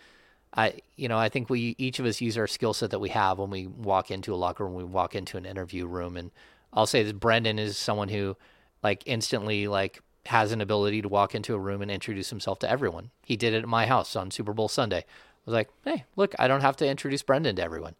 I 0.53 0.75
you 0.95 1.07
know 1.07 1.17
I 1.17 1.29
think 1.29 1.49
we 1.49 1.75
each 1.77 1.99
of 1.99 2.05
us 2.05 2.21
use 2.21 2.37
our 2.37 2.47
skill 2.47 2.73
set 2.73 2.91
that 2.91 2.99
we 2.99 3.09
have 3.09 3.37
when 3.39 3.49
we 3.49 3.67
walk 3.67 4.11
into 4.11 4.33
a 4.33 4.37
locker 4.37 4.65
room, 4.65 4.75
we 4.75 4.83
walk 4.83 5.15
into 5.15 5.37
an 5.37 5.45
interview 5.45 5.85
room, 5.85 6.17
and 6.17 6.31
I'll 6.73 6.85
say 6.85 7.03
that 7.03 7.19
Brenden 7.19 7.59
is 7.59 7.77
someone 7.77 8.09
who 8.09 8.35
like 8.83 9.03
instantly 9.05 9.67
like 9.67 10.01
has 10.25 10.51
an 10.51 10.61
ability 10.61 11.01
to 11.01 11.07
walk 11.07 11.33
into 11.35 11.55
a 11.55 11.59
room 11.59 11.81
and 11.81 11.89
introduce 11.89 12.29
himself 12.29 12.59
to 12.59 12.69
everyone. 12.69 13.11
He 13.23 13.37
did 13.37 13.53
it 13.53 13.63
at 13.63 13.67
my 13.67 13.85
house 13.85 14.15
on 14.15 14.29
Super 14.29 14.53
Bowl 14.53 14.67
Sunday. 14.67 14.99
I 14.99 15.03
was 15.45 15.53
like, 15.53 15.69
hey, 15.85 16.03
look, 16.17 16.35
I 16.37 16.47
don't 16.47 16.61
have 16.61 16.75
to 16.77 16.87
introduce 16.87 17.23
Brenden 17.23 17.55
to 17.55 17.63
everyone. 17.63 17.95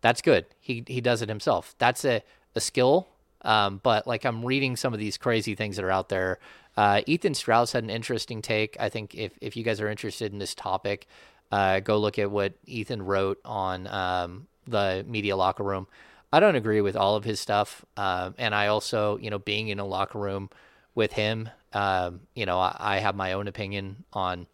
That's 0.00 0.22
good. 0.22 0.46
He 0.60 0.84
he 0.86 1.00
does 1.00 1.22
it 1.22 1.28
himself. 1.28 1.74
That's 1.78 2.04
a 2.04 2.22
a 2.54 2.60
skill. 2.60 3.08
Um, 3.42 3.80
but 3.82 4.06
like 4.06 4.24
I'm 4.24 4.44
reading 4.44 4.76
some 4.76 4.92
of 4.92 5.00
these 5.00 5.16
crazy 5.16 5.54
things 5.54 5.76
that 5.76 5.84
are 5.84 5.90
out 5.90 6.08
there. 6.08 6.38
Uh, 6.76 7.00
Ethan 7.06 7.34
Strauss 7.34 7.72
had 7.72 7.84
an 7.84 7.90
interesting 7.90 8.42
take. 8.42 8.76
I 8.78 8.88
think 8.88 9.14
if 9.14 9.32
if 9.40 9.56
you 9.56 9.64
guys 9.64 9.80
are 9.80 9.88
interested 9.88 10.32
in 10.32 10.38
this 10.38 10.54
topic, 10.54 11.06
uh, 11.50 11.80
go 11.80 11.98
look 11.98 12.18
at 12.18 12.30
what 12.30 12.54
Ethan 12.66 13.02
wrote 13.02 13.40
on 13.44 13.86
um, 13.88 14.46
the 14.66 15.04
media 15.08 15.36
locker 15.36 15.62
room. 15.62 15.86
I 16.32 16.38
don't 16.38 16.54
agree 16.54 16.80
with 16.80 16.96
all 16.96 17.16
of 17.16 17.24
his 17.24 17.40
stuff, 17.40 17.84
um, 17.96 18.34
and 18.38 18.54
I 18.54 18.68
also, 18.68 19.18
you 19.18 19.30
know, 19.30 19.38
being 19.38 19.68
in 19.68 19.80
a 19.80 19.84
locker 19.84 20.18
room 20.18 20.48
with 20.94 21.12
him, 21.12 21.48
um, 21.72 22.20
you 22.34 22.46
know, 22.46 22.58
I, 22.58 22.76
I, 22.78 22.98
have 22.98 23.16
my 23.16 23.32
own 23.32 23.48
opinion 23.48 24.04
on 24.12 24.46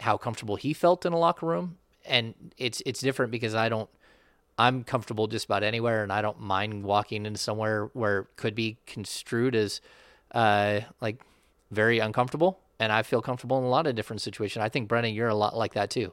how 0.00 0.16
comfortable 0.16 0.56
he 0.56 0.72
felt 0.72 1.04
in 1.04 1.12
a 1.12 1.18
locker 1.18 1.46
room, 1.46 1.78
and 2.04 2.34
it's 2.58 2.82
it's 2.86 3.00
different 3.00 3.32
because 3.32 3.54
I 3.54 3.68
don't. 3.68 3.88
I'm 4.56 4.84
comfortable 4.84 5.26
just 5.26 5.46
about 5.46 5.64
anywhere, 5.64 6.04
and 6.04 6.12
I 6.12 6.22
don't 6.22 6.40
mind 6.40 6.84
walking 6.84 7.26
into 7.26 7.38
somewhere 7.38 7.90
where 7.92 8.20
it 8.20 8.26
could 8.36 8.54
be 8.54 8.76
construed 8.86 9.56
as 9.56 9.80
uh, 10.32 10.80
like 11.00 11.20
very 11.72 11.98
uncomfortable 11.98 12.60
and 12.78 12.92
I 12.92 13.02
feel 13.02 13.22
comfortable 13.22 13.58
in 13.58 13.64
a 13.64 13.68
lot 13.68 13.86
of 13.86 13.94
different 13.94 14.22
situations. 14.22 14.62
I 14.62 14.68
think 14.68 14.88
Brenden, 14.88 15.14
you're 15.14 15.28
a 15.28 15.34
lot 15.34 15.56
like 15.56 15.74
that 15.74 15.90
too. 15.90 16.12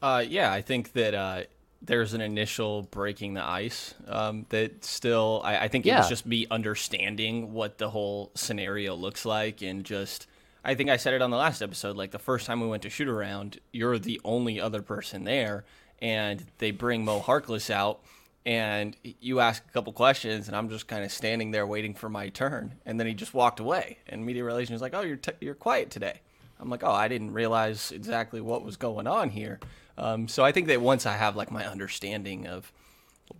Uh, 0.00 0.24
yeah, 0.26 0.52
I 0.52 0.62
think 0.62 0.92
that 0.92 1.14
uh, 1.14 1.42
there's 1.82 2.14
an 2.14 2.20
initial 2.20 2.82
breaking 2.82 3.34
the 3.34 3.44
ice 3.44 3.94
um, 4.06 4.46
that 4.50 4.84
still. 4.84 5.40
I, 5.44 5.64
I 5.64 5.68
think 5.68 5.86
it 5.86 5.90
yeah. 5.90 5.98
was 5.98 6.08
just 6.08 6.26
me 6.26 6.46
understanding 6.50 7.52
what 7.52 7.78
the 7.78 7.90
whole 7.90 8.30
scenario 8.34 8.94
looks 8.94 9.24
like, 9.24 9.62
and 9.62 9.84
just. 9.84 10.26
I 10.64 10.74
think 10.74 10.90
I 10.90 10.96
said 10.96 11.14
it 11.14 11.22
on 11.22 11.30
the 11.30 11.36
last 11.36 11.62
episode. 11.62 11.96
Like 11.96 12.10
the 12.10 12.18
first 12.18 12.44
time 12.44 12.60
we 12.60 12.66
went 12.66 12.82
to 12.82 12.90
shoot 12.90 13.08
around, 13.08 13.58
you're 13.72 13.98
the 13.98 14.20
only 14.24 14.60
other 14.60 14.82
person 14.82 15.24
there, 15.24 15.64
and 16.02 16.44
they 16.58 16.72
bring 16.72 17.04
Mo 17.04 17.20
Harkless 17.20 17.70
out 17.70 18.00
and 18.46 18.96
you 19.02 19.40
ask 19.40 19.64
a 19.68 19.72
couple 19.72 19.92
questions 19.92 20.48
and 20.48 20.56
i'm 20.56 20.68
just 20.68 20.88
kind 20.88 21.04
of 21.04 21.12
standing 21.12 21.50
there 21.50 21.66
waiting 21.66 21.94
for 21.94 22.08
my 22.08 22.28
turn. 22.28 22.74
And 22.86 22.98
then 22.98 23.06
he 23.06 23.14
just 23.14 23.34
walked 23.34 23.60
away 23.60 23.98
and 24.06 24.24
media 24.24 24.44
relations 24.44 24.76
was 24.76 24.82
like 24.82 24.94
oh 24.94 25.02
you're, 25.02 25.16
t- 25.16 25.32
you're 25.40 25.54
quiet 25.54 25.90
today. 25.90 26.20
I'm 26.60 26.70
like 26.70 26.82
oh 26.82 26.92
i 26.92 27.08
didn't 27.08 27.32
realize 27.32 27.92
exactly 27.92 28.40
what 28.40 28.64
was 28.64 28.76
going 28.76 29.06
on 29.06 29.30
here. 29.30 29.60
Um, 29.96 30.28
so 30.28 30.44
i 30.44 30.52
think 30.52 30.68
that 30.68 30.80
once 30.80 31.06
i 31.06 31.14
have 31.14 31.36
like 31.36 31.50
my 31.50 31.66
understanding 31.66 32.46
of 32.46 32.72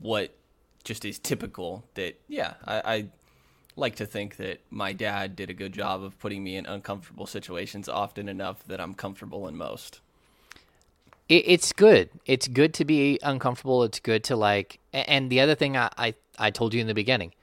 what 0.01 0.35
just 0.85 1.05
is 1.05 1.19
typical 1.19 1.85
that 1.95 2.21
yeah 2.29 2.55
I, 2.65 2.83
I 2.85 3.09
like 3.77 3.97
to 3.97 4.07
think 4.07 4.37
that 4.37 4.61
my 4.71 4.93
dad 4.93 5.37
did 5.37 5.51
a 5.51 5.55
good 5.55 5.73
job 5.73 6.03
of 6.03 6.19
putting 6.19 6.43
me 6.43 6.57
in 6.57 6.67
uncomfortable 6.67 7.27
situations 7.27 7.89
often 7.89 8.29
enough 8.29 8.65
that 8.67 8.81
i'm 8.81 8.95
comfortable 8.95 9.47
in 9.49 9.57
most 9.57 10.01
it, 11.29 11.45
it's 11.47 11.73
good. 11.73 12.11
It's 12.27 12.49
good 12.49 12.75
to 12.75 12.85
be 12.85 13.19
uncomfortable. 13.23 13.83
It's 13.85 14.01
good 14.01 14.25
to 14.25 14.37
like. 14.37 14.79
And 14.93 15.31
the 15.31 15.41
other 15.41 15.55
thing 15.55 15.77
I, 15.77 15.91
I, 15.97 16.15
I 16.39 16.51
told 16.51 16.75
you 16.75 16.81
in 16.81 16.87
the 16.87 16.95
beginning, 16.95 17.35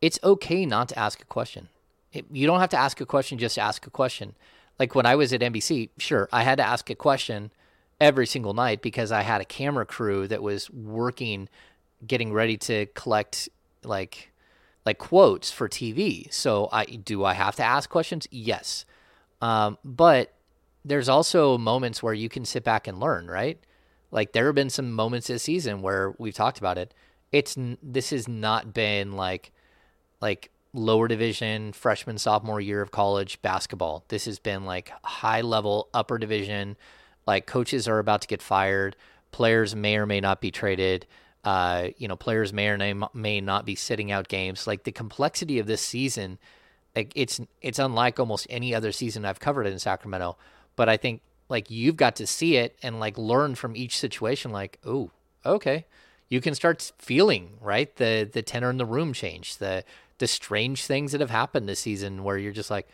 it's 0.00 0.18
okay 0.22 0.66
not 0.66 0.88
to 0.90 0.98
ask 0.98 1.20
a 1.20 1.24
question. 1.24 1.68
It, 2.12 2.26
you 2.30 2.46
don't 2.46 2.60
have 2.60 2.70
to 2.70 2.76
ask 2.76 3.00
a 3.00 3.06
question 3.06 3.38
just 3.38 3.58
ask 3.58 3.86
a 3.86 3.90
question. 3.90 4.34
Like 4.78 4.94
when 4.94 5.06
I 5.06 5.16
was 5.16 5.32
at 5.32 5.40
NBC, 5.40 5.90
sure, 5.98 6.28
I 6.32 6.42
had 6.42 6.58
to 6.58 6.64
ask 6.64 6.88
a 6.90 6.94
question 6.94 7.50
every 8.00 8.26
single 8.26 8.52
night 8.52 8.82
because 8.82 9.10
I 9.10 9.22
had 9.22 9.40
a 9.40 9.44
camera 9.44 9.86
crew 9.86 10.28
that 10.28 10.42
was 10.42 10.70
working, 10.70 11.48
getting 12.06 12.32
ready 12.32 12.56
to 12.58 12.86
collect 12.86 13.48
like 13.82 14.32
like 14.84 14.98
quotes 14.98 15.50
for 15.50 15.68
TV. 15.68 16.32
So 16.32 16.68
I 16.72 16.84
do 16.84 17.24
I 17.24 17.34
have 17.34 17.56
to 17.56 17.64
ask 17.64 17.90
questions? 17.90 18.28
Yes. 18.30 18.84
Um, 19.40 19.78
but 19.84 20.32
there's 20.86 21.08
also 21.08 21.58
moments 21.58 22.00
where 22.02 22.14
you 22.14 22.28
can 22.28 22.44
sit 22.44 22.62
back 22.62 22.86
and 22.86 23.00
learn, 23.00 23.26
right? 23.26 23.58
Like 24.12 24.32
there 24.32 24.46
have 24.46 24.54
been 24.54 24.70
some 24.70 24.92
moments 24.92 25.26
this 25.26 25.42
season 25.42 25.82
where 25.82 26.14
we've 26.18 26.34
talked 26.34 26.58
about 26.58 26.78
it. 26.78 26.94
It's 27.32 27.56
this 27.82 28.10
has 28.10 28.28
not 28.28 28.72
been 28.72 29.12
like 29.12 29.52
like 30.20 30.50
lower 30.72 31.08
division 31.08 31.72
freshman 31.72 32.18
sophomore 32.18 32.60
year 32.60 32.80
of 32.82 32.92
college 32.92 33.42
basketball. 33.42 34.04
This 34.08 34.26
has 34.26 34.38
been 34.38 34.64
like 34.64 34.92
high 35.02 35.40
level 35.40 35.88
upper 35.92 36.18
division. 36.18 36.76
Like 37.26 37.46
coaches 37.46 37.88
are 37.88 37.98
about 37.98 38.22
to 38.22 38.28
get 38.28 38.40
fired. 38.40 38.94
Players 39.32 39.74
may 39.74 39.96
or 39.96 40.06
may 40.06 40.20
not 40.20 40.40
be 40.40 40.52
traded. 40.52 41.06
Uh, 41.42 41.88
you 41.98 42.06
know, 42.06 42.16
players 42.16 42.52
may 42.52 42.68
or 42.68 42.78
may, 42.78 42.94
may 43.12 43.40
not 43.40 43.66
be 43.66 43.74
sitting 43.74 44.12
out 44.12 44.28
games. 44.28 44.68
Like 44.68 44.84
the 44.84 44.92
complexity 44.92 45.58
of 45.58 45.66
this 45.66 45.82
season, 45.82 46.38
like 46.94 47.12
it's 47.16 47.40
it's 47.60 47.80
unlike 47.80 48.20
almost 48.20 48.46
any 48.48 48.72
other 48.72 48.92
season 48.92 49.24
I've 49.24 49.40
covered 49.40 49.66
in 49.66 49.80
Sacramento 49.80 50.36
but 50.76 50.88
I 50.88 50.96
think 50.96 51.22
like 51.48 51.70
you've 51.70 51.96
got 51.96 52.16
to 52.16 52.26
see 52.26 52.56
it 52.56 52.76
and 52.82 53.00
like 53.00 53.18
learn 53.18 53.54
from 53.54 53.76
each 53.76 53.98
situation. 53.98 54.50
Like, 54.50 54.78
oh, 54.84 55.10
okay, 55.44 55.86
you 56.28 56.40
can 56.40 56.54
start 56.54 56.92
feeling 56.98 57.54
right 57.60 57.94
the 57.96 58.28
the 58.30 58.42
tenor 58.42 58.70
in 58.70 58.78
the 58.78 58.86
room 58.86 59.12
change, 59.12 59.56
the 59.56 59.84
the 60.18 60.26
strange 60.26 60.84
things 60.84 61.12
that 61.12 61.20
have 61.20 61.30
happened 61.30 61.68
this 61.68 61.80
season 61.80 62.24
where 62.24 62.38
you're 62.38 62.52
just 62.52 62.70
like, 62.70 62.88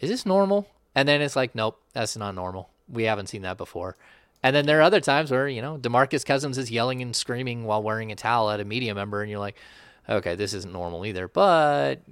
is 0.00 0.10
this 0.10 0.26
normal? 0.26 0.68
And 0.94 1.08
then 1.08 1.20
it's 1.20 1.36
like, 1.36 1.54
nope, 1.54 1.80
that's 1.92 2.16
not 2.16 2.34
normal. 2.34 2.70
We 2.88 3.04
haven't 3.04 3.28
seen 3.28 3.42
that 3.42 3.56
before. 3.56 3.96
And 4.42 4.54
then 4.54 4.66
there 4.66 4.78
are 4.78 4.82
other 4.82 5.00
times 5.00 5.30
where, 5.30 5.48
you 5.48 5.62
know, 5.62 5.78
DeMarcus 5.78 6.24
Cousins 6.24 6.58
is 6.58 6.70
yelling 6.70 7.02
and 7.02 7.14
screaming 7.14 7.64
while 7.64 7.82
wearing 7.82 8.12
a 8.12 8.16
towel 8.16 8.50
at 8.50 8.60
a 8.60 8.64
media 8.64 8.94
member, 8.94 9.20
and 9.20 9.30
you're 9.30 9.40
like, 9.40 9.56
okay, 10.08 10.34
this 10.34 10.54
isn't 10.54 10.72
normal 10.72 11.04
either. 11.04 11.28
But 11.28 12.02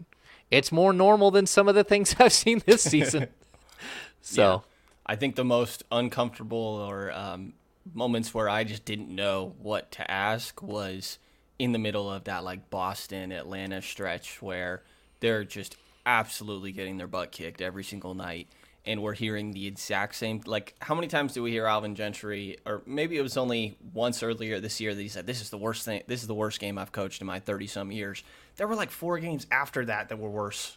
it's 0.51 0.73
more 0.73 0.93
normal 0.93 1.31
than 1.31 1.47
some 1.47 1.69
of 1.69 1.75
the 1.75 1.85
things 1.85 2.15
I've 2.21 2.33
seen 2.33 2.63
this 2.67 2.83
season. 2.83 3.29
so 4.21 4.65
I 5.07 5.15
think 5.15 5.37
the 5.37 5.45
most 5.45 5.85
uncomfortable 5.93 6.59
or 6.59 7.13
um, 7.13 7.55
moments 7.95 8.35
where 8.35 8.49
I 8.49 8.65
just 8.65 8.85
didn't 8.85 9.09
know 9.09 9.55
what 9.63 9.93
to 9.93 10.11
ask 10.11 10.61
was 10.61 11.19
in 11.59 11.73
the 11.73 11.79
middle 11.79 12.11
of 12.11 12.25
that 12.25 12.45
like 12.45 12.69
Boston 12.71 13.31
Atlanta 13.33 13.81
stretch 13.81 14.43
where 14.43 14.83
they're 15.21 15.45
just 15.45 15.77
absolutely 16.05 16.73
getting 16.73 16.99
their 16.99 17.07
butt 17.07 17.33
kicked 17.33 17.61
every 17.61 17.85
single 17.85 18.15
night. 18.15 18.49
And 18.85 19.03
we're 19.03 19.15
hearing 19.15 19.53
the 19.53 19.67
exact 19.67 20.15
same 20.15 20.43
like 20.47 20.75
how 20.81 20.95
many 20.95 21.09
times 21.09 21.33
do 21.33 21.43
we 21.43 21.51
hear 21.51 21.67
Alvin 21.67 21.97
Gentry 21.97 22.59
or 22.65 22.83
maybe 22.87 23.17
it 23.17 23.23
was 23.23 23.37
only 23.37 23.77
once 23.93 24.23
earlier 24.23 24.61
this 24.61 24.81
year 24.81 24.95
that 24.95 25.03
he 25.03 25.09
said 25.09 25.27
this 25.27 25.41
is 25.41 25.51
the 25.51 25.59
worst 25.59 25.85
thing 25.85 26.03
this 26.07 26.21
is 26.21 26.29
the 26.29 26.35
worst 26.35 26.61
game 26.61 26.79
I've 26.79 26.93
coached 26.93 27.21
in 27.21 27.27
my 27.27 27.41
30 27.41 27.67
some 27.67 27.91
years. 27.91 28.23
There 28.57 28.69
were 28.69 28.77
like 28.77 28.91
four 28.91 29.19
games 29.19 29.47
after 29.51 29.85
that 29.87 30.09
that 30.09 30.19
were 30.19 30.31
worse 30.31 30.77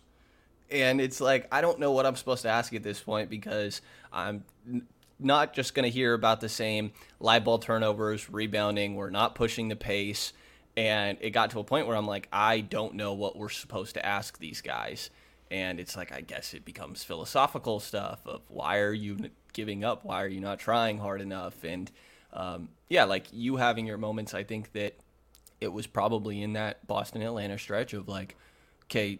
and 0.72 1.02
it's 1.02 1.22
like 1.22 1.48
I 1.52 1.62
don't 1.62 1.80
know 1.80 1.92
what 1.92 2.06
I'm 2.06 2.16
supposed 2.16 2.44
to 2.44 2.50
ask 2.50 2.74
at 2.74 2.84
this 2.84 3.00
point 3.00 3.30
because 3.30 3.82
I'm 4.12 4.44
not 5.20 5.54
just 5.54 5.74
going 5.74 5.84
to 5.84 5.90
hear 5.90 6.14
about 6.14 6.42
the 6.42 6.50
same 6.50 6.92
live 7.20 7.44
ball 7.44 7.60
turnovers, 7.60 8.30
rebounding. 8.30 8.96
We're 8.96 9.10
not 9.10 9.36
pushing 9.36 9.68
the 9.68 9.76
pace, 9.76 10.34
and 10.78 11.18
it 11.22 11.32
got 11.32 11.52
to 11.52 11.60
a 11.60 11.64
point 11.64 11.88
where 11.88 11.98
I'm 11.98 12.08
like, 12.08 12.28
I 12.32 12.62
don't 12.62 12.96
know 12.96 13.14
what 13.14 13.36
we're 13.36 13.50
supposed 13.50 13.96
to 13.96 14.06
ask 14.06 14.40
these 14.40 14.62
guys, 14.62 15.10
and 15.52 15.80
it's 15.80 15.98
like 15.98 16.12
I 16.12 16.22
guess 16.22 16.54
it 16.54 16.66
becomes 16.66 17.04
philosophical 17.04 17.80
stuff 17.80 18.20
of 18.26 18.42
why 18.48 18.80
are 18.80 18.94
you 18.94 19.30
giving 19.54 19.84
up? 19.84 20.06
Why 20.06 20.24
are 20.24 20.28
you 20.28 20.40
not 20.40 20.60
trying 20.60 21.00
hard 21.00 21.22
enough? 21.22 21.64
And 21.64 21.92
um, 22.34 22.70
yeah, 22.88 23.06
like 23.06 23.28
you 23.32 23.58
having 23.58 23.86
your 23.86 23.98
moments. 23.98 24.34
I 24.34 24.44
think 24.44 24.72
that 24.74 24.96
it 25.60 25.74
was 25.74 25.88
probably 25.88 26.42
in 26.42 26.54
that 26.54 26.86
Boston 26.88 27.22
Atlanta 27.22 27.58
stretch 27.58 27.94
of 27.94 28.08
like, 28.08 28.36
okay, 28.86 29.20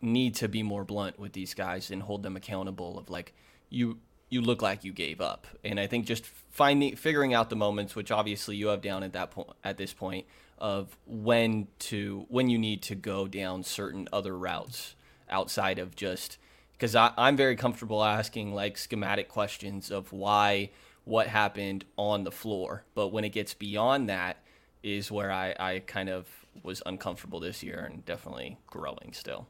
need 0.00 0.34
to 0.36 0.48
be 0.48 0.62
more 0.62 0.84
blunt 0.84 1.18
with 1.18 1.32
these 1.32 1.54
guys 1.54 1.90
and 1.90 2.02
hold 2.02 2.22
them 2.22 2.36
accountable 2.36 2.98
of 2.98 3.10
like 3.10 3.34
you 3.70 3.98
you 4.30 4.42
look 4.42 4.60
like 4.60 4.84
you 4.84 4.92
gave 4.92 5.20
up. 5.20 5.46
And 5.64 5.80
i 5.80 5.86
think 5.86 6.06
just 6.06 6.24
finding 6.50 6.96
figuring 6.96 7.34
out 7.34 7.50
the 7.50 7.56
moments 7.56 7.94
which 7.94 8.10
obviously 8.10 8.56
you 8.56 8.68
have 8.68 8.82
down 8.82 9.02
at 9.02 9.12
that 9.12 9.30
point 9.30 9.50
at 9.64 9.76
this 9.76 9.92
point 9.92 10.26
of 10.58 10.96
when 11.06 11.68
to 11.78 12.26
when 12.28 12.48
you 12.48 12.58
need 12.58 12.82
to 12.82 12.94
go 12.94 13.26
down 13.28 13.62
certain 13.62 14.08
other 14.12 14.36
routes 14.36 14.96
outside 15.30 15.78
of 15.78 15.94
just 15.94 16.38
because 16.72 16.96
i'm 16.96 17.36
very 17.36 17.54
comfortable 17.54 18.02
asking 18.02 18.52
like 18.54 18.76
schematic 18.76 19.28
questions 19.28 19.90
of 19.90 20.12
why 20.12 20.70
what 21.08 21.26
happened 21.26 21.86
on 21.96 22.24
the 22.24 22.30
floor. 22.30 22.84
But 22.94 23.08
when 23.08 23.24
it 23.24 23.30
gets 23.30 23.54
beyond 23.54 24.10
that 24.10 24.36
is 24.82 25.10
where 25.10 25.32
i, 25.32 25.54
I 25.58 25.78
kind 25.80 26.08
of 26.08 26.28
was 26.62 26.82
uncomfortable 26.86 27.40
this 27.40 27.62
year 27.64 27.88
and 27.90 28.04
definitely 28.04 28.58
growing 28.68 29.12
still 29.12 29.48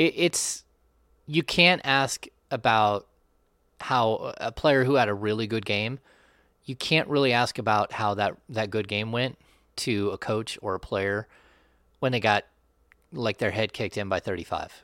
it, 0.00 0.14
it's 0.16 0.64
you 1.26 1.42
can't 1.42 1.82
ask 1.84 2.26
about 2.50 3.06
how 3.80 4.34
a 4.38 4.50
player 4.50 4.84
who 4.84 4.94
had 4.94 5.08
a 5.08 5.14
really 5.14 5.46
good 5.46 5.66
game. 5.66 5.98
You 6.64 6.74
can't 6.74 7.08
really 7.08 7.32
ask 7.32 7.58
about 7.58 7.92
how 7.92 8.14
that 8.14 8.36
that 8.48 8.70
good 8.70 8.88
game 8.88 9.12
went 9.12 9.38
to 9.76 10.10
a 10.10 10.18
coach 10.18 10.58
or 10.62 10.74
a 10.74 10.80
player 10.80 11.28
when 12.00 12.12
they 12.12 12.20
got 12.20 12.44
like 13.12 13.38
their 13.38 13.50
head 13.50 13.72
kicked 13.72 13.96
in 13.98 14.08
by 14.08 14.20
35. 14.20 14.82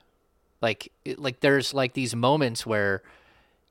Like 0.60 0.92
like 1.16 1.40
there's 1.40 1.72
like 1.72 1.94
these 1.94 2.14
moments 2.14 2.66
where 2.66 3.02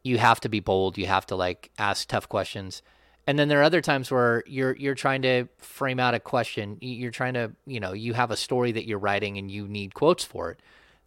you 0.03 0.17
have 0.17 0.39
to 0.41 0.49
be 0.49 0.59
bold. 0.59 0.97
You 0.97 1.05
have 1.05 1.27
to 1.27 1.35
like 1.35 1.69
ask 1.77 2.07
tough 2.07 2.27
questions. 2.27 2.81
And 3.27 3.39
then 3.39 3.47
there 3.47 3.59
are 3.59 3.63
other 3.63 3.81
times 3.81 4.11
where 4.11 4.43
you're 4.47 4.75
you're 4.75 4.95
trying 4.95 5.21
to 5.23 5.47
frame 5.57 5.99
out 5.99 6.15
a 6.15 6.19
question. 6.19 6.77
You're 6.81 7.11
trying 7.11 7.33
to, 7.35 7.51
you 7.67 7.79
know, 7.79 7.93
you 7.93 8.13
have 8.13 8.31
a 8.31 8.37
story 8.37 8.71
that 8.71 8.85
you're 8.87 8.99
writing 8.99 9.37
and 9.37 9.49
you 9.51 9.67
need 9.67 9.93
quotes 9.93 10.23
for 10.23 10.51
it. 10.51 10.59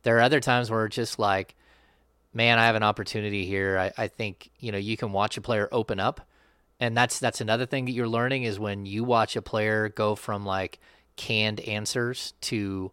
There 0.02 0.16
are 0.18 0.22
other 0.22 0.40
times 0.40 0.70
where 0.70 0.86
it's 0.86 0.96
just 0.96 1.18
like, 1.18 1.54
man, 2.32 2.58
I 2.58 2.66
have 2.66 2.76
an 2.76 2.82
opportunity 2.82 3.46
here. 3.46 3.78
I, 3.78 4.04
I 4.04 4.08
think, 4.08 4.50
you 4.60 4.72
know, 4.72 4.78
you 4.78 4.96
can 4.96 5.12
watch 5.12 5.36
a 5.36 5.40
player 5.40 5.68
open 5.72 6.00
up. 6.00 6.20
And 6.80 6.96
that's 6.96 7.18
that's 7.18 7.40
another 7.40 7.66
thing 7.66 7.86
that 7.86 7.92
you're 7.92 8.08
learning 8.08 8.44
is 8.44 8.58
when 8.58 8.86
you 8.86 9.02
watch 9.02 9.34
a 9.34 9.42
player 9.42 9.88
go 9.88 10.14
from 10.14 10.46
like 10.46 10.78
canned 11.16 11.58
answers 11.60 12.34
to 12.42 12.92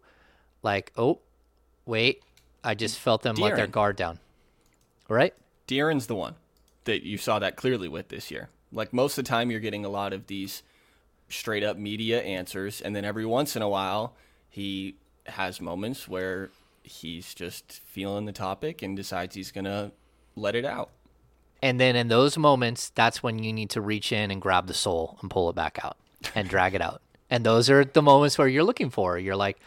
like, 0.62 0.92
oh, 0.96 1.20
wait, 1.84 2.22
I 2.64 2.74
just 2.74 2.98
felt 2.98 3.22
them 3.22 3.36
let 3.36 3.54
their 3.54 3.68
guard 3.68 3.94
down. 3.94 4.18
Right? 5.08 5.32
De'Aaron's 5.68 6.08
the 6.08 6.16
one 6.16 6.34
that 6.84 7.04
you 7.04 7.16
saw 7.16 7.38
that 7.38 7.54
clearly 7.54 7.86
with 7.88 8.08
this 8.08 8.30
year. 8.30 8.48
Like 8.72 8.92
most 8.92 9.16
of 9.16 9.24
the 9.24 9.28
time, 9.28 9.52
you're 9.52 9.60
getting 9.60 9.84
a 9.84 9.88
lot 9.88 10.12
of 10.12 10.26
these 10.26 10.64
straight 11.28 11.62
up 11.62 11.76
media 11.76 12.20
answers, 12.22 12.80
and 12.80 12.94
then 12.94 13.04
every 13.04 13.24
once 13.24 13.54
in 13.54 13.62
a 13.62 13.68
while, 13.68 14.14
he 14.50 14.96
has 15.26 15.60
moments 15.60 16.08
where 16.08 16.50
he's 16.86 17.34
just 17.34 17.72
feeling 17.84 18.24
the 18.24 18.32
topic 18.32 18.82
and 18.82 18.96
decides 18.96 19.34
he's 19.34 19.52
gonna 19.52 19.92
let 20.34 20.54
it 20.54 20.64
out. 20.64 20.90
And 21.62 21.80
then 21.80 21.96
in 21.96 22.08
those 22.08 22.36
moments, 22.36 22.90
that's 22.94 23.22
when 23.22 23.42
you 23.42 23.52
need 23.52 23.70
to 23.70 23.80
reach 23.80 24.12
in 24.12 24.30
and 24.30 24.40
grab 24.40 24.66
the 24.66 24.74
soul 24.74 25.18
and 25.20 25.30
pull 25.30 25.48
it 25.50 25.56
back 25.56 25.78
out 25.82 25.96
and 26.34 26.48
drag 26.48 26.74
it 26.74 26.82
out. 26.82 27.02
And 27.30 27.44
those 27.44 27.68
are 27.70 27.84
the 27.84 28.02
moments 28.02 28.38
where 28.38 28.48
you're 28.48 28.64
looking 28.64 28.90
for. 28.90 29.18
You're 29.18 29.36
like, 29.36 29.58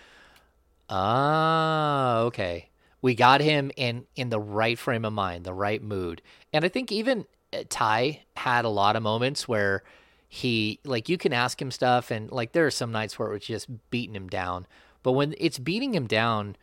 ah, 0.90 2.20
okay. 2.20 2.70
We 3.02 3.16
got 3.16 3.42
him 3.42 3.72
in 3.76 4.06
in 4.16 4.30
the 4.30 4.40
right 4.40 4.78
frame 4.78 5.06
of 5.06 5.14
mind, 5.14 5.46
the 5.46 5.54
right 5.54 5.82
mood. 5.82 6.22
And 6.54 6.66
I 6.66 6.70
think 6.70 6.92
even 6.92 7.26
uh, 7.54 7.64
Ty 7.70 8.24
had 8.36 8.66
a 8.66 8.70
lot 8.70 8.96
of 8.96 9.04
moments 9.04 9.48
where 9.48 9.84
he 10.28 10.80
like 10.84 11.10
you 11.10 11.18
can 11.18 11.34
ask 11.34 11.62
him 11.62 11.72
stuff 11.72 12.12
and 12.12 12.32
like 12.32 12.52
there 12.52 12.68
are 12.68 12.72
some 12.72 12.92
nights 12.92 13.18
where 13.18 13.30
it 13.30 13.34
was 13.34 13.44
just 13.44 13.68
beating 13.90 14.16
him 14.16 14.28
down. 14.28 14.68
But 15.02 15.14
when 15.14 15.34
it's 15.38 15.60
beating 15.60 15.94
him 15.94 16.08
down, 16.08 16.56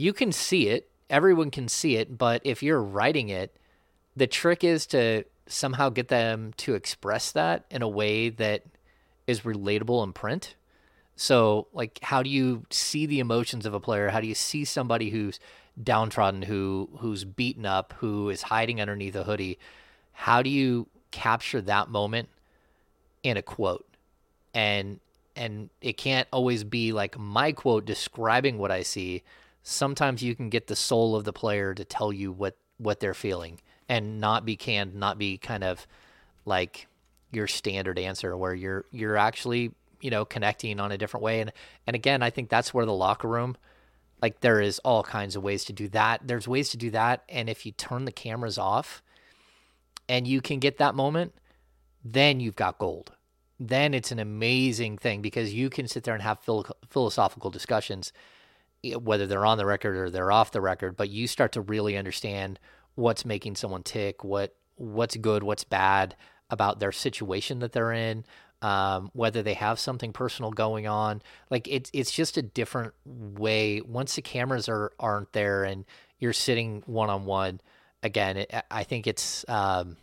you 0.00 0.14
can 0.14 0.32
see 0.32 0.68
it. 0.68 0.88
Everyone 1.10 1.50
can 1.50 1.68
see 1.68 1.96
it, 1.96 2.16
but 2.16 2.40
if 2.44 2.62
you're 2.62 2.82
writing 2.82 3.28
it, 3.28 3.54
the 4.16 4.26
trick 4.26 4.64
is 4.64 4.86
to 4.86 5.24
somehow 5.46 5.90
get 5.90 6.08
them 6.08 6.54
to 6.56 6.74
express 6.74 7.32
that 7.32 7.64
in 7.70 7.82
a 7.82 7.88
way 7.88 8.30
that 8.30 8.62
is 9.26 9.40
relatable 9.40 10.02
in 10.02 10.12
print. 10.12 10.54
So, 11.16 11.66
like, 11.74 11.98
how 12.02 12.22
do 12.22 12.30
you 12.30 12.64
see 12.70 13.04
the 13.04 13.20
emotions 13.20 13.66
of 13.66 13.74
a 13.74 13.80
player? 13.80 14.08
How 14.08 14.20
do 14.20 14.26
you 14.26 14.34
see 14.34 14.64
somebody 14.64 15.10
who's 15.10 15.38
downtrodden, 15.82 16.42
who 16.42 16.88
who's 17.00 17.24
beaten 17.24 17.66
up, 17.66 17.92
who 17.98 18.30
is 18.30 18.42
hiding 18.42 18.80
underneath 18.80 19.14
a 19.16 19.24
hoodie? 19.24 19.58
How 20.12 20.40
do 20.40 20.48
you 20.48 20.86
capture 21.10 21.60
that 21.60 21.90
moment 21.90 22.30
in 23.22 23.36
a 23.36 23.42
quote? 23.42 23.86
And 24.54 25.00
and 25.36 25.68
it 25.82 25.98
can't 25.98 26.26
always 26.32 26.64
be 26.64 26.92
like 26.92 27.18
my 27.18 27.52
quote 27.52 27.84
describing 27.84 28.56
what 28.56 28.70
I 28.70 28.82
see. 28.82 29.22
Sometimes 29.62 30.22
you 30.22 30.34
can 30.34 30.48
get 30.48 30.66
the 30.66 30.76
soul 30.76 31.14
of 31.14 31.24
the 31.24 31.32
player 31.32 31.74
to 31.74 31.84
tell 31.84 32.12
you 32.12 32.32
what 32.32 32.56
what 32.78 33.00
they're 33.00 33.14
feeling 33.14 33.60
and 33.88 34.20
not 34.20 34.46
be 34.46 34.56
canned, 34.56 34.94
not 34.94 35.18
be 35.18 35.36
kind 35.36 35.62
of 35.62 35.86
like 36.46 36.86
your 37.30 37.46
standard 37.46 37.98
answer 37.98 38.36
where 38.36 38.54
you're 38.54 38.84
you're 38.90 39.16
actually 39.16 39.72
you 40.00 40.10
know 40.10 40.24
connecting 40.24 40.80
on 40.80 40.92
a 40.92 40.98
different 40.98 41.22
way. 41.22 41.40
And 41.40 41.52
and 41.86 41.94
again 41.94 42.22
I 42.22 42.30
think 42.30 42.48
that's 42.48 42.72
where 42.72 42.86
the 42.86 42.94
locker 42.94 43.28
room 43.28 43.56
like 44.22 44.40
there 44.40 44.60
is 44.60 44.78
all 44.80 45.02
kinds 45.02 45.36
of 45.36 45.42
ways 45.42 45.64
to 45.64 45.72
do 45.72 45.88
that. 45.88 46.20
There's 46.26 46.46
ways 46.46 46.70
to 46.70 46.76
do 46.76 46.90
that. 46.90 47.24
And 47.28 47.48
if 47.48 47.64
you 47.64 47.72
turn 47.72 48.04
the 48.04 48.12
cameras 48.12 48.58
off 48.58 49.02
and 50.08 50.26
you 50.26 50.40
can 50.40 50.58
get 50.58 50.78
that 50.78 50.94
moment 50.94 51.32
then 52.04 52.40
you've 52.40 52.56
got 52.56 52.78
gold. 52.78 53.12
Then 53.58 53.92
it's 53.92 54.10
an 54.10 54.18
amazing 54.18 54.96
thing 54.98 55.20
because 55.20 55.52
you 55.52 55.68
can 55.68 55.86
sit 55.86 56.04
there 56.04 56.14
and 56.14 56.22
have 56.22 56.38
phil- 56.40 56.66
philosophical 56.88 57.50
discussions 57.50 58.12
whether 59.00 59.26
they're 59.26 59.46
on 59.46 59.58
the 59.58 59.66
record 59.66 59.96
or 59.96 60.10
they're 60.10 60.32
off 60.32 60.52
the 60.52 60.60
record 60.60 60.96
but 60.96 61.10
you 61.10 61.26
start 61.26 61.52
to 61.52 61.60
really 61.60 61.96
understand 61.96 62.58
what's 62.94 63.24
making 63.24 63.54
someone 63.54 63.82
tick 63.82 64.24
what 64.24 64.54
what's 64.76 65.16
good 65.16 65.42
what's 65.42 65.64
bad 65.64 66.16
about 66.50 66.80
their 66.80 66.92
situation 66.92 67.58
that 67.60 67.72
they're 67.72 67.92
in 67.92 68.24
um, 68.62 69.10
whether 69.14 69.42
they 69.42 69.54
have 69.54 69.78
something 69.78 70.12
personal 70.12 70.50
going 70.50 70.86
on 70.86 71.22
like 71.50 71.66
it's 71.68 71.90
it's 71.92 72.10
just 72.10 72.36
a 72.36 72.42
different 72.42 72.92
way 73.04 73.80
once 73.80 74.14
the 74.16 74.22
cameras 74.22 74.68
are 74.68 74.92
aren't 74.98 75.32
there 75.32 75.64
and 75.64 75.84
you're 76.18 76.32
sitting 76.32 76.82
one 76.86 77.10
on 77.10 77.24
one 77.24 77.60
again 78.02 78.38
it, 78.38 78.52
i 78.70 78.82
think 78.82 79.06
it's 79.06 79.44
um, 79.48 79.96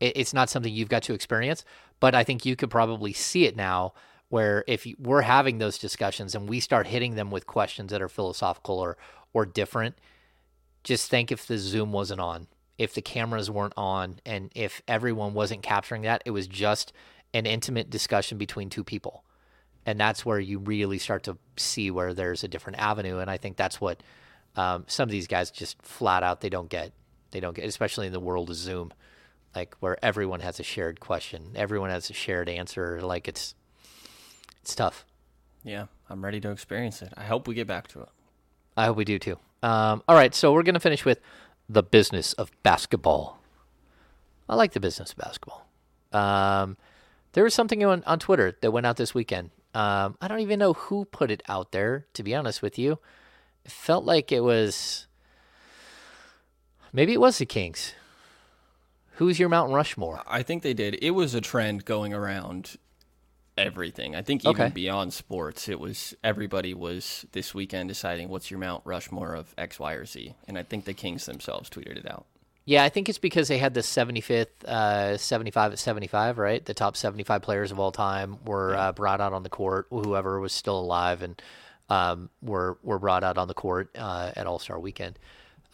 it, 0.00 0.16
it's 0.16 0.34
not 0.34 0.50
something 0.50 0.72
you've 0.72 0.88
got 0.88 1.02
to 1.04 1.14
experience, 1.14 1.64
but 2.00 2.14
I 2.14 2.24
think 2.24 2.44
you 2.44 2.56
could 2.56 2.70
probably 2.70 3.12
see 3.12 3.46
it 3.46 3.56
now. 3.56 3.94
Where 4.28 4.64
if 4.66 4.86
we're 4.98 5.22
having 5.22 5.58
those 5.58 5.78
discussions 5.78 6.34
and 6.34 6.48
we 6.48 6.60
start 6.60 6.86
hitting 6.86 7.14
them 7.14 7.30
with 7.30 7.46
questions 7.46 7.90
that 7.90 8.02
are 8.02 8.08
philosophical 8.08 8.78
or 8.78 8.98
or 9.32 9.46
different, 9.46 9.96
just 10.84 11.10
think 11.10 11.32
if 11.32 11.46
the 11.46 11.58
Zoom 11.58 11.92
wasn't 11.92 12.20
on, 12.20 12.46
if 12.76 12.94
the 12.94 13.02
cameras 13.02 13.50
weren't 13.50 13.74
on, 13.76 14.20
and 14.26 14.50
if 14.54 14.82
everyone 14.86 15.34
wasn't 15.34 15.62
capturing 15.62 16.02
that, 16.02 16.22
it 16.26 16.30
was 16.30 16.46
just 16.46 16.92
an 17.32 17.46
intimate 17.46 17.90
discussion 17.90 18.38
between 18.38 18.70
two 18.70 18.84
people, 18.84 19.24
and 19.86 19.98
that's 19.98 20.24
where 20.26 20.40
you 20.40 20.58
really 20.58 20.98
start 20.98 21.22
to 21.24 21.38
see 21.56 21.90
where 21.90 22.12
there's 22.12 22.44
a 22.44 22.48
different 22.48 22.78
avenue. 22.78 23.18
And 23.18 23.30
I 23.30 23.38
think 23.38 23.56
that's 23.56 23.80
what 23.80 24.02
um, 24.56 24.84
some 24.88 25.04
of 25.04 25.10
these 25.10 25.26
guys 25.26 25.50
just 25.50 25.80
flat 25.82 26.22
out 26.22 26.40
they 26.40 26.48
don't 26.48 26.68
get. 26.68 26.92
They 27.30 27.40
don't 27.40 27.54
get, 27.54 27.66
especially 27.66 28.06
in 28.06 28.12
the 28.12 28.20
world 28.20 28.50
of 28.50 28.56
Zoom 28.56 28.92
like 29.54 29.74
where 29.80 30.02
everyone 30.04 30.40
has 30.40 30.60
a 30.60 30.62
shared 30.62 31.00
question, 31.00 31.52
everyone 31.54 31.90
has 31.90 32.10
a 32.10 32.12
shared 32.12 32.48
answer. 32.48 33.00
Like 33.00 33.28
it's 33.28 33.54
it's 34.68 34.74
tough. 34.74 35.06
Yeah, 35.64 35.86
I'm 36.10 36.22
ready 36.22 36.42
to 36.42 36.50
experience 36.50 37.00
it. 37.00 37.14
I 37.16 37.24
hope 37.24 37.48
we 37.48 37.54
get 37.54 37.66
back 37.66 37.88
to 37.88 38.02
it. 38.02 38.08
I 38.76 38.84
hope 38.84 38.98
we 38.98 39.06
do 39.06 39.18
too. 39.18 39.38
Um, 39.62 40.02
all 40.06 40.14
right, 40.14 40.34
so 40.34 40.52
we're 40.52 40.62
gonna 40.62 40.78
finish 40.78 41.06
with 41.06 41.22
the 41.70 41.82
business 41.82 42.34
of 42.34 42.50
basketball. 42.62 43.40
I 44.46 44.56
like 44.56 44.72
the 44.72 44.80
business 44.80 45.12
of 45.12 45.16
basketball. 45.16 45.66
Um, 46.12 46.76
there 47.32 47.44
was 47.44 47.54
something 47.54 47.82
on, 47.82 48.04
on 48.04 48.18
Twitter 48.18 48.58
that 48.60 48.70
went 48.70 48.84
out 48.84 48.98
this 48.98 49.14
weekend. 49.14 49.52
Um, 49.72 50.18
I 50.20 50.28
don't 50.28 50.40
even 50.40 50.58
know 50.58 50.74
who 50.74 51.06
put 51.06 51.30
it 51.30 51.42
out 51.48 51.72
there. 51.72 52.06
To 52.12 52.22
be 52.22 52.34
honest 52.34 52.60
with 52.60 52.78
you, 52.78 52.98
it 53.64 53.70
felt 53.70 54.04
like 54.04 54.30
it 54.30 54.40
was 54.40 55.06
maybe 56.92 57.14
it 57.14 57.20
was 57.20 57.38
the 57.38 57.46
Kings. 57.46 57.94
Who's 59.12 59.38
your 59.38 59.48
Mount 59.48 59.72
Rushmore? 59.72 60.22
I 60.26 60.42
think 60.42 60.62
they 60.62 60.74
did. 60.74 60.98
It 61.00 61.12
was 61.12 61.34
a 61.34 61.40
trend 61.40 61.86
going 61.86 62.12
around 62.12 62.76
everything. 63.58 64.14
I 64.16 64.22
think 64.22 64.44
even 64.44 64.62
Okay. 64.66 64.72
beyond 64.72 65.12
sports, 65.12 65.68
it 65.68 65.78
was 65.80 66.14
everybody 66.24 66.72
was 66.72 67.26
this 67.32 67.54
weekend 67.54 67.88
deciding 67.88 68.28
what's 68.28 68.50
your 68.50 68.60
Mount 68.60 68.82
Rushmore 68.86 69.34
of 69.34 69.54
X, 69.58 69.78
Y, 69.78 69.92
or 69.92 70.04
Z. 70.06 70.34
And 70.46 70.56
I 70.56 70.62
think 70.62 70.84
the 70.84 70.94
Kings 70.94 71.26
themselves 71.26 71.68
tweeted 71.68 71.96
it 71.98 72.10
out. 72.10 72.26
Yeah, 72.64 72.84
I 72.84 72.90
think 72.90 73.08
it's 73.08 73.18
because 73.18 73.48
they 73.48 73.56
had 73.56 73.72
the 73.72 73.80
75th, 73.80 74.62
uh, 74.66 75.16
75 75.16 75.72
at 75.72 75.78
75, 75.78 76.36
right? 76.36 76.62
The 76.62 76.74
top 76.74 76.96
75 76.98 77.40
players 77.40 77.72
of 77.72 77.78
all 77.80 77.92
time 77.92 78.36
were 78.44 78.76
uh, 78.76 78.92
brought 78.92 79.22
out 79.22 79.32
on 79.32 79.42
the 79.42 79.48
court. 79.48 79.86
Whoever 79.90 80.38
was 80.38 80.52
still 80.52 80.78
alive 80.78 81.22
and 81.22 81.40
um, 81.88 82.28
were 82.42 82.76
were 82.82 82.98
brought 82.98 83.24
out 83.24 83.38
on 83.38 83.48
the 83.48 83.54
court 83.54 83.90
uh, 83.96 84.32
at 84.36 84.46
All 84.46 84.58
Star 84.58 84.78
Weekend. 84.78 85.18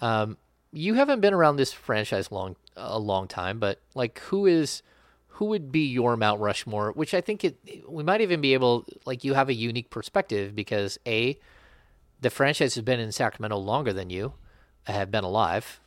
Um, 0.01 0.37
you 0.73 0.95
haven't 0.95 1.21
been 1.21 1.35
around 1.35 1.57
this 1.57 1.73
franchise 1.73 2.31
long 2.31 2.55
a 2.77 2.99
long 2.99 3.27
time, 3.27 3.59
but 3.59 3.81
like, 3.95 4.19
who 4.21 4.47
is 4.47 4.83
who 5.35 5.47
would 5.47 5.73
be 5.73 5.87
your 5.87 6.17
Mount 6.17 6.41
Rushmore? 6.41 6.93
Which 6.93 7.15
I 7.15 7.21
think 7.21 7.45
it 7.45 7.59
we 7.89 8.03
might 8.03 8.21
even 8.21 8.41
be 8.41 8.55
able 8.55 8.85
like 9.05 9.25
you 9.25 9.35
have 9.35 9.49
a 9.49 9.55
unique 9.55 9.91
perspective 9.91 10.55
because 10.55 10.99
a 11.07 11.39
the 12.21 12.31
franchise 12.31 12.75
has 12.75 12.85
been 12.85 13.01
in 13.01 13.13
Sacramento 13.13 13.57
longer 13.59 13.93
than 13.93 14.11
you 14.11 14.35
have 14.85 15.11
been 15.11 15.25
alive 15.25 15.81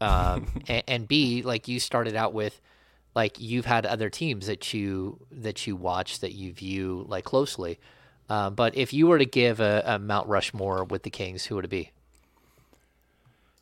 um, 0.00 0.46
and, 0.68 0.82
and 0.86 1.08
B, 1.08 1.42
like 1.42 1.68
you 1.68 1.80
started 1.80 2.16
out 2.16 2.32
with, 2.32 2.60
like 3.14 3.40
you've 3.40 3.64
had 3.64 3.86
other 3.86 4.10
teams 4.10 4.46
that 4.46 4.72
you 4.72 5.18
that 5.30 5.66
you 5.66 5.76
watch 5.76 6.20
that 6.20 6.32
you 6.32 6.52
view 6.52 7.04
like 7.08 7.24
closely. 7.24 7.78
Um, 8.28 8.54
but 8.54 8.76
if 8.76 8.92
you 8.92 9.06
were 9.06 9.18
to 9.18 9.26
give 9.26 9.58
a, 9.58 9.82
a 9.86 9.98
Mount 9.98 10.28
Rushmore 10.28 10.84
with 10.84 11.02
the 11.02 11.10
Kings, 11.10 11.46
who 11.46 11.54
would 11.54 11.64
it 11.64 11.68
be? 11.68 11.92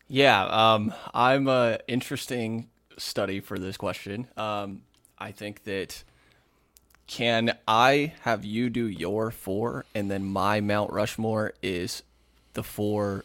Yeah, 0.08 0.44
um, 0.44 0.92
I'm 1.14 1.46
a 1.48 1.78
interesting 1.88 2.68
study 2.98 3.40
for 3.40 3.58
this 3.58 3.76
question. 3.76 4.28
Um, 4.36 4.82
I 5.18 5.32
think 5.32 5.64
that 5.64 6.04
can 7.06 7.56
I 7.68 8.12
have 8.22 8.44
you 8.44 8.68
do 8.70 8.86
your 8.86 9.30
four, 9.30 9.84
and 9.94 10.10
then 10.10 10.24
my 10.24 10.60
Mount 10.60 10.92
Rushmore 10.92 11.54
is 11.62 12.02
the 12.54 12.62
four 12.62 13.24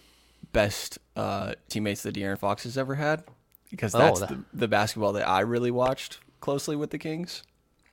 best 0.54 1.00
uh, 1.16 1.54
teammates 1.70 2.04
that 2.04 2.16
De'Aaron 2.16 2.38
Fox 2.38 2.64
has 2.64 2.78
ever 2.78 2.96
had, 2.96 3.24
because 3.70 3.96
Oh, 3.96 4.00
that's 4.00 4.20
that- 4.22 4.30
the, 4.30 4.44
the 4.54 4.68
basketball 4.68 5.14
that 5.14 5.28
I 5.28 5.40
really 5.42 5.72
watched 5.72 6.20
closely 6.42 6.76
with 6.76 6.92
the 6.92 6.98
Kings. 6.98 7.44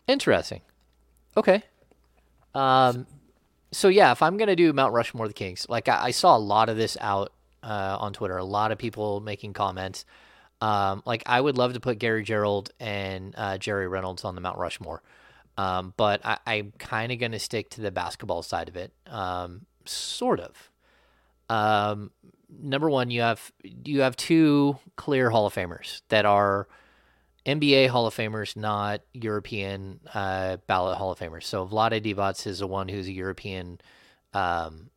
Interesting. 0.07 0.61
Okay. 1.37 1.63
Um, 2.55 3.07
so 3.73 3.89
yeah, 3.89 4.13
if 4.13 4.23
I'm 4.23 4.37
gonna 4.37 4.57
do 4.57 4.73
Mount 4.73 4.93
Rushmore 4.93 5.27
of 5.27 5.31
the 5.31 5.35
Kings, 5.35 5.67
like 5.69 5.89
I, 5.89 6.05
I 6.07 6.11
saw 6.11 6.37
a 6.37 6.39
lot 6.39 6.69
of 6.69 6.77
this 6.77 6.97
out 7.01 7.33
uh, 7.63 7.97
on 8.01 8.13
Twitter, 8.13 8.37
a 8.37 8.45
lot 8.45 8.73
of 8.73 8.79
people 8.79 9.21
making 9.21 9.53
comments. 9.53 10.05
Um, 10.61 11.03
like 11.07 11.23
I 11.27 11.41
would 11.41 11.57
love 11.57 11.75
to 11.75 11.81
put 11.81 11.99
Gary 11.99 12.25
Gerould 12.25 12.71
and 12.81 13.35
uh, 13.37 13.59
Jerry 13.59 13.87
Reynolds 13.87 14.25
on 14.25 14.35
the 14.35 14.41
Mount 14.41 14.59
Rushmore, 14.59 15.03
um, 15.57 15.95
but 15.97 16.21
I, 16.25 16.39
I'm 16.47 16.73
kind 16.79 17.13
of 17.13 17.19
going 17.19 17.33
to 17.33 17.39
stick 17.39 17.71
to 17.71 17.81
the 17.81 17.91
basketball 17.93 18.43
side 18.43 18.69
of 18.69 18.77
it, 18.77 18.93
um, 19.07 19.67
sort 19.85 20.41
of. 20.41 20.71
Um, 21.49 22.11
number 22.63 22.91
one, 22.91 23.11
you 23.11 23.21
have 23.21 23.53
you 23.63 24.01
have 24.01 24.17
two 24.17 24.79
clear 24.97 25.31
Hall 25.31 25.47
of 25.47 25.55
Famers 25.55 26.03
that 26.09 26.25
are 26.25 26.67
NBA 27.47 27.89
Hall 27.89 28.07
of 28.07 28.15
Famers, 28.15 28.57
not 28.57 29.01
European 29.15 30.01
uh, 30.13 30.59
ballot 30.67 30.99
Hall 30.99 31.13
of 31.13 31.19
Famers. 31.19 31.45
So 31.45 31.67
Vlade 31.67 32.03
Divac 32.03 32.47
is 32.47 32.59
the 32.59 32.67
one 32.67 32.89
who's 32.89 33.07
a 33.07 33.13
European 33.13 33.81
um, 34.35 34.91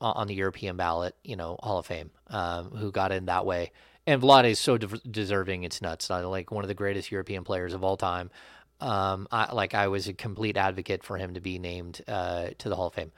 on 0.00 0.26
the 0.26 0.34
European 0.34 0.76
ballot, 0.76 1.14
you 1.24 1.36
know, 1.36 1.58
Hall 1.62 1.78
of 1.78 1.86
Fame, 1.86 2.10
um, 2.28 2.70
who 2.70 2.90
got 2.90 3.12
in 3.12 3.26
that 3.26 3.44
way. 3.44 3.72
And 4.08 4.22
Vlade 4.22 4.48
is 4.48 4.58
so 4.58 4.78
de- 4.78 4.86
deserving; 5.10 5.64
it's 5.64 5.82
nuts. 5.82 6.08
like 6.08 6.50
one 6.50 6.64
of 6.64 6.68
the 6.68 6.74
greatest 6.74 7.12
European 7.12 7.44
players 7.44 7.74
of 7.74 7.84
all 7.84 7.98
time. 7.98 8.30
Um, 8.80 9.28
I, 9.30 9.52
like 9.52 9.74
I 9.74 9.88
was 9.88 10.08
a 10.08 10.14
complete 10.14 10.56
advocate 10.56 11.04
for 11.04 11.18
him 11.18 11.34
to 11.34 11.40
be 11.40 11.58
named 11.58 12.00
uh, 12.08 12.48
to 12.56 12.70
the 12.70 12.74
Hall 12.74 12.86
of 12.86 12.94
Fame. 12.94 13.12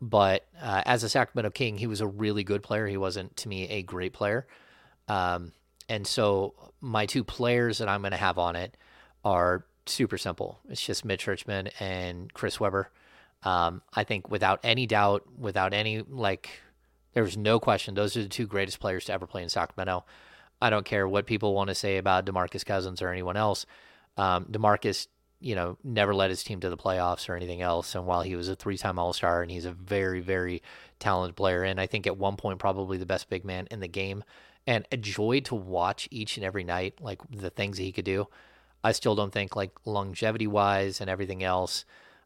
But 0.00 0.46
uh, 0.62 0.82
as 0.86 1.02
a 1.02 1.08
Sacramento 1.08 1.50
King, 1.50 1.78
he 1.78 1.88
was 1.88 2.00
a 2.00 2.06
really 2.06 2.44
good 2.44 2.62
player. 2.62 2.86
He 2.86 2.96
wasn't, 2.96 3.36
to 3.38 3.48
me, 3.48 3.68
a 3.70 3.82
great 3.82 4.12
player. 4.12 4.46
Um, 5.08 5.50
and 5.88 6.06
so 6.06 6.54
my 6.80 7.06
two 7.06 7.24
players 7.24 7.78
that 7.78 7.88
I'm 7.88 8.02
going 8.02 8.12
to 8.12 8.16
have 8.16 8.38
on 8.38 8.54
it 8.54 8.76
are 9.24 9.64
super 9.86 10.16
simple. 10.16 10.60
It's 10.68 10.80
just 10.80 11.04
Mitch 11.04 11.26
Richmond 11.26 11.72
and 11.80 12.32
Chris 12.32 12.60
Webber. 12.60 12.92
Um, 13.42 13.82
I 13.94 14.04
think 14.04 14.30
without 14.30 14.60
any 14.62 14.86
doubt, 14.86 15.24
without 15.36 15.72
any 15.72 16.02
like, 16.02 16.50
there 17.14 17.24
was 17.24 17.36
no 17.36 17.58
question. 17.58 17.94
Those 17.94 18.16
are 18.16 18.22
the 18.22 18.28
two 18.28 18.46
greatest 18.46 18.78
players 18.78 19.06
to 19.06 19.12
ever 19.12 19.26
play 19.26 19.42
in 19.42 19.48
Sacramento. 19.48 20.04
I 20.60 20.70
don't 20.70 20.86
care 20.86 21.06
what 21.06 21.26
people 21.26 21.54
want 21.54 21.68
to 21.68 21.74
say 21.74 21.98
about 21.98 22.26
Demarcus 22.26 22.64
Cousins 22.64 23.02
or 23.02 23.10
anyone 23.10 23.36
else. 23.36 23.66
Um, 24.16 24.46
Demarcus 24.46 25.06
you 25.40 25.54
know, 25.54 25.76
never 25.84 26.14
led 26.14 26.30
his 26.30 26.42
team 26.42 26.60
to 26.60 26.70
the 26.70 26.76
playoffs 26.76 27.28
or 27.28 27.36
anything 27.36 27.60
else. 27.60 27.94
And 27.94 28.06
while 28.06 28.22
he 28.22 28.36
was 28.36 28.48
a 28.48 28.56
three 28.56 28.78
time 28.78 28.98
All 28.98 29.12
Star 29.12 29.42
and 29.42 29.50
he's 29.50 29.66
a 29.66 29.72
very, 29.72 30.20
very 30.20 30.62
talented 30.98 31.36
player, 31.36 31.62
and 31.62 31.80
I 31.80 31.86
think 31.86 32.06
at 32.06 32.16
one 32.16 32.36
point 32.36 32.58
probably 32.58 32.98
the 32.98 33.06
best 33.06 33.28
big 33.28 33.44
man 33.44 33.68
in 33.70 33.80
the 33.80 33.88
game, 33.88 34.24
and 34.66 34.86
a 34.90 34.96
joy 34.96 35.40
to 35.40 35.54
watch 35.54 36.08
each 36.10 36.36
and 36.36 36.44
every 36.44 36.64
night, 36.64 36.94
like 37.00 37.20
the 37.30 37.50
things 37.50 37.76
that 37.76 37.84
he 37.84 37.92
could 37.92 38.04
do. 38.04 38.26
I 38.82 38.92
still 38.92 39.14
don't 39.14 39.32
think, 39.32 39.56
like 39.56 39.72
longevity 39.84 40.46
wise 40.46 41.00
and 41.00 41.10
everything 41.10 41.42
else, 41.42 41.84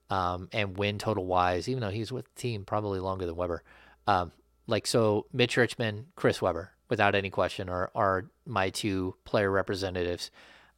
um, 0.09 0.49
and 0.53 0.77
win 0.77 0.99
total 0.99 1.27
wise, 1.27 1.69
even 1.69 1.81
though 1.81 1.91
he's 1.91 2.13
with 2.13 2.27
the 2.27 2.41
team 2.41 2.65
probably 2.65 3.01
longer 3.01 3.27
than 3.27 3.37
Webber. 3.37 3.63
Um, 4.07 4.33
like, 4.67 4.87
so 4.87 5.27
Mitch 5.33 5.57
Richmond, 5.57 6.07
Chris 6.17 6.41
Webber, 6.41 6.73
without 6.91 7.15
any 7.15 7.31
question, 7.31 7.69
are, 7.69 7.91
are 7.95 8.27
my 8.45 8.71
two 8.71 9.15
player 9.25 9.51
representatives. 9.51 10.31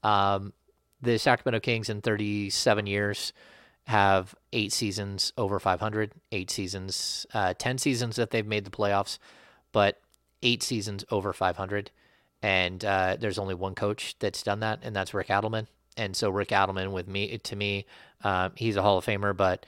Um, 0.03 0.53
the 1.01 1.19
Sacramento 1.19 1.61
Kings 1.61 1.89
in 1.89 2.01
37 2.01 2.87
years 2.87 3.33
have 3.85 4.35
eight 4.53 4.73
seasons 4.73 5.33
over 5.37 5.59
500, 5.59 6.13
eight 6.31 6.51
seasons, 6.51 7.27
uh, 7.35 7.55
10 7.59 7.79
seasons 7.79 8.17
that 8.17 8.31
they've 8.31 8.47
made 8.47 8.65
the 8.65 8.71
playoffs, 8.71 9.19
but 9.73 10.01
eight 10.43 10.63
seasons 10.63 11.05
over 11.11 11.33
500. 11.33 11.91
And 12.43 12.85
uh, 12.85 13.17
there's 13.19 13.39
only 13.39 13.55
one 13.55 13.75
coach 13.75 14.17
that's 14.19 14.43
done 14.43 14.61
that, 14.61 14.81
and 14.83 14.95
that's 14.95 15.15
Rick 15.15 15.29
Adelman. 15.29 15.67
And 15.97 16.17
so 16.17 16.31
Rick 16.31 16.49
Adelman, 16.49 16.93
with 16.93 17.09
me, 17.09 17.39
to 17.39 17.57
me, 17.57 17.87
uh, 18.23 18.51
he's 18.55 18.77
a 18.77 18.83
Hall 18.83 18.99
of 18.99 19.05
Famer, 19.05 19.37
but 19.37 19.67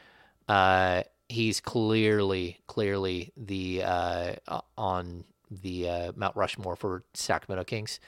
uh, 0.48 1.02
he's 1.28 1.60
clearly, 1.60 2.60
clearly 2.66 3.32
the 3.36 3.82
uh, 3.84 4.34
on 4.78 5.24
the 5.62 5.88
uh, 5.88 6.12
Mount 6.16 6.36
Rushmore 6.36 6.76
for 6.76 7.04
Sacramento 7.14 7.64
Kings. 7.64 8.00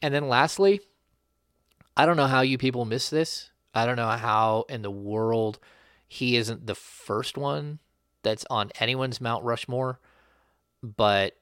And 0.00 0.12
then 0.12 0.28
lastly, 0.28 0.80
I 1.96 2.06
don't 2.06 2.16
know 2.16 2.26
how 2.26 2.40
you 2.40 2.58
people 2.58 2.84
miss 2.84 3.10
this. 3.10 3.50
I 3.74 3.86
don't 3.86 3.96
know 3.96 4.08
how 4.08 4.64
in 4.68 4.82
the 4.82 4.90
world 4.90 5.58
he 6.08 6.36
isn't 6.36 6.66
the 6.66 6.74
first 6.74 7.38
one 7.38 7.78
that's 8.22 8.44
on 8.50 8.70
anyone's 8.78 9.20
Mount 9.20 9.44
Rushmore, 9.44 9.98
but 10.82 11.34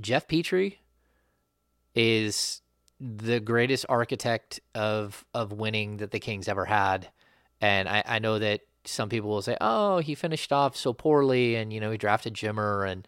Geoff 0.00 0.28
Petrie 0.28 0.80
is 1.94 2.60
the 3.00 3.40
greatest 3.40 3.86
architect 3.88 4.60
of 4.74 5.24
of 5.34 5.52
winning 5.52 5.98
that 5.98 6.10
the 6.10 6.20
Kings 6.20 6.48
ever 6.48 6.64
had. 6.64 7.08
And 7.60 7.88
I, 7.88 8.02
I 8.06 8.18
know 8.18 8.38
that 8.38 8.60
some 8.84 9.08
people 9.08 9.30
will 9.30 9.42
say, 9.42 9.56
"Oh, 9.60 9.98
he 9.98 10.14
finished 10.14 10.52
off 10.52 10.76
so 10.76 10.92
poorly," 10.92 11.56
and 11.56 11.72
you 11.72 11.80
know 11.80 11.90
he 11.90 11.98
drafted 11.98 12.34
Jimmer, 12.34 12.90
and 12.90 13.06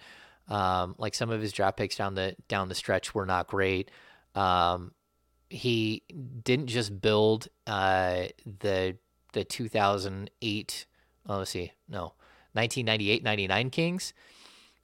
um, 0.48 0.94
like 0.98 1.14
some 1.14 1.30
of 1.30 1.40
his 1.40 1.52
draft 1.52 1.76
picks 1.76 1.96
down 1.96 2.14
the 2.14 2.36
down 2.48 2.68
the 2.68 2.74
stretch 2.74 3.14
were 3.14 3.26
not 3.26 3.46
great. 3.46 3.90
Um, 4.34 4.92
he 5.50 6.02
didn't 6.42 6.66
just 6.68 7.00
build 7.00 7.48
uh, 7.66 8.26
the 8.60 8.96
the 9.32 9.44
2008 9.44 10.86
oh, 11.28 11.36
let's 11.38 11.50
see 11.50 11.72
no 11.88 12.14
1998-99 12.56 13.70
Kings. 13.70 14.12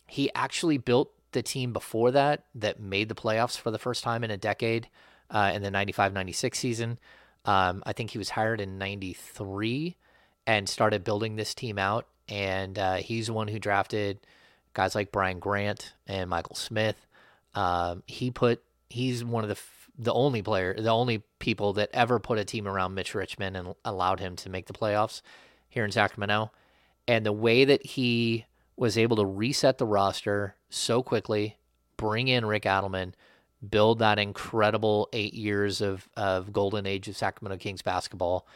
He 0.06 0.30
actually 0.34 0.78
built 0.78 1.12
the 1.32 1.42
team 1.42 1.72
before 1.72 2.10
that 2.12 2.44
that 2.54 2.78
made 2.78 3.08
the 3.08 3.14
playoffs 3.14 3.58
for 3.58 3.70
the 3.70 3.78
first 3.78 4.04
time 4.04 4.22
in 4.22 4.30
a 4.30 4.36
decade 4.36 4.88
uh, 5.30 5.50
in 5.54 5.62
the 5.62 5.70
95-96 5.70 6.54
season. 6.54 6.98
Um, 7.44 7.82
I 7.84 7.92
think 7.92 8.10
he 8.10 8.18
was 8.18 8.30
hired 8.30 8.60
in 8.60 8.78
93 8.78 9.96
and 10.46 10.68
started 10.68 11.04
building 11.04 11.36
this 11.36 11.54
team 11.54 11.78
out. 11.78 12.06
And 12.28 12.78
uh, 12.78 12.94
he's 12.96 13.26
the 13.26 13.32
one 13.32 13.48
who 13.48 13.58
drafted 13.58 14.20
guys 14.74 14.94
like 14.94 15.12
Brian 15.12 15.38
Grant 15.38 15.94
and 16.06 16.28
Michael 16.28 16.56
Smith 16.56 17.06
um, 17.54 18.02
he 18.06 18.30
put 18.30 18.62
he's 18.88 19.24
one 19.24 19.44
of 19.44 19.48
the 19.48 19.58
the 19.96 20.12
only 20.12 20.42
player, 20.42 20.74
the 20.74 20.90
only 20.90 21.22
people 21.38 21.74
that 21.74 21.90
ever 21.92 22.18
put 22.18 22.38
a 22.38 22.44
team 22.44 22.66
around 22.66 22.94
Mitch 22.94 23.14
Richmond 23.14 23.56
and 23.56 23.74
allowed 23.84 24.18
him 24.18 24.34
to 24.36 24.50
make 24.50 24.66
the 24.66 24.72
playoffs 24.72 25.22
here 25.68 25.84
in 25.84 25.92
Sacramento. 25.92 26.50
And 27.06 27.24
the 27.24 27.32
way 27.32 27.64
that 27.64 27.86
he 27.86 28.46
was 28.76 28.98
able 28.98 29.16
to 29.16 29.24
reset 29.24 29.78
the 29.78 29.86
roster 29.86 30.56
so 30.68 31.00
quickly, 31.02 31.58
bring 31.96 32.26
in 32.26 32.44
Rick 32.44 32.64
Adelman, 32.64 33.12
build 33.70 34.00
that 34.00 34.18
incredible 34.18 35.08
eight 35.12 35.34
years 35.34 35.80
of, 35.80 36.08
of 36.16 36.52
golden 36.52 36.86
age 36.86 37.06
of 37.06 37.16
Sacramento 37.16 37.58
Kings 37.58 37.82
basketball. 37.82 38.48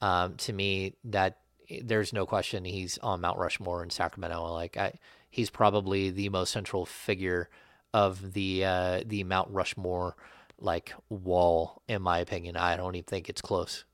Um, 0.00 0.36
to 0.36 0.52
me, 0.52 0.94
that 1.02 1.38
there's 1.82 2.12
no 2.12 2.26
question 2.26 2.64
he's 2.64 2.96
on 2.98 3.22
Mount 3.22 3.38
Rushmore 3.38 3.82
in 3.82 3.90
Sacramento. 3.90 4.52
Like 4.52 4.76
I, 4.76 4.92
he's 5.36 5.50
probably 5.50 6.08
the 6.08 6.30
most 6.30 6.50
central 6.50 6.86
figure 6.86 7.50
of 7.92 8.32
the 8.32 8.64
uh, 8.64 9.02
the 9.04 9.22
Mount 9.24 9.50
Rushmore 9.50 10.16
like 10.58 10.94
wall, 11.10 11.82
in 11.86 12.00
my 12.00 12.18
opinion. 12.20 12.56
I 12.56 12.76
don't 12.76 12.94
even 12.94 13.04
think 13.04 13.28
it's 13.28 13.42
close. 13.42 13.84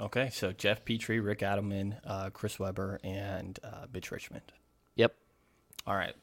Okay, 0.00 0.30
so 0.30 0.50
Geoff 0.50 0.84
Petrie, 0.84 1.20
Rick 1.20 1.40
Adelman, 1.40 1.96
uh, 2.04 2.30
Chris 2.30 2.58
Webber, 2.58 2.98
and 3.04 3.58
uh, 3.62 3.86
Mitch 3.92 4.10
Richmond. 4.10 4.42
Yep. 4.96 5.14
All 5.86 5.94
right. 5.94 6.14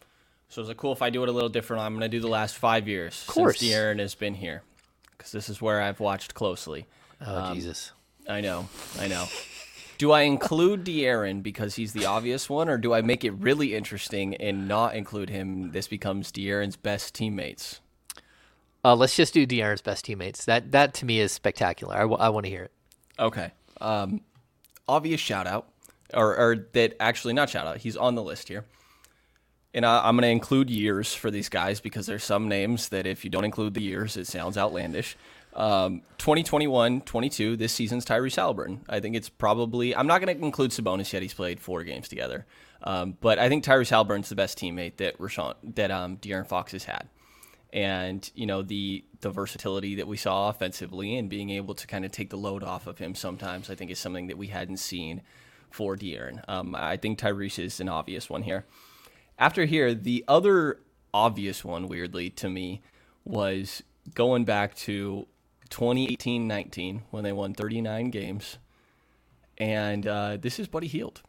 So 0.50 0.62
is 0.62 0.70
it 0.70 0.76
cool 0.76 0.92
if 0.92 1.02
I 1.02 1.12
do 1.12 1.24
it 1.24 1.30
a 1.30 1.32
little 1.32 1.50
different? 1.50 1.84
I'm 1.84 1.94
going 1.94 2.02
to 2.02 2.10
do 2.10 2.20
the 2.20 2.28
last 2.28 2.58
five 2.58 2.88
years 2.88 3.22
of 3.22 3.34
course. 3.34 3.60
since 3.60 3.72
De'Aaron 3.72 4.00
has 4.00 4.16
been 4.16 4.34
here, 4.34 4.64
because 5.12 5.32
this 5.32 5.48
is 5.48 5.62
where 5.62 5.82
I've 5.82 6.02
watched 6.02 6.34
closely. 6.34 6.88
Oh 7.26 7.36
um, 7.36 7.56
Jesus! 7.56 7.94
I 8.28 8.42
know, 8.42 8.68
I 9.00 9.08
know. 9.08 9.26
Do 10.00 10.14
I 10.14 10.22
include 10.22 10.86
De'Aaron 10.86 11.44
because 11.44 11.76
he's 11.76 11.92
the 11.92 12.06
obvious 12.06 12.50
one, 12.50 12.70
or 12.70 12.78
do 12.78 12.94
I 12.94 13.02
make 13.02 13.26
it 13.26 13.32
really 13.32 13.76
interesting 13.76 14.34
and 14.36 14.68
not 14.68 14.96
include 14.96 15.30
him? 15.30 15.72
This 15.72 15.88
becomes 15.88 16.32
De'Aaron's 16.32 16.78
best 16.78 17.14
teammates. 17.14 17.82
Uh, 18.84 18.96
let's 18.96 19.16
just 19.16 19.34
do 19.34 19.46
De'Aaron's 19.46 19.82
best 19.82 20.06
teammates. 20.06 20.46
That 20.46 20.72
that 20.72 20.94
to 20.96 21.06
me 21.06 21.20
is 21.20 21.34
spectacular. 21.34 21.96
I, 21.96 22.02
w- 22.02 22.18
I 22.18 22.30
want 22.30 22.46
to 22.46 22.50
hear 22.50 22.64
it. 22.64 22.72
Okay. 23.20 23.52
Um, 23.82 24.22
obvious 24.88 25.20
shout 25.20 25.48
out, 25.48 25.68
or, 26.14 26.36
or 26.38 26.68
that 26.72 26.96
actually 27.02 27.34
not 27.34 27.50
shout 27.50 27.68
out. 27.68 27.78
He's 27.78 27.98
on 27.98 28.16
the 28.16 28.24
list 28.24 28.48
here. 28.48 28.64
And 29.74 29.86
I, 29.86 30.08
I'm 30.08 30.16
going 30.16 30.24
to 30.24 30.30
include 30.30 30.70
years 30.70 31.14
for 31.14 31.30
these 31.30 31.50
guys 31.50 31.82
because 31.82 32.08
there's 32.08 32.24
some 32.24 32.48
names 32.48 32.88
that 32.90 33.06
if 33.06 33.26
you 33.26 33.30
don't 33.30 33.44
include 33.44 33.74
the 33.74 33.84
years, 33.84 34.16
it 34.16 34.28
sounds 34.28 34.58
outlandish. 34.58 35.18
Um, 35.54 36.02
2021 36.20 37.02
22, 37.02 37.58
this 37.58 37.74
season's 37.74 38.06
Tyrese 38.06 38.38
Haliburton. 38.38 38.80
I 38.88 39.00
think 39.00 39.16
it's 39.16 39.30
probably, 39.30 39.96
I'm 39.96 40.08
not 40.08 40.22
going 40.22 40.36
to 40.36 40.44
include 40.46 40.72
Sabonis 40.72 41.12
yet. 41.12 41.22
He's 41.22 41.34
played 41.34 41.60
four 41.60 41.84
games 41.84 42.08
together. 42.08 42.46
Um, 42.84 43.18
but 43.20 43.40
I 43.40 43.50
think 43.50 43.64
Tyrese 43.64 43.90
Haliburton's 43.90 44.30
the 44.30 44.36
best 44.36 44.58
teammate 44.58 44.98
that 44.98 45.18
Rashawn, 45.18 45.56
that 45.76 45.92
um, 45.92 46.18
De'Aaron 46.18 46.48
Fox 46.48 46.72
has 46.72 46.86
had 46.86 47.10
and 47.72 48.32
you 48.34 48.46
know 48.46 48.62
the 48.62 49.04
the 49.22 49.30
versatility 49.30 49.96
that 49.96 50.08
we 50.08 50.18
saw 50.18 50.50
offensively 50.50 51.16
and 51.16 51.30
being 51.30 51.50
able 51.52 51.76
to 51.76 51.86
kind 51.86 52.04
of 52.04 52.12
take 52.12 52.30
the 52.30 52.38
load 52.38 52.64
off 52.64 52.88
of 52.88 52.98
him 52.98 53.14
sometimes 53.14 53.70
I 53.70 53.76
think 53.76 53.92
is 53.92 54.00
something 54.00 54.28
that 54.28 54.38
we 54.38 54.48
hadn't 54.48 54.78
seen 54.78 55.22
for 55.70 55.96
De'Aaron. 55.96 56.44
Um, 56.48 56.76
I 56.76 56.98
think 56.98 57.20
Tyrese 57.20 57.60
is 57.60 57.80
an 57.80 57.90
obvious 57.90 58.30
one 58.30 58.42
here. 58.42 58.66
After 59.38 59.66
here, 59.66 59.94
the 59.94 60.26
other 60.28 60.80
obvious 61.14 61.64
one, 61.64 61.88
weirdly 61.88 62.32
to 62.32 62.50
me, 62.50 62.82
was 63.24 63.84
going 64.16 64.46
back 64.46 64.76
to 64.76 65.28
2018-19 65.70 67.02
when 67.12 67.24
they 67.24 67.32
won 67.32 67.54
39 67.54 68.10
games, 68.10 68.58
and 69.58 70.08
uh, 70.08 70.38
this 70.40 70.60
is 70.60 70.68
Buddy 70.68 70.88
Hield. 70.88 71.22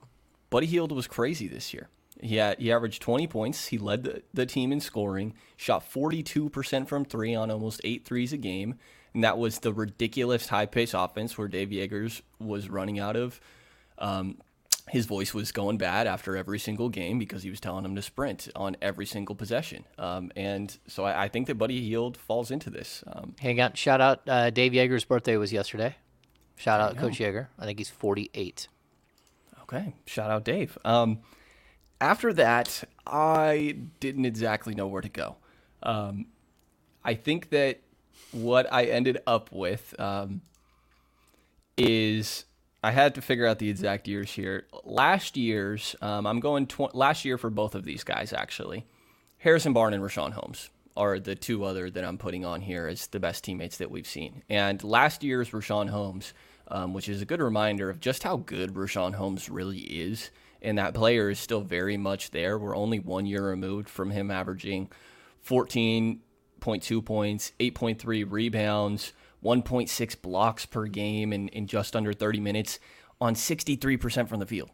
Buddy 0.51 0.67
Hield 0.67 0.93
was 0.93 1.07
crazy 1.07 1.49
this 1.49 1.73
year. 1.73 1.89
He 2.21 2.37
had, 2.37 2.59
he 2.59 2.71
averaged 2.71 3.03
20 3.03 3.27
points. 3.27 3.69
He 3.69 3.79
led 3.79 4.05
the, 4.05 4.23
the 4.35 4.47
team 4.47 4.73
in 4.73 4.81
scoring, 4.81 5.35
shot 5.57 5.85
42% 5.91 6.87
from 6.87 7.05
three 7.05 7.35
on 7.35 7.51
almost 7.51 7.81
eight 7.85 8.05
threes 8.05 8.33
a 8.33 8.37
game. 8.37 8.77
And 9.15 9.25
that 9.25 9.39
was 9.39 9.61
the 9.61 9.73
ridiculous 9.73 10.49
high 10.49 10.67
pace 10.67 10.95
offense 10.95 11.37
where 11.37 11.49
Dave 11.49 11.71
Joerger's 11.71 12.23
was 12.39 12.69
running 12.69 12.99
out 12.99 13.17
of. 13.17 13.41
Um, 13.99 14.39
his 14.91 15.07
voice 15.07 15.33
was 15.33 15.53
going 15.53 15.79
bad 15.79 16.09
after 16.09 16.37
every 16.37 16.59
single 16.59 16.89
game 16.89 17.19
because 17.19 17.45
he 17.45 17.51
was 17.51 17.61
telling 17.61 17.85
him 17.85 17.95
to 17.95 18.03
sprint 18.03 18.49
on 18.57 18.77
every 18.83 19.07
single 19.07 19.37
possession. 19.37 19.85
Um, 19.99 20.33
and 20.35 20.77
so 20.89 21.05
I, 21.05 21.25
I, 21.25 21.29
think 21.29 21.47
that 21.47 21.55
Buddy 21.55 21.81
Hield 21.81 22.17
falls 22.17 22.51
into 22.51 22.71
this. 22.71 23.05
Um, 23.07 23.37
Hang 23.39 23.61
on. 23.61 23.75
Shout 23.75 24.01
out. 24.01 24.23
Uh, 24.29 24.51
Dave 24.51 24.73
Joerger's 24.73 25.05
birthday 25.05 25.37
was 25.37 25.53
yesterday. 25.53 25.95
Shout 26.57 26.81
out 26.81 26.97
Coach 26.97 27.19
Joerger. 27.19 27.47
I 27.59 27.67
think 27.67 27.79
he's 27.79 27.89
48. 27.89 28.67
Okay. 29.63 29.95
Shout 30.07 30.31
out 30.31 30.45
Dave. 30.45 30.77
Um, 30.85 31.21
after 32.01 32.33
that, 32.33 32.83
I 33.07 33.77
didn't 34.01 34.25
exactly 34.25 34.75
know 34.75 34.89
where 34.89 35.03
to 35.03 35.09
go. 35.09 35.37
Um, 35.85 36.27
I 37.05 37.15
think 37.15 37.51
that 37.51 37.81
what 38.33 38.71
I 38.73 38.87
ended 38.87 39.19
up 39.27 39.53
with 39.53 39.95
um, 40.01 40.41
is 41.77 42.45
I 42.83 42.93
had 42.93 43.15
to 43.17 43.23
figure 43.23 43.47
out 43.47 43.59
the 43.59 43.69
exact 43.69 44.09
years 44.09 44.31
here. 44.31 44.67
Last 44.85 45.37
year's, 45.37 45.95
um, 46.01 46.27
I'm 46.27 46.41
going 46.41 46.67
tw- 46.67 46.95
last 46.95 47.25
year 47.25 47.37
for 47.37 47.51
both 47.51 47.75
of 47.75 47.85
these 47.85 48.05
guys 48.05 48.33
actually. 48.33 48.87
Harrison 49.39 49.73
Barnes 49.73 49.95
and 49.95 50.03
Richaun 50.03 50.33
Holmes 50.33 50.71
are 50.97 51.19
the 51.19 51.35
two 51.35 51.65
other 51.65 51.91
that 51.91 52.05
I'm 52.05 52.19
putting 52.19 52.45
on 52.45 52.61
here 52.63 52.87
as 52.87 53.07
the 53.09 53.21
best 53.21 53.45
teammates 53.45 53.79
that 53.79 53.91
we've 53.91 54.07
seen. 54.07 54.43
And 54.49 54.83
last 54.83 55.23
year's 55.23 55.51
Richaun 55.51 55.91
Holmes, 55.91 56.35
um, 56.69 56.95
which 56.95 57.09
is 57.09 57.23
a 57.23 57.27
good 57.27 57.41
reminder 57.41 57.91
of 57.91 58.01
just 58.01 58.23
how 58.23 58.37
good 58.37 58.75
Richaun 58.75 59.15
Holmes 59.15 59.49
really 59.49 59.79
is. 59.79 60.31
And 60.63 60.79
that 60.79 60.95
player 60.95 61.31
is 61.31 61.39
still 61.39 61.63
very 61.63 61.97
much 61.97 62.31
there. 62.31 62.59
We're 62.59 62.77
only 62.77 62.99
one 62.99 63.27
year 63.27 63.47
removed 63.49 63.89
from 63.89 64.11
him 64.11 64.31
averaging 64.31 64.91
14.2 65.47 67.05
points, 67.05 67.53
8.3 67.59 68.27
rebounds, 68.31 69.13
1.6 69.45 70.23
blocks 70.23 70.67
per 70.67 70.87
game 70.87 71.33
in, 71.33 71.49
in 71.49 71.67
just 71.67 71.97
under 71.97 72.13
30 72.13 72.41
minutes 72.41 72.79
on 73.21 73.35
63% 73.35 74.29
from 74.29 74.41
the 74.41 74.47
field. 74.47 74.71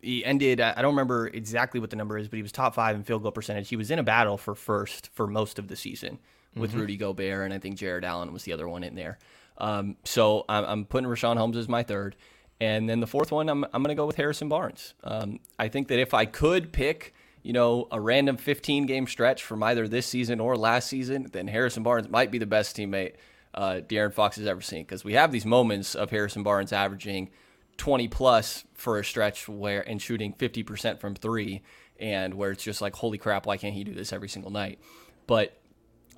He 0.00 0.24
ended, 0.24 0.60
I 0.60 0.80
don't 0.80 0.92
remember 0.92 1.26
exactly 1.26 1.80
what 1.80 1.90
the 1.90 1.96
number 1.96 2.16
is, 2.16 2.28
but 2.28 2.36
he 2.36 2.42
was 2.42 2.52
top 2.52 2.74
five 2.74 2.94
in 2.94 3.02
field 3.02 3.22
goal 3.22 3.32
percentage. 3.32 3.68
He 3.68 3.76
was 3.76 3.90
in 3.90 3.98
a 3.98 4.04
battle 4.04 4.36
for 4.38 4.54
first 4.54 5.10
for 5.12 5.26
most 5.26 5.58
of 5.58 5.68
the 5.68 5.76
season 5.76 6.18
with 6.54 6.70
mm-hmm. 6.70 6.80
Rudy 6.80 6.96
Gobert, 6.96 7.44
and 7.44 7.52
I 7.52 7.58
think 7.58 7.76
Jarrett 7.76 8.04
Allen 8.04 8.32
was 8.32 8.44
the 8.44 8.52
other 8.52 8.68
one 8.68 8.84
in 8.84 8.94
there. 8.94 9.18
Um, 9.58 9.96
so 10.04 10.44
I'm, 10.48 10.64
I'm, 10.64 10.84
putting 10.84 11.08
Richaun 11.08 11.36
Holmes 11.36 11.56
as 11.56 11.68
my 11.68 11.82
third. 11.82 12.14
And 12.60 12.88
then 12.88 13.00
the 13.00 13.06
fourth 13.06 13.32
one, 13.32 13.48
I'm, 13.48 13.64
I'm 13.64 13.82
going 13.82 13.94
to 13.94 14.00
go 14.00 14.06
with 14.06 14.16
Harrison 14.16 14.48
Barnes. 14.48 14.94
Um, 15.02 15.40
I 15.58 15.68
think 15.68 15.88
that 15.88 15.98
if 15.98 16.14
I 16.14 16.26
could 16.26 16.72
pick, 16.72 17.12
you 17.42 17.52
know, 17.52 17.88
a 17.90 18.00
random 18.00 18.36
15 18.36 18.86
game 18.86 19.06
stretch 19.06 19.42
from 19.42 19.62
either 19.64 19.88
this 19.88 20.06
season 20.06 20.38
or 20.38 20.56
last 20.56 20.88
season, 20.88 21.28
then 21.32 21.48
Harrison 21.48 21.82
Barnes 21.82 22.08
might 22.08 22.30
be 22.30 22.38
the 22.38 22.46
best 22.46 22.76
teammate 22.76 23.14
uh, 23.58 23.80
De'Aaron 23.80 24.14
Fox 24.14 24.36
has 24.36 24.46
ever 24.46 24.60
seen. 24.60 24.84
Because 24.84 25.04
we 25.04 25.14
have 25.14 25.32
these 25.32 25.44
moments 25.44 25.96
of 25.96 26.10
Harrison 26.10 26.44
Barnes 26.44 26.72
averaging 26.72 27.30
20 27.76 28.06
plus 28.06 28.64
for 28.74 29.00
a 29.00 29.04
stretch 29.04 29.48
where 29.48 29.86
and 29.86 30.00
shooting 30.00 30.32
50% 30.32 31.00
from 31.00 31.16
three, 31.16 31.62
and 31.98 32.34
where 32.34 32.52
it's 32.52 32.62
just 32.62 32.80
like, 32.80 32.94
holy 32.94 33.18
crap, 33.18 33.46
why 33.46 33.56
can't 33.56 33.74
he 33.74 33.82
do 33.82 33.92
this 33.92 34.12
every 34.12 34.28
single 34.28 34.52
night? 34.52 34.78
But 35.26 35.60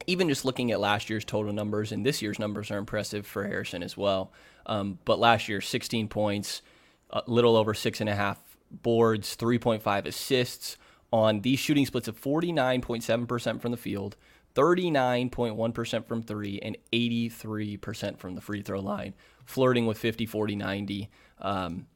even 0.07 0.29
just 0.29 0.45
looking 0.45 0.71
at 0.71 0.81
last 0.81 1.09
year's 1.09 1.25
total 1.25 1.53
numbers 1.53 1.93
and 1.93 2.05
this 2.05 2.21
year's 2.21 2.39
numbers 2.39 2.71
are 2.71 2.77
impressive 2.77 3.27
for 3.27 3.47
Harrison 3.47 3.83
as 3.83 3.97
well. 3.97 4.33
Um, 4.67 4.99
but 5.07 5.19
last 5.19 5.49
year, 5.49 5.63
16 5.63 6.09
points, 6.09 6.61
a 7.09 7.23
little 7.27 7.57
over 7.57 7.73
six 7.73 8.03
and 8.03 8.11
a 8.11 8.15
half 8.15 8.39
boards, 8.71 9.35
3.5 9.35 10.05
assists 10.05 10.77
on 11.11 11.41
these 11.41 11.59
shooting 11.59 11.87
splits 11.87 12.07
of 12.07 12.21
49.7% 12.21 13.61
from 13.61 13.71
the 13.71 13.77
field, 13.79 14.17
39.1% 14.55 16.07
from 16.07 16.23
three, 16.23 16.59
and 16.61 16.77
83% 16.93 18.19
from 18.19 18.35
the 18.35 18.41
free 18.41 18.63
throw 18.63 18.81
line, 18.81 19.15
flirting 19.45 19.87
with 19.87 19.99
50, 19.99 20.27
40, 20.27 20.57
90. 20.57 21.09
Um, 21.41 21.87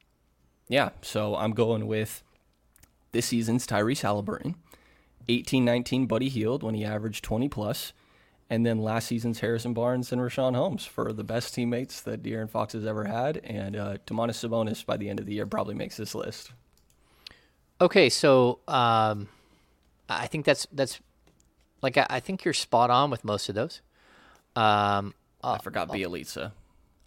yeah, 0.67 0.89
so 1.01 1.35
I'm 1.35 1.51
going 1.51 1.87
with 1.87 2.23
this 3.11 3.27
season's 3.27 3.67
Tyrese 3.67 4.01
Haliburton, 4.01 4.55
18 5.27 5.65
19 5.65 6.05
Buddy 6.05 6.29
Hield 6.29 6.63
when 6.63 6.75
he 6.75 6.83
averaged 6.83 7.23
20 7.23 7.49
plus, 7.49 7.93
and 8.49 8.65
then 8.65 8.79
last 8.79 9.07
season's 9.07 9.39
Harrison 9.39 9.73
Barnes 9.73 10.11
and 10.11 10.21
Richaun 10.21 10.55
Holmes 10.55 10.85
for 10.85 11.11
the 11.11 11.23
best 11.23 11.53
teammates 11.53 12.01
that 12.01 12.21
De'Aaron 12.21 12.49
Fox 12.49 12.73
has 12.73 12.85
ever 12.85 13.05
had. 13.05 13.37
And 13.43 13.75
uh, 13.75 13.97
Domantas 14.05 14.47
Sabonis 14.47 14.85
by 14.85 14.97
the 14.97 15.09
end 15.09 15.19
of 15.19 15.25
the 15.25 15.33
year 15.33 15.47
probably 15.47 15.73
makes 15.73 15.97
this 15.97 16.13
list. 16.13 16.51
Okay, 17.81 18.09
so 18.09 18.59
um, 18.67 19.27
I 20.07 20.27
think 20.27 20.45
that's 20.45 20.67
that's 20.71 20.99
like 21.81 21.97
I, 21.97 22.07
I, 22.09 22.19
think 22.19 22.43
you're 22.43 22.53
spot 22.53 22.89
on 22.89 23.09
with 23.09 23.23
most 23.23 23.49
of 23.49 23.55
those. 23.55 23.81
Um, 24.55 25.13
I 25.43 25.57
forgot 25.59 25.89
uh, 25.89 25.93
Bjelica. 25.93 26.51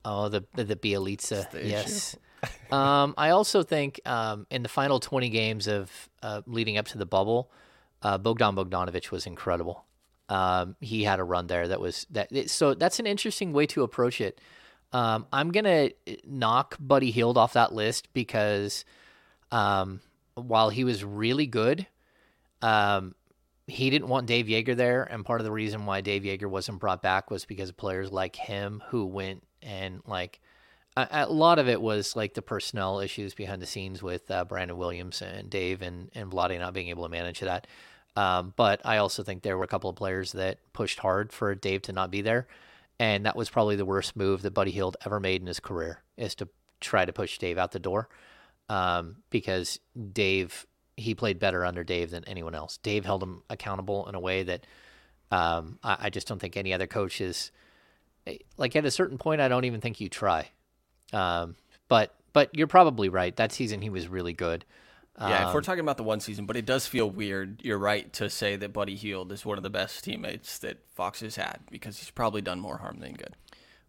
Oh, 0.05 0.29
the 0.29 0.45
the, 0.55 0.65
the 0.65 1.61
yes. 1.63 2.17
um, 2.71 3.15
I 3.19 3.31
also 3.31 3.63
think 3.63 4.01
um, 4.07 4.47
in 4.51 4.63
the 4.63 4.69
final 4.69 5.01
20 5.01 5.29
games 5.29 5.67
of 5.67 5.91
uh, 6.23 6.43
leading 6.47 6.79
up 6.79 6.87
to 6.89 6.99
the 6.99 7.07
bubble, 7.07 7.51
uh, 8.03 8.19
Bogdan 8.19 8.55
Bogdanovic 8.55 9.11
was 9.11 9.27
incredible. 9.27 9.85
Um, 10.29 10.77
he 10.81 11.05
had 11.05 11.21
a 11.21 11.25
run 11.25 11.47
there 11.47 11.69
that 11.69 11.81
was 11.81 12.07
that. 12.11 12.31
So 12.51 12.75
that's 12.75 13.01
an 13.01 13.07
interesting 13.07 13.53
way 13.53 13.67
to 13.67 13.83
approach 13.83 14.21
it. 14.21 14.41
Um, 14.93 15.27
I'm 15.33 15.51
gonna 15.51 15.91
knock 16.25 16.77
Buddy 16.81 17.11
Hield 17.11 17.37
off 17.37 17.55
that 17.55 17.75
list 17.75 18.13
because 18.13 18.85
um, 19.51 20.01
while 20.35 20.71
he 20.71 20.85
was 20.85 21.05
really 21.05 21.47
good, 21.47 21.87
um, 22.63 23.15
he 23.69 23.91
didn't 23.91 24.09
want 24.09 24.27
Dave 24.27 24.47
Joerger 24.47 24.75
there, 24.75 25.05
and 25.05 25.25
part 25.25 25.41
of 25.41 25.45
the 25.45 25.53
reason 25.53 25.85
why 25.85 26.01
Dave 26.01 26.23
Joerger 26.23 26.49
wasn't 26.49 26.81
brought 26.81 27.03
back 27.03 27.31
was 27.31 27.45
because 27.45 27.69
of 27.69 27.77
players 27.77 28.11
like 28.11 28.35
him 28.35 28.83
who 28.89 29.05
went 29.05 29.45
and 29.63 30.01
like 30.07 30.41
a, 30.97 31.07
a 31.13 31.33
lot 31.33 31.59
of 31.59 31.69
it 31.69 31.81
was 31.81 32.17
like 32.17 32.33
the 32.33 32.43
personnel 32.43 33.01
issues 33.01 33.35
behind 33.35 33.61
the 33.61 33.67
scenes 33.67 34.03
with 34.03 34.31
uh, 34.31 34.45
Brandon 34.47 34.79
Williams 34.79 35.21
and 35.21 35.51
Dave 35.51 35.83
and 35.83 36.11
and 36.15 36.33
Vlade 36.33 36.59
not 36.59 36.73
being 36.73 36.89
able 36.89 37.05
to 37.05 37.11
manage 37.11 37.41
that. 37.41 37.67
Um, 38.17 38.55
but 38.57 38.81
I 38.85 38.97
also 38.97 39.23
think 39.23 39.43
there 39.43 39.59
were 39.59 39.65
a 39.65 39.69
couple 39.69 39.91
of 39.91 39.97
players 39.97 40.33
that 40.33 40.59
pushed 40.73 40.99
hard 40.99 41.31
for 41.31 41.55
Dave 41.55 41.83
to 41.83 41.93
not 41.93 42.11
be 42.11 42.23
there, 42.23 42.49
and 42.99 43.27
that 43.27 43.37
was 43.37 43.51
probably 43.51 43.77
the 43.77 43.85
worst 43.85 44.17
move 44.17 44.41
that 44.43 44.55
Buddy 44.55 44.71
Hield 44.71 44.97
ever 45.05 45.21
made 45.21 45.43
in 45.43 45.47
his 45.47 45.61
career 45.61 46.03
is 46.17 46.35
to 46.37 46.49
try 46.81 47.05
to 47.05 47.13
push 47.13 47.37
Dave 47.37 47.59
out 47.59 47.73
the 47.73 47.79
door, 47.79 48.09
um, 48.71 49.17
because 49.29 49.79
Dave 50.13 50.67
he 50.99 51.15
played 51.15 51.39
better 51.39 51.65
under 51.65 51.85
Dave 51.85 52.11
than 52.11 52.25
anyone 52.25 52.55
else. 52.55 52.79
Dave 52.79 53.05
held 53.05 53.23
him 53.23 53.43
accountable 53.49 54.07
in 54.09 54.15
a 54.15 54.21
way 54.21 54.43
that 54.43 54.67
um, 55.31 55.79
I, 55.83 55.97
I, 56.03 56.11
just 56.11 56.27
don't 56.27 56.39
think 56.39 56.57
any 56.57 56.73
other 56.73 56.87
coach 56.87 57.21
is. 57.21 57.53
Eh, 58.27 58.39
like 58.57 58.75
at 58.77 58.85
a 58.85 58.91
certain 58.91 59.19
point, 59.19 59.41
I 59.41 59.49
don't 59.49 59.65
even 59.65 59.81
think 59.81 60.01
you 60.01 60.09
try. 60.09 60.49
Um, 61.13 61.57
but 61.89 62.15
but 62.33 62.51
you're 62.55 62.67
probably 62.67 63.09
right. 63.09 63.35
That 63.37 63.53
season 63.53 63.83
he 63.83 63.91
was 63.91 64.09
really 64.09 64.33
good. 64.33 64.65
Yeah, 65.19 65.27
um, 65.27 65.49
if 65.49 65.55
we're 65.55 65.59
um, 65.59 65.65
talking 65.65 65.81
about 65.81 65.97
the 65.97 66.05
one 66.05 66.21
season, 66.21 66.47
but 66.47 66.57
it 66.57 66.65
does 66.65 66.87
feel 66.87 67.11
weird. 67.11 67.61
You're 67.63 67.79
right 67.79 68.13
to 68.15 68.31
say 68.31 68.57
that 68.57 68.73
Buddy 68.73 68.95
Hield 68.95 69.33
is 69.33 69.45
one 69.45 69.59
of 69.59 69.63
the 69.63 69.71
best 69.71 70.05
teammates 70.05 70.59
that 70.59 70.79
Fox 70.95 71.21
has 71.21 71.37
had 71.37 71.59
because 71.71 71.99
he's 71.99 72.11
probably 72.11 72.41
done 72.41 72.61
more 72.61 72.79
harm 72.79 73.01
than 73.01 73.15
good. 73.15 73.35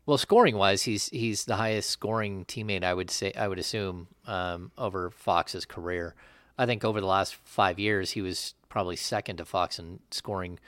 Well, 0.06 0.18
scoring 0.18 0.58
wise, 0.58 0.84
he's 0.84 1.08
he's 1.10 1.46
the 1.46 1.56
highest 1.56 1.90
scoring 1.90 2.46
teammate 2.46 2.84
I 2.84 2.94
would 2.94 3.12
say 3.12 3.32
I 3.34 3.48
would 3.48 3.60
assume 3.60 4.08
um, 4.26 4.72
over 4.78 5.12
Fox's 5.12 5.66
career. 5.66 6.16
I 6.60 6.66
think 6.66 6.84
over 6.84 7.00
the 7.00 7.08
last 7.08 7.36
five 7.36 7.80
years, 7.80 8.12
he 8.12 8.22
was 8.22 8.54
probably 8.68 8.98
second 8.98 9.38
to 9.38 9.46
Fox 9.46 9.80
in 9.80 10.00
scoring. 10.12 10.60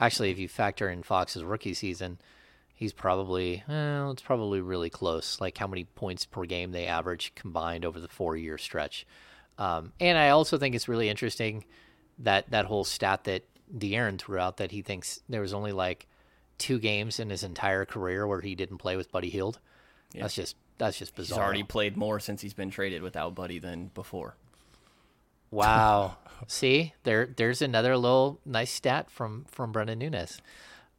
Actually, 0.00 0.32
if 0.32 0.38
you 0.38 0.48
factor 0.48 0.90
in 0.90 1.04
Fox's 1.04 1.44
rookie 1.44 1.72
season, 1.72 2.18
he's 2.74 2.92
probably 2.92 3.62
well, 3.68 4.10
it's 4.10 4.22
probably 4.22 4.60
really 4.60 4.90
close. 4.90 5.40
Like 5.40 5.56
how 5.56 5.68
many 5.68 5.84
points 5.84 6.26
per 6.26 6.44
game 6.46 6.72
they 6.72 6.86
average 6.86 7.32
combined 7.36 7.84
over 7.84 8.00
the 8.00 8.08
four-year 8.08 8.58
stretch. 8.58 9.06
Um, 9.56 9.92
and 10.00 10.18
I 10.18 10.30
also 10.30 10.58
think 10.58 10.74
it's 10.74 10.88
really 10.88 11.08
interesting 11.08 11.64
that 12.18 12.50
that 12.50 12.66
whole 12.66 12.84
stat 12.84 13.22
that 13.24 13.44
De'Aaron 13.72 14.18
threw 14.18 14.38
out 14.38 14.56
that 14.56 14.72
he 14.72 14.82
thinks 14.82 15.20
there 15.28 15.40
was 15.40 15.54
only 15.54 15.72
like 15.72 16.08
two 16.58 16.80
games 16.80 17.20
in 17.20 17.30
his 17.30 17.44
entire 17.44 17.84
career 17.84 18.26
where 18.26 18.40
he 18.40 18.56
didn't 18.56 18.78
play 18.78 18.96
with 18.96 19.12
Buddy 19.12 19.30
Hield. 19.30 19.60
Yeah. 20.12 20.22
That's 20.22 20.34
just 20.34 20.56
that's 20.78 20.98
just 20.98 21.14
bizarre. 21.14 21.38
He's 21.38 21.44
already 21.44 21.62
played 21.62 21.96
more 21.96 22.18
since 22.18 22.42
he's 22.42 22.52
been 22.52 22.70
traded 22.70 23.02
without 23.02 23.36
Buddy 23.36 23.60
than 23.60 23.92
before. 23.94 24.34
Wow. 25.56 26.16
See, 26.48 26.94
there 27.04 27.26
there's 27.26 27.62
another 27.62 27.96
little 27.96 28.40
nice 28.44 28.70
stat 28.70 29.10
from 29.10 29.46
from 29.48 29.72
Brenden 29.72 29.98
Nunes. 29.98 30.40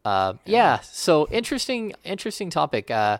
Uh, 0.04 0.34
yeah. 0.46 0.80
So 0.80 1.28
interesting, 1.30 1.94
interesting 2.04 2.50
topic. 2.50 2.90
Uh, 2.90 3.20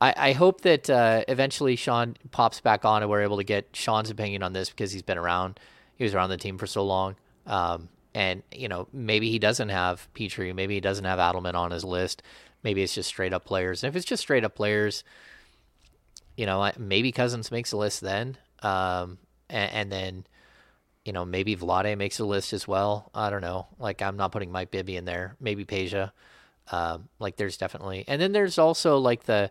I, 0.00 0.14
I 0.16 0.32
hope 0.32 0.60
that 0.62 0.88
uh, 0.90 1.24
eventually 1.28 1.76
Sean 1.76 2.16
pops 2.30 2.60
back 2.60 2.84
on 2.84 3.02
and 3.02 3.10
we're 3.10 3.22
able 3.22 3.38
to 3.38 3.44
get 3.44 3.68
Sean's 3.72 4.10
opinion 4.10 4.42
on 4.42 4.52
this 4.52 4.68
because 4.68 4.92
he's 4.92 5.02
been 5.02 5.18
around. 5.18 5.58
He 5.96 6.04
was 6.04 6.14
around 6.14 6.28
the 6.28 6.36
team 6.36 6.58
for 6.58 6.66
so 6.66 6.84
long. 6.84 7.16
Um, 7.46 7.88
and 8.14 8.42
you 8.52 8.68
know, 8.68 8.86
maybe 8.92 9.30
he 9.30 9.38
doesn't 9.38 9.70
have 9.70 10.08
Petrie. 10.14 10.52
Maybe 10.52 10.74
he 10.74 10.80
doesn't 10.80 11.04
have 11.04 11.18
Adelman 11.18 11.54
on 11.54 11.70
his 11.70 11.84
list. 11.84 12.22
Maybe 12.62 12.82
it's 12.82 12.94
just 12.94 13.08
straight 13.08 13.32
up 13.32 13.44
players. 13.44 13.82
And 13.82 13.88
if 13.88 13.96
it's 13.96 14.06
just 14.06 14.22
straight 14.22 14.44
up 14.44 14.54
players, 14.54 15.04
you 16.36 16.46
know, 16.46 16.70
maybe 16.78 17.12
Cousins 17.12 17.50
makes 17.50 17.72
a 17.72 17.76
list 17.76 18.02
then. 18.02 18.36
Um, 18.62 19.18
and, 19.48 19.72
and 19.72 19.92
then 19.92 20.26
you 21.06 21.12
know, 21.12 21.24
maybe 21.24 21.56
Vlade 21.56 21.96
makes 21.96 22.18
a 22.18 22.24
list 22.24 22.52
as 22.52 22.66
well. 22.66 23.10
I 23.14 23.30
don't 23.30 23.40
know. 23.40 23.68
Like 23.78 24.02
I'm 24.02 24.16
not 24.16 24.32
putting 24.32 24.50
Mike 24.50 24.70
Bibby 24.70 24.96
in 24.96 25.04
there. 25.04 25.36
Maybe 25.40 25.64
Peja. 25.64 26.10
Um, 26.72 27.08
like 27.20 27.36
there's 27.36 27.56
definitely, 27.56 28.04
and 28.08 28.20
then 28.20 28.32
there's 28.32 28.58
also 28.58 28.98
like 28.98 29.24
the, 29.24 29.50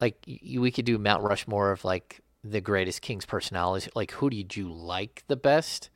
like 0.00 0.16
y- 0.26 0.58
we 0.58 0.70
could 0.70 0.86
do 0.86 0.96
Mount 0.96 1.22
Rushmore 1.22 1.70
of 1.70 1.84
like 1.84 2.20
the 2.42 2.62
greatest 2.62 3.02
Kings 3.02 3.26
personalities. 3.26 3.90
Like 3.94 4.12
who 4.12 4.30
did 4.30 4.56
you 4.56 4.72
like 4.72 5.22
the 5.28 5.36
best? 5.36 5.90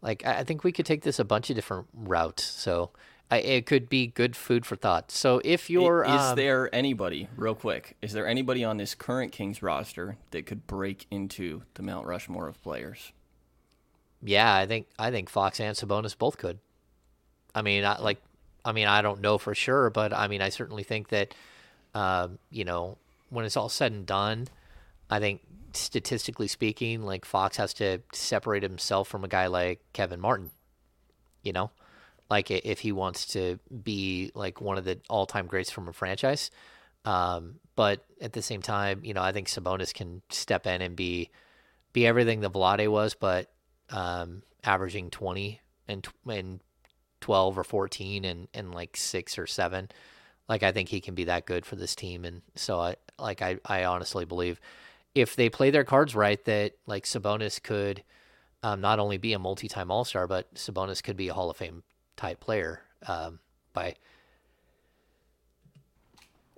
Like 0.00 0.24
I 0.24 0.38
I 0.38 0.44
think 0.44 0.62
we 0.62 0.72
could 0.72 0.86
take 0.86 1.02
this 1.02 1.18
a 1.18 1.24
bunch 1.24 1.50
of 1.50 1.56
different 1.56 1.88
routes. 1.92 2.44
So 2.44 2.90
I, 3.30 3.38
it 3.38 3.66
could 3.66 3.88
be 3.88 4.08
good 4.08 4.34
food 4.34 4.66
for 4.66 4.76
thought. 4.76 5.10
So 5.10 5.40
if 5.44 5.70
you're, 5.70 6.04
is 6.04 6.10
um, 6.10 6.36
there 6.36 6.72
anybody, 6.74 7.28
real 7.36 7.54
quick, 7.54 7.96
is 8.02 8.12
there 8.12 8.26
anybody 8.26 8.64
on 8.64 8.76
this 8.76 8.94
current 8.94 9.30
Kings 9.30 9.62
roster 9.62 10.16
that 10.32 10.46
could 10.46 10.66
break 10.66 11.06
into 11.10 11.62
the 11.74 11.82
Mount 11.82 12.06
Rushmore 12.06 12.48
of 12.48 12.60
players? 12.62 13.12
Yeah, 14.22 14.54
I 14.54 14.66
think 14.66 14.86
I 14.98 15.10
think 15.10 15.30
Fox 15.30 15.60
and 15.60 15.76
Sabonis 15.76 16.16
both 16.16 16.36
could. 16.38 16.58
I 17.54 17.62
mean, 17.62 17.84
I, 17.84 17.98
like, 17.98 18.20
I 18.64 18.72
mean, 18.72 18.86
I 18.86 19.02
don't 19.02 19.20
know 19.20 19.38
for 19.38 19.54
sure, 19.54 19.90
but 19.90 20.12
I 20.12 20.28
mean, 20.28 20.42
I 20.42 20.50
certainly 20.50 20.82
think 20.82 21.08
that, 21.08 21.34
um, 21.94 22.38
you 22.50 22.64
know, 22.64 22.98
when 23.30 23.44
it's 23.44 23.56
all 23.56 23.68
said 23.68 23.92
and 23.92 24.06
done, 24.06 24.48
I 25.08 25.18
think 25.18 25.40
statistically 25.72 26.48
speaking, 26.48 27.02
like 27.02 27.24
Fox 27.24 27.56
has 27.56 27.74
to 27.74 28.00
separate 28.12 28.62
himself 28.62 29.08
from 29.08 29.24
a 29.24 29.28
guy 29.28 29.46
like 29.46 29.80
Kevin 29.92 30.20
Martin. 30.20 30.50
You 31.42 31.52
know, 31.54 31.70
like 32.28 32.50
if 32.50 32.80
he 32.80 32.92
wants 32.92 33.26
to 33.32 33.58
be 33.82 34.30
like 34.34 34.60
one 34.60 34.76
of 34.76 34.84
the 34.84 34.98
all-time 35.08 35.46
greats 35.46 35.70
from 35.70 35.88
a 35.88 35.92
franchise. 35.92 36.50
Um, 37.06 37.54
but 37.76 38.04
at 38.20 38.34
the 38.34 38.42
same 38.42 38.60
time, 38.60 39.00
you 39.04 39.14
know, 39.14 39.22
I 39.22 39.32
think 39.32 39.48
Sabonis 39.48 39.94
can 39.94 40.20
step 40.28 40.66
in 40.66 40.82
and 40.82 40.94
be 40.94 41.30
be 41.94 42.06
everything 42.06 42.40
that 42.40 42.52
Vlade 42.52 42.86
was, 42.88 43.14
but 43.14 43.50
um, 43.90 44.42
averaging 44.64 45.10
20 45.10 45.60
and, 45.88 46.06
and 46.28 46.60
12 47.20 47.58
or 47.58 47.64
14 47.64 48.24
and, 48.24 48.48
and 48.54 48.74
like 48.74 48.96
six 48.96 49.38
or 49.38 49.46
seven. 49.46 49.88
Like, 50.48 50.62
I 50.62 50.72
think 50.72 50.88
he 50.88 51.00
can 51.00 51.14
be 51.14 51.24
that 51.24 51.46
good 51.46 51.64
for 51.64 51.76
this 51.76 51.94
team. 51.94 52.24
And 52.24 52.42
so 52.56 52.80
I, 52.80 52.96
like, 53.18 53.42
I, 53.42 53.58
I 53.64 53.84
honestly 53.84 54.24
believe 54.24 54.60
if 55.14 55.36
they 55.36 55.48
play 55.48 55.70
their 55.70 55.84
cards 55.84 56.14
right, 56.14 56.42
that 56.44 56.72
like 56.86 57.04
Sabonis 57.04 57.62
could 57.62 58.02
um, 58.62 58.80
not 58.80 58.98
only 58.98 59.18
be 59.18 59.32
a 59.32 59.38
multi-time 59.38 59.90
all-star, 59.90 60.26
but 60.26 60.52
Sabonis 60.54 61.02
could 61.02 61.16
be 61.16 61.28
a 61.28 61.34
hall 61.34 61.50
of 61.50 61.56
fame 61.56 61.82
type 62.16 62.40
player, 62.40 62.82
um, 63.06 63.38
by, 63.72 63.94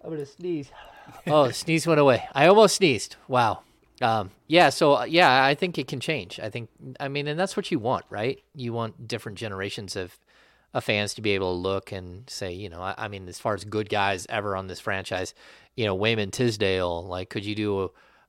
I'm 0.04 0.16
to 0.16 0.26
sneeze. 0.26 0.70
oh, 1.26 1.50
sneeze 1.50 1.86
went 1.86 2.00
away. 2.00 2.28
I 2.34 2.46
almost 2.46 2.76
sneezed. 2.76 3.16
Wow. 3.28 3.62
Um, 4.02 4.32
yeah, 4.48 4.68
so 4.70 4.96
uh, 4.96 5.04
yeah, 5.04 5.44
I 5.44 5.54
think 5.54 5.78
it 5.78 5.86
can 5.86 6.00
change. 6.00 6.40
I 6.40 6.50
think, 6.50 6.68
I 6.98 7.06
mean, 7.06 7.28
and 7.28 7.38
that's 7.38 7.56
what 7.56 7.70
you 7.70 7.78
want, 7.78 8.04
right? 8.10 8.42
You 8.54 8.72
want 8.72 9.06
different 9.06 9.38
generations 9.38 9.94
of, 9.94 10.18
of 10.74 10.82
fans 10.82 11.14
to 11.14 11.22
be 11.22 11.30
able 11.30 11.54
to 11.54 11.58
look 11.58 11.92
and 11.92 12.28
say, 12.28 12.52
you 12.52 12.68
know, 12.68 12.82
I, 12.82 12.94
I 12.98 13.08
mean, 13.08 13.28
as 13.28 13.38
far 13.38 13.54
as 13.54 13.64
good 13.64 13.88
guys 13.88 14.26
ever 14.28 14.56
on 14.56 14.66
this 14.66 14.80
franchise, 14.80 15.34
you 15.76 15.86
know, 15.86 15.94
Wayman 15.94 16.32
Tisdale, 16.32 17.06
like, 17.06 17.30
could 17.30 17.44
you 17.44 17.54
do 17.54 17.82
a, 17.84 17.88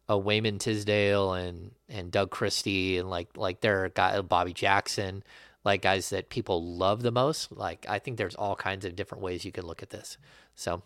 a 0.09 0.17
Wayman 0.17 0.59
Tisdale 0.59 1.33
and 1.33 1.71
and 1.89 2.11
Doug 2.11 2.29
Christie 2.29 2.97
and 2.97 3.09
like 3.09 3.29
like 3.37 3.61
there 3.61 3.85
are 3.85 3.89
guy 3.89 4.19
Bobby 4.21 4.53
Jackson, 4.53 5.23
like 5.63 5.81
guys 5.81 6.09
that 6.09 6.29
people 6.29 6.63
love 6.63 7.01
the 7.01 7.11
most. 7.11 7.51
Like, 7.51 7.85
I 7.89 7.99
think 7.99 8.17
there's 8.17 8.35
all 8.35 8.55
kinds 8.55 8.85
of 8.85 8.95
different 8.95 9.23
ways 9.23 9.45
you 9.45 9.51
can 9.51 9.65
look 9.65 9.81
at 9.81 9.89
this. 9.89 10.17
So, 10.55 10.83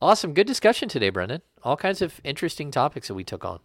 awesome, 0.00 0.34
good 0.34 0.46
discussion 0.46 0.88
today, 0.88 1.10
Brenden. 1.10 1.42
All 1.62 1.76
kinds 1.76 2.02
of 2.02 2.20
interesting 2.24 2.70
topics 2.70 3.08
that 3.08 3.14
we 3.14 3.24
took 3.24 3.44
on. 3.44 3.60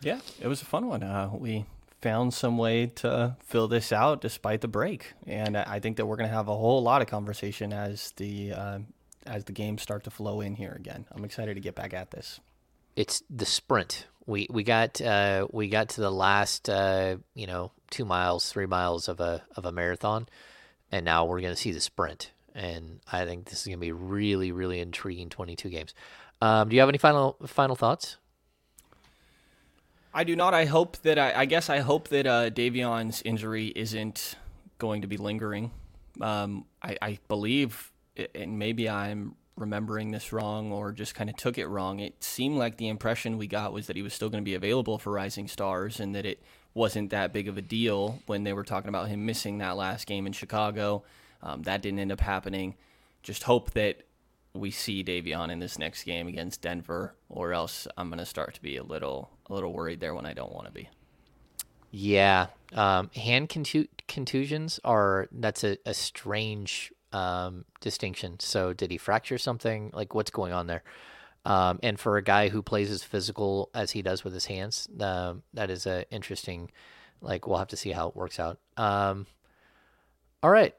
Yeah, 0.00 0.20
it 0.40 0.48
was 0.48 0.62
a 0.62 0.64
fun 0.64 0.86
one. 0.86 1.02
Uh, 1.02 1.30
we 1.32 1.66
found 2.00 2.32
some 2.32 2.56
way 2.56 2.86
to 2.86 3.36
fill 3.44 3.68
this 3.68 3.92
out 3.92 4.20
despite 4.22 4.60
the 4.62 4.68
break, 4.68 5.12
and 5.26 5.56
I 5.56 5.64
I 5.66 5.80
think 5.80 5.96
that 5.98 6.06
we're 6.06 6.16
going 6.16 6.28
to 6.28 6.34
have 6.34 6.48
a 6.48 6.56
whole 6.56 6.82
lot 6.82 7.02
of 7.02 7.08
conversation 7.08 7.72
as 7.72 8.12
the 8.16 8.52
uh, 8.52 8.78
as 9.26 9.44
the 9.44 9.52
games 9.52 9.82
start 9.82 10.04
to 10.04 10.10
flow 10.10 10.40
in 10.40 10.54
here 10.54 10.72
again. 10.72 11.06
I'm 11.12 11.24
excited 11.24 11.54
to 11.54 11.60
get 11.60 11.74
back 11.74 11.92
at 11.94 12.10
this. 12.10 12.40
it's 12.96 13.22
the 13.28 13.44
sprint. 13.46 14.06
We 14.26 14.46
we 14.50 14.62
got 14.62 15.00
uh, 15.00 15.46
we 15.52 15.68
got 15.68 15.90
to 15.90 16.00
the 16.00 16.10
last 16.10 16.68
uh, 16.70 17.16
you 17.34 17.46
know 17.46 17.72
two 17.90 18.04
miles, 18.06 18.50
three 18.50 18.66
miles 18.66 19.08
of 19.08 19.20
a 19.20 19.42
of 19.56 19.66
a 19.66 19.72
marathon, 19.72 20.28
and 20.90 21.04
now 21.04 21.26
we're 21.26 21.40
gonna 21.40 21.56
see 21.56 21.72
the 21.72 21.80
sprint. 21.80 22.30
And 22.54 23.00
I 23.12 23.24
think 23.26 23.44
this 23.48 23.60
is 23.60 23.66
gonna 23.66 23.76
be 23.78 23.92
really 23.92 24.50
really 24.52 24.80
intriguing. 24.80 25.28
Twenty 25.28 25.56
two 25.56 25.68
games. 25.68 25.92
Um, 26.40 26.68
do 26.70 26.76
you 26.76 26.80
have 26.80 26.88
any 26.88 26.98
final 26.98 27.36
final 27.46 27.76
thoughts? 27.76 28.16
I 30.12 30.24
do 30.24 30.34
not. 30.34 30.54
I 30.54 30.64
hope 30.64 30.96
that 30.98 31.18
I, 31.18 31.32
I 31.40 31.44
guess 31.44 31.70
I 31.70 31.78
hope 31.78 32.08
that 32.08 32.26
uh, 32.26 32.50
Davion's 32.50 33.22
injury 33.22 33.68
isn't 33.68 34.34
going 34.78 35.02
to 35.02 35.06
be 35.06 35.16
lingering. 35.16 35.70
Um, 36.20 36.64
I, 36.82 36.96
I 37.00 37.18
believe, 37.28 37.92
and 38.34 38.58
maybe 38.58 38.88
I'm 38.88 39.36
remembering 39.56 40.10
this 40.10 40.32
wrong 40.32 40.72
or 40.72 40.90
just 40.90 41.14
kind 41.14 41.30
of 41.30 41.36
took 41.36 41.58
it 41.58 41.66
wrong. 41.66 42.00
It 42.00 42.24
seemed 42.24 42.56
like 42.56 42.76
the 42.76 42.88
impression 42.88 43.38
we 43.38 43.46
got 43.46 43.72
was 43.72 43.86
that 43.86 43.94
he 43.94 44.02
was 44.02 44.12
still 44.12 44.30
going 44.30 44.42
to 44.42 44.48
be 44.48 44.54
available 44.54 44.98
for 44.98 45.12
Rising 45.12 45.46
Stars, 45.46 46.00
and 46.00 46.14
that 46.14 46.26
it 46.26 46.42
wasn't 46.74 47.10
that 47.10 47.32
big 47.32 47.46
of 47.46 47.56
a 47.56 47.62
deal 47.62 48.20
when 48.26 48.42
they 48.42 48.52
were 48.52 48.64
talking 48.64 48.88
about 48.88 49.08
him 49.08 49.26
missing 49.26 49.58
that 49.58 49.76
last 49.76 50.06
game 50.06 50.26
in 50.26 50.32
Chicago. 50.32 51.04
Um, 51.42 51.62
that 51.62 51.82
didn't 51.82 52.00
end 52.00 52.12
up 52.12 52.20
happening. 52.20 52.74
Just 53.22 53.44
hope 53.44 53.72
that 53.72 54.02
we 54.54 54.70
see 54.70 55.04
Davion 55.04 55.50
in 55.50 55.58
this 55.58 55.78
next 55.78 56.04
game 56.04 56.26
against 56.26 56.62
Denver, 56.62 57.14
or 57.28 57.52
else 57.52 57.86
I'm 57.96 58.08
going 58.08 58.18
to 58.18 58.26
start 58.26 58.54
to 58.54 58.62
be 58.62 58.76
a 58.76 58.82
little 58.82 59.30
a 59.48 59.54
little 59.54 59.72
worried 59.72 60.00
there 60.00 60.14
when 60.14 60.26
I 60.26 60.32
don't 60.32 60.52
want 60.52 60.66
to 60.66 60.72
be. 60.72 60.88
Yeah, 61.90 62.46
um, 62.72 63.10
hand 63.14 63.48
contu- 63.48 63.88
contusions 64.06 64.78
are 64.84 65.28
that's 65.32 65.64
a, 65.64 65.76
a 65.86 65.94
strange 65.94 66.92
um, 67.12 67.64
distinction. 67.80 68.38
So 68.40 68.72
did 68.72 68.90
he 68.90 68.98
fracture 68.98 69.38
something? 69.38 69.90
Like 69.92 70.14
what's 70.14 70.30
going 70.30 70.52
on 70.52 70.66
there? 70.66 70.82
Um, 71.44 71.80
and 71.82 71.98
for 71.98 72.16
a 72.16 72.22
guy 72.22 72.48
who 72.48 72.62
plays 72.62 72.90
as 72.90 73.02
physical 73.02 73.70
as 73.74 73.92
he 73.92 74.02
does 74.02 74.24
with 74.24 74.34
his 74.34 74.46
hands, 74.46 74.88
um, 75.00 75.42
that 75.54 75.70
is 75.70 75.86
a 75.86 76.08
interesting. 76.10 76.70
Like 77.22 77.46
we'll 77.46 77.58
have 77.58 77.68
to 77.68 77.76
see 77.76 77.92
how 77.92 78.08
it 78.08 78.16
works 78.16 78.38
out. 78.38 78.58
Um, 78.76 79.26
all 80.42 80.50
right, 80.50 80.74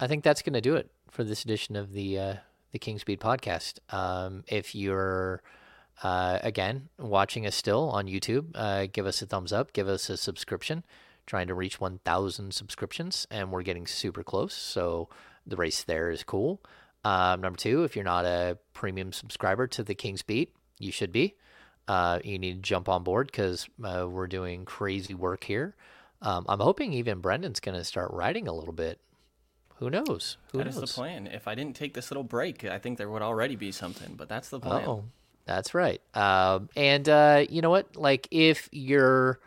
I 0.00 0.06
think 0.06 0.24
that's 0.24 0.42
going 0.42 0.54
to 0.54 0.60
do 0.60 0.76
it 0.76 0.90
for 1.10 1.24
this 1.24 1.44
edition 1.44 1.76
of 1.76 1.92
the 1.92 2.18
uh, 2.18 2.34
the 2.72 2.78
Kings 2.78 3.04
Beat 3.04 3.20
podcast. 3.20 3.78
Um, 3.92 4.44
if 4.46 4.74
you're 4.74 5.42
uh, 6.02 6.38
again 6.42 6.88
watching 6.98 7.46
us 7.46 7.54
still 7.54 7.90
on 7.90 8.06
YouTube, 8.06 8.50
uh, 8.54 8.86
give 8.92 9.06
us 9.06 9.22
a 9.22 9.26
thumbs 9.26 9.52
up, 9.52 9.72
give 9.72 9.88
us 9.88 10.08
a 10.10 10.16
subscription. 10.16 10.84
Trying 11.26 11.48
to 11.48 11.54
reach 11.54 11.78
1,000 11.78 12.54
subscriptions, 12.54 13.26
and 13.30 13.52
we're 13.52 13.60
getting 13.60 13.86
super 13.86 14.22
close. 14.22 14.54
So 14.54 15.10
the 15.46 15.56
race 15.56 15.84
there 15.84 16.10
is 16.10 16.22
cool. 16.22 16.62
Um, 17.04 17.42
number 17.42 17.58
two, 17.58 17.84
if 17.84 17.94
you're 17.94 18.04
not 18.04 18.24
a 18.24 18.56
premium 18.72 19.12
subscriber 19.12 19.66
to 19.66 19.82
the 19.82 19.94
Kings 19.94 20.22
Beat, 20.22 20.54
you 20.78 20.90
should 20.90 21.12
be. 21.12 21.36
Uh, 21.86 22.18
you 22.24 22.38
need 22.38 22.54
to 22.54 22.60
jump 22.60 22.88
on 22.88 23.02
board 23.02 23.26
because 23.26 23.68
uh, 23.84 24.06
we're 24.08 24.26
doing 24.26 24.64
crazy 24.64 25.14
work 25.14 25.44
here. 25.44 25.74
Um, 26.20 26.44
I'm 26.48 26.60
hoping 26.60 26.92
even 26.92 27.20
Brenden's 27.20 27.60
going 27.60 27.76
to 27.76 27.84
start 27.84 28.10
writing 28.12 28.48
a 28.48 28.52
little 28.52 28.74
bit. 28.74 28.98
Who 29.78 29.90
knows? 29.90 30.36
Who 30.52 30.58
That 30.58 30.64
knows? 30.64 30.76
is 30.76 30.80
the 30.80 30.86
plan. 30.94 31.26
If 31.26 31.46
I 31.46 31.54
didn't 31.54 31.76
take 31.76 31.94
this 31.94 32.10
little 32.10 32.24
break, 32.24 32.64
I 32.64 32.78
think 32.78 32.98
there 32.98 33.08
would 33.08 33.22
already 33.22 33.56
be 33.56 33.72
something. 33.72 34.14
But 34.16 34.28
that's 34.28 34.48
the 34.48 34.60
plan. 34.60 34.84
Oh, 34.86 35.04
that's 35.44 35.72
right. 35.74 36.00
Um, 36.14 36.68
and 36.76 37.08
uh, 37.08 37.44
you 37.48 37.62
know 37.62 37.70
what? 37.70 37.96
Like, 37.96 38.28
if 38.30 38.68
you're 38.72 39.38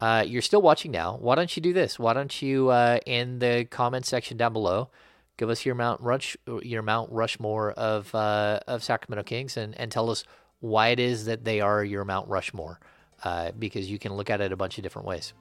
uh, 0.00 0.24
you're 0.26 0.42
still 0.42 0.62
watching 0.62 0.90
now, 0.90 1.16
why 1.20 1.34
don't 1.34 1.54
you 1.56 1.62
do 1.62 1.72
this? 1.72 1.98
Why 1.98 2.12
don't 2.12 2.42
you 2.42 2.70
uh, 2.70 2.98
in 3.06 3.38
the 3.38 3.66
comment 3.70 4.06
section 4.06 4.36
down 4.36 4.52
below 4.52 4.90
give 5.36 5.50
us 5.50 5.66
your 5.66 5.74
Mount 5.74 6.00
Rush 6.00 6.36
your 6.62 6.82
Mount 6.82 7.10
Rushmore 7.12 7.72
of 7.72 8.14
uh, 8.14 8.60
of 8.66 8.82
Sacramento 8.82 9.24
Kings 9.24 9.56
and 9.56 9.78
and 9.78 9.90
tell 9.92 10.10
us 10.10 10.24
why 10.60 10.88
it 10.88 11.00
is 11.00 11.26
that 11.26 11.44
they 11.44 11.60
are 11.60 11.84
your 11.84 12.04
Mount 12.04 12.28
Rushmore 12.28 12.80
uh, 13.22 13.52
because 13.58 13.90
you 13.90 13.98
can 13.98 14.14
look 14.14 14.30
at 14.30 14.40
it 14.40 14.50
a 14.52 14.56
bunch 14.56 14.78
of 14.78 14.82
different 14.82 15.06
ways. 15.06 15.34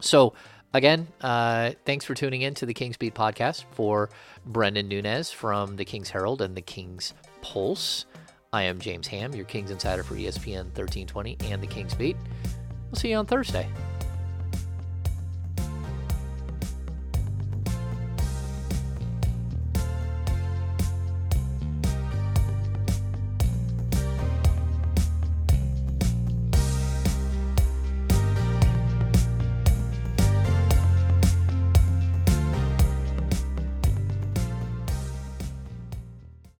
So, 0.00 0.32
again, 0.74 1.06
uh, 1.20 1.72
thanks 1.84 2.04
for 2.04 2.14
tuning 2.14 2.42
in 2.42 2.54
to 2.54 2.66
the 2.66 2.74
Kings 2.74 2.96
Beat 2.96 3.14
podcast 3.14 3.64
for 3.72 4.10
Brenden 4.50 4.86
Nunes 4.88 5.30
from 5.30 5.76
the 5.76 5.84
King's 5.84 6.10
Herald 6.10 6.42
and 6.42 6.56
the 6.56 6.62
Kings 6.62 7.14
Pulse. 7.40 8.06
I 8.52 8.64
am 8.64 8.80
James 8.80 9.06
Ham, 9.08 9.34
your 9.34 9.46
Kings 9.46 9.70
Insider 9.70 10.02
for 10.02 10.14
ESPN 10.14 10.64
1320 10.76 11.38
and 11.44 11.62
the 11.62 11.66
Kings 11.66 11.94
Beat. 11.94 12.16
We'll 12.90 12.98
see 12.98 13.10
you 13.10 13.16
on 13.16 13.26
Thursday. 13.26 13.68